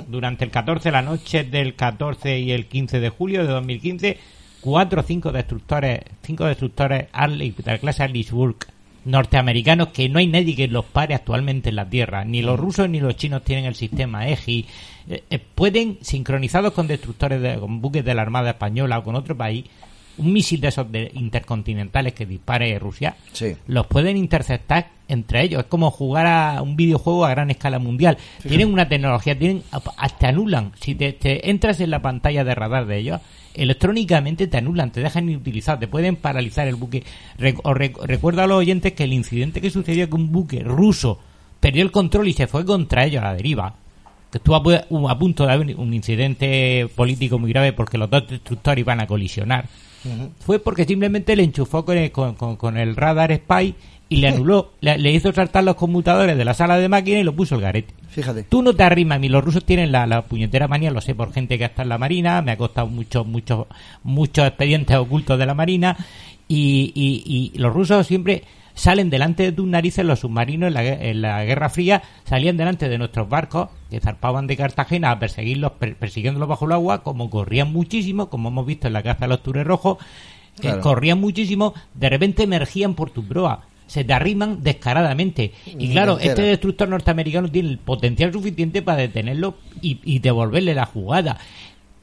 Durante 0.08 0.44
el 0.44 0.50
14, 0.50 0.90
la 0.90 1.02
noche 1.02 1.44
del 1.44 1.74
14 1.74 2.38
y 2.38 2.52
el 2.52 2.66
15 2.66 3.00
de 3.00 3.08
julio 3.08 3.46
de 3.46 3.52
2015, 3.52 4.18
cuatro 4.60 5.00
o 5.00 5.04
cinco 5.04 5.32
destructores, 5.32 6.00
cinco 6.22 6.44
destructores 6.44 7.06
de 7.10 7.62
la 7.64 7.78
clase 7.78 8.02
Harrisburg 8.02 8.56
norteamericanos 9.04 9.88
que 9.88 10.08
no 10.08 10.18
hay 10.18 10.26
nadie 10.26 10.54
que 10.54 10.68
los 10.68 10.84
pare 10.84 11.14
actualmente 11.14 11.70
en 11.70 11.76
la 11.76 11.88
Tierra. 11.88 12.24
Ni 12.24 12.42
los 12.42 12.58
rusos 12.58 12.88
ni 12.88 13.00
los 13.00 13.16
chinos 13.16 13.42
tienen 13.42 13.64
el 13.64 13.74
sistema 13.74 14.28
EGI 14.28 14.66
eh, 15.08 15.24
eh, 15.30 15.38
pueden, 15.38 15.98
sincronizados 16.02 16.72
con 16.72 16.86
destructores, 16.86 17.40
de, 17.40 17.58
con 17.58 17.80
buques 17.80 18.04
de 18.04 18.14
la 18.14 18.22
Armada 18.22 18.50
Española 18.50 18.98
o 18.98 19.04
con 19.04 19.16
otro 19.16 19.36
país, 19.36 19.64
un 20.18 20.32
misil 20.32 20.60
de 20.60 20.68
esos 20.68 20.86
intercontinentales 21.14 22.12
que 22.12 22.26
dispare 22.26 22.78
Rusia, 22.78 23.16
los 23.66 23.86
pueden 23.86 24.16
interceptar 24.16 24.88
entre 25.08 25.42
ellos. 25.42 25.60
Es 25.62 25.66
como 25.66 25.90
jugar 25.90 26.26
a 26.26 26.62
un 26.62 26.76
videojuego 26.76 27.24
a 27.24 27.30
gran 27.30 27.50
escala 27.50 27.78
mundial. 27.78 28.18
Tienen 28.46 28.72
una 28.72 28.88
tecnología, 28.88 29.38
tienen 29.38 29.62
hasta 29.96 30.28
anulan. 30.28 30.72
Si 30.78 30.94
te, 30.94 31.50
entras 31.50 31.80
en 31.80 31.90
la 31.90 32.02
pantalla 32.02 32.44
de 32.44 32.54
radar 32.54 32.86
de 32.86 32.98
ellos, 32.98 33.20
electrónicamente 33.54 34.46
te 34.46 34.56
anulan, 34.56 34.92
te 34.92 35.00
dejan 35.00 35.28
inutilizado, 35.28 35.78
te 35.78 35.88
pueden 35.88 36.16
paralizar 36.16 36.68
el 36.68 36.76
buque. 36.76 37.04
recuerdo 37.38 38.42
a 38.42 38.46
los 38.46 38.58
oyentes 38.58 38.92
que 38.92 39.04
el 39.04 39.12
incidente 39.12 39.60
que 39.60 39.70
sucedió 39.70 40.08
con 40.08 40.22
un 40.22 40.32
buque 40.32 40.60
ruso 40.60 41.18
perdió 41.60 41.82
el 41.82 41.90
control 41.90 42.28
y 42.28 42.32
se 42.32 42.46
fue 42.46 42.64
contra 42.64 43.04
ellos 43.04 43.22
a 43.22 43.26
la 43.26 43.34
deriva 43.34 43.74
que 44.30 44.38
estuvo 44.38 44.54
a, 44.54 45.18
punto 45.18 45.46
de 45.46 45.52
haber 45.52 45.76
un 45.76 45.92
incidente 45.92 46.88
político 46.94 47.38
muy 47.38 47.50
grave 47.50 47.72
porque 47.72 47.98
los 47.98 48.08
dos 48.08 48.28
destructores 48.28 48.80
iban 48.80 49.00
a 49.00 49.06
colisionar, 49.06 49.66
fue 50.38 50.60
porque 50.60 50.84
simplemente 50.84 51.34
le 51.34 51.42
enchufó 51.42 51.84
con, 51.84 52.76
el 52.76 52.96
radar 52.96 53.34
spy 53.34 53.74
y 54.10 54.16
le 54.16 54.26
anuló, 54.26 54.72
le, 54.80 55.12
hizo 55.12 55.32
saltar 55.32 55.62
los 55.62 55.76
conmutadores 55.76 56.36
de 56.36 56.44
la 56.44 56.52
sala 56.52 56.76
de 56.78 56.88
máquina 56.88 57.20
y 57.20 57.22
lo 57.22 57.32
puso 57.32 57.54
el 57.54 57.60
garete. 57.60 57.94
Fíjate. 58.08 58.42
Tú 58.42 58.60
no 58.60 58.74
te 58.74 58.82
arrimas, 58.82 59.16
a 59.16 59.18
mí 59.20 59.28
los 59.28 59.42
rusos 59.42 59.64
tienen 59.64 59.92
la, 59.92 60.22
puñetera 60.22 60.66
manía, 60.66 60.90
lo 60.90 61.00
sé 61.00 61.14
por 61.14 61.32
gente 61.32 61.56
que 61.56 61.64
está 61.64 61.82
en 61.82 61.90
la 61.90 61.96
marina, 61.96 62.42
me 62.42 62.50
ha 62.50 62.56
costado 62.56 62.88
muchos, 62.88 63.24
muchos, 63.24 63.68
muchos 64.02 64.48
expedientes 64.48 64.96
ocultos 64.96 65.38
de 65.38 65.46
la 65.46 65.54
marina 65.54 65.96
y, 66.48 66.92
y, 66.92 67.52
y 67.54 67.58
los 67.58 67.72
rusos 67.72 68.04
siempre 68.04 68.42
salen 68.74 69.10
delante 69.10 69.44
de 69.44 69.52
tus 69.52 69.68
narices 69.68 70.04
los 70.04 70.18
submarinos 70.18 70.66
en 70.68 70.74
la, 70.74 70.84
en 70.84 71.22
la, 71.22 71.44
Guerra 71.44 71.70
Fría, 71.70 72.02
salían 72.24 72.56
delante 72.56 72.88
de 72.88 72.98
nuestros 72.98 73.28
barcos 73.28 73.68
que 73.90 74.00
zarpaban 74.00 74.48
de 74.48 74.56
Cartagena 74.56 75.12
a 75.12 75.20
perseguirlos, 75.20 75.72
persiguiéndolos 75.72 76.48
bajo 76.48 76.66
el 76.66 76.72
agua, 76.72 77.04
como 77.04 77.30
corrían 77.30 77.72
muchísimo, 77.72 78.28
como 78.28 78.48
hemos 78.48 78.66
visto 78.66 78.88
en 78.88 78.94
la 78.94 79.04
caza 79.04 79.26
de 79.26 79.28
los 79.28 79.42
Tures 79.44 79.64
Rojos, 79.64 79.98
corrían 80.82 81.20
muchísimo, 81.20 81.74
de 81.94 82.10
repente 82.10 82.42
emergían 82.42 82.94
por 82.94 83.10
tu 83.10 83.24
proa 83.24 83.69
se 83.90 84.04
te 84.04 84.12
arriman 84.12 84.62
descaradamente. 84.62 85.52
Y 85.66 85.90
claro, 85.90 86.20
este 86.20 86.42
destructor 86.42 86.88
norteamericano 86.88 87.50
tiene 87.50 87.70
el 87.70 87.78
potencial 87.78 88.32
suficiente 88.32 88.82
para 88.82 88.98
detenerlo 88.98 89.56
y, 89.82 89.98
y 90.04 90.20
devolverle 90.20 90.74
la 90.76 90.86
jugada. 90.86 91.38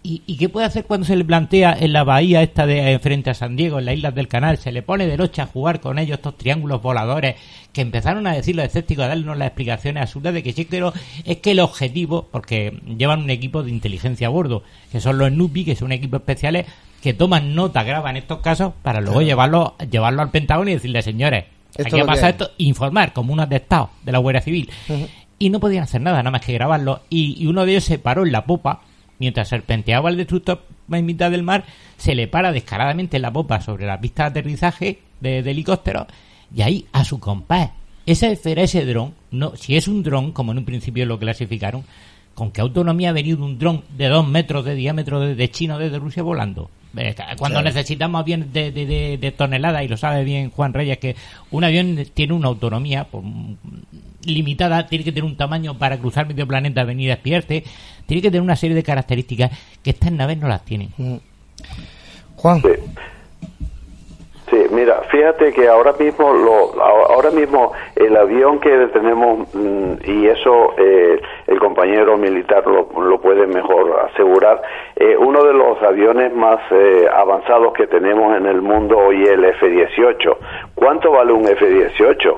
¿Y, 0.04 0.38
qué 0.38 0.48
puede 0.48 0.66
hacer 0.66 0.86
cuando 0.86 1.06
se 1.06 1.18
le 1.18 1.26
plantea 1.26 1.76
en 1.78 1.92
la 1.92 2.06
bahía 2.06 2.42
esta 2.42 2.66
de 2.66 2.94
eh, 2.94 3.00
frente 3.00 3.30
a 3.30 3.34
San 3.34 3.58
Diego, 3.58 3.80
en 3.80 3.86
las 3.86 3.96
islas 3.96 4.16
del 4.16 4.30
canal? 4.30 4.58
Se 4.58 4.72
le 4.72 4.82
pone 4.82 5.06
de 5.06 5.18
noche 5.18 5.42
a 5.42 5.48
jugar 5.48 5.82
con 5.82 6.00
ellos 6.00 6.18
estos 6.18 6.38
triángulos 6.38 6.82
voladores 6.82 7.36
que 7.74 7.82
empezaron 7.82 8.26
a 8.26 8.34
decir 8.34 8.56
los 8.56 8.66
escépticos, 8.66 9.04
a 9.04 9.10
darnos 9.10 9.38
las 9.38 9.48
explicaciones 9.48 10.04
absurdas 10.04 10.34
de 10.34 10.44
que 10.44 10.54
sí, 10.54 10.66
pero 10.70 10.94
es 11.26 11.38
que 11.38 11.52
el 11.52 11.60
objetivo, 11.60 12.28
porque 12.32 12.80
llevan 12.98 13.24
un 13.24 13.30
equipo 13.30 13.64
de 13.64 13.72
inteligencia 13.72 14.28
a 14.28 14.30
bordo, 14.30 14.64
que 14.94 15.02
son 15.02 15.18
los 15.18 15.32
NUPI, 15.32 15.66
que 15.66 15.76
son 15.76 15.92
equipos 15.92 16.22
especiales 16.22 16.68
que 17.02 17.14
toman 17.14 17.54
nota, 17.54 17.84
graban 17.84 18.16
estos 18.16 18.40
casos 18.40 18.74
para 18.82 19.02
luego 19.02 19.22
llevarlo, 19.22 19.76
llevarlo 19.92 20.22
al 20.22 20.32
Pentágono 20.32 20.70
y 20.70 20.74
decirle, 20.76 21.02
señores, 21.02 21.46
aquí 21.86 22.00
ha 22.00 22.06
pasado 22.06 22.30
esto, 22.30 22.52
informar 22.58 23.14
como 23.14 23.34
un 23.34 23.40
atestado 23.40 23.90
de 24.04 24.12
la 24.12 24.18
Guardia 24.20 24.42
Civil. 24.42 24.70
Y 25.40 25.50
no 25.50 25.60
podían 25.60 25.84
hacer 25.84 26.02
nada, 26.02 26.18
nada 26.18 26.32
más 26.32 26.42
que 26.42 26.54
grabarlo. 26.54 27.02
y 27.10 27.46
uno 27.46 27.66
de 27.66 27.72
ellos 27.72 27.84
se 27.84 28.00
paró 28.00 28.26
en 28.26 28.32
la 28.32 28.46
popa 28.46 28.82
Mientras 29.20 29.48
serpenteaba 29.48 30.10
el 30.10 30.18
destructor 30.18 30.64
en 30.92 31.06
mitad 31.06 31.32
del 31.32 31.44
mar, 31.44 31.66
se 31.98 32.14
le 32.14 32.28
para 32.28 32.52
descaradamente 32.52 33.20
la 33.20 33.34
popa 33.34 33.62
sobre 33.62 33.86
la 33.86 34.00
pista 34.00 34.24
de 34.24 34.30
aterrizaje 34.30 35.00
de, 35.20 35.40
helicóptero 35.40 36.06
y 36.56 36.62
ahí 36.62 36.86
a 36.94 37.04
su 37.04 37.20
compás 37.20 37.72
esa 38.06 38.28
esfera, 38.28 38.62
ese 38.62 38.86
dron, 38.86 39.16
no, 39.32 39.56
si 39.58 39.76
es 39.76 39.88
un 39.90 40.02
dron, 40.02 40.32
como 40.32 40.54
en 40.54 40.60
un 40.60 40.66
principio 40.66 41.06
lo 41.06 41.20
clasificaron, 41.20 41.84
¿con 42.36 42.52
qué 42.52 42.62
autonomía 42.62 43.10
ha 43.10 43.14
venido 43.14 43.44
un 43.44 43.60
dron 43.60 43.84
de 43.98 44.08
dos 44.08 44.26
metros 44.26 44.64
de 44.64 44.76
diámetro 44.76 45.20
desde 45.20 45.52
China 45.52 45.76
o 45.76 45.80
desde 45.80 46.00
Rusia 46.00 46.24
volando? 46.24 46.70
Cuando 46.94 47.60
Claro. 47.60 47.64
necesitamos 47.64 48.20
aviones 48.22 48.52
de, 48.54 48.72
de, 48.72 48.86
de- 48.86 49.18
de 49.18 49.32
toneladas, 49.32 49.84
y 49.84 49.88
lo 49.88 49.98
sabe 49.98 50.24
bien 50.24 50.50
Juan 50.50 50.74
Reyes, 50.74 50.98
que 50.98 51.16
un 51.52 51.64
avión 51.64 51.98
tiene 52.14 52.34
una 52.34 52.48
autonomía 52.48 53.04
por- 53.06 53.24
limitada, 54.24 54.88
tiene 54.88 55.04
que 55.04 55.12
tener 55.12 55.24
un 55.26 55.38
tamaño 55.38 55.78
para 55.78 55.98
cruzar 55.98 56.28
medio 56.28 56.48
planeta, 56.48 56.84
venir 56.84 57.12
a 57.12 57.16
espiarte, 57.16 57.64
tiene 58.08 58.22
que 58.22 58.30
tener 58.30 58.42
una 58.42 58.56
serie 58.56 58.76
de 58.76 58.84
características 58.84 59.52
que 59.84 59.92
estas 59.92 60.12
naves 60.12 60.38
no 60.38 60.48
las 60.48 60.66
tienen. 60.66 60.90
Juan. 62.36 62.62
Sí, 62.62 62.68
mira, 64.72 65.02
fíjate 65.10 65.52
que 65.54 65.68
ahora 65.68 65.94
mismo, 66.00 66.34
lo, 66.34 66.82
ahora 66.82 67.32
mismo 67.32 67.74
el 67.96 68.16
avión 68.16 68.60
que 68.60 68.70
tenemos, 68.94 69.54
mm, 69.54 69.94
y 70.04 70.28
eso 70.28 70.74
eh, 70.78 71.20
el 71.48 71.60
compañero 71.60 72.18
militar 72.18 72.66
lo, 72.66 72.90
lo 73.02 73.20
puede 73.20 73.48
mejor 73.48 74.10
asegurar, 74.12 74.62
eh, 74.96 75.16
uno 75.18 75.44
de 75.44 75.54
los 75.54 75.82
aviones 75.82 76.34
más 76.34 76.60
eh, 76.72 77.08
avanzados 77.14 77.74
que 77.74 77.88
tenemos 77.88 78.36
en 78.38 78.46
el 78.46 78.62
mundo 78.62 78.98
hoy 78.98 79.24
es 79.24 79.30
el 79.30 79.46
F-18. 79.46 80.38
¿Cuánto 80.76 81.12
vale 81.12 81.34
un 81.34 81.48
F-18? 81.48 82.38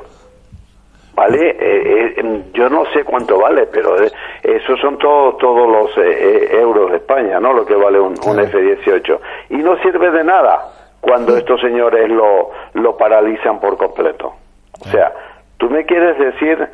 Vale, 1.20 1.50
eh, 1.50 2.14
eh, 2.18 2.44
yo 2.54 2.70
no 2.70 2.86
sé 2.94 3.04
cuánto 3.04 3.38
vale, 3.38 3.68
pero 3.68 4.02
eh, 4.02 4.10
esos 4.42 4.80
son 4.80 4.98
todos 4.98 5.38
todos 5.38 5.68
los 5.68 5.98
eh, 5.98 6.02
eh, 6.08 6.50
euros 6.62 6.92
de 6.92 6.98
España, 6.98 7.42
¿no? 7.42 7.52
Lo 7.52 7.66
que 7.66 7.76
vale 7.76 8.00
un, 8.00 8.16
un 8.26 8.40
F-18. 8.40 9.20
Y 9.50 9.58
no 9.58 9.76
sirve 9.82 10.12
de 10.12 10.24
nada 10.24 10.79
cuando 11.02 11.38
estos 11.38 11.62
señores 11.62 12.10
lo, 12.10 12.52
lo 12.74 12.98
paralizan 12.98 13.60
por 13.60 13.78
completo. 13.78 14.34
O 14.82 14.86
sea, 14.86 15.14
tú 15.58 15.70
me 15.70 15.86
quieres 15.86 16.18
decir, 16.18 16.68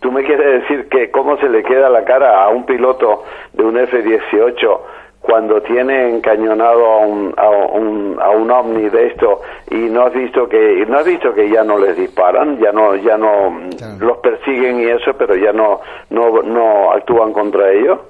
tú 0.00 0.12
me 0.12 0.24
quieres 0.24 0.62
decir 0.62 0.88
que 0.88 1.10
cómo 1.10 1.36
se 1.38 1.48
le 1.48 1.62
queda 1.62 1.88
la 1.88 2.04
cara 2.04 2.42
a 2.42 2.48
un 2.48 2.64
piloto 2.64 3.24
de 3.52 3.64
un 3.64 3.78
F-18 3.78 4.80
cuando 5.20 5.62
tiene 5.62 6.10
encañonado 6.10 6.84
a 6.84 6.98
un, 6.98 7.34
a 7.34 7.48
un, 7.48 8.18
a 8.20 8.28
un 8.28 8.50
ovni 8.50 8.90
de 8.90 9.06
esto 9.06 9.40
y 9.70 9.76
no 9.76 10.02
has 10.02 10.12
visto 10.12 10.46
que 10.46 10.84
no 10.86 10.98
has 10.98 11.06
visto 11.06 11.32
que 11.32 11.48
ya 11.48 11.64
no 11.64 11.78
les 11.78 11.96
disparan 11.96 12.58
ya 12.58 12.72
no 12.72 12.94
ya 12.96 13.16
no 13.16 13.58
los 14.00 14.18
persiguen 14.18 14.80
y 14.80 14.84
eso 14.84 15.14
pero 15.16 15.34
ya 15.34 15.50
no 15.50 15.80
no 16.10 16.42
no 16.42 16.92
actúan 16.92 17.32
contra 17.32 17.72
ellos 17.72 18.00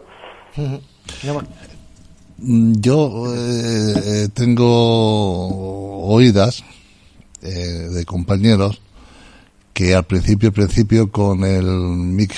Yo 2.39 3.33
eh, 3.35 3.95
eh, 4.25 4.29
tengo 4.35 6.07
oídas 6.07 6.65
eh, 7.43 7.49
de 7.49 8.05
compañeros 8.05 8.81
que 9.73 9.95
al 9.95 10.05
principio, 10.05 10.53
principio 10.53 11.11
con 11.11 11.45
el 11.45 11.65
MiG 11.65 12.33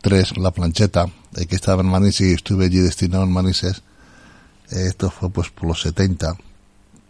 3, 0.00 0.38
la 0.38 0.50
plancheta, 0.50 1.06
eh, 1.36 1.46
que 1.46 1.56
estaba 1.56 1.82
en 1.82 1.88
Manises 1.88 2.26
y 2.28 2.32
estuve 2.34 2.66
allí 2.66 2.78
destinado 2.78 3.24
en 3.24 3.32
Manises, 3.32 3.82
eh, 4.70 4.84
esto 4.88 5.10
fue 5.10 5.30
pues 5.30 5.48
por 5.50 5.68
los 5.68 5.80
70, 5.82 6.36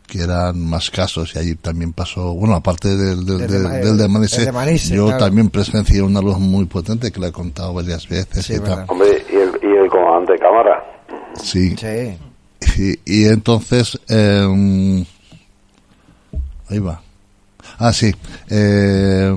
que 0.06 0.20
eran 0.22 0.58
más 0.64 0.90
casos 0.90 1.34
y 1.34 1.38
allí 1.38 1.54
también 1.56 1.92
pasó, 1.92 2.32
bueno, 2.34 2.54
aparte 2.54 2.96
del, 2.96 3.24
del, 3.26 3.40
El 3.42 3.46
de 3.46 3.54
del- 3.58 3.62
Ma- 3.64 3.72
del 3.74 3.96
de 3.98 4.04
el 4.04 4.10
Manises, 4.10 4.46
de 4.46 4.52
Manises, 4.52 4.90
yo 4.90 5.06
claro. 5.06 5.24
también 5.24 5.50
presencié 5.50 6.02
una 6.02 6.20
luz 6.20 6.38
muy 6.38 6.64
potente 6.66 7.10
que 7.12 7.20
le 7.20 7.28
he 7.28 7.32
contado 7.32 7.74
varias 7.74 8.08
veces 8.08 8.48
y 8.50 8.58
tal. 8.60 8.84
hombre 8.88 9.24
y 9.30 9.36
el, 9.36 9.50
y 9.62 9.76
el 9.76 9.88
comandante 9.90 10.32
de 10.34 10.38
cámara 10.38 10.82
Sí. 11.34 11.74
Y, 12.76 12.98
y 13.04 13.24
entonces, 13.26 13.98
eh, 14.08 15.04
ahí 16.68 16.78
va. 16.78 17.02
Ah, 17.78 17.92
sí. 17.92 18.12
Eh, 18.50 19.34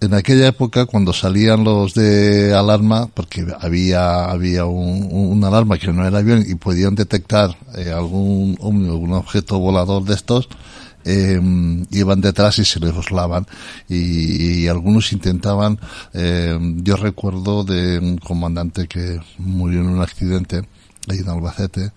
en 0.00 0.12
aquella 0.12 0.48
época, 0.48 0.84
cuando 0.84 1.12
salían 1.12 1.64
los 1.64 1.94
de 1.94 2.54
alarma, 2.54 3.06
porque 3.14 3.46
había 3.60 4.26
había 4.26 4.66
un, 4.66 5.08
un- 5.10 5.32
una 5.38 5.48
alarma 5.48 5.78
que 5.78 5.92
no 5.92 6.06
era 6.06 6.18
avión 6.18 6.44
y 6.46 6.54
podían 6.56 6.94
detectar 6.94 7.56
eh, 7.76 7.90
algún 7.90 8.58
algún 8.60 9.12
objeto 9.14 9.58
volador 9.58 10.04
de 10.04 10.14
estos, 10.14 10.48
eh, 11.06 11.40
iban 11.92 12.20
detrás 12.20 12.58
y 12.58 12.64
se 12.64 12.80
les 12.80 12.92
oslaban 12.94 13.46
y, 13.88 14.64
y 14.64 14.68
algunos 14.68 15.12
intentaban 15.12 15.78
eh, 16.12 16.58
yo 16.82 16.96
recuerdo 16.96 17.62
de 17.64 17.98
un 17.98 18.18
comandante 18.18 18.88
que 18.88 19.20
murió 19.38 19.80
en 19.80 19.88
un 19.88 20.02
accidente 20.02 20.62
ahí 21.08 21.18
en 21.18 21.28
Albacete 21.28 21.92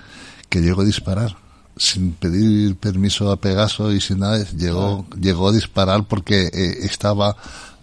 que 0.50 0.62
llegó 0.62 0.82
a 0.82 0.86
disparar. 0.86 1.36
Sin 1.76 2.12
pedir 2.12 2.76
permiso 2.76 3.32
a 3.32 3.38
Pegaso 3.40 3.92
y 3.94 4.02
sin 4.02 4.20
nada 4.20 4.44
llegó 4.58 5.06
llegó 5.20 5.48
a 5.50 5.54
disparar 5.54 6.04
porque 6.08 6.50
eh, 6.54 6.78
estaba 6.84 7.36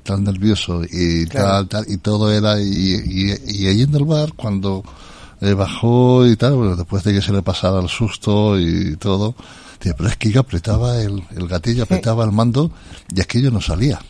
tan 0.03 0.23
nervioso 0.25 0.83
y 0.85 1.27
Claro. 1.27 1.67
tal 1.67 1.69
tal 1.69 1.85
y 1.93 1.97
todo 1.97 2.31
era 2.31 2.61
y, 2.61 2.67
y, 2.67 3.35
y 3.63 3.67
ahí 3.67 3.83
en 3.83 3.95
el 3.95 4.05
bar 4.05 4.35
cuando 4.35 4.85
eh, 5.41 5.55
bajó 5.55 6.27
y 6.27 6.37
tal, 6.37 6.55
bueno, 6.55 6.77
después 6.77 7.05
de 7.05 7.13
que 7.15 7.23
se 7.23 7.33
le 7.33 7.43
pasara 7.43 7.81
el 7.81 7.89
susto 7.89 8.59
y 8.61 8.97
todo, 8.97 9.35
dice, 9.81 9.95
pero 9.97 10.09
es 10.09 10.17
que 10.17 10.31
yo 10.31 10.41
apretaba 10.41 11.01
el, 11.01 11.23
el 11.37 11.49
gatillo, 11.49 11.85
apretaba 11.85 12.25
el 12.25 12.33
mando 12.33 12.71
y 13.15 13.21
aquello 13.21 13.51
no 13.51 13.61
salía. 13.61 14.01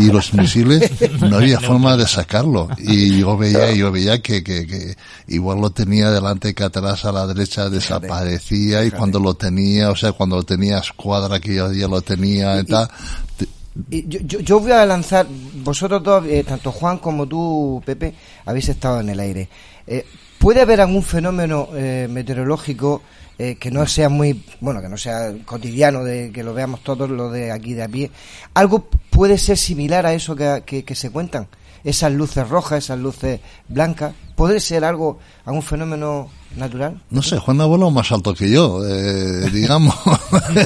Y 0.00 0.06
los 0.12 0.32
misiles 0.34 0.92
no 1.20 1.36
había 1.38 1.58
forma 1.58 1.96
de 1.96 2.06
sacarlo. 2.06 2.68
Y 2.78 3.18
yo 3.18 3.36
veía, 3.36 3.72
yo 3.72 3.90
veía 3.90 4.20
que, 4.22 4.44
que, 4.44 4.66
que 4.66 4.94
igual 5.28 5.60
lo 5.60 5.70
tenía 5.70 6.10
delante 6.10 6.54
que 6.54 6.62
atrás 6.64 7.04
a 7.04 7.10
la 7.12 7.26
derecha 7.26 7.68
desaparecía 7.68 8.84
y 8.84 8.90
cuando 8.92 9.18
lo 9.18 9.34
tenía, 9.34 9.90
o 9.90 9.96
sea, 9.96 10.12
cuando 10.12 10.36
lo 10.36 10.42
tenía 10.44 10.76
a 10.76 10.80
escuadra 10.80 11.40
que 11.40 11.54
yo 11.56 11.72
ya 11.72 11.88
lo 11.88 12.00
tenía 12.02 12.60
y 12.60 12.64
tal, 12.64 12.88
te- 13.36 13.48
Y 13.90 14.06
yo, 14.08 14.20
yo, 14.24 14.40
yo 14.40 14.60
voy 14.60 14.72
a 14.72 14.86
lanzar, 14.86 15.26
vosotros 15.64 16.02
dos, 16.02 16.24
eh, 16.26 16.44
tanto 16.46 16.70
Juan 16.70 16.98
como 16.98 17.26
tú, 17.26 17.82
Pepe, 17.84 18.14
habéis 18.44 18.68
estado 18.68 19.00
en 19.00 19.08
el 19.08 19.18
aire. 19.18 19.48
Eh, 19.86 20.06
¿Puede 20.38 20.60
haber 20.60 20.80
algún 20.80 21.02
fenómeno 21.02 21.68
eh, 21.74 22.06
meteorológico 22.10 23.02
eh, 23.42 23.56
que 23.58 23.70
no 23.70 23.86
sea 23.86 24.10
muy, 24.10 24.44
bueno, 24.60 24.82
que 24.82 24.88
no 24.90 24.98
sea 24.98 25.32
cotidiano, 25.46 26.04
de 26.04 26.30
que 26.30 26.44
lo 26.44 26.52
veamos 26.52 26.82
todos 26.82 27.08
lo 27.08 27.30
de 27.30 27.50
aquí 27.50 27.72
de 27.72 27.82
a 27.82 27.88
pie? 27.88 28.10
¿Algo 28.52 28.84
puede 29.08 29.38
ser 29.38 29.56
similar 29.56 30.04
a 30.04 30.12
eso 30.12 30.36
que, 30.36 30.62
que, 30.66 30.84
que 30.84 30.94
se 30.94 31.10
cuentan? 31.10 31.48
Esas 31.82 32.12
luces 32.12 32.46
rojas, 32.46 32.84
esas 32.84 32.98
luces 32.98 33.40
blancas, 33.66 34.12
¿puede 34.36 34.60
ser 34.60 34.84
algo, 34.84 35.20
algún 35.46 35.62
fenómeno 35.62 36.28
natural? 36.54 37.00
no 37.08 37.22
sé, 37.22 37.38
Juan 37.38 37.62
Abuelo 37.62 37.90
más 37.90 38.12
alto 38.12 38.34
que 38.34 38.50
yo, 38.50 38.86
eh, 38.86 39.48
digamos. 39.50 39.94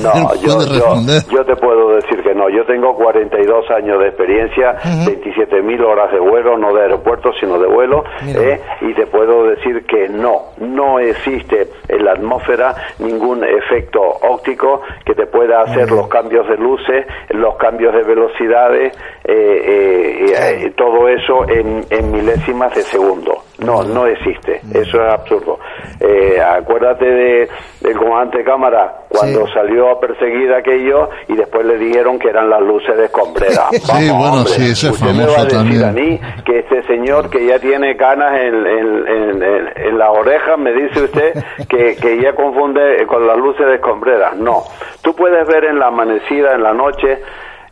No, 0.02 0.34
yo, 0.42 0.56
puede 0.56 0.68
yo, 0.68 0.72
responder. 0.72 1.24
yo 1.30 1.44
te 1.44 1.55
puedo 1.55 1.94
decir 1.94 2.20
que 2.23 2.23
no. 2.35 2.48
Yo 2.48 2.65
tengo 2.65 2.94
42 2.94 3.70
años 3.70 4.01
de 4.01 4.09
experiencia, 4.09 4.77
27.000 4.82 5.85
horas 5.85 6.12
de 6.12 6.19
vuelo, 6.19 6.56
no 6.56 6.74
de 6.74 6.82
aeropuerto, 6.82 7.32
sino 7.40 7.59
de 7.59 7.66
vuelo. 7.66 8.05
¿eh? 8.27 8.61
y 8.81 8.94
te 8.94 9.06
puedo 9.06 9.44
decir 9.44 9.85
que 9.86 10.09
no, 10.09 10.52
no 10.59 10.98
existe 10.98 11.69
en 11.89 12.05
la 12.05 12.12
atmósfera 12.12 12.74
ningún 12.98 13.44
efecto 13.44 14.01
óptico 14.01 14.82
que 15.05 15.15
te 15.15 15.27
pueda 15.27 15.62
hacer 15.62 15.90
los 15.90 16.09
cambios 16.09 16.47
de 16.48 16.56
luces, 16.56 17.06
los 17.31 17.56
cambios 17.56 17.94
de 17.94 18.02
velocidades, 18.02 18.97
eh, 19.24 20.27
eh, 20.65 20.73
todo 20.77 21.09
eso 21.09 21.48
en, 21.48 21.85
en 21.90 22.12
milésimas 22.12 22.74
de 22.74 22.82
segundo. 22.82 23.43
No, 23.59 23.85
no 23.85 24.06
existe. 24.06 24.61
Eso 24.73 25.02
es 25.05 25.12
absurdo. 25.12 25.59
Eh, 26.01 26.40
acuérdate 26.40 27.05
de, 27.05 27.48
del 27.81 27.97
comandante 27.97 28.39
de 28.39 28.44
cámara 28.44 29.05
cuando 29.09 29.47
salió 29.48 29.90
a 29.90 30.01
perseguir 30.01 30.52
aquello 30.52 31.09
y 31.28 31.36
después 31.36 31.65
le 31.65 31.78
dijeron 31.78 32.19
que 32.19 32.23
eran 32.28 32.48
las 32.51 32.60
luces 32.62 32.96
de 32.96 33.05
escombrera. 33.06 33.68
Sí, 33.72 34.10
bueno, 34.10 34.44
sí, 34.46 34.62
ese 34.62 34.88
es 34.88 34.92
Usted 34.94 35.12
me 35.12 35.26
va 35.26 35.32
famoso 35.32 35.40
a 35.40 35.44
decir 35.44 35.59
también. 35.59 35.84
a 35.84 35.92
mí 35.92 36.20
que 36.44 36.59
este 36.60 36.82
señor 36.86 37.30
que 37.30 37.46
ya 37.46 37.59
tiene 37.59 37.96
canas 37.96 38.32
en, 38.40 38.66
en, 38.66 39.09
en, 39.09 39.42
en- 39.42 39.72
en 39.76 39.98
las 39.98 40.09
orejas, 40.10 40.59
me 40.59 40.72
dice 40.72 41.02
usted 41.05 41.32
que, 41.68 41.96
que 41.96 42.20
ya 42.22 42.32
confunde 42.34 43.05
con 43.06 43.26
las 43.26 43.36
luces 43.36 43.66
de 43.66 43.74
escombrera. 43.76 44.32
No, 44.36 44.62
tú 45.02 45.14
puedes 45.14 45.46
ver 45.46 45.64
en 45.64 45.78
la 45.78 45.88
amanecida, 45.88 46.55
en 46.55 46.62
la 46.62 46.72
noche, 46.72 47.18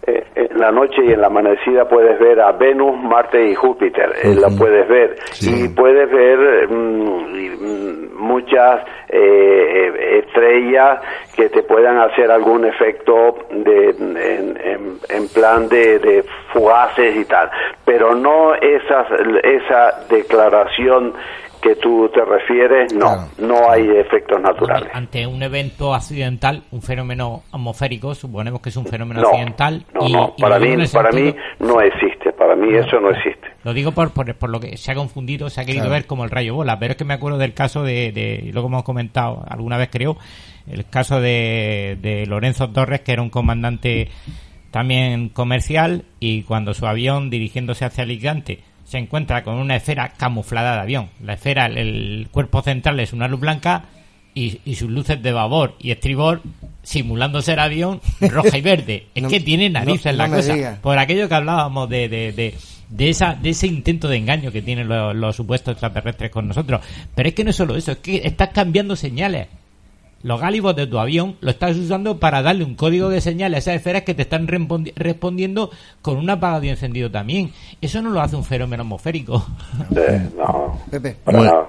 eh, 0.07 0.25
en 0.35 0.59
la 0.59 0.71
noche 0.73 1.03
y 1.05 1.13
en 1.13 1.21
la 1.21 1.29
amanecida 1.29 1.89
puedes 1.89 2.19
ver 2.19 2.41
a 2.41 2.53
Venus, 2.53 2.97
Marte 3.01 3.45
y 3.51 3.55
Júpiter, 3.55 4.13
eh, 4.23 4.35
la 4.35 4.49
puedes 4.59 4.89
ver. 4.89 5.17
Y 5.41 5.69
puedes 5.69 6.11
ver 6.11 6.69
mm, 6.69 6.73
mm, 7.61 8.15
muchas 8.17 8.81
eh, 9.09 9.19
eh, 9.95 10.19
estrellas 10.27 11.01
que 11.37 11.49
te 11.51 11.63
puedan 11.63 11.99
hacer 11.99 12.31
algún 12.31 12.65
efecto 12.65 13.37
de, 13.51 13.91
en, 13.91 14.17
en- 14.65 14.99
en 15.09 15.29
plan 15.29 15.69
de, 15.69 15.99
de 15.99 16.25
fugaces 16.53 17.17
y 17.17 17.25
tal, 17.25 17.51
pero 17.85 18.15
no 18.15 18.55
esas, 18.55 19.07
esa 19.43 20.01
declaración 20.09 21.15
que 21.63 21.77
tú 21.77 22.11
te 22.13 22.25
refieres, 22.25 22.93
no, 22.93 23.29
no 23.39 23.71
hay 23.71 23.89
efectos 23.89 24.41
naturales. 24.43 24.91
Ante 24.93 25.27
un 25.27 25.43
evento 25.43 25.95
accidental, 25.95 26.65
un 26.73 26.83
fenómeno 26.83 27.45
atmosférico, 27.53 28.15
suponemos 28.15 28.61
que 28.61 28.71
es 28.71 28.77
un 28.77 28.85
fenómeno 28.87 29.21
No, 29.23 29.29
accidental. 29.29 29.85
No, 29.95 30.07
y, 30.09 30.13
no, 30.13 30.35
y 30.37 30.43
para 30.43 30.59
lo 30.59 30.65
digo 30.65 30.75
en 30.75 30.81
mí, 30.81 30.87
para 30.93 31.13
sentido- 31.13 31.35
mí 31.61 31.67
no 31.67 31.81
existe, 31.81 32.33
para 32.33 32.57
mí 32.57 32.75
eso 32.75 33.01
no 33.01 33.11
existe. 33.11 33.47
Lo 33.65 33.73
digo 33.73 33.93
por, 33.93 34.11
por, 34.11 34.35
por 34.35 34.51
lo 34.51 34.59
que 34.59 34.77
se 34.77 34.91
ha 34.91 34.95
confundido, 34.97 35.49
se 35.51 35.61
ha 35.61 35.65
querido 35.65 35.85
Claro. 35.85 35.95
ver 35.95 36.07
como 36.07 36.25
el 36.25 36.31
rayo 36.31 36.55
bola, 36.57 36.79
pero 36.81 36.93
es 36.93 36.97
que 36.99 37.05
me 37.05 37.15
acuerdo 37.15 37.39
del 37.39 37.55
caso 37.55 37.85
de, 37.85 38.11
de 38.11 38.51
lo 38.53 38.61
que 38.63 38.67
hemos 38.67 38.83
comentado 38.83 39.45
alguna 39.49 39.79
vez 39.79 39.89
creo, 39.93 40.17
el 40.67 40.85
caso 40.87 41.21
de, 41.21 41.97
de 42.03 42.27
Lorenzo 42.27 42.71
Torres, 42.71 43.01
que 43.03 43.13
era 43.13 43.23
un 43.23 43.31
comandante 43.31 44.09
también 44.71 45.29
comercial 45.29 46.05
y 46.19 46.43
cuando 46.43 46.75
su 46.75 46.87
avión 46.87 47.31
dirigiéndose 47.31 47.85
hacia 47.85 48.05
Alicante 48.05 48.61
se 48.85 48.99
encuentra 48.99 49.43
con 49.45 49.55
una 49.55 49.77
esfera 49.77 50.11
camuflada 50.17 50.75
de 50.75 50.81
avión. 50.81 51.09
La 51.25 51.35
esfera, 51.35 51.67
el 51.67 52.29
cuerpo 52.31 52.63
central 52.63 52.99
es 53.01 53.13
una 53.13 53.29
luz 53.29 53.41
blanca 53.41 53.85
y, 54.35 54.61
y 54.65 54.75
sus 54.77 54.91
luces 54.91 55.23
de 55.23 55.33
babor 55.33 55.75
y 55.79 55.91
estribor 55.91 56.41
simulando 56.83 57.43
ser 57.43 57.61
avión 57.61 58.01
roja 58.21 58.57
y 58.59 58.61
verde. 58.63 59.07
Es 59.15 59.23
No- 59.23 59.29
que 59.29 59.41
tiene 59.41 59.69
narices 59.71 60.13
no- 60.13 60.19
la 60.19 60.29
no 60.29 60.37
me 60.37 60.37
cosa. 60.43 60.79
Por 60.83 60.99
aquello 60.99 61.29
que 61.29 61.35
hablábamos 61.35 61.89
de, 61.89 62.09
de, 62.09 62.33
de, 62.33 62.55
de 62.89 63.09
esa, 63.11 63.35
de 63.35 63.51
ese 63.51 63.67
intento 63.67 64.09
de 64.09 64.17
engaño 64.17 64.51
que 64.53 64.63
tienen 64.63 64.89
los, 64.89 65.15
los 65.15 65.37
supuestos 65.37 65.73
extraterrestres 65.73 66.31
con 66.31 66.49
nosotros. 66.49 66.81
Pero 67.15 67.29
es 67.29 67.35
que 67.35 67.45
no 67.45 67.51
es 67.51 67.57
solo 67.57 67.77
eso, 67.77 67.93
es 67.93 67.99
que 67.99 68.23
estás 68.25 68.49
cambiando 68.51 68.97
señales. 68.97 69.49
Los 70.23 70.41
gálibos 70.41 70.77
de 70.77 70.87
tu 70.87 70.99
avión 70.99 71.37
lo 71.41 71.51
estás 71.51 71.77
usando 71.77 72.19
para 72.21 72.43
darle 72.43 72.65
un 72.65 72.75
código 72.77 73.09
de 73.09 73.21
señales 73.21 73.57
a 73.57 73.59
esas 73.59 73.75
esferas 73.77 74.03
que 74.03 74.15
te 74.15 74.23
están 74.23 74.47
respondi- 74.47 74.93
respondiendo 74.95 75.71
con 76.01 76.17
un 76.17 76.31
apagado 76.31 76.65
y 76.65 76.69
encendido 76.69 77.11
también. 77.11 77.53
Eso 77.81 78.01
no 78.03 78.11
lo 78.11 78.21
hace 78.21 78.37
un 78.37 78.45
fenómeno 78.45 78.83
atmosférico. 78.85 79.45
Eh, 79.97 80.29
no, 80.37 80.81
Pepe, 80.91 81.17
para 81.25 81.39
Bueno. 81.39 81.53
nada. 81.53 81.67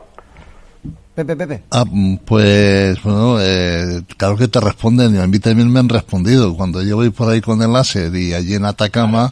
Pepe, 1.16 1.36
Pepe. 1.36 1.64
Ah, 1.70 1.86
pues 2.26 3.04
bueno, 3.04 3.38
eh, 3.40 4.02
claro 4.18 4.36
que 4.36 4.48
te 4.48 4.60
responden 4.60 5.14
y 5.14 5.20
a 5.20 5.28
mí 5.28 5.38
también 5.38 5.72
me 5.72 5.80
han 5.80 5.88
respondido. 5.88 6.56
Cuando 6.58 6.82
yo 6.82 6.96
voy 6.96 7.12
por 7.12 7.30
ahí 7.30 7.40
con 7.40 7.62
el 7.62 7.72
láser 7.72 8.16
y 8.16 8.34
allí 8.34 8.56
en 8.56 8.66
Atacama, 8.66 9.32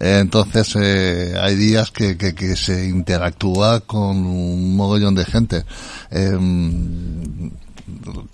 eh, 0.00 0.18
entonces 0.20 0.76
eh, 0.80 1.34
hay 1.40 1.56
días 1.56 1.90
que, 1.90 2.16
que, 2.16 2.32
que 2.32 2.54
se 2.54 2.88
interactúa 2.88 3.80
con 3.80 4.24
un 4.24 4.76
mogollón 4.76 5.16
de 5.16 5.24
gente. 5.24 5.64
Eh, 6.12 6.38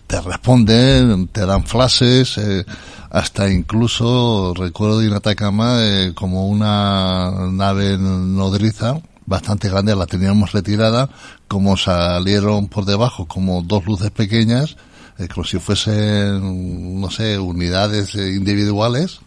te 0.06 0.20
responden, 0.20 1.28
te 1.28 1.44
dan 1.46 1.64
flashes, 1.64 2.38
eh, 2.38 2.64
hasta 3.10 3.50
incluso 3.50 4.54
recuerdo 4.54 5.00
de 5.00 5.08
en 5.08 5.12
Atacama 5.12 5.76
eh, 5.80 6.12
como 6.14 6.48
una 6.48 7.30
nave 7.50 7.98
nodriza 7.98 9.00
bastante 9.26 9.68
grande, 9.68 9.94
la 9.96 10.06
teníamos 10.06 10.52
retirada, 10.52 11.08
como 11.48 11.76
salieron 11.76 12.68
por 12.68 12.84
debajo 12.84 13.26
como 13.26 13.62
dos 13.62 13.86
luces 13.86 14.10
pequeñas, 14.10 14.76
eh, 15.18 15.28
como 15.28 15.44
si 15.44 15.58
fuesen, 15.58 17.00
no 17.00 17.10
sé, 17.10 17.38
unidades 17.38 18.14
eh, 18.14 18.32
individuales, 18.32 19.20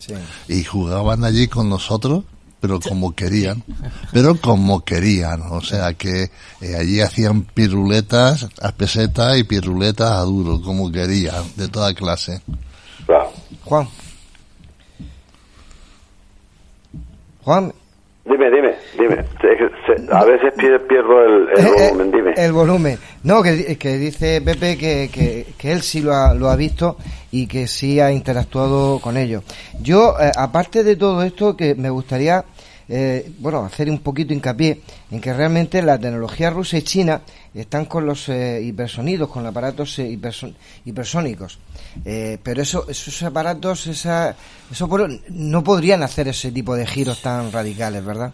y 0.48 0.64
jugaban 0.64 1.24
allí 1.24 1.48
con 1.48 1.70
nosotros, 1.70 2.24
pero 2.66 2.80
como 2.80 3.14
querían, 3.14 3.62
pero 4.12 4.36
como 4.42 4.84
querían, 4.84 5.42
o 5.52 5.62
sea 5.62 5.94
que 5.94 6.32
eh, 6.62 6.76
allí 6.76 7.00
hacían 7.00 7.44
piruletas 7.44 8.48
a 8.62 8.72
peseta 8.72 9.38
y 9.38 9.44
piruletas 9.44 10.10
a 10.12 10.22
duro, 10.22 10.60
como 10.62 10.92
querían, 10.92 11.44
de 11.56 11.68
toda 11.68 11.94
clase. 11.94 12.42
Claro. 13.06 13.32
Juan. 13.64 13.88
Juan. 17.44 17.74
Dime, 18.26 18.50
dime, 18.50 18.76
dime. 18.98 19.24
A 20.12 20.26
veces 20.26 20.52
pie- 20.58 20.80
pierdo 20.88 21.22
el, 21.24 21.48
el 21.56 21.66
Eh, 21.66 21.70
eh, 21.78 21.88
volumen, 21.92 22.12
dime. 22.12 22.34
El 22.36 22.52
volumen. 22.54 22.98
No, 23.22 23.44
que, 23.44 23.52
di- 23.52 23.76
que 23.76 23.98
dice 23.98 24.42
Pepe 24.42 24.78
que, 24.80 25.10
que, 25.14 25.54
que 25.56 25.72
él 25.72 25.84
sí 25.84 26.02
lo 26.02 26.12
ha, 26.16 26.34
lo 26.34 26.50
ha 26.50 26.56
visto 26.56 26.98
y 27.32 27.46
que 27.46 27.68
sí 27.68 28.00
ha 28.00 28.12
interactuado 28.12 28.98
con 29.00 29.16
ellos. 29.18 29.44
Yo, 29.80 30.16
eh, 30.20 30.32
aparte 30.36 30.84
de 30.84 30.96
todo 30.96 31.22
esto, 31.22 31.56
que 31.56 31.76
me 31.76 31.92
gustaría, 31.92 32.44
eh, 32.90 33.32
bueno, 33.40 33.64
hacer 33.66 33.90
un 33.90 34.00
poquito 34.00 34.34
hincapié 34.34 34.82
en 35.12 35.20
que 35.22 35.34
realmente 35.34 35.82
la 35.82 35.98
tecnología 36.00 36.50
rusa 36.50 36.78
y 36.78 36.82
china 36.84 37.22
están 37.54 37.86
con 37.86 38.06
los 38.06 38.28
eh, 38.30 38.62
hipersonidos, 38.62 39.30
con 39.30 39.46
aparatos 39.46 39.98
eh, 40.00 40.10
hiperson- 40.10 40.54
hipersónicos. 40.86 41.60
Eh, 42.04 42.38
pero 42.44 42.62
eso, 42.62 42.86
esos 42.90 43.24
aparatos, 43.24 43.88
esa, 43.88 44.36
eso 44.72 44.88
por- 44.90 45.10
no 45.30 45.64
podrían 45.64 46.04
hacer 46.04 46.28
ese 46.28 46.52
tipo 46.52 46.76
de 46.76 46.86
giros 46.86 47.22
tan 47.22 47.52
radicales, 47.52 48.04
¿verdad? 48.06 48.32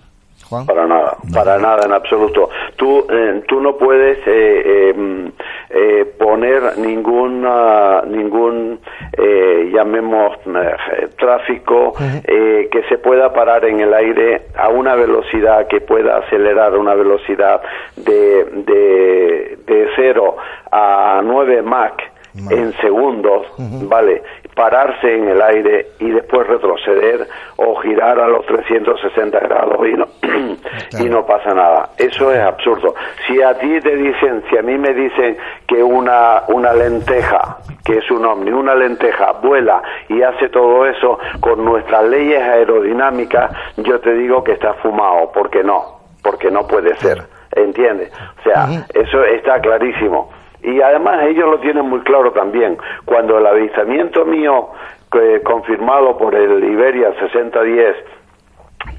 Juan. 0.50 0.66
Para 0.66 0.86
nada, 0.86 1.16
para 1.32 1.58
nada 1.60 1.86
en 1.86 1.94
absoluto. 1.94 2.50
Tú, 2.76 3.06
eh, 3.10 3.42
tú 3.48 3.62
no 3.62 3.78
puedes 3.78 4.18
eh, 4.28 4.92
eh, 4.92 5.32
eh, 5.74 6.06
poner 6.18 6.78
ningún, 6.78 7.46
ah, 7.46 8.04
ningún 8.08 8.80
eh, 9.14 9.70
llamemos, 9.74 10.38
eh, 10.46 11.08
tráfico 11.18 11.94
eh, 12.24 12.68
que 12.72 12.84
se 12.90 12.98
pueda 12.98 13.34
parar 13.34 13.66
en 13.66 13.80
el 13.80 13.94
aire 13.94 14.48
a 14.56 14.70
una 14.70 14.96
velocidad 14.96 15.68
que 15.68 15.82
pueda 15.82 16.18
acelerar 16.18 16.74
a 16.74 16.78
una 16.78 16.96
velocidad 16.96 17.62
de, 17.96 18.46
de, 18.66 19.58
de 19.66 19.88
0 19.96 20.38
a 20.72 21.22
9 21.24 21.62
Mach 21.62 22.02
en 22.50 22.74
segundos, 22.78 23.46
¿vale? 23.90 24.24
Pararse 24.56 25.16
en 25.16 25.30
el 25.30 25.42
aire 25.42 25.88
y 26.00 26.10
después 26.10 26.48
retroceder 26.48 27.28
o 27.58 27.76
girar 27.78 28.20
a 28.20 28.28
los 28.28 28.46
360 28.46 29.40
grados 29.40 29.88
y 29.88 29.94
no, 29.94 30.08
y 31.00 31.10
no 31.10 31.26
pasa 31.26 31.54
nada. 31.54 31.90
Eso 31.98 32.32
es 32.32 32.40
absurdo. 32.40 32.94
Si 33.28 33.42
a 33.42 33.58
ti 33.58 33.80
te 33.80 33.96
dicen, 33.96 34.44
si 34.50 34.58
a 34.58 34.62
mí 34.62 34.78
me 34.78 34.94
dicen 34.94 35.38
que 35.68 35.82
una, 35.82 36.44
una 36.48 36.74
lenteja, 36.74 37.58
que 37.84 37.98
es 37.98 38.12
un 38.12 38.26
ovni, 38.26 38.52
una 38.52 38.76
lenteja 38.76 39.32
vuela 39.34 39.82
y 40.10 40.22
hace 40.22 40.50
todo 40.50 40.86
eso 40.86 41.18
con 41.40 41.64
nuestras 41.64 42.04
leyes 42.04 42.42
aerodinámicas, 42.42 43.52
yo 43.78 44.00
te 44.00 44.14
digo 44.14 44.44
que 44.44 44.54
está 44.54 44.74
fumado, 44.76 45.32
porque 45.34 45.64
no, 45.64 46.02
porque 46.24 46.52
no 46.52 46.68
puede 46.68 46.96
ser, 46.98 47.24
¿entiendes? 47.52 48.12
O 48.40 48.44
sea, 48.44 48.68
eso 48.94 49.24
está 49.24 49.60
clarísimo. 49.60 50.41
Y 50.64 50.82
además 50.82 51.24
ellos 51.28 51.50
lo 51.50 51.60
tienen 51.60 51.86
muy 51.90 52.02
claro 52.02 52.32
también. 52.32 52.78
Cuando 53.06 53.38
el 53.38 53.46
avistamiento 53.48 54.26
mío, 54.26 54.70
eh, 55.14 55.42
confirmado 55.44 56.18
por 56.18 56.36
el 56.36 56.64
Iberia 56.64 57.14
6010, 57.20 57.96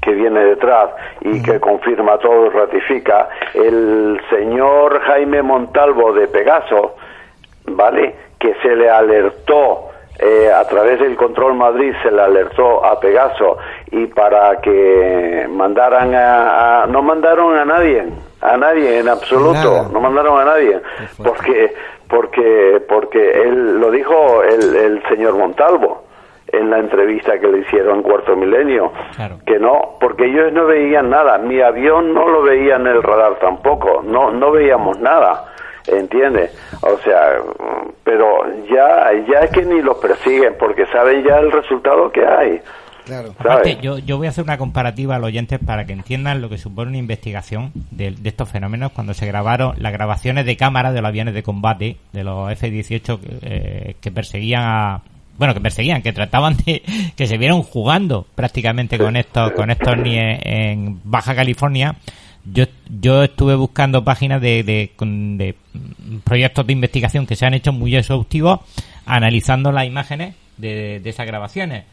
que 0.01 0.11
viene 0.11 0.43
detrás 0.45 0.89
y 1.21 1.41
que 1.41 1.59
confirma 1.59 2.17
todo 2.17 2.47
y 2.47 2.49
ratifica, 2.49 3.29
el 3.53 4.19
señor 4.29 4.99
Jaime 5.01 5.41
Montalvo 5.41 6.13
de 6.13 6.27
Pegaso, 6.27 6.95
¿vale? 7.67 8.15
Que 8.39 8.53
se 8.61 8.75
le 8.75 8.89
alertó 8.89 9.89
eh, 10.19 10.49
a 10.53 10.65
través 10.67 10.99
del 10.99 11.15
Control 11.15 11.53
Madrid, 11.55 11.93
se 12.03 12.11
le 12.11 12.21
alertó 12.21 12.85
a 12.85 12.99
Pegaso 12.99 13.57
y 13.91 14.05
para 14.07 14.59
que 14.61 15.47
mandaran 15.49 16.13
a, 16.13 16.83
a- 16.83 16.87
no 16.87 17.01
mandaron 17.01 17.57
a 17.57 17.65
nadie, 17.65 18.05
a 18.43 18.57
nadie 18.57 18.99
en 18.99 19.07
absoluto, 19.09 19.53
Nada. 19.53 19.89
no 19.91 19.99
mandaron 20.01 20.39
a 20.39 20.45
nadie, 20.45 20.79
porque 21.23 21.73
porque 22.07 22.81
porque 22.87 23.31
él 23.43 23.79
lo 23.79 23.89
dijo 23.91 24.43
el, 24.43 24.75
el 24.75 25.03
señor 25.09 25.35
Montalvo 25.35 26.03
en 26.51 26.69
la 26.69 26.77
entrevista 26.77 27.39
que 27.39 27.47
le 27.47 27.59
hicieron 27.59 27.97
en 27.97 28.03
Cuarto 28.03 28.35
Milenio, 28.35 28.91
Claro. 29.15 29.37
que 29.45 29.57
no, 29.57 29.97
porque 29.99 30.25
ellos 30.25 30.51
no 30.53 30.65
veían 30.65 31.09
nada, 31.09 31.39
mi 31.39 31.59
avión 31.61 32.13
no 32.13 32.27
lo 32.27 32.43
veía 32.43 32.75
en 32.75 32.85
el 32.85 33.01
radar 33.01 33.39
tampoco, 33.39 34.01
no 34.03 34.29
no 34.31 34.51
veíamos 34.51 34.99
nada, 34.99 35.45
¿entiendes? 35.87 36.51
O 36.83 36.97
sea, 36.99 37.39
pero 38.03 38.41
ya 38.69 39.11
ya 39.27 39.39
es 39.39 39.51
que 39.51 39.63
ni 39.63 39.81
los 39.81 39.97
persiguen 39.97 40.55
porque 40.59 40.85
saben 40.87 41.23
ya 41.23 41.39
el 41.39 41.51
resultado 41.51 42.11
que 42.11 42.23
hay. 42.25 42.61
Claro. 43.05 43.35
Aparte, 43.37 43.79
yo, 43.81 43.97
yo 43.97 44.17
voy 44.17 44.27
a 44.27 44.29
hacer 44.29 44.43
una 44.43 44.57
comparativa 44.57 45.15
a 45.15 45.19
los 45.19 45.27
oyentes 45.27 45.59
para 45.59 45.85
que 45.85 45.93
entiendan 45.93 46.41
lo 46.41 46.49
que 46.49 46.57
supone 46.57 46.89
una 46.89 46.97
investigación 46.97 47.71
de, 47.91 48.11
de 48.11 48.29
estos 48.29 48.49
fenómenos 48.49 48.91
cuando 48.91 49.13
se 49.13 49.25
grabaron 49.25 49.75
las 49.77 49.91
grabaciones 49.91 50.45
de 50.45 50.55
cámara 50.55 50.93
de 50.93 51.01
los 51.01 51.09
aviones 51.09 51.33
de 51.33 51.43
combate 51.43 51.97
de 52.13 52.23
los 52.23 52.51
F-18 52.51 53.19
eh, 53.41 53.95
que 53.99 54.11
perseguían 54.11 54.63
a 54.63 55.01
bueno 55.37 55.53
que 55.53 55.61
perseguían 55.61 56.01
que 56.01 56.13
trataban 56.13 56.55
de 56.65 56.81
que 57.15 57.27
se 57.27 57.37
vieron 57.37 57.63
jugando 57.63 58.25
prácticamente 58.35 58.97
con 58.97 59.17
estos 59.17 59.51
con 59.51 59.69
estos 59.69 59.97
ni 59.97 60.17
en, 60.17 60.39
en 60.47 61.01
Baja 61.03 61.35
California. 61.35 61.95
Yo 62.45 62.65
yo 62.89 63.23
estuve 63.23 63.55
buscando 63.55 64.03
páginas 64.03 64.41
de, 64.41 64.63
de, 64.63 65.55
proyectos 66.23 66.67
de 66.67 66.73
investigación 66.73 67.25
que 67.25 67.35
se 67.35 67.45
han 67.45 67.53
hecho 67.53 67.71
muy 67.71 67.95
exhaustivos 67.95 68.59
analizando 69.05 69.71
las 69.71 69.87
imágenes 69.87 70.35
de, 70.57 70.99
de 70.99 71.09
esas 71.09 71.25
grabaciones 71.25 71.85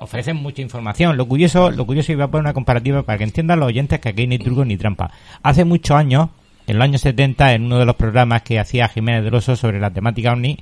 ofrecen 0.00 0.36
mucha 0.36 0.62
información. 0.62 1.16
Lo 1.16 1.26
curioso, 1.26 1.70
lo 1.70 1.86
curioso, 1.86 2.12
y 2.12 2.14
voy 2.16 2.24
a 2.24 2.28
poner 2.28 2.44
una 2.44 2.54
comparativa 2.54 3.02
para 3.02 3.18
que 3.18 3.24
entiendan 3.24 3.60
los 3.60 3.68
oyentes 3.68 4.00
que 4.00 4.08
aquí 4.10 4.26
ni 4.26 4.38
truco 4.38 4.64
ni 4.64 4.76
trampa. 4.76 5.10
Hace 5.42 5.64
muchos 5.64 5.96
años, 5.96 6.28
en 6.66 6.78
los 6.78 6.84
años 6.84 7.00
70, 7.02 7.54
en 7.54 7.64
uno 7.66 7.78
de 7.78 7.86
los 7.86 7.96
programas 7.96 8.42
que 8.42 8.58
hacía 8.58 8.88
Jiménez 8.88 9.24
del 9.24 9.34
Oso 9.34 9.56
sobre 9.56 9.80
la 9.80 9.90
temática 9.90 10.32
OVNI, 10.32 10.58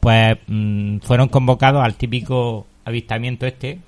pues 0.00 0.38
mm, 0.46 0.98
fueron 0.98 1.28
convocados 1.28 1.84
al 1.84 1.94
típico 1.94 2.66
avistamiento 2.84 3.46
este, 3.46 3.78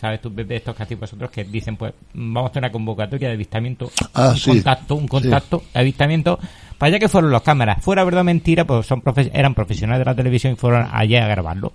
¿sabes 0.00 0.20
tú, 0.20 0.34
Pepe, 0.34 0.56
estos 0.56 0.74
que 0.76 0.82
hacéis 0.82 1.00
vosotros 1.00 1.30
que 1.30 1.44
dicen, 1.44 1.76
pues 1.76 1.94
mm, 2.14 2.34
vamos 2.34 2.48
a 2.48 2.50
hacer 2.50 2.60
una 2.62 2.72
convocatoria 2.72 3.28
de 3.28 3.34
avistamiento, 3.34 3.90
Ah, 4.14 4.30
un 4.30 4.36
sí. 4.36 4.50
contacto, 4.50 4.94
un 4.96 5.08
contacto 5.08 5.62
de 5.72 5.80
avistamiento, 5.80 6.38
para 6.76 6.88
allá 6.88 6.98
que 6.98 7.08
fueron 7.08 7.30
las 7.30 7.42
cámaras. 7.42 7.82
Fuera 7.82 8.02
verdad 8.04 8.22
o 8.22 8.24
mentira, 8.24 8.64
pues 8.64 8.84
son 8.86 9.00
profe- 9.02 9.30
eran 9.32 9.54
profesionales 9.54 10.00
de 10.00 10.04
la 10.10 10.14
televisión 10.16 10.54
y 10.54 10.56
fueron 10.56 10.88
allá 10.92 11.24
a 11.24 11.28
grabarlo. 11.28 11.72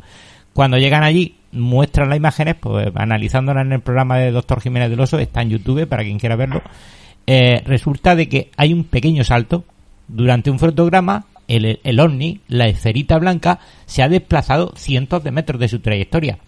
Cuando 0.58 0.80
llegan 0.80 1.04
allí, 1.04 1.36
muestran 1.52 2.10
las 2.10 2.18
imágenes, 2.18 2.56
pues 2.60 2.88
analizándolas 2.96 3.64
en 3.64 3.74
el 3.74 3.82
programa 3.82 4.18
de 4.18 4.32
Doctor 4.32 4.60
Jiménez 4.60 4.90
del 4.90 5.00
Oso, 5.00 5.20
está 5.20 5.44
en 5.44 5.52
YouTube 5.52 5.86
para 5.86 6.02
quien 6.02 6.18
quiera 6.18 6.36
verlo. 6.36 6.64
Eh, 7.28 7.62
resulta 7.64 8.16
de 8.16 8.28
que 8.28 8.50
hay 8.58 8.74
un 8.74 8.84
pequeño 8.84 9.24
salto. 9.24 9.64
Durante 10.08 10.50
un 10.50 10.58
fotograma, 10.58 11.26
el, 11.48 11.80
el 11.84 12.00
ovni, 12.00 12.40
la 12.48 12.66
esferita 12.68 13.20
blanca, 13.20 13.60
se 13.86 14.02
ha 14.02 14.10
desplazado 14.10 14.74
cientos 14.76 15.24
de 15.24 15.30
metros 15.30 15.60
de 15.60 15.68
su 15.68 15.80
trayectoria. 15.80 16.40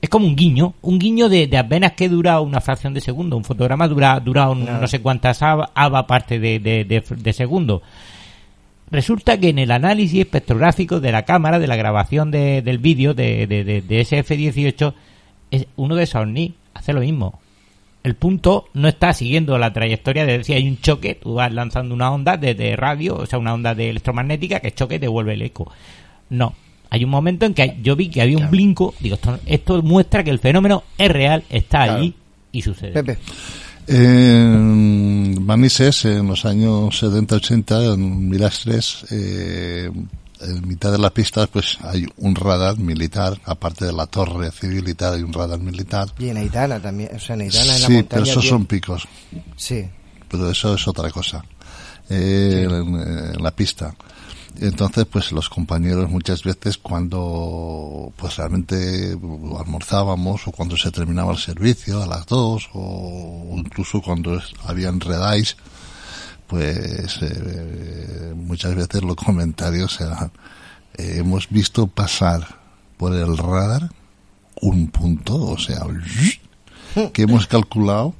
Es 0.00 0.08
como 0.10 0.26
un 0.28 0.36
guiño, 0.36 0.74
un 0.82 1.00
guiño 1.00 1.28
de, 1.28 1.48
de 1.48 1.58
apenas 1.58 1.94
que 1.94 2.08
dura 2.08 2.38
una 2.40 2.60
fracción 2.60 2.94
de 2.94 3.00
segundo. 3.00 3.36
Un 3.36 3.42
fotograma 3.42 3.88
dura, 3.88 4.20
dura 4.20 4.48
un- 4.48 4.64
no 4.64 4.86
sé 4.86 5.00
cuántas 5.02 5.42
ava, 5.42 5.70
ava 5.74 6.06
parte 6.06 6.38
de, 6.38 6.60
de, 6.60 6.84
de- 6.84 7.02
de 7.16 7.32
segundo. 7.32 7.82
Resulta 8.90 9.38
que 9.38 9.48
en 9.48 9.58
el 9.58 9.70
análisis 9.72 10.20
espectrográfico 10.20 11.00
de 11.00 11.10
la 11.12 11.24
cámara, 11.24 11.58
de 11.58 11.66
la 11.66 11.76
grabación 11.76 12.30
de- 12.30 12.62
del 12.62 12.78
vídeo 12.78 13.14
de, 13.14 13.46
de, 13.46 13.64
de- 13.64 13.82
de 13.82 14.00
SF-18, 14.00 14.94
es- 15.50 15.66
uno 15.76 15.96
de 15.96 16.04
esos 16.04 16.22
OVNI 16.22 16.54
hace 16.74 16.92
lo 16.92 17.00
mismo. 17.00 17.40
El 18.04 18.14
punto 18.14 18.68
no 18.74 18.86
está 18.86 19.12
siguiendo 19.12 19.58
la 19.58 19.72
trayectoria 19.72 20.24
de 20.24 20.44
si 20.44 20.52
hay 20.52 20.68
un 20.68 20.80
choque, 20.80 21.16
tú 21.20 21.34
vas 21.34 21.52
lanzando 21.52 21.92
una 21.94 22.12
onda 22.12 22.36
de, 22.36 22.54
de 22.54 22.76
radio, 22.76 23.16
o 23.16 23.26
sea, 23.26 23.40
una 23.40 23.52
onda 23.54 23.74
de 23.74 23.90
electromagnética 23.90 24.60
que 24.60 24.70
choque 24.72 24.94
y 24.94 24.98
devuelve 24.98 25.34
el 25.34 25.42
eco. 25.42 25.72
No. 26.30 26.54
Hay 26.88 27.02
un 27.02 27.10
momento 27.10 27.44
en 27.46 27.54
que 27.54 27.62
hay- 27.62 27.78
yo 27.82 27.96
vi 27.96 28.08
que 28.08 28.22
había 28.22 28.36
un 28.36 28.44
blinco, 28.50 28.94
digo, 29.00 29.16
esto, 29.16 29.40
esto 29.46 29.82
muestra 29.82 30.22
que 30.22 30.30
el 30.30 30.38
fenómeno 30.38 30.84
es 30.96 31.10
real, 31.10 31.42
está 31.50 31.82
allí 31.96 32.14
y 32.52 32.62
sucede. 32.62 32.92
Pepe. 32.92 33.18
En 33.88 35.44
Manises, 35.44 36.04
en 36.06 36.26
los 36.26 36.44
años 36.44 37.02
70-80, 37.02 37.94
en 37.94 38.28
Milastres, 38.28 39.04
eh, 39.10 39.90
en 40.40 40.68
mitad 40.68 40.92
de 40.92 40.98
las 40.98 41.12
pistas, 41.12 41.48
pues 41.48 41.78
hay 41.82 42.06
un 42.18 42.34
radar 42.34 42.78
militar, 42.78 43.40
aparte 43.44 43.84
de 43.86 43.92
la 43.92 44.06
torre 44.06 44.50
civil 44.50 44.88
y 44.88 44.94
tal, 44.94 45.14
hay 45.14 45.22
un 45.22 45.32
radar 45.32 45.58
militar. 45.60 46.08
Y 46.18 46.28
en 46.28 46.36
Aitana 46.36 46.80
también. 46.80 47.10
O 47.14 47.18
sea, 47.18 47.34
en 47.36 47.42
Aitana 47.42 47.62
en 47.62 47.68
la 47.82 47.86
Sí, 47.86 47.92
montaña. 47.94 48.08
pero 48.08 48.22
esos 48.24 48.46
son 48.48 48.66
picos. 48.66 49.08
Sí. 49.56 49.88
pero 50.28 50.50
eso 50.50 50.74
es 50.74 50.88
otra 50.88 51.08
cosa 51.10 51.44
eh, 52.10 52.66
en, 52.68 52.94
en 53.36 53.42
la 53.42 53.50
pista 53.52 53.94
entonces 54.60 55.06
pues 55.06 55.32
los 55.32 55.48
compañeros 55.48 56.10
muchas 56.10 56.42
veces 56.42 56.78
cuando 56.78 58.12
pues 58.16 58.36
realmente 58.36 59.16
almorzábamos 59.58 60.46
o 60.46 60.52
cuando 60.52 60.76
se 60.76 60.90
terminaba 60.90 61.32
el 61.32 61.38
servicio 61.38 62.02
a 62.02 62.06
las 62.06 62.26
dos 62.26 62.68
o 62.72 63.54
incluso 63.56 64.00
cuando 64.00 64.40
habían 64.64 65.00
redais 65.00 65.56
pues 66.46 67.18
eh, 67.22 68.34
muchas 68.36 68.74
veces 68.74 69.02
los 69.02 69.16
comentarios 69.16 70.00
eran 70.00 70.30
eh, 70.94 71.16
hemos 71.18 71.48
visto 71.48 71.86
pasar 71.86 72.46
por 72.96 73.14
el 73.14 73.36
radar 73.36 73.90
un 74.60 74.88
punto 74.88 75.36
o 75.36 75.58
sea 75.58 75.82
que 77.12 77.22
hemos 77.22 77.46
calculado 77.46 78.14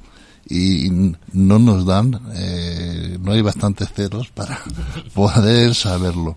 y 0.49 0.89
no 1.33 1.59
nos 1.59 1.85
dan, 1.85 2.19
eh, 2.33 3.17
no 3.21 3.33
hay 3.33 3.41
bastantes 3.41 3.89
ceros 3.93 4.29
para 4.29 4.59
poder 5.13 5.75
saberlo. 5.75 6.35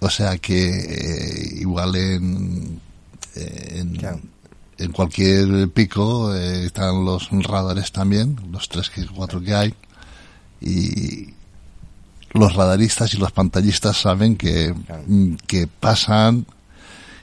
O 0.00 0.10
sea 0.10 0.36
que 0.38 0.68
eh, 0.68 1.54
igual 1.60 1.96
en, 1.96 2.80
en, 3.34 3.98
en 4.78 4.92
cualquier 4.92 5.70
pico 5.70 6.34
eh, 6.34 6.66
están 6.66 7.04
los 7.04 7.30
radares 7.30 7.92
también, 7.92 8.38
los 8.50 8.68
tres 8.68 8.90
que 8.90 9.06
cuatro 9.06 9.40
que 9.40 9.54
hay, 9.54 9.74
y 10.60 11.32
los 12.34 12.54
radaristas 12.54 13.14
y 13.14 13.18
los 13.18 13.32
pantallistas 13.32 13.96
saben 13.96 14.36
que, 14.36 14.74
mm, 15.06 15.34
que 15.46 15.66
pasan 15.66 16.46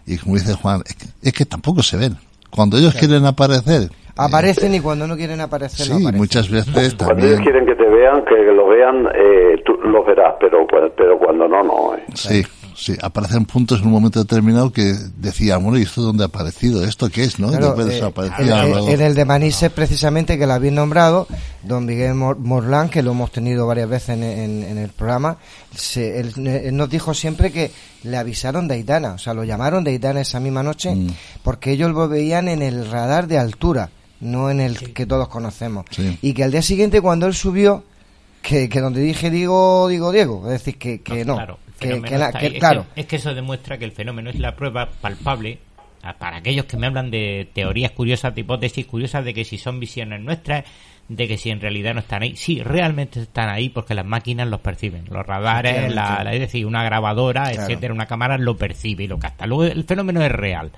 y 0.10 0.18
como 0.18 0.36
dice 0.36 0.56
Juan, 0.56 0.82
es 0.88 0.96
que, 0.96 1.06
es 1.22 1.34
que 1.34 1.46
tampoco 1.46 1.84
se 1.84 1.96
ven. 1.96 2.18
Cuando 2.50 2.80
ellos 2.80 2.96
quieren 2.96 3.26
aparecer, 3.28 3.92
Aparecen 4.26 4.74
y 4.76 4.80
cuando 4.80 5.08
no 5.08 5.16
quieren 5.16 5.40
aparecer, 5.42 5.88
no 5.90 5.96
Sí, 5.98 6.02
aparecen. 6.04 6.18
muchas 6.18 6.50
veces 6.50 6.66
Cuando 6.74 6.82
ellos 6.82 6.98
también. 6.98 7.38
quieren 7.44 7.66
que 7.66 7.76
te 7.76 7.86
vean, 7.90 8.24
que 8.26 8.36
lo 8.54 8.68
vean, 8.68 9.06
eh, 9.16 9.62
tú 9.66 9.74
los 9.88 10.06
verás, 10.06 10.36
pero, 10.40 10.66
pero 10.96 11.18
cuando 11.18 11.48
no, 11.48 11.64
no. 11.64 11.96
eh. 11.96 12.04
Sí, 12.16 12.44
sí, 12.76 12.96
aparecen 13.02 13.46
puntos 13.46 13.80
en 13.82 13.88
un 13.88 13.94
momento 13.94 14.20
determinado 14.20 14.72
que 14.72 14.94
decían, 15.18 15.64
bueno, 15.64 15.78
¿y 15.78 15.84
esto 15.84 16.02
dónde 16.02 16.24
ha 16.24 16.28
aparecido? 16.28 16.84
¿Esto 16.84 17.10
qué 17.10 17.24
es? 17.24 17.40
¿no? 17.40 17.50
Claro, 17.50 17.76
eh, 17.88 18.94
en, 18.94 19.02
el 19.02 19.16
de 19.16 19.26
Manises, 19.26 19.72
precisamente, 19.72 20.38
que 20.38 20.46
lo 20.48 20.54
habéis 20.54 20.74
nombrado, 20.74 21.28
don 21.64 21.86
Miguel 21.86 22.14
Mor- 22.16 22.38
Morlán, 22.40 22.90
que 22.90 23.02
lo 23.04 23.12
hemos 23.12 23.32
tenido 23.32 23.68
varias 23.68 23.90
veces 23.90 24.10
en, 24.10 24.24
en- 24.24 24.64
en 24.64 24.78
el 24.78 24.90
programa, 24.90 25.38
se- 25.74 26.20
él, 26.20 26.34
él 26.46 26.76
nos 26.76 26.90
dijo 26.90 27.14
siempre 27.14 27.52
que 27.52 27.72
le 28.04 28.18
avisaron 28.18 28.68
de 28.68 28.76
Aitana, 28.76 29.14
o 29.14 29.18
sea, 29.18 29.34
lo 29.34 29.44
llamaron 29.44 29.84
de 29.84 29.92
Aitana 29.92 30.22
esa 30.22 30.40
misma 30.40 30.64
noche, 30.64 30.94
Mm. 30.96 31.08
porque 31.44 31.72
ellos 31.72 31.92
lo 31.92 32.08
veían 32.08 32.48
en 32.48 32.62
el 32.62 32.90
radar 32.90 33.28
de 33.28 33.38
altura, 33.38 33.90
no 34.22 34.50
en 34.50 34.60
el 34.60 34.78
que 34.94 35.06
todos 35.06 35.28
conocemos. 35.28 35.86
Sí. 35.92 36.18
Y 36.22 36.34
que 36.34 36.44
al 36.44 36.52
día 36.52 36.62
siguiente, 36.62 37.02
cuando 37.02 37.26
él 37.28 37.34
subió, 37.34 37.84
que, 38.42 38.70
que 38.70 38.80
donde 38.80 39.02
dije 39.02 39.30
digo, 39.30 39.88
digo 39.88 40.12
Diego, 40.12 40.44
es 40.46 40.52
decir, 40.54 40.78
que, 40.78 41.02
que 41.02 41.26
no, 41.26 41.36
Claro, 41.36 41.60
que, 41.80 41.88
fenómeno 41.88 42.08
que 42.08 42.18
la- 42.18 42.26
está 42.28 42.40
que- 42.40 42.46
ahí. 42.48 42.54
Es 42.54 42.60
claro. 42.60 42.86
que- 42.96 43.02
es 43.02 43.08
que 43.08 43.16
eso 43.18 43.34
demuestra 43.34 43.78
que 43.78 43.86
el 43.86 43.92
fenómeno 43.92 44.30
es 44.30 44.40
la 44.40 44.56
prueba 44.56 44.90
palpable 45.02 45.60
para 46.18 46.38
aquellos 46.38 46.66
que 46.66 46.78
me 46.78 46.88
hablan 46.88 47.12
de 47.12 47.50
teorías 47.54 47.92
curiosas, 47.92 48.34
de 48.34 48.42
hipótesis 48.42 48.86
curiosas, 48.86 49.26
de 49.26 49.34
que 49.34 49.44
si 49.44 49.58
son 49.58 49.80
visiones 49.82 50.22
nuestras, 50.22 50.64
de 51.10 51.28
que 51.28 51.38
si 51.38 51.50
en 51.50 51.60
realidad 51.60 51.94
no 51.94 52.00
están 52.00 52.22
ahí. 52.24 52.36
Sí, 52.38 52.62
realmente 52.64 53.20
están 53.22 53.50
ahí 53.50 53.68
porque 53.70 53.94
las 53.96 54.06
máquinas 54.06 54.48
los 54.48 54.62
perciben. 54.62 55.06
Los 55.10 55.26
radares, 55.26 55.94
la, 55.94 56.24
es 56.32 56.40
decir, 56.40 56.66
una 56.66 56.84
grabadora, 56.84 57.46
Claro. 57.52 57.64
etcétera, 57.64 57.94
una 57.94 58.06
cámara 58.06 58.38
lo 58.38 58.56
percibe 58.56 59.04
y 59.04 59.08
lo 59.08 59.18
capta. 59.20 59.46
Luego 59.46 59.66
el 59.66 59.84
fenómeno 59.84 60.22
es 60.24 60.32
real. 60.32 60.72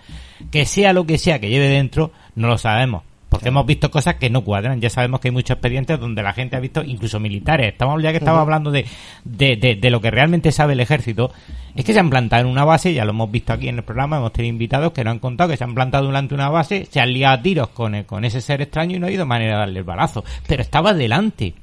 Que 0.49 0.65
sea 0.65 0.93
lo 0.93 1.05
que 1.05 1.17
sea 1.19 1.39
que 1.39 1.49
lleve 1.49 1.67
dentro, 1.67 2.11
no 2.35 2.47
lo 2.47 2.57
sabemos. 2.57 3.03
Porque 3.31 3.47
hemos 3.47 3.65
visto 3.65 3.89
cosas 3.89 4.15
que 4.15 4.29
no 4.29 4.43
cuadran. 4.43 4.81
Ya 4.81 4.89
sabemos 4.89 5.21
que 5.21 5.29
hay 5.29 5.31
muchos 5.31 5.51
expedientes 5.51 5.97
donde 5.97 6.21
la 6.21 6.33
gente 6.33 6.57
ha 6.57 6.59
visto, 6.59 6.83
incluso 6.83 7.17
militares. 7.17 7.71
Estamos 7.71 8.03
ya 8.03 8.11
que 8.11 8.17
estamos 8.17 8.39
Ujú. 8.39 8.43
hablando 8.43 8.71
de, 8.71 8.85
de, 9.23 9.55
de, 9.55 9.75
de 9.75 9.89
lo 9.89 10.01
que 10.01 10.11
realmente 10.11 10.51
sabe 10.51 10.73
el 10.73 10.81
ejército. 10.81 11.31
Es 11.73 11.85
que 11.85 11.93
se 11.93 11.99
han 12.01 12.09
plantado 12.09 12.41
en 12.43 12.49
una 12.49 12.65
base, 12.65 12.93
ya 12.93 13.05
lo 13.05 13.11
hemos 13.11 13.31
visto 13.31 13.53
aquí 13.53 13.69
en 13.69 13.77
el 13.77 13.83
programa, 13.85 14.17
hemos 14.17 14.33
tenido 14.33 14.49
invitados 14.51 14.91
que 14.91 15.05
nos 15.05 15.11
han 15.13 15.19
contado 15.19 15.49
que 15.49 15.55
se 15.55 15.63
han 15.63 15.73
plantado 15.73 16.07
delante 16.07 16.35
de 16.35 16.41
una 16.41 16.49
base, 16.49 16.85
se 16.91 16.99
han 16.99 17.13
liado 17.13 17.35
a 17.35 17.41
tiros 17.41 17.69
con, 17.69 17.95
el- 17.95 18.05
con 18.05 18.25
ese 18.25 18.41
ser 18.41 18.61
extraño 18.61 18.97
y 18.97 18.99
no 18.99 19.05
ha 19.05 19.07
habido 19.07 19.25
manera 19.25 19.53
de 19.53 19.59
darle 19.59 19.79
el 19.79 19.85
balazo. 19.85 20.25
Pero 20.45 20.61
estaba 20.61 20.93
delante. 20.93 21.53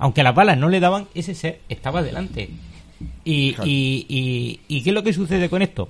Aunque 0.00 0.24
las 0.24 0.34
balas 0.34 0.58
no 0.58 0.68
le 0.68 0.80
daban, 0.80 1.06
ese 1.14 1.36
ser 1.36 1.60
estaba 1.68 2.02
delante. 2.02 2.50
Y, 3.24 3.52
Claro. 3.54 3.70
y, 3.70 4.06
y, 4.08 4.60
¿y 4.68 4.82
qué 4.82 4.90
es 4.90 4.94
lo 4.94 5.02
que 5.04 5.12
sucede 5.12 5.48
con 5.48 5.62
esto? 5.62 5.88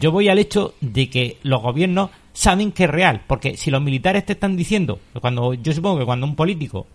Yo 0.00 0.10
voy 0.10 0.28
al 0.28 0.38
hecho 0.40 0.74
de 0.80 1.08
que 1.08 1.36
los 1.44 1.62
gobiernos 1.62 2.10
saben 2.36 2.70
que 2.70 2.84
es 2.84 2.90
real, 2.90 3.22
porque 3.26 3.56
si 3.56 3.70
los 3.70 3.80
militares 3.80 4.26
te 4.26 4.34
están 4.34 4.56
diciendo, 4.56 5.00
cuando 5.22 5.54
yo 5.54 5.72
supongo 5.72 6.00
que 6.00 6.04
cuando 6.04 6.26
un 6.26 6.36
político, 6.36 6.86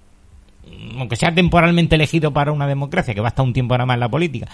mm, 0.68 1.00
aunque 1.00 1.16
sea 1.16 1.34
temporalmente 1.34 1.96
elegido 1.96 2.32
para 2.32 2.52
una 2.52 2.68
democracia, 2.68 3.16
que 3.16 3.22
va 3.22 3.30
a 3.30 3.34
estar 3.34 3.44
un 3.44 3.52
tiempo 3.52 3.74
nada 3.74 3.88
más 3.88 3.96
en 3.96 4.02
la 4.02 4.10
política, 4.10 4.48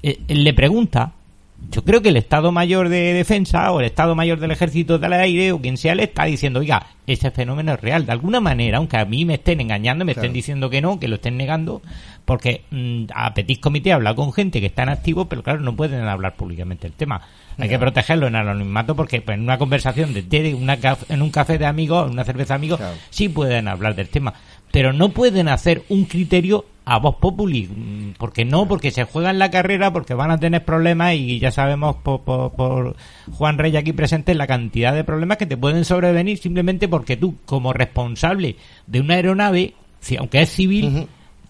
eh, 0.00 0.20
le 0.28 0.54
pregunta, 0.54 1.12
yo 1.70 1.84
creo 1.84 2.00
que 2.00 2.08
el 2.08 2.16
Estado 2.16 2.50
Mayor 2.52 2.88
de 2.88 3.12
Defensa 3.12 3.70
o 3.72 3.80
el 3.80 3.86
Estado 3.86 4.14
Mayor 4.14 4.38
del 4.40 4.52
Ejército 4.52 4.98
del 4.98 5.12
Aire 5.12 5.52
o 5.52 5.60
quien 5.60 5.76
sea 5.76 5.94
le 5.94 6.04
está 6.04 6.24
diciendo, 6.24 6.60
oiga, 6.60 6.86
ese 7.06 7.30
fenómeno 7.30 7.74
es 7.74 7.80
real. 7.80 8.06
De 8.06 8.12
alguna 8.12 8.40
manera, 8.40 8.78
aunque 8.78 8.96
a 8.96 9.04
mí 9.04 9.24
me 9.24 9.34
estén 9.34 9.60
engañando, 9.60 10.04
me 10.04 10.14
Claro. 10.14 10.24
estén 10.26 10.32
diciendo 10.34 10.70
que 10.70 10.80
no, 10.80 10.98
que 10.98 11.08
lo 11.08 11.16
estén 11.16 11.36
negando, 11.36 11.82
porque 12.24 12.62
mm, 12.70 13.04
a 13.14 13.34
Petit 13.34 13.60
Comité 13.60 13.92
habla 13.92 14.14
con 14.14 14.32
gente 14.32 14.60
que 14.60 14.66
está 14.66 14.84
en 14.84 14.90
activo, 14.90 15.26
pero 15.28 15.42
claro, 15.42 15.60
no 15.60 15.74
pueden 15.76 16.02
hablar 16.06 16.36
públicamente 16.36 16.86
el 16.86 16.92
tema. 16.94 17.20
Hay 17.60 17.68
que 17.68 17.78
protegerlo 17.78 18.28
en 18.28 18.36
anonimato 18.36 18.94
porque 18.94 19.20
pues, 19.20 19.36
en 19.36 19.42
una 19.42 19.58
conversación 19.58 20.14
de 20.14 20.22
té, 20.22 20.54
una 20.54 20.78
en 21.08 21.22
un 21.22 21.30
café 21.30 21.58
de 21.58 21.66
amigos, 21.66 22.06
en 22.06 22.12
una 22.12 22.22
cerveza 22.24 22.54
de 22.54 22.58
amigos, 22.58 22.78
Claro. 22.78 22.94
sí 23.10 23.28
pueden 23.28 23.66
hablar 23.66 23.96
del 23.96 24.08
tema. 24.08 24.32
Pero 24.72 24.92
no 24.92 25.10
pueden 25.10 25.48
hacer 25.48 25.82
un 25.88 26.04
criterio 26.04 26.64
a 26.84 26.98
voz 26.98 27.16
populi. 27.16 27.66
mm, 27.68 28.14
porque 28.18 28.44
no, 28.44 28.66
porque 28.66 28.90
se 28.90 29.04
juegan 29.04 29.38
la 29.38 29.50
carrera, 29.50 29.92
porque 29.92 30.14
van 30.14 30.30
a 30.30 30.38
tener 30.40 30.64
problemas 30.64 31.14
y 31.14 31.38
ya 31.38 31.50
sabemos 31.50 31.96
por, 31.96 32.20
por, 32.22 32.96
Juan 33.32 33.58
Rey 33.58 33.76
aquí 33.76 33.92
presente 33.92 34.34
la 34.34 34.46
cantidad 34.46 34.94
de 34.94 35.04
problemas 35.04 35.36
que 35.38 35.46
te 35.46 35.56
pueden 35.58 35.84
sobrevenir 35.84 36.38
simplemente 36.38 36.88
porque 36.88 37.16
tú, 37.16 37.36
como 37.44 37.72
responsable 37.72 38.56
de 38.86 39.00
una 39.00 39.14
aeronave, 39.14 39.74
si- 40.00 40.16
aunque 40.16 40.40
es 40.42 40.48
civil. 40.50 41.08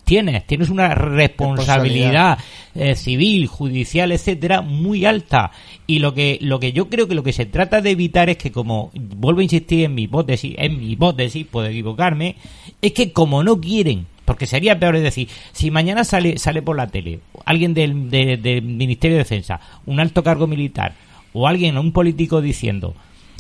Tienes, 0.08 0.46
tienes 0.46 0.70
una 0.70 0.88
responsabilidad 0.94 2.38
eh, 2.74 2.94
civil, 2.94 3.46
judicial, 3.46 4.10
etcétera, 4.12 4.60
muy 4.62 5.04
alta. 5.04 5.50
Y 5.86 5.98
lo 6.00 6.14
que, 6.14 6.38
lo 6.40 6.58
que 6.60 6.72
yo 6.72 6.88
creo 6.88 7.06
que 7.08 7.14
lo 7.14 7.22
que 7.22 7.32
se 7.32 7.46
trata 7.46 7.80
de 7.80 7.90
evitar 7.90 8.28
es 8.30 8.36
que, 8.38 8.50
como 8.50 8.90
vuelvo 8.94 9.40
a 9.40 9.44
insistir 9.44 9.84
en 9.84 9.94
mi 9.94 10.02
hipótesis, 10.04 10.54
en 10.58 10.78
mi 10.78 10.92
hipótesis, 10.92 11.46
puedo 11.46 11.66
equivocarme, 11.66 12.36
es 12.80 12.92
que 12.92 13.12
como 13.12 13.42
no 13.44 13.60
quieren, 13.60 14.06
porque 14.24 14.46
sería 14.46 14.78
peor 14.78 14.96
es 14.96 15.02
decir, 15.02 15.28
si 15.52 15.70
mañana 15.70 16.04
sale, 16.04 16.38
sale 16.38 16.62
por 16.62 16.76
la 16.76 16.86
tele 16.88 17.20
alguien 17.44 17.74
del, 17.74 18.10
de- 18.10 18.36
del 18.36 18.62
Ministerio 18.62 19.16
de 19.16 19.22
Defensa, 19.24 19.60
un 19.86 20.00
alto 20.00 20.22
cargo 20.22 20.46
militar, 20.46 20.94
o 21.32 21.46
alguien, 21.46 21.76
un 21.78 21.92
político 21.92 22.40
diciendo 22.40 22.94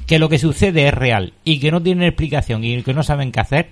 que 0.06 0.18
lo 0.18 0.28
que 0.28 0.38
sucede 0.38 0.88
es 0.88 0.94
real 0.94 1.32
y 1.44 1.58
que 1.60 1.70
no 1.70 1.82
tienen 1.82 2.04
explicación 2.06 2.64
y 2.64 2.82
que 2.82 2.94
no 2.94 3.02
saben 3.02 3.32
qué 3.32 3.40
hacer, 3.40 3.68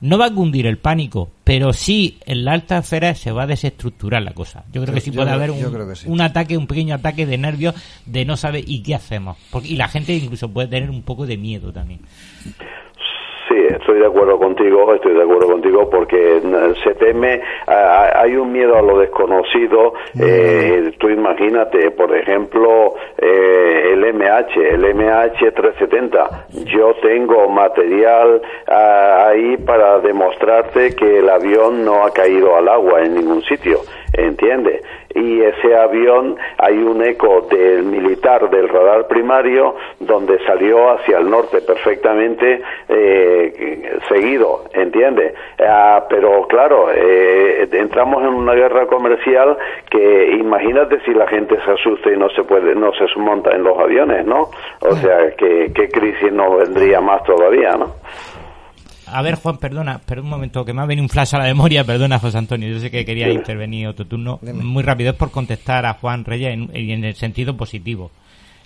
no 0.00 0.18
va 0.18 0.26
a 0.26 0.34
cundir 0.34 0.66
el 0.66 0.78
pánico, 0.78 1.30
pero 1.44 1.72
sí 1.72 2.18
en 2.24 2.44
la 2.44 2.52
alta 2.52 2.78
esfera 2.78 3.14
se 3.14 3.32
va 3.32 3.42
a 3.42 3.46
desestructurar 3.46 4.22
la 4.22 4.32
cosa. 4.32 4.64
Yo 4.72 4.82
creo 4.82 4.94
que 4.94 5.00
sí 5.00 5.10
yo 5.10 5.16
puede 5.16 5.30
haber 5.30 5.50
un, 5.50 5.96
sí. 5.96 6.06
un 6.08 6.20
ataque, 6.20 6.56
un 6.56 6.66
pequeño 6.66 6.94
ataque 6.94 7.26
de 7.26 7.36
nervios 7.38 7.74
de 8.06 8.24
no 8.24 8.36
saber 8.36 8.64
y 8.66 8.82
qué 8.82 8.94
hacemos. 8.94 9.36
Porque, 9.50 9.68
y 9.68 9.76
la 9.76 9.88
gente 9.88 10.14
incluso 10.14 10.48
puede 10.48 10.68
tener 10.68 10.90
un 10.90 11.02
poco 11.02 11.26
de 11.26 11.36
miedo 11.36 11.72
también. 11.72 12.00
Estoy 13.80 13.98
de 13.98 14.06
acuerdo 14.06 14.38
contigo, 14.38 14.94
estoy 14.94 15.14
de 15.14 15.22
acuerdo 15.22 15.48
contigo 15.48 15.88
porque 15.88 16.42
se 16.84 16.94
teme, 16.96 17.40
hay 17.66 18.36
un 18.36 18.52
miedo 18.52 18.76
a 18.76 18.82
lo 18.82 18.98
desconocido. 18.98 19.94
Eh, 20.20 20.92
tú 20.98 21.08
imagínate, 21.08 21.90
por 21.92 22.14
ejemplo, 22.14 22.94
eh, 23.16 23.92
el 23.92 24.04
MH, 24.14 24.74
el 24.74 24.94
MH 24.94 25.52
370. 25.52 26.46
Yo 26.66 26.94
tengo 27.02 27.48
material 27.48 28.42
ahí 28.66 29.56
para 29.56 29.98
demostrarte 30.00 30.94
que 30.94 31.18
el 31.18 31.28
avión 31.30 31.82
no 31.84 32.04
ha 32.04 32.10
caído 32.10 32.56
al 32.56 32.68
agua 32.68 33.02
en 33.02 33.14
ningún 33.14 33.42
sitio, 33.42 33.80
¿entiendes? 34.12 34.82
Y 35.14 35.42
ese 35.42 35.74
avión 35.74 36.36
hay 36.58 36.78
un 36.78 37.04
eco 37.04 37.46
del 37.50 37.84
militar 37.84 38.48
del 38.48 38.68
radar 38.68 39.08
primario 39.08 39.74
donde 39.98 40.38
salió 40.44 40.92
hacia 40.92 41.18
el 41.18 41.28
norte 41.28 41.60
perfectamente 41.62 42.62
eh, 42.88 43.98
seguido, 44.08 44.64
¿entiende? 44.72 45.34
Ah, 45.58 46.04
pero 46.08 46.46
claro, 46.46 46.90
eh, 46.94 47.68
entramos 47.72 48.22
en 48.22 48.28
una 48.28 48.54
guerra 48.54 48.86
comercial 48.86 49.56
que 49.90 50.32
imagínate 50.38 51.00
si 51.00 51.12
la 51.12 51.26
gente 51.26 51.56
se 51.64 51.70
asusta 51.72 52.10
y 52.10 52.16
no 52.16 52.28
se 52.30 52.44
puede, 52.44 52.74
no 52.74 52.92
se 52.92 53.06
monta 53.18 53.50
en 53.54 53.64
los 53.64 53.78
aviones, 53.78 54.24
¿no? 54.24 54.50
O 54.80 54.94
sea, 54.96 55.30
que 55.36 55.72
qué 55.74 55.88
crisis 55.88 56.32
nos 56.32 56.56
vendría 56.58 57.00
más 57.00 57.22
todavía, 57.24 57.72
¿no? 57.72 57.94
A 59.12 59.22
ver, 59.22 59.36
Juan, 59.36 59.58
perdona, 59.58 60.00
pero 60.04 60.22
un 60.22 60.28
momento, 60.28 60.64
que 60.64 60.72
me 60.72 60.82
ha 60.82 60.86
venido 60.86 61.04
un 61.04 61.08
flash 61.08 61.34
a 61.34 61.38
la 61.38 61.44
memoria, 61.44 61.84
perdona, 61.86 62.18
José 62.18 62.38
Antonio, 62.38 62.68
yo 62.68 62.80
sé 62.80 62.90
que 62.90 63.04
quería 63.04 63.30
intervenir 63.30 63.88
otro 63.88 64.06
turno. 64.06 64.38
Muy 64.42 64.82
rápido, 64.82 65.10
es 65.10 65.16
por 65.16 65.30
contestar 65.30 65.86
a 65.86 65.94
Juan 65.94 66.24
Reyes 66.24 66.54
en, 66.54 66.70
en 66.74 67.04
el 67.04 67.14
sentido 67.14 67.56
positivo. 67.56 68.10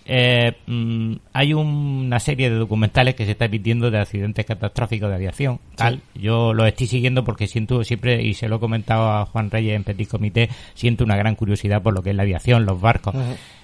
Eh, 0.06 0.52
mm, 0.66 1.14
hay 1.32 1.54
una 1.54 2.20
serie 2.20 2.50
de 2.50 2.56
documentales 2.56 3.14
que 3.14 3.24
se 3.24 3.32
está 3.32 3.46
emitiendo 3.46 3.90
de 3.90 3.98
accidentes 3.98 4.44
catastróficos 4.44 5.08
de 5.08 5.14
aviación. 5.14 5.60
Tal. 5.76 6.02
Yo 6.14 6.52
lo 6.52 6.66
estoy 6.66 6.86
siguiendo 6.86 7.24
porque 7.24 7.46
siento 7.46 7.82
siempre, 7.84 8.22
y 8.22 8.34
se 8.34 8.48
lo 8.48 8.56
he 8.56 8.60
comentado 8.60 9.10
a 9.10 9.26
Juan 9.26 9.50
Reyes 9.50 9.76
en 9.76 9.84
Petit 9.84 10.08
Comité, 10.08 10.50
siento 10.74 11.04
una 11.04 11.16
gran 11.16 11.34
curiosidad 11.36 11.82
por 11.82 11.94
lo 11.94 12.02
que 12.02 12.10
es 12.10 12.16
la 12.16 12.22
aviación, 12.22 12.66
los 12.66 12.80
barcos. 12.80 13.14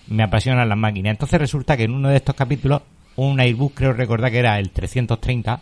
Me 0.09 0.23
apasionan 0.23 0.69
las 0.69 0.79
máquinas. 0.79 1.13
Entonces 1.13 1.39
resulta 1.41 1.77
que 1.77 1.85
en 1.85 1.93
uno 1.93 2.09
de 2.09 2.17
estos 2.17 2.35
capítulos, 2.35 2.83
un 3.17 3.39
Airbus, 3.39 3.73
creo 3.75 3.93
recordar 3.93 4.31
que 4.31 4.39
era 4.39 4.59
el 4.59 4.71
330, 4.71 5.61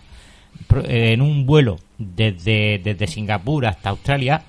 en 0.85 1.21
un 1.23 1.47
vuelo 1.47 1.79
desde, 1.99 2.79
desde 2.79 3.07
Singapur 3.07 3.67
hasta 3.67 3.91
Australia, 3.91 4.43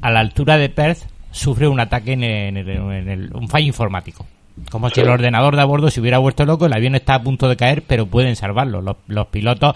a 0.00 0.10
la 0.10 0.20
altura 0.20 0.56
de 0.56 0.68
Perth, 0.68 1.04
sufre 1.30 1.68
un 1.68 1.80
ataque 1.80 2.12
en, 2.12 2.22
el, 2.24 3.30
un 3.34 3.48
fallo 3.48 3.66
informático. 3.66 4.26
Como 4.70 4.90
si 4.90 5.00
el 5.00 5.08
ordenador 5.08 5.56
de 5.56 5.62
a 5.62 5.64
bordo 5.64 5.90
se 5.90 6.00
hubiera 6.00 6.18
vuelto 6.18 6.44
loco, 6.44 6.66
el 6.66 6.72
avión 6.72 6.94
está 6.94 7.14
a 7.14 7.22
punto 7.22 7.48
de 7.48 7.56
caer, 7.56 7.82
pero 7.86 8.06
pueden 8.06 8.36
salvarlo. 8.36 8.82
Los, 9.06 9.26
pilotos 9.28 9.74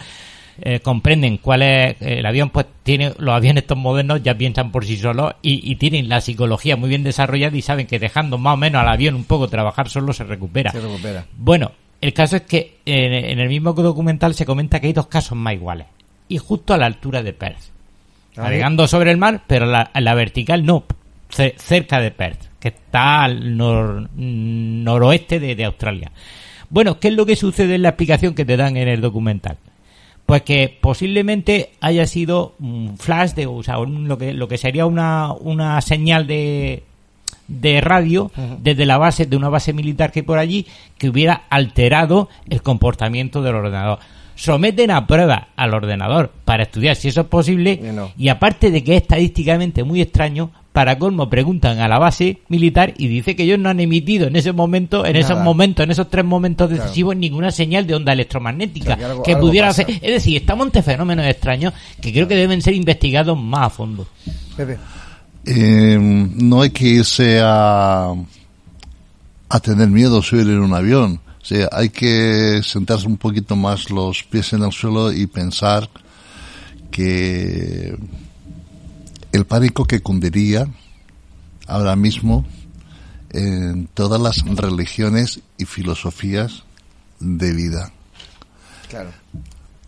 eh, 0.60 0.80
comprenden 0.80 1.38
cuál 1.38 1.62
es 1.62 1.96
el 2.00 2.26
avión, 2.26 2.50
pues 2.50 2.66
tiene 2.82 3.12
los 3.18 3.34
aviones 3.34 3.62
estos 3.62 3.78
modernos 3.78 4.22
ya 4.22 4.36
piensan 4.36 4.72
por 4.72 4.84
sí 4.84 4.96
solos 4.96 5.34
y, 5.40 5.70
y, 5.70 5.76
tienen 5.76 6.08
la 6.08 6.20
psicología 6.20 6.76
muy 6.76 6.90
bien 6.90 7.02
desarrollada 7.02 7.56
y 7.56 7.62
saben 7.62 7.86
que 7.86 7.98
dejando 7.98 8.36
más 8.36 8.54
o 8.54 8.56
menos 8.58 8.82
al 8.82 8.88
avión 8.88 9.14
un 9.14 9.24
poco 9.24 9.48
trabajar 9.48 9.88
solo 9.88 10.12
se 10.12 10.24
recupera. 10.24 10.70
Se 10.70 10.80
recupera. 10.80 11.24
Bueno, 11.36 11.72
el 12.00 12.12
caso 12.12 12.36
es 12.36 12.42
que 12.42 12.78
en, 12.84 13.38
el 13.38 13.48
mismo 13.48 13.72
documental 13.72 14.34
se 14.34 14.46
comenta 14.46 14.80
que 14.80 14.88
hay 14.88 14.92
dos 14.92 15.06
casos 15.06 15.36
más 15.36 15.54
iguales. 15.54 15.86
Y 16.28 16.38
justo 16.38 16.74
a 16.74 16.78
la 16.78 16.86
altura 16.86 17.22
de 17.22 17.32
Perth. 17.32 17.72
Navegando 18.36 18.88
sobre 18.88 19.10
el 19.10 19.16
mar, 19.16 19.42
pero 19.46 19.66
la, 19.66 19.90
la 19.94 20.14
vertical 20.14 20.64
no, 20.64 20.84
cerca 21.28 22.00
de 22.00 22.10
Perth, 22.10 22.46
que 22.58 22.68
está 22.68 23.24
al 23.24 23.56
noroeste 23.56 25.38
de, 25.40 25.64
Australia. 25.64 26.10
Bueno, 26.70 26.98
¿qué 26.98 27.08
es 27.08 27.14
lo 27.14 27.26
que 27.26 27.36
sucede 27.36 27.76
en 27.76 27.82
la 27.82 27.90
explicación 27.90 28.34
que 28.34 28.44
te 28.44 28.56
dan 28.56 28.76
en 28.76 28.88
el 28.88 29.00
documental? 29.00 29.58
Pues 30.26 30.42
que 30.42 30.76
posiblemente 30.80 31.72
haya 31.80 32.06
sido 32.06 32.54
un 32.58 32.96
flash 32.96 33.32
de, 33.32 33.46
o 33.46 33.62
sea, 33.62 33.78
lo 33.78 34.18
que, 34.18 34.32
lo 34.32 34.48
que 34.48 34.58
sería 34.58 34.86
una, 34.86 35.32
una 35.32 35.80
señal 35.80 36.26
de, 36.26 36.82
de 37.48 37.80
radio 37.80 38.30
desde 38.60 38.86
la 38.86 38.98
base 38.98 39.26
de 39.26 39.36
una 39.36 39.48
base 39.48 39.72
militar 39.72 40.12
que 40.12 40.20
hay 40.20 40.26
por 40.26 40.38
allí 40.38 40.66
que 40.98 41.08
hubiera 41.08 41.42
alterado 41.50 42.28
el 42.48 42.62
comportamiento 42.62 43.42
del 43.42 43.56
ordenador. 43.56 43.98
Someten 44.36 44.90
a 44.90 45.06
prueba 45.06 45.48
al 45.54 45.74
ordenador 45.74 46.32
para 46.44 46.64
estudiar 46.64 46.96
si 46.96 47.08
eso 47.08 47.22
es 47.22 47.26
posible 47.28 47.80
y 48.18 48.28
aparte 48.28 48.70
de 48.70 48.82
que 48.82 48.96
es 48.96 49.02
estadísticamente 49.02 49.84
muy 49.84 50.00
extraño, 50.00 50.50
para 50.74 50.98
colmo 50.98 51.30
preguntan 51.30 51.78
a 51.78 51.86
la 51.86 52.00
base 52.00 52.38
militar 52.48 52.94
y 52.98 53.06
dice 53.06 53.36
que 53.36 53.44
ellos 53.44 53.60
no 53.60 53.68
han 53.68 53.78
emitido 53.78 54.26
en 54.26 54.34
ese 54.34 54.50
momento, 54.50 55.06
en 55.06 55.14
esos 55.14 55.38
momentos, 55.38 55.84
en 55.84 55.92
esos 55.92 56.10
tres 56.10 56.24
momentos 56.24 56.68
decisivos 56.68 57.14
ninguna 57.14 57.52
señal 57.52 57.86
de 57.86 57.94
onda 57.94 58.12
electromagnética 58.12 58.98
que, 59.24 59.36
pudiera 59.36 59.68
hacer. 59.68 59.88
Es 59.88 60.00
decir, 60.00 60.36
estamos 60.36 60.66
ante 60.66 60.82
fenómenos 60.82 61.26
extraños 61.26 61.72
que 62.00 62.12
creo 62.12 62.26
que 62.26 62.34
deben 62.34 62.60
ser 62.60 62.74
investigados 62.74 63.38
más 63.38 63.66
a 63.68 63.70
fondo. 63.70 64.08
Eh, 65.46 65.98
no 65.98 66.62
hay 66.62 66.70
que 66.70 66.86
irse 66.86 67.40
a, 67.42 68.14
a 69.48 69.60
tener 69.60 69.88
miedo 69.88 70.22
subir 70.22 70.48
en 70.48 70.60
un 70.60 70.74
avión. 70.74 71.20
Sea, 71.42 71.68
hay 71.72 71.90
que 71.90 72.62
sentarse 72.62 73.06
un 73.06 73.18
poquito 73.18 73.54
más 73.54 73.90
los 73.90 74.22
pies 74.24 74.54
en 74.54 74.62
el 74.62 74.72
suelo 74.72 75.12
y 75.12 75.26
pensar 75.26 75.90
que 76.90 77.98
el 79.32 79.44
pánico 79.44 79.84
que 79.84 80.00
cundiría 80.00 80.66
ahora 81.66 81.96
mismo 81.96 82.46
en 83.30 83.88
todas 83.88 84.20
las 84.20 84.44
religiones 84.56 85.40
y 85.58 85.64
filosofías 85.66 86.62
de 87.20 87.52
vida. 87.52 87.92
Claro. 88.88 89.10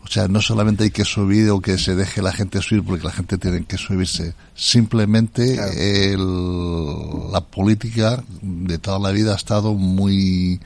O 0.06 0.08
sea, 0.08 0.28
no 0.28 0.40
solamente 0.40 0.84
hay 0.84 0.90
que 0.90 1.04
subir 1.04 1.50
o 1.50 1.60
que 1.60 1.78
se 1.78 1.96
deje 1.96 2.22
la 2.22 2.32
gente 2.32 2.62
subir 2.62 2.84
porque 2.84 3.04
la 3.04 3.10
gente 3.10 3.38
tiene 3.38 3.64
que 3.64 3.76
subirse. 3.76 4.34
Simplemente 4.54 5.56
la 5.56 7.40
política 7.40 8.22
de 8.40 8.78
toda 8.78 9.00
la 9.00 9.10
vida 9.10 9.32
ha 9.32 9.36
estado 9.36 9.74
muy, 9.74 10.60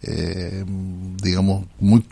eh, 0.00 0.64
digamos, 1.22 1.66
muy 1.78 2.02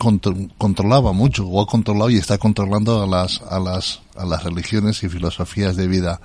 controlaba 0.59 1.11
mucho 1.11 1.47
o 1.47 1.59
ha 1.59 1.65
controlado 1.65 2.11
y 2.11 2.17
está 2.17 2.37
controlando 2.37 3.01
a 3.01 3.07
las, 3.07 3.41
a 3.49 3.59
las, 3.59 4.01
a 4.15 4.27
las 4.27 4.43
religiones 4.43 5.01
y 5.01 5.09
filosofías 5.09 5.75
de 5.75 5.87
vida 5.87 6.21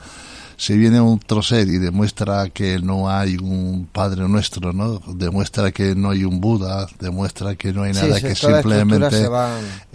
si 0.56 0.76
viene 0.76 1.00
un 1.00 1.20
ser 1.42 1.68
y 1.68 1.78
demuestra 1.78 2.48
que 2.50 2.78
no 2.78 3.08
hay 3.08 3.36
un 3.36 3.88
Padre 3.92 4.28
Nuestro, 4.28 4.72
¿no? 4.72 5.00
Demuestra 5.06 5.72
que 5.72 5.94
no 5.94 6.10
hay 6.10 6.24
un 6.24 6.40
Buda, 6.40 6.86
demuestra 7.00 7.54
que 7.56 7.72
no 7.72 7.82
hay 7.82 7.92
nada 7.92 8.20
que 8.20 8.34
simplemente... 8.34 9.28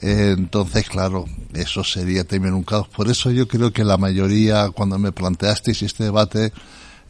Eh, 0.02 0.36
entonces, 0.38 0.88
claro, 0.90 1.26
eso 1.54 1.84
sería 1.84 2.24
también 2.24 2.54
un 2.54 2.64
caos. 2.64 2.88
Por 2.88 3.10
eso 3.10 3.32
yo 3.32 3.48
creo 3.48 3.72
que 3.72 3.84
la 3.84 3.98
mayoría, 3.98 4.70
cuando 4.72 5.00
me 5.00 5.12
planteasteis 5.12 5.82
este 5.84 6.06
debate, 6.06 6.52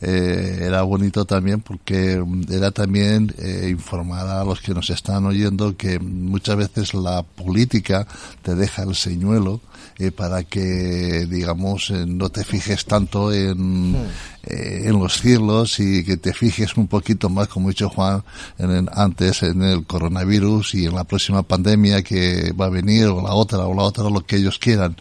eh, 0.02 0.60
era 0.62 0.84
bonito 0.84 1.26
también 1.26 1.60
porque 1.60 2.24
era 2.50 2.72
también 2.72 3.34
eh, 3.38 3.68
informar 3.70 4.28
a 4.28 4.46
los 4.46 4.62
que 4.62 4.74
nos 4.74 4.90
están 4.90 5.26
oyendo 5.26 5.76
que 5.76 6.00
muchas 6.00 6.56
veces 6.56 6.94
la 6.94 7.24
política 7.24 8.08
te 8.42 8.56
deja 8.56 8.84
el 8.84 8.96
señuelo 8.96 9.60
eh, 10.02 10.12
para 10.12 10.44
que, 10.44 11.28
digamos, 11.30 11.90
eh, 11.90 12.06
no 12.08 12.30
te 12.30 12.46
fijes 12.46 12.86
tanto 12.86 13.34
en, 13.34 13.98
eh, 14.44 14.84
en 14.86 14.98
los 14.98 15.20
cielos 15.20 15.78
y 15.82 16.06
que 16.06 16.16
te 16.16 16.32
fijes 16.32 16.78
un 16.78 16.88
poquito 16.88 17.30
más, 17.30 17.50
como 17.50 17.68
ha 17.68 17.72
dicho 17.72 17.90
Juan 17.90 18.24
en 18.58 18.90
antes, 18.94 19.44
en 19.44 19.62
el 19.62 19.86
coronavirus 19.86 20.76
y 20.76 20.86
en 20.86 20.96
la 20.96 21.04
próxima 21.04 21.44
pandemia 21.44 22.02
que 22.02 22.54
va 22.54 22.68
a 22.68 22.70
venir 22.70 23.08
o 23.08 23.22
la 23.22 23.34
otra 23.34 23.60
o 23.68 23.74
la 23.74 23.84
otra, 23.84 24.10
lo 24.10 24.26
que 24.26 24.38
ellos 24.38 24.58
quieran. 24.58 24.96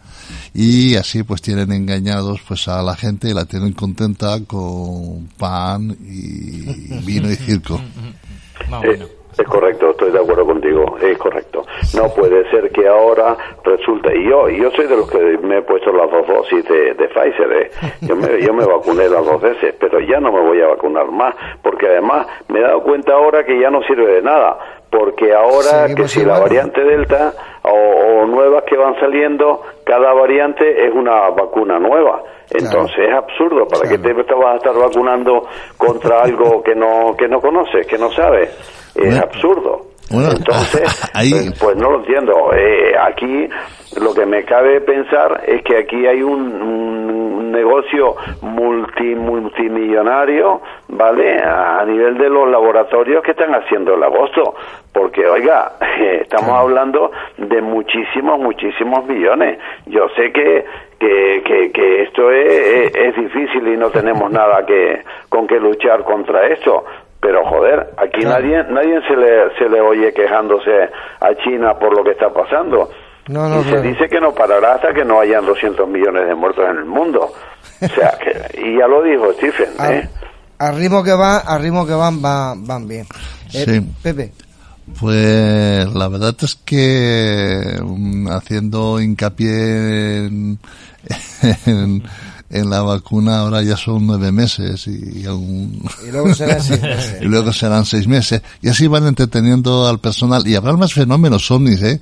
Y 0.53 0.95
así 0.95 1.23
pues 1.23 1.41
tienen 1.41 1.71
engañados 1.71 2.41
pues 2.45 2.67
a 2.67 2.81
la 2.81 2.97
gente 2.97 3.29
y 3.29 3.33
la 3.33 3.45
tienen 3.45 3.71
contenta 3.71 4.37
con 4.41 5.27
pan 5.37 5.95
y 6.05 6.99
vino 7.05 7.31
y 7.31 7.37
circo. 7.37 7.79
Es 9.39 9.47
correcto, 9.47 9.91
estoy 9.91 10.11
de 10.11 10.19
acuerdo 10.19 10.45
contigo, 10.45 10.97
es 11.01 11.17
correcto. 11.17 11.63
No 11.95 12.09
puede 12.13 12.49
ser 12.51 12.69
que 12.71 12.87
ahora 12.87 13.37
resulte, 13.63 14.13
y 14.17 14.29
yo, 14.29 14.49
yo 14.49 14.69
soy 14.71 14.85
de 14.87 14.97
los 14.97 15.09
que 15.09 15.37
me 15.37 15.59
he 15.59 15.61
puesto 15.61 15.93
las 15.93 16.11
dos 16.11 16.27
dosis 16.27 16.65
de, 16.67 16.93
Pfizer, 17.07 17.51
¿eh? 17.53 17.71
yo, 18.01 18.17
me, 18.17 18.41
yo 18.41 18.53
me 18.53 18.65
vacuné 18.65 19.07
las 19.07 19.25
dos 19.25 19.41
veces, 19.41 19.75
pero 19.79 20.01
ya 20.01 20.19
no 20.19 20.31
me 20.33 20.41
voy 20.41 20.61
a 20.61 20.67
vacunar 20.67 21.09
más, 21.09 21.33
porque 21.63 21.87
además 21.87 22.27
me 22.49 22.59
he 22.59 22.63
dado 22.63 22.83
cuenta 22.83 23.13
ahora 23.13 23.45
que 23.45 23.57
ya 23.59 23.69
no 23.69 23.81
sirve 23.83 24.15
de 24.15 24.21
nada, 24.21 24.57
porque 24.91 25.33
ahora 25.33 25.93
que 25.95 26.07
si 26.07 26.25
la 26.25 26.39
variante 26.39 26.83
Delta 26.83 27.33
o, 27.63 28.25
nuevas 28.25 28.63
que 28.63 28.75
van 28.75 28.99
saliendo, 28.99 29.61
cada 29.85 30.13
variante 30.13 30.85
es 30.85 30.93
una 30.93 31.29
vacuna 31.29 31.79
nueva. 31.79 32.23
Entonces 32.51 33.07
es 33.07 33.13
absurdo, 33.13 33.67
¿para 33.67 33.87
qué 33.87 33.99
te, 33.99 34.11
te, 34.23 34.33
vas 34.33 34.53
a 34.53 34.55
estar 34.55 34.73
vacunando 34.73 35.47
contra 35.77 36.23
algo 36.23 36.63
que 36.63 36.73
no, 36.73 37.15
que 37.15 37.27
no 37.27 37.39
conoces, 37.39 37.85
que 37.85 37.97
no 37.97 38.11
sabes? 38.11 38.49
Es 38.95 39.19
absurdo. 39.19 39.89
Entonces, 40.11 41.11
pues, 41.13 41.59
pues, 41.59 41.77
no 41.77 41.91
lo 41.91 41.99
entiendo. 41.99 42.51
Eh, 42.53 42.95
aquí 42.99 43.47
lo 43.99 44.13
que 44.13 44.25
me 44.25 44.43
cabe 44.43 44.81
pensar 44.81 45.43
es 45.45 45.63
que 45.63 45.77
aquí 45.77 46.05
hay 46.07 46.21
un, 46.21 47.51
negocio 47.51 48.15
multi, 48.41 49.15
multimillonario, 49.15 50.61
¿vale? 50.87 51.39
A, 51.41 51.83
nivel 51.85 52.17
de 52.17 52.29
los 52.29 52.47
laboratorios 52.47 53.23
que 53.23 53.31
están 53.31 53.53
haciendo 53.55 53.95
el 53.95 54.03
agosto. 54.03 54.55
porque 54.93 55.27
oiga, 55.27 55.73
estamos 56.21 56.51
hablando 56.51 57.11
de 57.37 57.61
muchísimos, 57.61 58.39
muchísimos 58.39 59.05
millones. 59.05 59.59
Yo 59.87 60.07
sé 60.15 60.31
que, 60.31 60.65
que, 60.99 61.71
que, 61.73 62.03
esto 62.03 62.31
es, 62.31 62.95
es, 62.95 63.15
difícil 63.15 63.67
y 63.67 63.77
no 63.77 63.89
tenemos 63.89 64.31
nada 64.31 64.65
que 64.65 65.01
con 65.27 65.47
que 65.47 65.59
luchar 65.59 66.03
contra 66.03 66.47
esto, 66.47 66.85
pero 67.19 67.45
joder, 67.45 67.93
aquí 67.97 68.23
nadie 68.23 68.63
nadie 68.69 69.01
se 69.07 69.15
le, 69.15 69.55
se 69.57 69.69
le 69.69 69.81
oye 69.81 70.13
quejándose 70.13 70.89
a 71.19 71.35
China 71.43 71.73
por 71.77 71.95
lo 71.95 72.03
que 72.03 72.11
está 72.11 72.29
pasando. 72.29 72.89
y 73.27 73.69
se 73.69 73.81
dice 73.81 74.07
que 74.07 74.19
no 74.19 74.33
parará 74.33 74.75
hasta 74.75 74.93
que 74.93 75.03
no 75.03 75.19
hayan 75.19 75.45
200 75.45 75.87
millones 75.87 76.27
de 76.27 76.35
muertos 76.35 76.65
en 76.69 76.77
el 76.77 76.85
mundo. 76.85 77.31
O 77.81 77.87
sea, 77.87 78.17
que, 78.17 78.61
y 78.61 78.77
ya 78.77 78.87
lo 78.87 79.03
dijo 79.03 79.33
Stephen, 79.33 79.69
¿eh? 79.83 80.07
Al 80.59 80.77
ritmo 80.77 81.03
que 81.03 81.13
va, 81.13 81.37
al 81.39 81.61
ritmo 81.61 81.85
que 81.85 81.93
van, 81.93 82.21
van, 82.21 82.65
van 82.65 82.87
bien. 82.87 83.05
Eh, 83.53 83.65
sí. 83.65 83.81
Pepe. 84.03 84.31
Pues 84.99 85.93
la 85.93 86.07
verdad 86.07 86.35
es 86.41 86.55
que 86.65 87.79
mm, 87.81 88.27
haciendo 88.29 88.99
hincapié 88.99 90.25
en, 90.25 90.59
en, 91.65 92.03
la 92.49 92.81
vacuna 92.81 93.39
ahora 93.39 93.61
ya 93.61 93.77
son 93.77 94.07
nueve 94.07 94.31
meses 94.31 94.87
y, 94.87 95.19
y 95.19 96.11
luego 96.11 96.33
serán 96.33 96.63
seis 96.63 96.81
meses. 96.81 97.21
y 97.21 97.25
luego 97.25 97.53
serán 97.53 97.85
seis 97.85 98.07
meses 98.07 98.41
y 98.61 98.69
así 98.69 98.87
van 98.87 99.05
entreteniendo 99.05 99.87
al 99.87 99.99
personal 99.99 100.47
y 100.47 100.55
habrá 100.55 100.73
más 100.73 100.93
fenómenos 100.93 101.49
ovnis, 101.51 101.81
¿eh? 101.83 101.99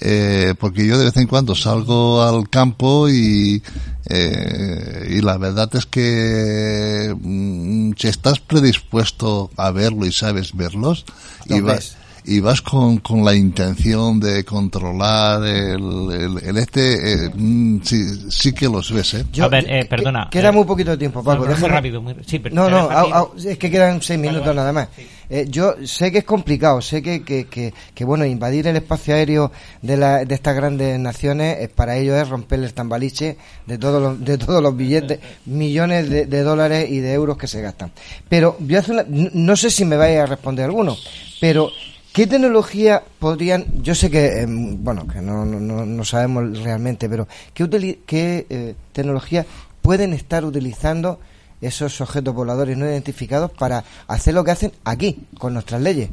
eh 0.00 0.54
porque 0.58 0.86
yo 0.86 0.98
de 0.98 1.06
vez 1.06 1.16
en 1.16 1.26
cuando 1.26 1.54
salgo 1.54 2.22
al 2.22 2.48
campo 2.50 3.08
y 3.08 3.62
eh, 4.08 5.16
y 5.16 5.20
la 5.22 5.38
verdad 5.38 5.70
es 5.74 5.86
que 5.86 7.14
mm, 7.18 7.92
si 7.96 8.08
estás 8.08 8.38
predispuesto 8.40 9.50
a 9.56 9.70
verlo 9.70 10.06
y 10.06 10.12
sabes 10.12 10.54
verlos 10.54 11.04
y 11.46 11.60
vas 11.60 11.96
y 12.26 12.40
vas 12.40 12.60
con, 12.60 12.98
con 12.98 13.24
la 13.24 13.34
intención 13.34 14.18
de 14.18 14.44
controlar 14.44 15.44
el, 15.44 16.40
el, 16.44 16.56
este, 16.56 17.26
eh, 17.26 17.30
mm, 17.34 17.80
sí, 17.82 18.30
sí 18.30 18.52
que 18.52 18.68
los 18.68 18.90
ves, 18.92 19.14
¿eh? 19.14 19.24
a 19.40 19.48
ver, 19.48 19.64
eh, 19.68 19.84
perdona. 19.84 20.28
queda 20.30 20.48
eh, 20.48 20.52
muy 20.52 20.64
poquito 20.64 20.98
tiempo, 20.98 21.22
Paco. 21.22 21.46
No, 21.46 21.56
muy 21.56 21.68
rápido, 21.68 22.02
muy, 22.02 22.14
sí, 22.26 22.38
pero, 22.38 22.54
no, 22.54 22.68
no, 22.68 23.32
es 23.36 23.58
que 23.58 23.70
quedan 23.70 24.02
seis 24.02 24.18
minutos 24.18 24.54
nada 24.54 24.72
más. 24.72 24.88
Eh, 25.28 25.46
yo 25.48 25.74
sé 25.84 26.12
que 26.12 26.18
es 26.18 26.24
complicado, 26.24 26.80
sé 26.80 27.02
que, 27.02 27.22
que, 27.22 27.46
que, 27.46 27.74
que, 27.94 28.04
bueno, 28.04 28.24
invadir 28.24 28.66
el 28.68 28.76
espacio 28.76 29.14
aéreo 29.14 29.50
de, 29.82 29.96
la, 29.96 30.24
de 30.24 30.34
estas 30.34 30.54
grandes 30.54 30.98
naciones, 31.00 31.58
eh, 31.60 31.68
para 31.68 31.96
ello 31.96 32.16
es 32.16 32.28
romper 32.28 32.60
el 32.60 32.72
tambaliche 32.72 33.36
de 33.66 33.78
todos 33.78 34.00
los, 34.00 34.24
de 34.24 34.38
todos 34.38 34.62
los 34.62 34.76
billetes, 34.76 35.18
millones 35.46 36.08
de, 36.08 36.26
de 36.26 36.42
dólares 36.42 36.88
y 36.90 36.98
de 37.00 37.12
euros 37.12 37.36
que 37.36 37.48
se 37.48 37.60
gastan. 37.60 37.90
Pero 38.28 38.56
yo 38.60 38.78
hace 38.78 38.92
una, 38.92 39.04
no 39.08 39.56
sé 39.56 39.70
si 39.70 39.84
me 39.84 39.96
vais 39.96 40.18
a 40.18 40.26
responder 40.26 40.66
alguno, 40.66 40.96
pero 41.40 41.70
¿Qué 42.16 42.26
tecnología 42.26 43.02
podrían, 43.18 43.82
yo 43.82 43.94
sé 43.94 44.10
que, 44.10 44.40
em, 44.40 44.82
bueno, 44.82 45.06
que 45.06 45.20
no, 45.20 45.44
no, 45.44 45.84
no, 45.84 46.04
sabemos 46.06 46.62
realmente, 46.62 47.10
pero 47.10 47.28
¿qué, 47.52 47.98
qué 48.06 48.46
eh, 48.48 48.74
tecnología 48.92 49.44
pueden 49.82 50.14
estar 50.14 50.42
utilizando 50.46 51.20
esos 51.60 52.00
objetos 52.00 52.34
voladores 52.34 52.78
no 52.78 52.86
identificados 52.86 53.50
para 53.50 53.84
hacer 54.08 54.32
lo 54.32 54.44
que 54.44 54.50
hacen 54.50 54.72
aquí, 54.82 55.26
con 55.36 55.52
nuestras 55.52 55.82
leyes? 55.82 56.08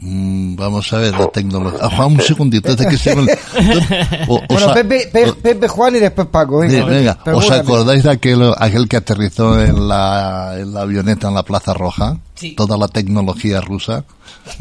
Mm, 0.00 0.54
vamos 0.56 0.92
a 0.92 0.98
ver 0.98 1.12
la 1.18 1.26
tecnología. 1.28 1.80
Ah, 1.82 1.90
Juan, 1.96 2.12
un 2.12 2.20
segundito. 2.20 2.76
que 2.76 2.96
se... 2.96 3.14
bueno, 3.14 4.74
Pepe, 4.74 5.10
Pepe, 5.42 5.68
Juan 5.68 5.96
y 5.96 5.98
después 5.98 6.28
Paco. 6.28 6.60
Venga, 6.60 6.84
venga. 6.84 7.18
¿Os 7.34 7.50
acordáis 7.50 8.04
de 8.04 8.10
aquel, 8.10 8.52
aquel 8.56 8.88
que 8.88 8.96
aterrizó 8.96 9.60
en 9.60 9.88
la, 9.88 10.54
en 10.58 10.72
la 10.72 10.82
avioneta 10.82 11.28
en 11.28 11.34
la 11.34 11.42
Plaza 11.42 11.74
Roja? 11.74 12.18
Toda 12.56 12.76
la 12.76 12.86
tecnología 12.86 13.60
rusa. 13.60 14.04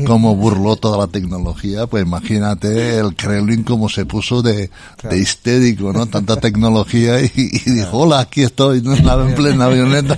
Cómo 0.05 0.35
burló 0.35 0.75
toda 0.75 0.97
la 0.97 1.07
tecnología. 1.07 1.85
Pues 1.85 2.03
imagínate 2.03 2.97
el 2.97 3.15
Kremlin 3.15 3.63
como 3.63 3.89
se 3.89 4.05
puso 4.05 4.41
de, 4.41 4.71
de 5.03 5.17
histérico, 5.17 5.93
¿no? 5.93 6.07
Tanta 6.07 6.37
tecnología 6.37 7.21
y, 7.21 7.31
y 7.35 7.71
dijo, 7.71 7.99
hola, 7.99 8.19
aquí 8.19 8.41
estoy 8.41 8.79
en 8.79 9.35
plena 9.35 9.65
avioneta. 9.65 10.17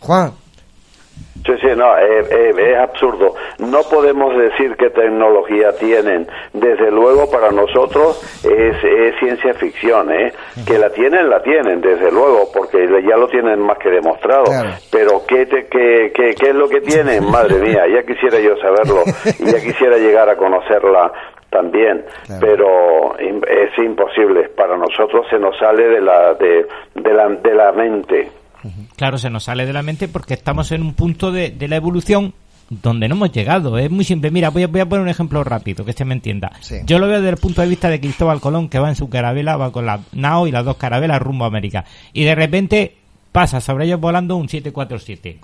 Juan, 0.00 0.32
Sí, 1.44 1.52
sí, 1.60 1.68
no, 1.76 1.98
eh, 1.98 2.24
eh, 2.30 2.52
es 2.56 2.78
absurdo. 2.78 3.34
No 3.58 3.82
podemos 3.90 4.36
decir 4.36 4.76
qué 4.76 4.90
tecnología 4.90 5.72
tienen. 5.72 6.26
Desde 6.52 6.90
luego, 6.90 7.28
para 7.30 7.50
nosotros 7.50 8.20
es, 8.44 8.76
ciencia 9.18 9.54
ficción, 9.54 10.12
¿eh? 10.12 10.32
Que 10.66 10.78
la 10.78 10.90
tienen, 10.90 11.28
la 11.28 11.42
tienen, 11.42 11.80
desde 11.80 12.10
luego, 12.12 12.48
porque 12.54 12.86
ya 13.08 13.16
lo 13.16 13.26
tienen 13.28 13.60
más 13.60 13.78
que 13.78 13.90
demostrado. 13.90 14.44
Pero 14.90 15.22
¿qué, 15.26 15.46
qué, 15.46 16.12
qué, 16.14 16.34
¿qué 16.34 16.48
es 16.50 16.54
lo 16.54 16.68
que 16.68 16.80
tienen? 16.80 17.24
Madre 17.30 17.58
mía, 17.58 17.86
ya 17.92 18.02
quisiera 18.04 18.38
yo 18.38 18.56
saberlo 18.58 19.02
y 19.38 19.44
ya 19.50 19.60
quisiera 19.60 19.96
llegar 19.96 20.28
a 20.28 20.36
conocerla 20.36 21.12
también, 21.50 22.04
pero 22.40 23.16
es 23.18 23.78
imposible. 23.78 24.48
Para 24.56 24.76
nosotros 24.76 25.26
se 25.30 25.38
nos 25.38 25.56
sale 25.58 25.86
de 25.86 26.00
la, 26.00 26.34
de, 26.34 26.66
de 26.94 27.12
la, 27.12 27.28
de 27.28 27.54
la 27.54 27.72
mente. 27.72 28.41
Claro, 29.02 29.18
se 29.18 29.30
nos 29.30 29.42
sale 29.42 29.66
de 29.66 29.72
la 29.72 29.82
mente 29.82 30.06
porque 30.06 30.34
estamos 30.34 30.70
en 30.70 30.80
un 30.80 30.94
punto 30.94 31.32
de, 31.32 31.56
la 31.68 31.74
evolución 31.74 32.34
donde 32.70 33.08
no 33.08 33.16
hemos 33.16 33.32
llegado. 33.32 33.76
Es 33.76 33.90
muy 33.90 34.04
simple. 34.04 34.30
Mira, 34.30 34.50
voy 34.50 34.62
a, 34.62 34.68
poner 34.68 35.00
un 35.00 35.08
ejemplo 35.08 35.42
rápido, 35.42 35.84
que 35.84 35.92
se 35.92 36.04
me 36.04 36.14
entienda. 36.14 36.52
Yo 36.86 37.00
lo 37.00 37.08
veo 37.08 37.16
desde 37.16 37.30
el 37.30 37.36
punto 37.36 37.62
de 37.62 37.66
vista 37.66 37.90
de 37.90 37.98
Cristóbal 37.98 38.40
Colón, 38.40 38.68
que 38.68 38.78
va 38.78 38.88
en 38.88 38.94
su 38.94 39.08
carabela, 39.08 39.56
va 39.56 39.72
con 39.72 39.86
la 39.86 39.98
nao 40.12 40.46
y 40.46 40.52
las 40.52 40.64
dos 40.64 40.76
carabelas 40.76 41.20
rumbo 41.20 41.44
a 41.44 41.48
América. 41.48 41.84
Y 42.12 42.22
de 42.22 42.36
repente 42.36 42.94
pasa 43.32 43.60
sobre 43.60 43.86
ellos 43.86 43.98
volando 43.98 44.36
un 44.36 44.48
747 44.48 45.40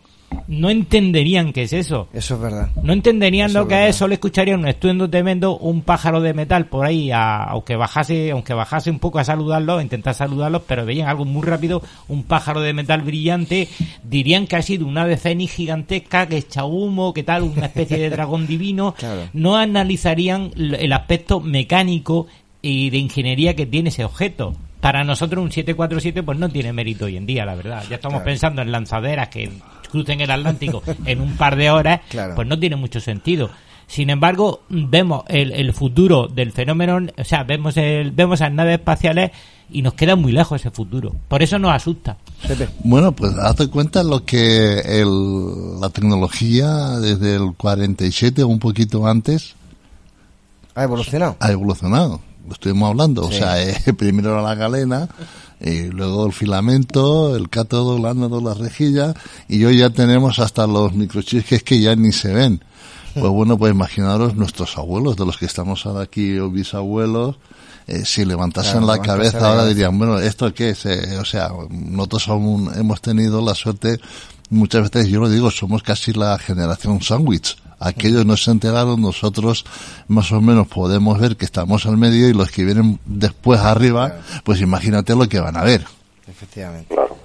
no 0.49 0.71
entenderían 0.71 1.53
qué 1.53 1.65
es 1.65 1.73
eso. 1.73 2.09
Eso 2.13 2.35
es 2.35 2.41
verdad. 2.41 2.71
No 2.83 2.93
entenderían 2.93 3.53
lo 3.53 3.69
que 3.69 3.89
es, 3.89 3.97
solo 3.97 4.15
escucharían 4.15 4.61
un 4.61 4.69
estuendo 4.69 5.09
tremendo, 5.09 5.59
un 5.59 5.83
pájaro 5.83 6.21
de 6.21 6.35
metal 6.35 6.67
por 6.67 6.87
ahí, 6.87 7.11
aunque 7.13 7.77
bajase, 7.77 8.31
aunque 8.31 8.55
bajase 8.55 8.91
un 8.91 8.99
poco 8.99 9.19
a 9.19 9.25
saludarlos, 9.25 9.79
a 9.79 9.83
intentar 9.83 10.15
saludarlos, 10.15 10.63
pero 10.67 10.87
veían 10.87 11.09
algo 11.09 11.25
muy 11.25 11.43
rápido, 11.43 11.83
un 12.09 12.25
pájaro 12.25 12.61
de 12.61 12.73
metal 12.73 13.03
brillante, 13.03 13.69
dirían 14.03 14.47
que 14.47 14.57
ha 14.57 14.63
sido 14.63 14.87
una 14.87 15.03
ave 15.03 15.17
fénix 15.17 15.53
gigantesca, 15.53 16.27
que 16.27 16.39
echa 16.39 16.65
humo, 16.65 17.13
que 17.13 17.23
tal, 17.23 17.43
una 17.43 17.67
especie 17.67 17.99
de 17.99 18.11
dragón 18.11 18.47
divino. 18.47 18.95
No 19.33 19.57
analizarían 19.57 20.51
el 20.57 20.93
aspecto 20.93 21.41
mecánico 21.41 22.27
y 22.63 22.91
de 22.91 22.99
ingeniería 22.99 23.55
que 23.55 23.67
tiene 23.67 23.91
ese 23.91 24.05
objeto 24.05 24.55
para 24.81 25.05
nosotros 25.05 25.43
un 25.43 25.51
747 25.51 26.23
pues 26.23 26.39
no 26.39 26.49
tiene 26.49 26.73
mérito 26.73 27.07
hoy 27.07 27.17
en 27.17 27.27
día, 27.27 27.45
la 27.45 27.55
verdad. 27.55 27.83
Ya 27.89 27.97
estamos 27.97 28.23
pensando 28.23 28.63
en 28.63 28.71
lanzaderas 28.71 29.29
que 29.29 29.51
crucen 29.89 30.21
el 30.21 30.31
Atlántico 30.31 30.83
en 31.05 31.21
un 31.21 31.37
par 31.37 31.57
de 31.57 31.71
horas, 31.71 32.01
pues 32.35 32.47
no 32.47 32.59
tiene 32.59 32.77
mucho 32.77 33.01
sentido. 33.01 33.51
Sin 33.87 34.11
embargo, 34.11 34.63
vemos 34.69 35.25
el, 35.29 35.73
futuro 35.73 36.29
del 36.29 36.53
fenómeno, 36.53 36.99
o 37.17 37.25
sea, 37.25 37.45
vemos 37.45 37.75
el, 37.79 38.11
vemos 38.11 38.41
las 38.41 38.53
naves 38.53 38.79
espaciales 38.79 39.31
y 39.71 39.81
nos 39.81 39.95
queda 39.95 40.15
muy 40.15 40.31
lejos 40.31 40.61
ese 40.61 40.71
futuro. 40.71 41.15
Por 41.27 41.43
eso 41.43 41.59
nos 41.59 41.73
asusta. 41.73 42.19
Bueno, 42.85 43.13
pues 43.13 43.33
hazte 43.39 43.69
cuenta 43.69 44.03
lo 44.03 44.25
que 44.25 44.81
el, 44.81 45.81
la 45.81 45.89
tecnología 45.89 46.99
desde 46.99 47.37
el 47.37 47.55
47 47.57 48.43
o 48.43 48.49
un 48.49 48.59
poquito 48.59 49.07
antes 49.07 49.55
ha 50.75 50.85
evolucionado. 50.85 51.37
Ha 51.41 51.51
evolucionado. 51.51 52.21
Lo 52.47 52.53
estuvimos 52.53 52.91
hablando. 52.91 53.27
O 53.27 53.33
sea, 53.33 53.61
eh, 53.61 53.75
primero 53.99 54.33
era 54.33 54.43
la 54.43 54.55
galena, 54.55 55.09
y 55.61 55.89
luego 55.89 56.27
el 56.27 56.33
filamento, 56.33 57.37
el 57.37 57.49
cátodo, 57.49 57.97
el 57.97 58.07
ánodo, 58.07 58.41
la 58.41 58.55
rejilla, 58.55 59.15
y 59.49 59.65
hoy 59.65 59.79
ya 59.79 59.91
tenemos 59.91 60.39
hasta 60.39 60.67
los 60.67 60.93
microchips 60.93 61.63
que 61.63 61.81
ya 61.81 61.97
ni 61.97 62.13
se 62.13 62.33
ven. 62.33 62.63
Pues 63.15 63.33
bueno, 63.33 63.59
pues 63.59 63.73
imaginaros 63.73 64.37
nuestros 64.37 64.79
abuelos, 64.79 65.17
de 65.17 65.27
los 65.27 65.37
que 65.39 65.47
estamos 65.47 65.85
ahora 65.87 66.03
aquí, 66.03 66.39
o 66.39 66.51
bisabuelos, 66.51 67.37
eh, 67.89 68.05
si 68.05 68.25
levantasen 68.25 68.87
la 68.87 69.01
cabeza 69.01 69.49
ahora 69.49 69.67
dirían, 69.67 69.99
bueno, 69.99 70.19
¿esto 70.19 70.53
qué 70.53 70.71
es? 70.71 70.87
Eh, 70.87 71.19
o 71.19 71.25
sea, 71.25 71.51
nosotros 71.71 72.29
aún 72.29 72.71
hemos 72.77 73.01
tenido 73.01 73.41
la 73.41 73.55
suerte, 73.55 73.99
muchas 74.51 74.91
veces 74.91 75.09
yo 75.09 75.21
lo 75.21 75.29
digo, 75.29 75.51
somos 75.51 75.83
casi 75.83 76.13
la 76.13 76.39
generación 76.39 77.01
sándwich 77.01 77.57
aquellos 77.81 78.25
no 78.27 78.37
se 78.37 78.51
enteraron, 78.51 79.01
nosotros 79.01 79.65
más 80.09 80.33
o 80.33 80.41
menos 80.41 80.67
podemos 80.69 81.21
ver 81.21 81.37
que 81.37 81.45
estamos 81.45 81.87
al 81.87 81.97
medio 81.97 82.29
y 82.29 82.35
los 82.35 82.51
que 82.51 82.65
vienen 82.65 82.99
después 83.05 83.61
arriba, 83.61 84.17
pues 84.45 84.61
imagínate 84.61 85.15
lo 85.15 85.29
que 85.29 85.41
van 85.41 85.57
a 85.57 85.65
ver. 85.65 85.83
Efectivamente. 86.27 86.95
Claro. 86.95 87.17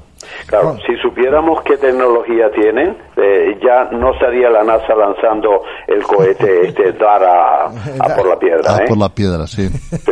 Claro, 0.47 0.77
si 0.85 0.95
supiéramos 0.97 1.61
qué 1.63 1.77
tecnología 1.77 2.49
tienen, 2.51 2.97
eh, 3.17 3.57
ya 3.61 3.85
no 3.91 4.13
sería 4.19 4.49
la 4.49 4.63
NASA 4.63 4.95
lanzando 4.95 5.63
el 5.87 6.03
cohete 6.03 6.67
este 6.67 6.91
dar 6.99 7.23
a, 7.23 7.69
por 8.15 8.27
la 8.27 8.39
piedra. 8.39 8.77
¿eh? 8.77 8.85
por 8.87 8.97
la 8.97 9.09
piedra, 9.09 9.47
sí. 9.47 9.67
Sí, 9.69 10.11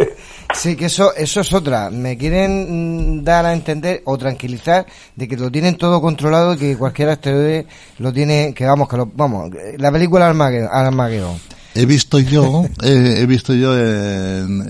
que 0.76 0.86
eso, 0.86 1.14
eso 1.16 1.42
es 1.42 1.54
otra. 1.54 1.90
Me 1.90 2.18
quieren 2.18 3.20
mm, 3.20 3.24
dar 3.24 3.46
a 3.46 3.54
entender 3.54 4.02
o 4.06 4.18
tranquilizar 4.18 4.86
de 5.16 5.28
que 5.28 5.38
lo 5.38 5.52
tienen 5.52 5.78
todo 5.78 6.02
controlado 6.02 6.54
y 6.54 6.58
que 6.58 6.78
cualquier 6.78 7.10
asteroide 7.10 7.68
lo 8.00 8.14
tiene, 8.14 8.54
que 8.54 8.66
vamos, 8.66 8.88
que 8.88 8.98
lo, 8.98 9.06
vamos, 9.08 9.52
la 9.78 9.92
película 9.92 10.28
Armageddon. 10.28 11.40
He 11.74 11.86
visto 11.86 12.20
yo, 12.20 12.66
he, 12.84 13.26
visto 13.26 13.54
yo 13.54 13.78
en, 13.78 14.66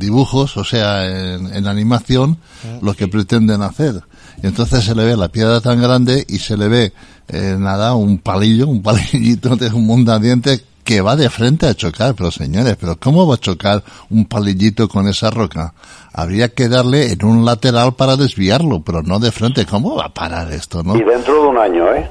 dibujos, 0.00 0.56
o 0.56 0.64
sea, 0.64 1.04
en, 1.06 1.66
animación, 1.68 2.38
lo 2.82 2.94
que 2.94 3.06
pretenden 3.06 3.62
hacer. 3.62 4.02
Y 4.42 4.48
entonces 4.48 4.82
se 4.84 4.96
le 4.96 5.04
ve 5.04 5.16
la 5.16 5.28
piedra 5.28 5.60
tan 5.60 5.80
grande 5.80 6.24
y 6.28 6.38
se 6.38 6.56
le 6.56 6.66
ve, 6.66 6.92
eh, 7.28 7.54
nada, 7.56 7.94
un 7.94 8.18
palillo, 8.18 8.66
un 8.66 8.82
palillito 8.82 9.54
de 9.54 9.68
un 9.68 10.04
dientes 10.20 10.64
que 10.86 11.00
va 11.02 11.16
de 11.16 11.28
frente 11.28 11.66
a 11.66 11.74
chocar, 11.74 12.14
pero 12.14 12.30
señores, 12.30 12.76
pero 12.80 12.96
¿cómo 12.96 13.26
va 13.26 13.34
a 13.34 13.38
chocar 13.38 13.82
un 14.08 14.24
palillito 14.24 14.88
con 14.88 15.08
esa 15.08 15.30
roca? 15.30 15.74
Habría 16.12 16.48
que 16.50 16.68
darle 16.68 17.12
en 17.12 17.24
un 17.24 17.44
lateral 17.44 17.94
para 17.94 18.16
desviarlo, 18.16 18.80
pero 18.80 19.02
no 19.02 19.18
de 19.18 19.32
frente. 19.32 19.66
¿Cómo 19.66 19.96
va 19.96 20.06
a 20.06 20.14
parar 20.14 20.50
esto, 20.52 20.82
no? 20.84 20.96
Y 20.96 21.02
dentro 21.02 21.42
de 21.42 21.48
un 21.48 21.58
año, 21.58 21.92
¿eh? 21.92 22.08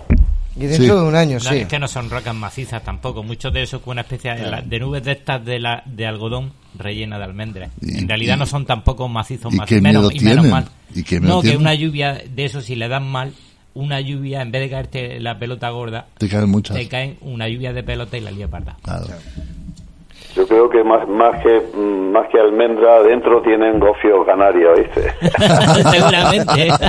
Y 0.57 0.65
dentro 0.67 1.01
de 1.01 1.07
un 1.07 1.15
año, 1.15 1.37
No, 1.41 1.49
sí. 1.49 1.55
Es 1.59 1.67
que 1.67 1.79
no 1.79 1.87
son 1.87 2.09
rocas 2.09 2.35
macizas 2.35 2.83
tampoco. 2.83 3.23
Muchos 3.23 3.51
de 3.53 3.63
esos 3.63 3.81
con 3.81 3.93
una 3.93 4.01
especie 4.01 4.35
de, 4.35 4.61
de 4.65 4.79
nubes 4.79 5.03
de 5.03 5.13
estas 5.13 5.43
de, 5.43 5.57
la, 5.59 5.81
de 5.85 6.05
algodón 6.05 6.51
rellena 6.77 7.17
de 7.17 7.23
almendras. 7.23 7.71
Y- 7.81 7.97
en 7.99 8.07
realidad 8.09 8.35
y- 8.35 8.39
no 8.39 8.45
son 8.45 8.65
tampoco 8.65 9.07
macizos, 9.07 9.53
¿y 9.53 9.57
más, 9.57 9.67
qué 9.67 9.79
menos, 9.81 10.03
miedo 10.03 10.21
y 10.21 10.25
menos 10.25 10.45
mal. 10.47 10.65
¿Y 10.93 11.03
qué 11.03 11.19
miedo 11.21 11.35
no, 11.35 11.41
que 11.41 11.47
tienen? 11.49 11.61
una 11.61 11.73
lluvia 11.75 12.21
de 12.29 12.45
eso, 12.45 12.61
si 12.61 12.75
le 12.75 12.87
dan 12.89 13.09
mal, 13.09 13.33
una 13.75 14.01
lluvia, 14.01 14.41
en 14.41 14.51
vez 14.51 14.61
de 14.61 14.69
caerte 14.69 15.19
la 15.19 15.37
pelota 15.37 15.69
gorda, 15.69 16.05
Te 16.17 16.27
caen 16.27 16.49
muchas. 16.49 16.75
te 16.75 16.87
caen 16.87 17.17
una 17.21 17.47
lluvia 17.47 17.73
de 17.73 17.83
pelota 17.83 18.17
y 18.17 18.21
la 18.21 18.31
lía 18.31 18.47
parda. 18.47 18.75
Claro. 18.81 19.05
Yo 20.35 20.45
creo 20.47 20.69
que 20.69 20.83
más, 20.83 21.07
más 21.07 21.41
que 21.41 21.77
más 21.77 22.27
que 22.29 22.39
almendra 22.39 22.97
adentro 22.97 23.41
tienen 23.41 23.79
gofio 23.79 24.25
canario, 24.25 24.73
¿viste? 24.75 25.13
Seguramente. 25.91 26.69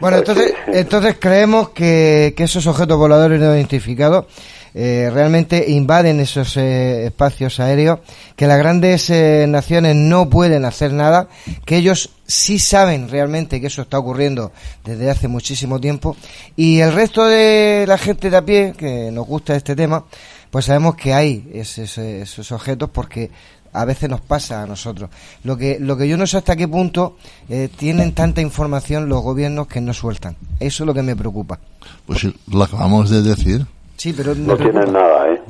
Bueno, 0.00 0.18
entonces, 0.18 0.54
entonces 0.66 1.16
creemos 1.18 1.70
que, 1.70 2.34
que 2.36 2.42
esos 2.42 2.66
objetos 2.66 2.98
voladores 2.98 3.40
no 3.40 3.54
identificados 3.54 4.26
eh, 4.74 5.08
realmente 5.14 5.70
invaden 5.70 6.18
esos 6.18 6.56
eh, 6.56 7.06
espacios 7.06 7.60
aéreos, 7.60 8.00
que 8.34 8.48
las 8.48 8.58
grandes 8.58 9.08
eh, 9.08 9.46
naciones 9.48 9.94
no 9.94 10.28
pueden 10.28 10.64
hacer 10.64 10.92
nada, 10.92 11.28
que 11.64 11.76
ellos 11.76 12.10
sí 12.26 12.58
saben 12.58 13.08
realmente 13.08 13.60
que 13.60 13.66
eso 13.66 13.82
está 13.82 13.98
ocurriendo 13.98 14.52
desde 14.84 15.10
hace 15.10 15.28
muchísimo 15.28 15.80
tiempo, 15.80 16.16
y 16.56 16.80
el 16.80 16.92
resto 16.92 17.24
de 17.24 17.84
la 17.86 17.98
gente 17.98 18.30
de 18.30 18.36
a 18.36 18.44
pie, 18.44 18.74
que 18.76 19.10
nos 19.10 19.26
gusta 19.26 19.56
este 19.56 19.76
tema, 19.76 20.04
pues 20.50 20.66
sabemos 20.66 20.94
que 20.94 21.12
hay 21.12 21.50
esos, 21.52 21.98
esos 21.98 22.52
objetos 22.52 22.90
porque 22.90 23.30
a 23.74 23.84
veces 23.84 24.08
nos 24.08 24.20
pasa 24.20 24.62
a 24.62 24.66
nosotros. 24.66 25.10
Lo 25.42 25.56
que, 25.56 25.78
lo 25.80 25.96
que 25.96 26.08
yo 26.08 26.16
no 26.16 26.26
sé 26.26 26.38
hasta 26.38 26.56
qué 26.56 26.68
punto 26.68 27.16
eh, 27.48 27.68
tienen 27.76 28.14
tanta 28.14 28.40
información 28.40 29.08
los 29.08 29.22
gobiernos 29.22 29.66
que 29.66 29.80
no 29.80 29.92
sueltan. 29.92 30.36
Eso 30.60 30.84
es 30.84 30.86
lo 30.86 30.94
que 30.94 31.02
me 31.02 31.16
preocupa. 31.16 31.58
Pues 32.06 32.20
sí, 32.20 32.34
lo 32.50 32.62
acabamos 32.62 33.10
de 33.10 33.22
decir. 33.22 33.66
Sí, 33.96 34.12
pero 34.12 34.34
No 34.34 34.56
tienen 34.56 34.92
nada, 34.92 35.32
¿eh? 35.32 35.42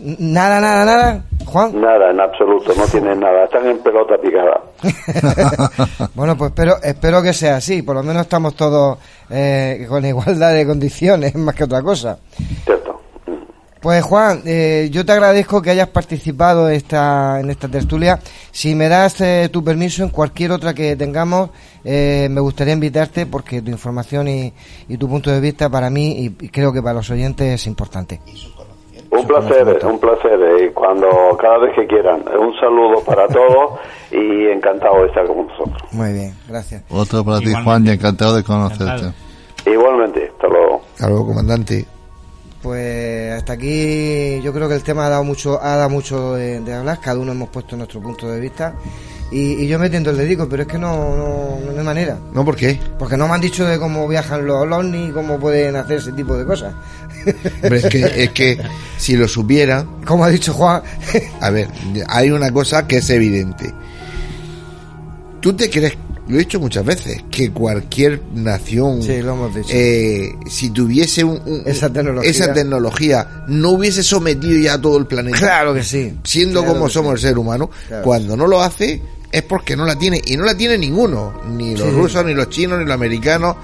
Nada, 0.00 0.60
nada, 0.60 0.84
nada, 0.84 1.24
Juan. 1.46 1.80
Nada, 1.80 2.10
en 2.10 2.20
absoluto, 2.20 2.72
no 2.76 2.84
tienen 2.86 3.20
nada. 3.20 3.44
Están 3.44 3.66
en 3.66 3.78
pelota 3.82 4.16
picada. 4.18 4.60
Bueno, 6.14 6.36
pues 6.36 6.50
espero, 6.50 6.76
espero 6.82 7.22
que 7.22 7.32
sea 7.32 7.56
así. 7.56 7.82
Por 7.82 7.96
lo 7.96 8.02
menos 8.02 8.22
estamos 8.22 8.54
todos 8.54 8.98
eh, 9.30 9.84
con 9.88 10.04
igualdad 10.04 10.52
de 10.52 10.66
condiciones, 10.66 11.34
más 11.36 11.54
que 11.54 11.64
otra 11.64 11.82
cosa. 11.82 12.18
Cierto. 12.64 13.00
Pues 13.84 14.02
Juan, 14.02 14.40
eh, 14.46 14.88
yo 14.90 15.04
te 15.04 15.12
agradezco 15.12 15.60
que 15.60 15.68
hayas 15.68 15.88
participado 15.88 16.70
esta, 16.70 17.38
en 17.40 17.50
esta 17.50 17.68
tertulia. 17.68 18.18
Si 18.50 18.74
me 18.74 18.88
das 18.88 19.20
eh, 19.20 19.50
tu 19.52 19.62
permiso 19.62 20.02
en 20.02 20.08
cualquier 20.08 20.52
otra 20.52 20.72
que 20.72 20.96
tengamos, 20.96 21.50
eh, 21.84 22.28
me 22.30 22.40
gustaría 22.40 22.72
invitarte 22.72 23.26
porque 23.26 23.60
tu 23.60 23.70
información 23.70 24.26
y, 24.26 24.54
y 24.88 24.96
tu 24.96 25.06
punto 25.06 25.30
de 25.30 25.38
vista 25.38 25.68
para 25.68 25.90
mí 25.90 26.12
y, 26.18 26.46
y 26.46 26.48
creo 26.48 26.72
que 26.72 26.80
para 26.80 26.94
los 26.94 27.10
oyentes 27.10 27.60
es 27.60 27.66
importante. 27.66 28.22
Un 29.18 29.26
placer, 29.26 29.86
un 29.86 29.98
placer. 29.98 30.40
eh, 30.42 30.72
cuando, 30.74 31.08
cada 31.40 31.58
vez 31.58 31.74
que 31.74 31.86
quieran. 31.86 32.24
Un 32.38 32.54
saludo 32.60 33.02
para 33.04 33.26
todos 33.28 33.78
y 34.10 34.46
encantado 34.48 35.02
de 35.02 35.06
estar 35.08 35.26
con 35.26 35.46
vosotros. 35.46 35.82
Muy 35.92 36.12
bien, 36.12 36.34
gracias. 36.48 36.82
Otro 36.90 37.24
para 37.24 37.38
ti, 37.38 37.44
Igualmente. 37.46 37.64
Juan, 37.64 37.86
y 37.86 37.90
encantado 37.90 38.36
de 38.36 38.42
conocerte. 38.44 38.84
Encantado. 38.84 39.12
Igualmente, 39.66 40.30
hasta 40.32 40.48
luego. 40.48 40.82
Hasta 40.94 41.08
luego, 41.08 41.26
comandante. 41.26 41.86
Pues 42.62 43.32
hasta 43.34 43.52
aquí 43.52 44.40
yo 44.42 44.52
creo 44.54 44.68
que 44.68 44.74
el 44.74 44.82
tema 44.82 45.06
ha 45.06 45.10
dado 45.10 45.24
mucho, 45.24 45.58
ha 45.62 45.76
dado 45.76 45.90
mucho 45.90 46.32
de, 46.34 46.60
de 46.60 46.72
hablar, 46.74 46.98
cada 46.98 47.18
uno 47.20 47.32
hemos 47.32 47.50
puesto 47.50 47.76
nuestro 47.76 48.00
punto 48.00 48.26
de 48.26 48.40
vista 48.40 48.74
y, 49.30 49.64
y 49.64 49.66
yo 49.66 49.78
me 49.78 49.90
tiendo 49.90 50.10
el 50.10 50.16
dedico, 50.16 50.48
pero 50.48 50.62
es 50.62 50.68
que 50.68 50.78
no, 50.78 51.16
no, 51.16 51.58
no 51.64 51.78
hay 51.78 51.84
manera, 51.84 52.18
¿No? 52.32 52.44
¿Por 52.44 52.56
qué? 52.56 52.78
porque 52.98 53.16
no 53.16 53.26
me 53.26 53.34
han 53.34 53.40
dicho 53.40 53.64
de 53.64 53.78
cómo 53.78 54.06
viajan 54.06 54.46
los 54.46 54.62
ovnis, 54.62 55.12
cómo 55.12 55.38
pueden 55.38 55.76
hacer 55.76 55.98
ese 55.98 56.12
tipo 56.12 56.36
de 56.36 56.44
cosas. 56.44 56.74
Es 57.62 57.86
que, 57.86 58.24
es 58.24 58.30
que 58.30 58.60
si 58.98 59.16
lo 59.16 59.26
supiera, 59.26 59.84
Como 60.04 60.24
ha 60.24 60.28
dicho 60.28 60.52
Juan, 60.52 60.82
a 61.40 61.50
ver, 61.50 61.68
hay 62.08 62.30
una 62.30 62.52
cosa 62.52 62.86
que 62.86 62.98
es 62.98 63.10
evidente. 63.10 63.72
Tú 65.40 65.54
te 65.54 65.70
crees, 65.70 65.96
lo 66.28 66.36
he 66.36 66.38
dicho 66.38 66.58
muchas 66.60 66.84
veces, 66.84 67.22
que 67.30 67.50
cualquier 67.50 68.22
nación, 68.34 69.02
Sí, 69.02 69.20
lo 69.22 69.32
hemos 69.34 69.54
dicho. 69.54 69.68
eh, 69.72 70.34
si 70.48 70.70
tuviese 70.70 71.22
un- 71.24 71.40
un- 71.44 71.62
Esa 71.66 71.92
tecnología. 71.92 72.30
esa 72.30 72.52
tecnología, 72.52 73.44
no 73.48 73.70
hubiese 73.70 74.02
sometido 74.02 74.58
ya 74.58 74.74
a 74.74 74.80
todo 74.80 74.96
el 74.98 75.06
planeta. 75.06 75.36
claro 75.38 75.74
que 75.74 75.82
sí. 75.82 76.14
siendo 76.24 76.60
Claro 76.62 76.74
como 76.74 76.88
somos 76.88 77.20
sí. 77.20 77.26
el 77.26 77.30
ser 77.30 77.38
humano, 77.38 77.70
Claro. 77.88 78.02
cuando 78.04 78.36
no 78.36 78.46
lo 78.46 78.62
hace 78.62 79.02
es 79.30 79.42
porque 79.42 79.74
no 79.76 79.84
la 79.84 79.98
tiene 79.98 80.22
y 80.24 80.36
no 80.36 80.44
la 80.44 80.56
tiene 80.56 80.78
ninguno, 80.78 81.40
ni 81.50 81.76
los 81.76 81.88
Sí. 81.88 81.94
rusos, 81.94 82.24
ni 82.24 82.34
los 82.34 82.48
chinos, 82.50 82.78
ni 82.78 82.84
los 82.84 82.94
americanos, 82.94 83.56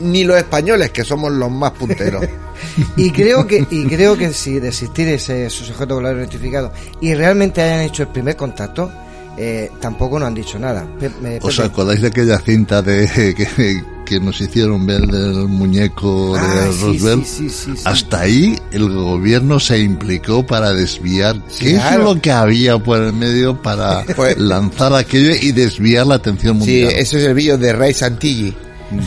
ni 0.00 0.24
los 0.24 0.36
españoles 0.36 0.90
que 0.90 1.04
somos 1.04 1.30
los 1.32 1.50
más 1.50 1.70
punteros. 1.72 2.24
Y 2.96 3.10
creo 3.10 3.46
que 3.46 3.66
y 3.70 3.84
creo 3.86 4.16
que 4.16 4.32
si 4.32 4.58
de 4.60 4.68
existir 4.68 5.06
ese, 5.08 5.46
esos 5.46 5.68
objetos 5.70 5.96
voladores 5.96 6.22
identificados 6.28 6.72
y 7.00 7.12
realmente 7.14 7.60
hayan 7.60 7.80
hecho 7.80 8.04
el 8.04 8.08
primer 8.08 8.36
contacto, 8.36 8.90
eh, 9.36 9.70
tampoco 9.80 10.18
nos 10.18 10.28
han 10.28 10.34
dicho 10.34 10.58
nada. 10.58 10.86
Pe- 10.98 11.10
me- 11.20 11.38
¿Os 11.42 11.58
acordáis 11.60 12.00
de 12.00 12.08
aquella 12.08 12.38
cinta 12.38 12.82
de 12.82 13.34
que, 13.36 13.82
que 14.04 14.20
nos 14.20 14.40
hicieron 14.40 14.86
ver 14.86 15.00
del 15.06 15.48
muñeco 15.48 16.36
Ah, 16.36 16.66
de 16.66 16.72
sí, 16.72 16.80
Roosevelt? 16.82 17.24
sí, 17.24 17.48
sí, 17.48 17.50
sí, 17.50 17.76
sí. 17.76 17.82
Hasta 17.84 18.20
ahí 18.20 18.56
el 18.70 18.92
gobierno 18.92 19.58
se 19.58 19.78
implicó 19.78 20.46
para 20.46 20.72
desviar. 20.72 21.36
¿Qué 21.58 21.72
claro. 21.74 21.98
es 22.10 22.14
lo 22.14 22.20
que 22.20 22.30
había 22.30 22.78
por 22.78 23.00
el 23.00 23.12
medio 23.12 23.60
para 23.60 24.04
Pues- 24.16 24.38
lanzar 24.38 24.94
aquello 24.94 25.32
y 25.40 25.52
desviar 25.52 26.06
la 26.06 26.16
atención 26.16 26.54
Sí, 26.54 26.58
mundial? 26.82 26.92
ese 26.92 27.18
es 27.18 27.24
el 27.24 27.34
vídeo 27.34 27.58
de 27.58 27.72
Ray 27.72 27.94
Santilli, 27.94 28.54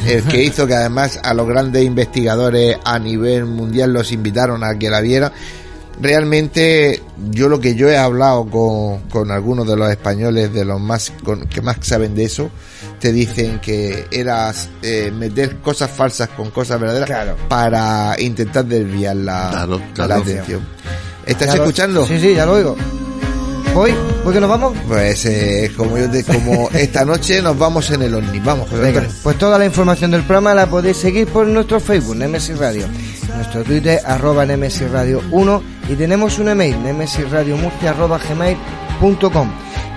el 0.08 0.24
que 0.24 0.44
hizo 0.44 0.68
que 0.68 0.74
además 0.74 1.20
a 1.24 1.34
los 1.34 1.48
grandes 1.48 1.86
investigadores 1.86 2.78
a 2.84 3.00
nivel 3.00 3.46
mundial 3.46 3.94
los 3.94 4.12
invitaron 4.12 4.64
a 4.64 4.78
que 4.78 4.90
la 4.90 5.00
vieran. 5.02 5.32
Realmente, 6.00 7.02
yo 7.32 7.50
lo 7.50 7.60
que 7.60 7.76
yo 7.76 7.90
he 7.90 7.98
hablado 7.98 8.46
con, 8.50 9.00
con 9.10 9.32
algunos 9.32 9.68
de 9.68 9.76
los 9.76 9.90
españoles, 9.90 10.54
de 10.54 10.64
los 10.64 10.80
más 10.80 11.12
con- 11.24 11.48
que 11.48 11.62
más 11.62 11.78
saben 11.82 12.14
de 12.14 12.24
eso, 12.26 12.50
te 13.00 13.12
dicen 13.12 13.60
que 13.60 14.06
era 14.12 14.54
eh, 14.84 15.12
meter 15.16 15.58
cosas 15.58 15.90
falsas 15.90 16.30
con 16.30 16.52
cosas 16.52 16.80
verdaderas 16.80 17.08
Claro. 17.08 17.36
para 17.50 18.16
intentar 18.20 18.66
desviar 18.66 19.16
la, 19.16 19.50
Claro, 19.94 20.08
la 20.08 20.16
atención. 20.18 20.62
¿Estás 21.26 21.48
lo- 21.50 21.64
escuchando? 21.64 22.06
Sí, 22.06 22.20
sí, 22.20 22.36
ya 22.36 22.46
lo 22.46 22.54
oigo. 22.54 22.76
¿Voy? 23.74 23.94
¿Voy 24.24 24.34
que 24.34 24.40
nos 24.40 24.50
vamos? 24.50 24.74
Pues 24.88 25.26
eh, 25.26 25.72
como 25.78 25.98
yo 25.98 26.10
te, 26.10 26.24
como 26.24 26.70
esta 26.74 27.06
noche 27.06 27.42
nos 27.44 27.58
vamos 27.60 27.90
en 27.92 28.02
el 28.02 28.14
Omni. 28.16 28.40
Vamos, 28.40 28.70
José 28.70 28.82
Venga, 28.82 29.08
pues 29.22 29.38
toda 29.38 29.60
la 29.60 29.66
información 29.66 30.10
del 30.12 30.22
programa 30.24 30.54
la 30.56 30.68
podéis 30.68 30.98
seguir 30.98 31.28
por 31.28 31.46
nuestro 31.48 31.80
Facebook, 31.80 32.16
Nemesis 32.16 32.58
Radio, 32.58 32.86
nuestro 33.38 33.64
Twitter, 33.64 34.02
arroba 34.06 34.46
Radio 34.46 35.22
1 35.32 35.64
y 35.90 35.96
tenemos 35.96 36.38
un 36.40 36.50
email, 36.50 36.82
nemesisradiomurcia 36.84 37.92
arroba 37.92 38.18
gmail.com 38.18 39.50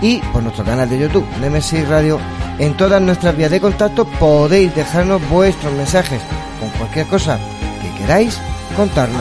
y 0.02 0.18
por 0.32 0.42
nuestro 0.42 0.64
canal 0.64 0.88
de 0.88 0.98
YouTube, 0.98 1.26
Nemesis 1.40 1.88
Radio. 1.88 2.18
En 2.58 2.76
todas 2.76 3.00
nuestras 3.00 3.36
vías 3.36 3.50
de 3.50 3.60
contacto 3.60 4.04
podéis 4.04 4.74
dejarnos 4.74 5.26
vuestros 5.28 5.72
mensajes 5.72 6.20
con 6.60 6.68
cualquier 6.70 7.06
cosa 7.06 7.38
que 7.82 8.02
queráis 8.02 8.38
contarnos. 8.76 9.20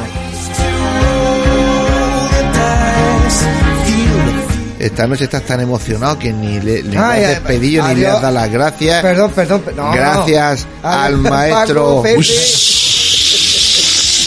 Esta 4.79 5.07
noche 5.07 5.25
estás 5.25 5.43
tan 5.43 5.59
emocionado 5.59 6.17
que 6.17 6.31
ni 6.31 6.59
le, 6.61 6.83
Ay, 6.97 7.23
has 7.23 7.29
despedido 7.31 7.85
ni 7.89 7.95
le 7.95 8.07
has 8.07 8.21
dado 8.21 8.33
las 8.33 8.49
gracias. 8.49 9.01
Perdón, 9.01 9.31
perdón, 9.31 9.61
per- 9.61 9.75
no, 9.75 9.91
gracias 9.91 10.65
no. 10.81 10.89
al 10.89 11.17
maestro. 11.17 12.01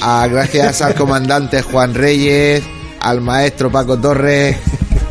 A- 0.02 0.26
gracias 0.28 0.82
al 0.82 0.94
comandante 0.94 1.62
Juan 1.62 1.94
Reyes, 1.94 2.62
al 3.00 3.20
maestro 3.20 3.70
Paco 3.70 3.98
Torres, 3.98 4.56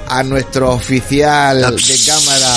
a 0.08 0.24
nuestro 0.24 0.72
oficial 0.72 1.62
de 1.62 1.96
cámara 2.06 2.48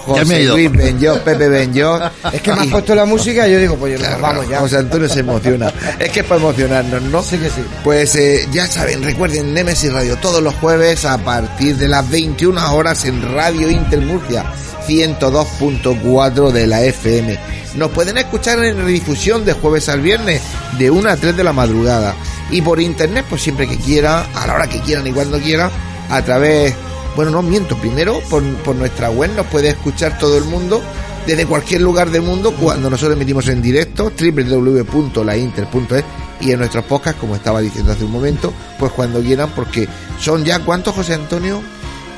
José. 0.00 0.44
Luis 0.44 0.70
Benjó, 0.70 1.18
Pepe 1.20 1.48
Benjó. 1.48 1.98
Es 2.30 2.42
que 2.42 2.52
me 2.52 2.60
has 2.62 2.66
puesto 2.66 2.94
la 2.94 3.06
música 3.06 3.48
y 3.48 3.52
yo 3.52 3.58
digo, 3.58 3.76
pues 3.76 3.98
Claro, 3.98 4.18
vamos 4.20 4.48
ya. 4.48 4.58
José 4.60 4.76
Antonio 4.78 5.08
se 5.08 5.20
emociona. 5.20 5.72
Es 5.98 6.10
que 6.10 6.20
es 6.20 6.26
para 6.26 6.40
emocionarnos, 6.40 7.00
¿no? 7.04 7.22
Sí 7.22 7.38
que 7.38 7.48
sí. 7.48 7.64
Pues 7.82 8.14
eh, 8.16 8.46
ya 8.52 8.66
saben, 8.66 9.02
recuerden 9.02 9.54
Nemesis 9.54 9.90
Radio 9.92 10.16
todos 10.18 10.42
los 10.42 10.54
jueves 10.56 11.04
a 11.06 11.16
partir 11.18 11.76
de 11.76 11.88
las 11.88 12.08
21 12.10 12.74
horas 12.74 13.04
en 13.06 13.32
Radio 13.34 13.70
Inter 13.70 14.00
Murcia 14.02 14.44
102.4 14.86 16.50
de 16.50 16.66
la 16.66 16.82
FM. 16.82 17.38
Nos 17.76 17.90
pueden 17.90 18.18
escuchar 18.18 18.64
en 18.64 18.76
redifusión 18.78 19.44
de 19.44 19.52
jueves 19.52 19.88
al 19.88 20.00
viernes 20.00 20.42
de 20.78 20.90
1 20.90 21.08
a 21.08 21.16
3 21.16 21.36
de 21.36 21.44
la 21.44 21.52
madrugada 21.52 22.14
y 22.50 22.62
por 22.62 22.80
internet 22.80 23.24
pues 23.28 23.42
siempre 23.42 23.68
que 23.68 23.78
quiera, 23.78 24.26
a 24.34 24.46
la 24.46 24.54
hora 24.54 24.68
que 24.68 24.80
quieran 24.80 25.06
y 25.06 25.12
cuando 25.12 25.38
quieran, 25.38 25.70
a 26.10 26.22
través, 26.22 26.74
bueno 27.16 27.30
no 27.30 27.42
miento, 27.42 27.76
primero 27.76 28.20
por, 28.30 28.42
por 28.58 28.76
nuestra 28.76 29.10
web 29.10 29.30
nos 29.34 29.46
puede 29.46 29.68
escuchar 29.70 30.18
todo 30.18 30.38
el 30.38 30.44
mundo 30.44 30.80
desde 31.26 31.46
cualquier 31.46 31.80
lugar 31.80 32.10
del 32.10 32.22
mundo 32.22 32.54
cuando 32.54 32.90
nosotros 32.90 33.16
emitimos 33.16 33.48
en 33.48 33.62
directo 33.62 34.12
www.lainter.es 34.18 36.04
y 36.40 36.50
en 36.52 36.58
nuestros 36.58 36.84
podcasts, 36.84 37.20
como 37.20 37.36
estaba 37.36 37.60
diciendo 37.60 37.92
hace 37.92 38.04
un 38.04 38.12
momento, 38.12 38.52
pues 38.78 38.92
cuando 38.92 39.20
quieran, 39.20 39.50
porque 39.54 39.88
son 40.20 40.44
ya 40.44 40.58
cuántos, 40.58 40.94
José 40.94 41.14
Antonio, 41.14 41.62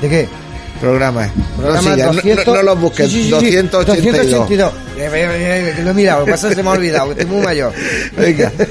¿De 0.01 0.09
qué? 0.09 0.29
Programas. 0.77 1.31
Programa 1.57 1.89
no, 1.89 1.95
sigas, 1.95 2.07
no- 2.07 2.13
200, 2.13 2.47
no- 2.47 2.55
no 2.55 2.63
los 2.63 2.79
busques, 2.81 3.11
Sí, 3.11 3.23
sí, 3.23 3.23
sí, 3.23 3.51
sí, 3.51 3.55
282. 3.57 4.29
282. 4.49 4.73
Eh, 4.97 5.09
eh, 5.13 5.73
eh, 5.77 5.81
Lo 5.83 5.91
he 5.91 5.93
mirado, 5.93 6.25
pasa 6.25 6.53
se 6.53 6.63
me 6.63 6.69
ha 6.69 6.73
olvidado, 6.73 7.13
que 7.15 7.21
estoy 7.21 7.35
muy 7.35 7.45
mayor. 7.45 7.73
Venga. 8.17 8.51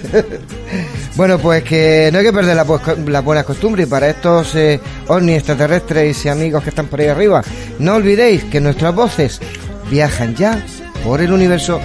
Bueno, 1.16 1.38
pues 1.38 1.62
que 1.64 2.10
no 2.12 2.18
hay 2.18 2.26
que 2.26 2.32
perder 2.34 2.54
la 2.56 2.66
pues- 2.66 2.82
las 3.06 3.24
buenas 3.24 3.46
costumbres 3.46 3.86
y 3.86 3.90
para 3.90 4.10
estos 4.10 4.54
eh, 4.54 4.78
ovnis 5.06 5.38
extraterrestres 5.38 6.22
y 6.26 6.28
amigos 6.28 6.62
que 6.62 6.68
están 6.68 6.88
por 6.88 7.00
ahí 7.00 7.06
arriba, 7.08 7.42
no 7.78 7.94
olvidéis 7.94 8.44
que 8.44 8.60
nuestras 8.60 8.94
voces 8.94 9.40
viajan 9.90 10.34
ya 10.34 10.62
por 11.02 11.22
el 11.22 11.32
universo. 11.32 11.80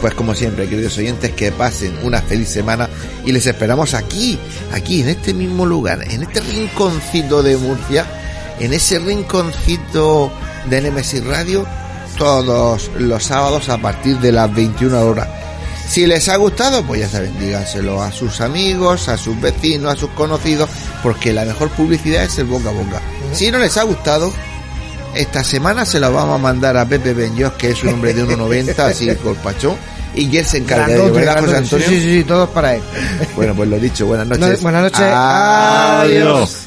Pues 0.00 0.14
como 0.14 0.34
siempre, 0.34 0.66
queridos 0.66 0.96
oyentes, 0.96 1.32
que 1.32 1.52
pasen 1.52 1.92
una 2.02 2.22
feliz 2.22 2.48
semana 2.48 2.88
y 3.30 3.32
les 3.32 3.46
esperamos 3.46 3.94
aquí, 3.94 4.38
aquí, 4.72 5.02
en 5.02 5.08
este 5.08 5.32
mismo 5.32 5.64
lugar, 5.64 6.02
en 6.10 6.24
este 6.24 6.40
rinconcito 6.40 7.44
de 7.44 7.56
Murcia, 7.56 8.04
en 8.58 8.72
ese 8.72 8.98
rinconcito 8.98 10.32
de 10.68 10.82
Nemesis 10.82 11.24
Radio, 11.24 11.64
todos 12.18 12.90
los 12.98 13.22
sábados 13.22 13.68
a 13.68 13.78
partir 13.78 14.18
de 14.18 14.32
las 14.32 14.52
21 14.52 15.00
horas. 15.00 15.28
Si 15.88 16.06
les 16.06 16.28
ha 16.28 16.36
gustado, 16.36 16.82
pues 16.82 17.02
ya 17.02 17.08
saben, 17.08 17.38
díganselo 17.38 18.02
a 18.02 18.10
sus 18.10 18.40
amigos, 18.40 19.08
a 19.08 19.16
sus 19.16 19.40
vecinos, 19.40 19.92
a 19.92 19.96
sus 19.96 20.10
conocidos, 20.10 20.68
porque 21.00 21.32
la 21.32 21.44
mejor 21.44 21.70
publicidad 21.70 22.24
es 22.24 22.36
el 22.38 22.46
boca 22.46 22.70
a 22.70 22.72
boca. 22.72 23.00
Si 23.32 23.52
no 23.52 23.58
les 23.58 23.76
ha 23.76 23.84
gustado, 23.84 24.32
esta 25.14 25.44
semana 25.44 25.84
se 25.84 26.00
lo 26.00 26.12
vamos 26.12 26.34
a 26.34 26.38
mandar 26.38 26.76
a 26.76 26.84
Pepe 26.84 27.14
Benjos, 27.14 27.52
que 27.52 27.70
es 27.70 27.82
un 27.84 27.90
hombre 27.90 28.12
de 28.12 28.24
1,90, 28.24 28.76
así 28.80 29.08
corpachón, 29.22 29.76
y 30.14 30.36
él 30.36 30.44
se 30.44 30.58
encarga 30.58 30.86
de 30.88 30.94
ello, 31.04 31.12
¿verdad, 31.14 31.40
José. 31.40 31.56
Antonio? 31.56 31.88
Sí, 31.88 32.00
sí, 32.00 32.18
sí, 32.18 32.24
todos 32.24 32.48
para 32.50 32.74
él. 32.74 32.82
Bueno, 33.36 33.54
pues 33.54 33.68
lo 33.68 33.78
dicho, 33.78 34.06
buenas 34.06 34.26
No, 34.26 34.36
noches. 34.36 34.62
buenas 34.62 34.82
noches. 34.82 35.00
Adiós. 35.00 36.66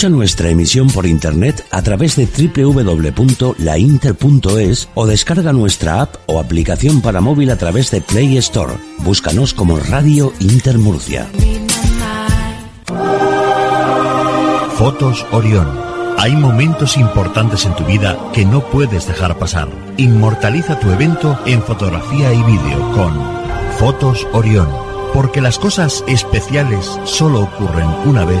Escucha 0.00 0.16
nuestra 0.16 0.48
emisión 0.48 0.88
por 0.88 1.04
internet 1.04 1.66
a 1.70 1.82
través 1.82 2.16
de 2.16 2.24
www.lainter.es 2.24 4.88
o 4.94 5.06
descarga 5.06 5.52
nuestra 5.52 6.00
app 6.00 6.16
o 6.24 6.40
aplicación 6.40 7.02
para 7.02 7.20
móvil 7.20 7.50
a 7.50 7.58
través 7.58 7.90
de 7.90 8.00
Play 8.00 8.38
Store. 8.38 8.72
Búscanos 9.00 9.52
como 9.52 9.78
Radio 9.78 10.32
Inter 10.40 10.78
Murcia. 10.78 11.28
Fotos 14.78 15.26
Orión. 15.32 15.68
Hay 16.16 16.34
momentos 16.34 16.96
importantes 16.96 17.66
en 17.66 17.74
tu 17.74 17.84
vida 17.84 18.18
que 18.32 18.46
no 18.46 18.64
puedes 18.70 19.06
dejar 19.06 19.38
pasar. 19.38 19.68
Inmortaliza 19.98 20.80
tu 20.80 20.90
evento 20.90 21.38
en 21.44 21.62
fotografía 21.62 22.32
y 22.32 22.42
vídeo 22.44 22.90
con 22.92 23.22
Fotos 23.78 24.26
Orión. 24.32 24.70
Porque 25.12 25.42
las 25.42 25.58
cosas 25.58 26.02
especiales 26.08 26.98
solo 27.04 27.42
ocurren 27.42 27.88
una 28.06 28.24
vez. 28.24 28.40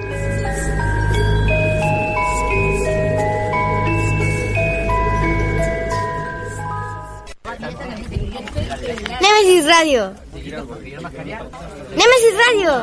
Nemesis 9.41 9.65
Radio. 9.65 10.13
Nemesis 11.97 12.35
Radio. 12.45 12.73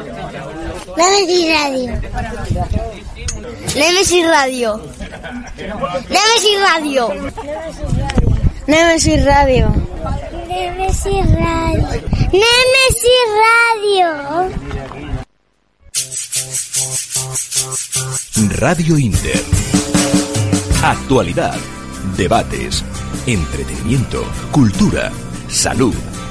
Nemesis 0.96 1.46
Radio. 1.46 1.90
Nemesis 3.76 4.26
Radio. 4.26 4.70
Nemesis 6.10 6.58
Radio. 6.66 7.04
Nemesis 8.66 9.24
Radio. 9.24 9.70
Nemesis 10.48 11.26
Radio. 11.30 11.86
Nemesis 12.34 13.28
Radio. 13.38 14.10
Radio 18.58 18.98
Inter. 18.98 19.44
Actualidad, 20.82 21.58
debates, 22.16 22.84
entretenimiento, 23.26 24.24
cultura, 24.50 25.12
salud, 25.48 26.17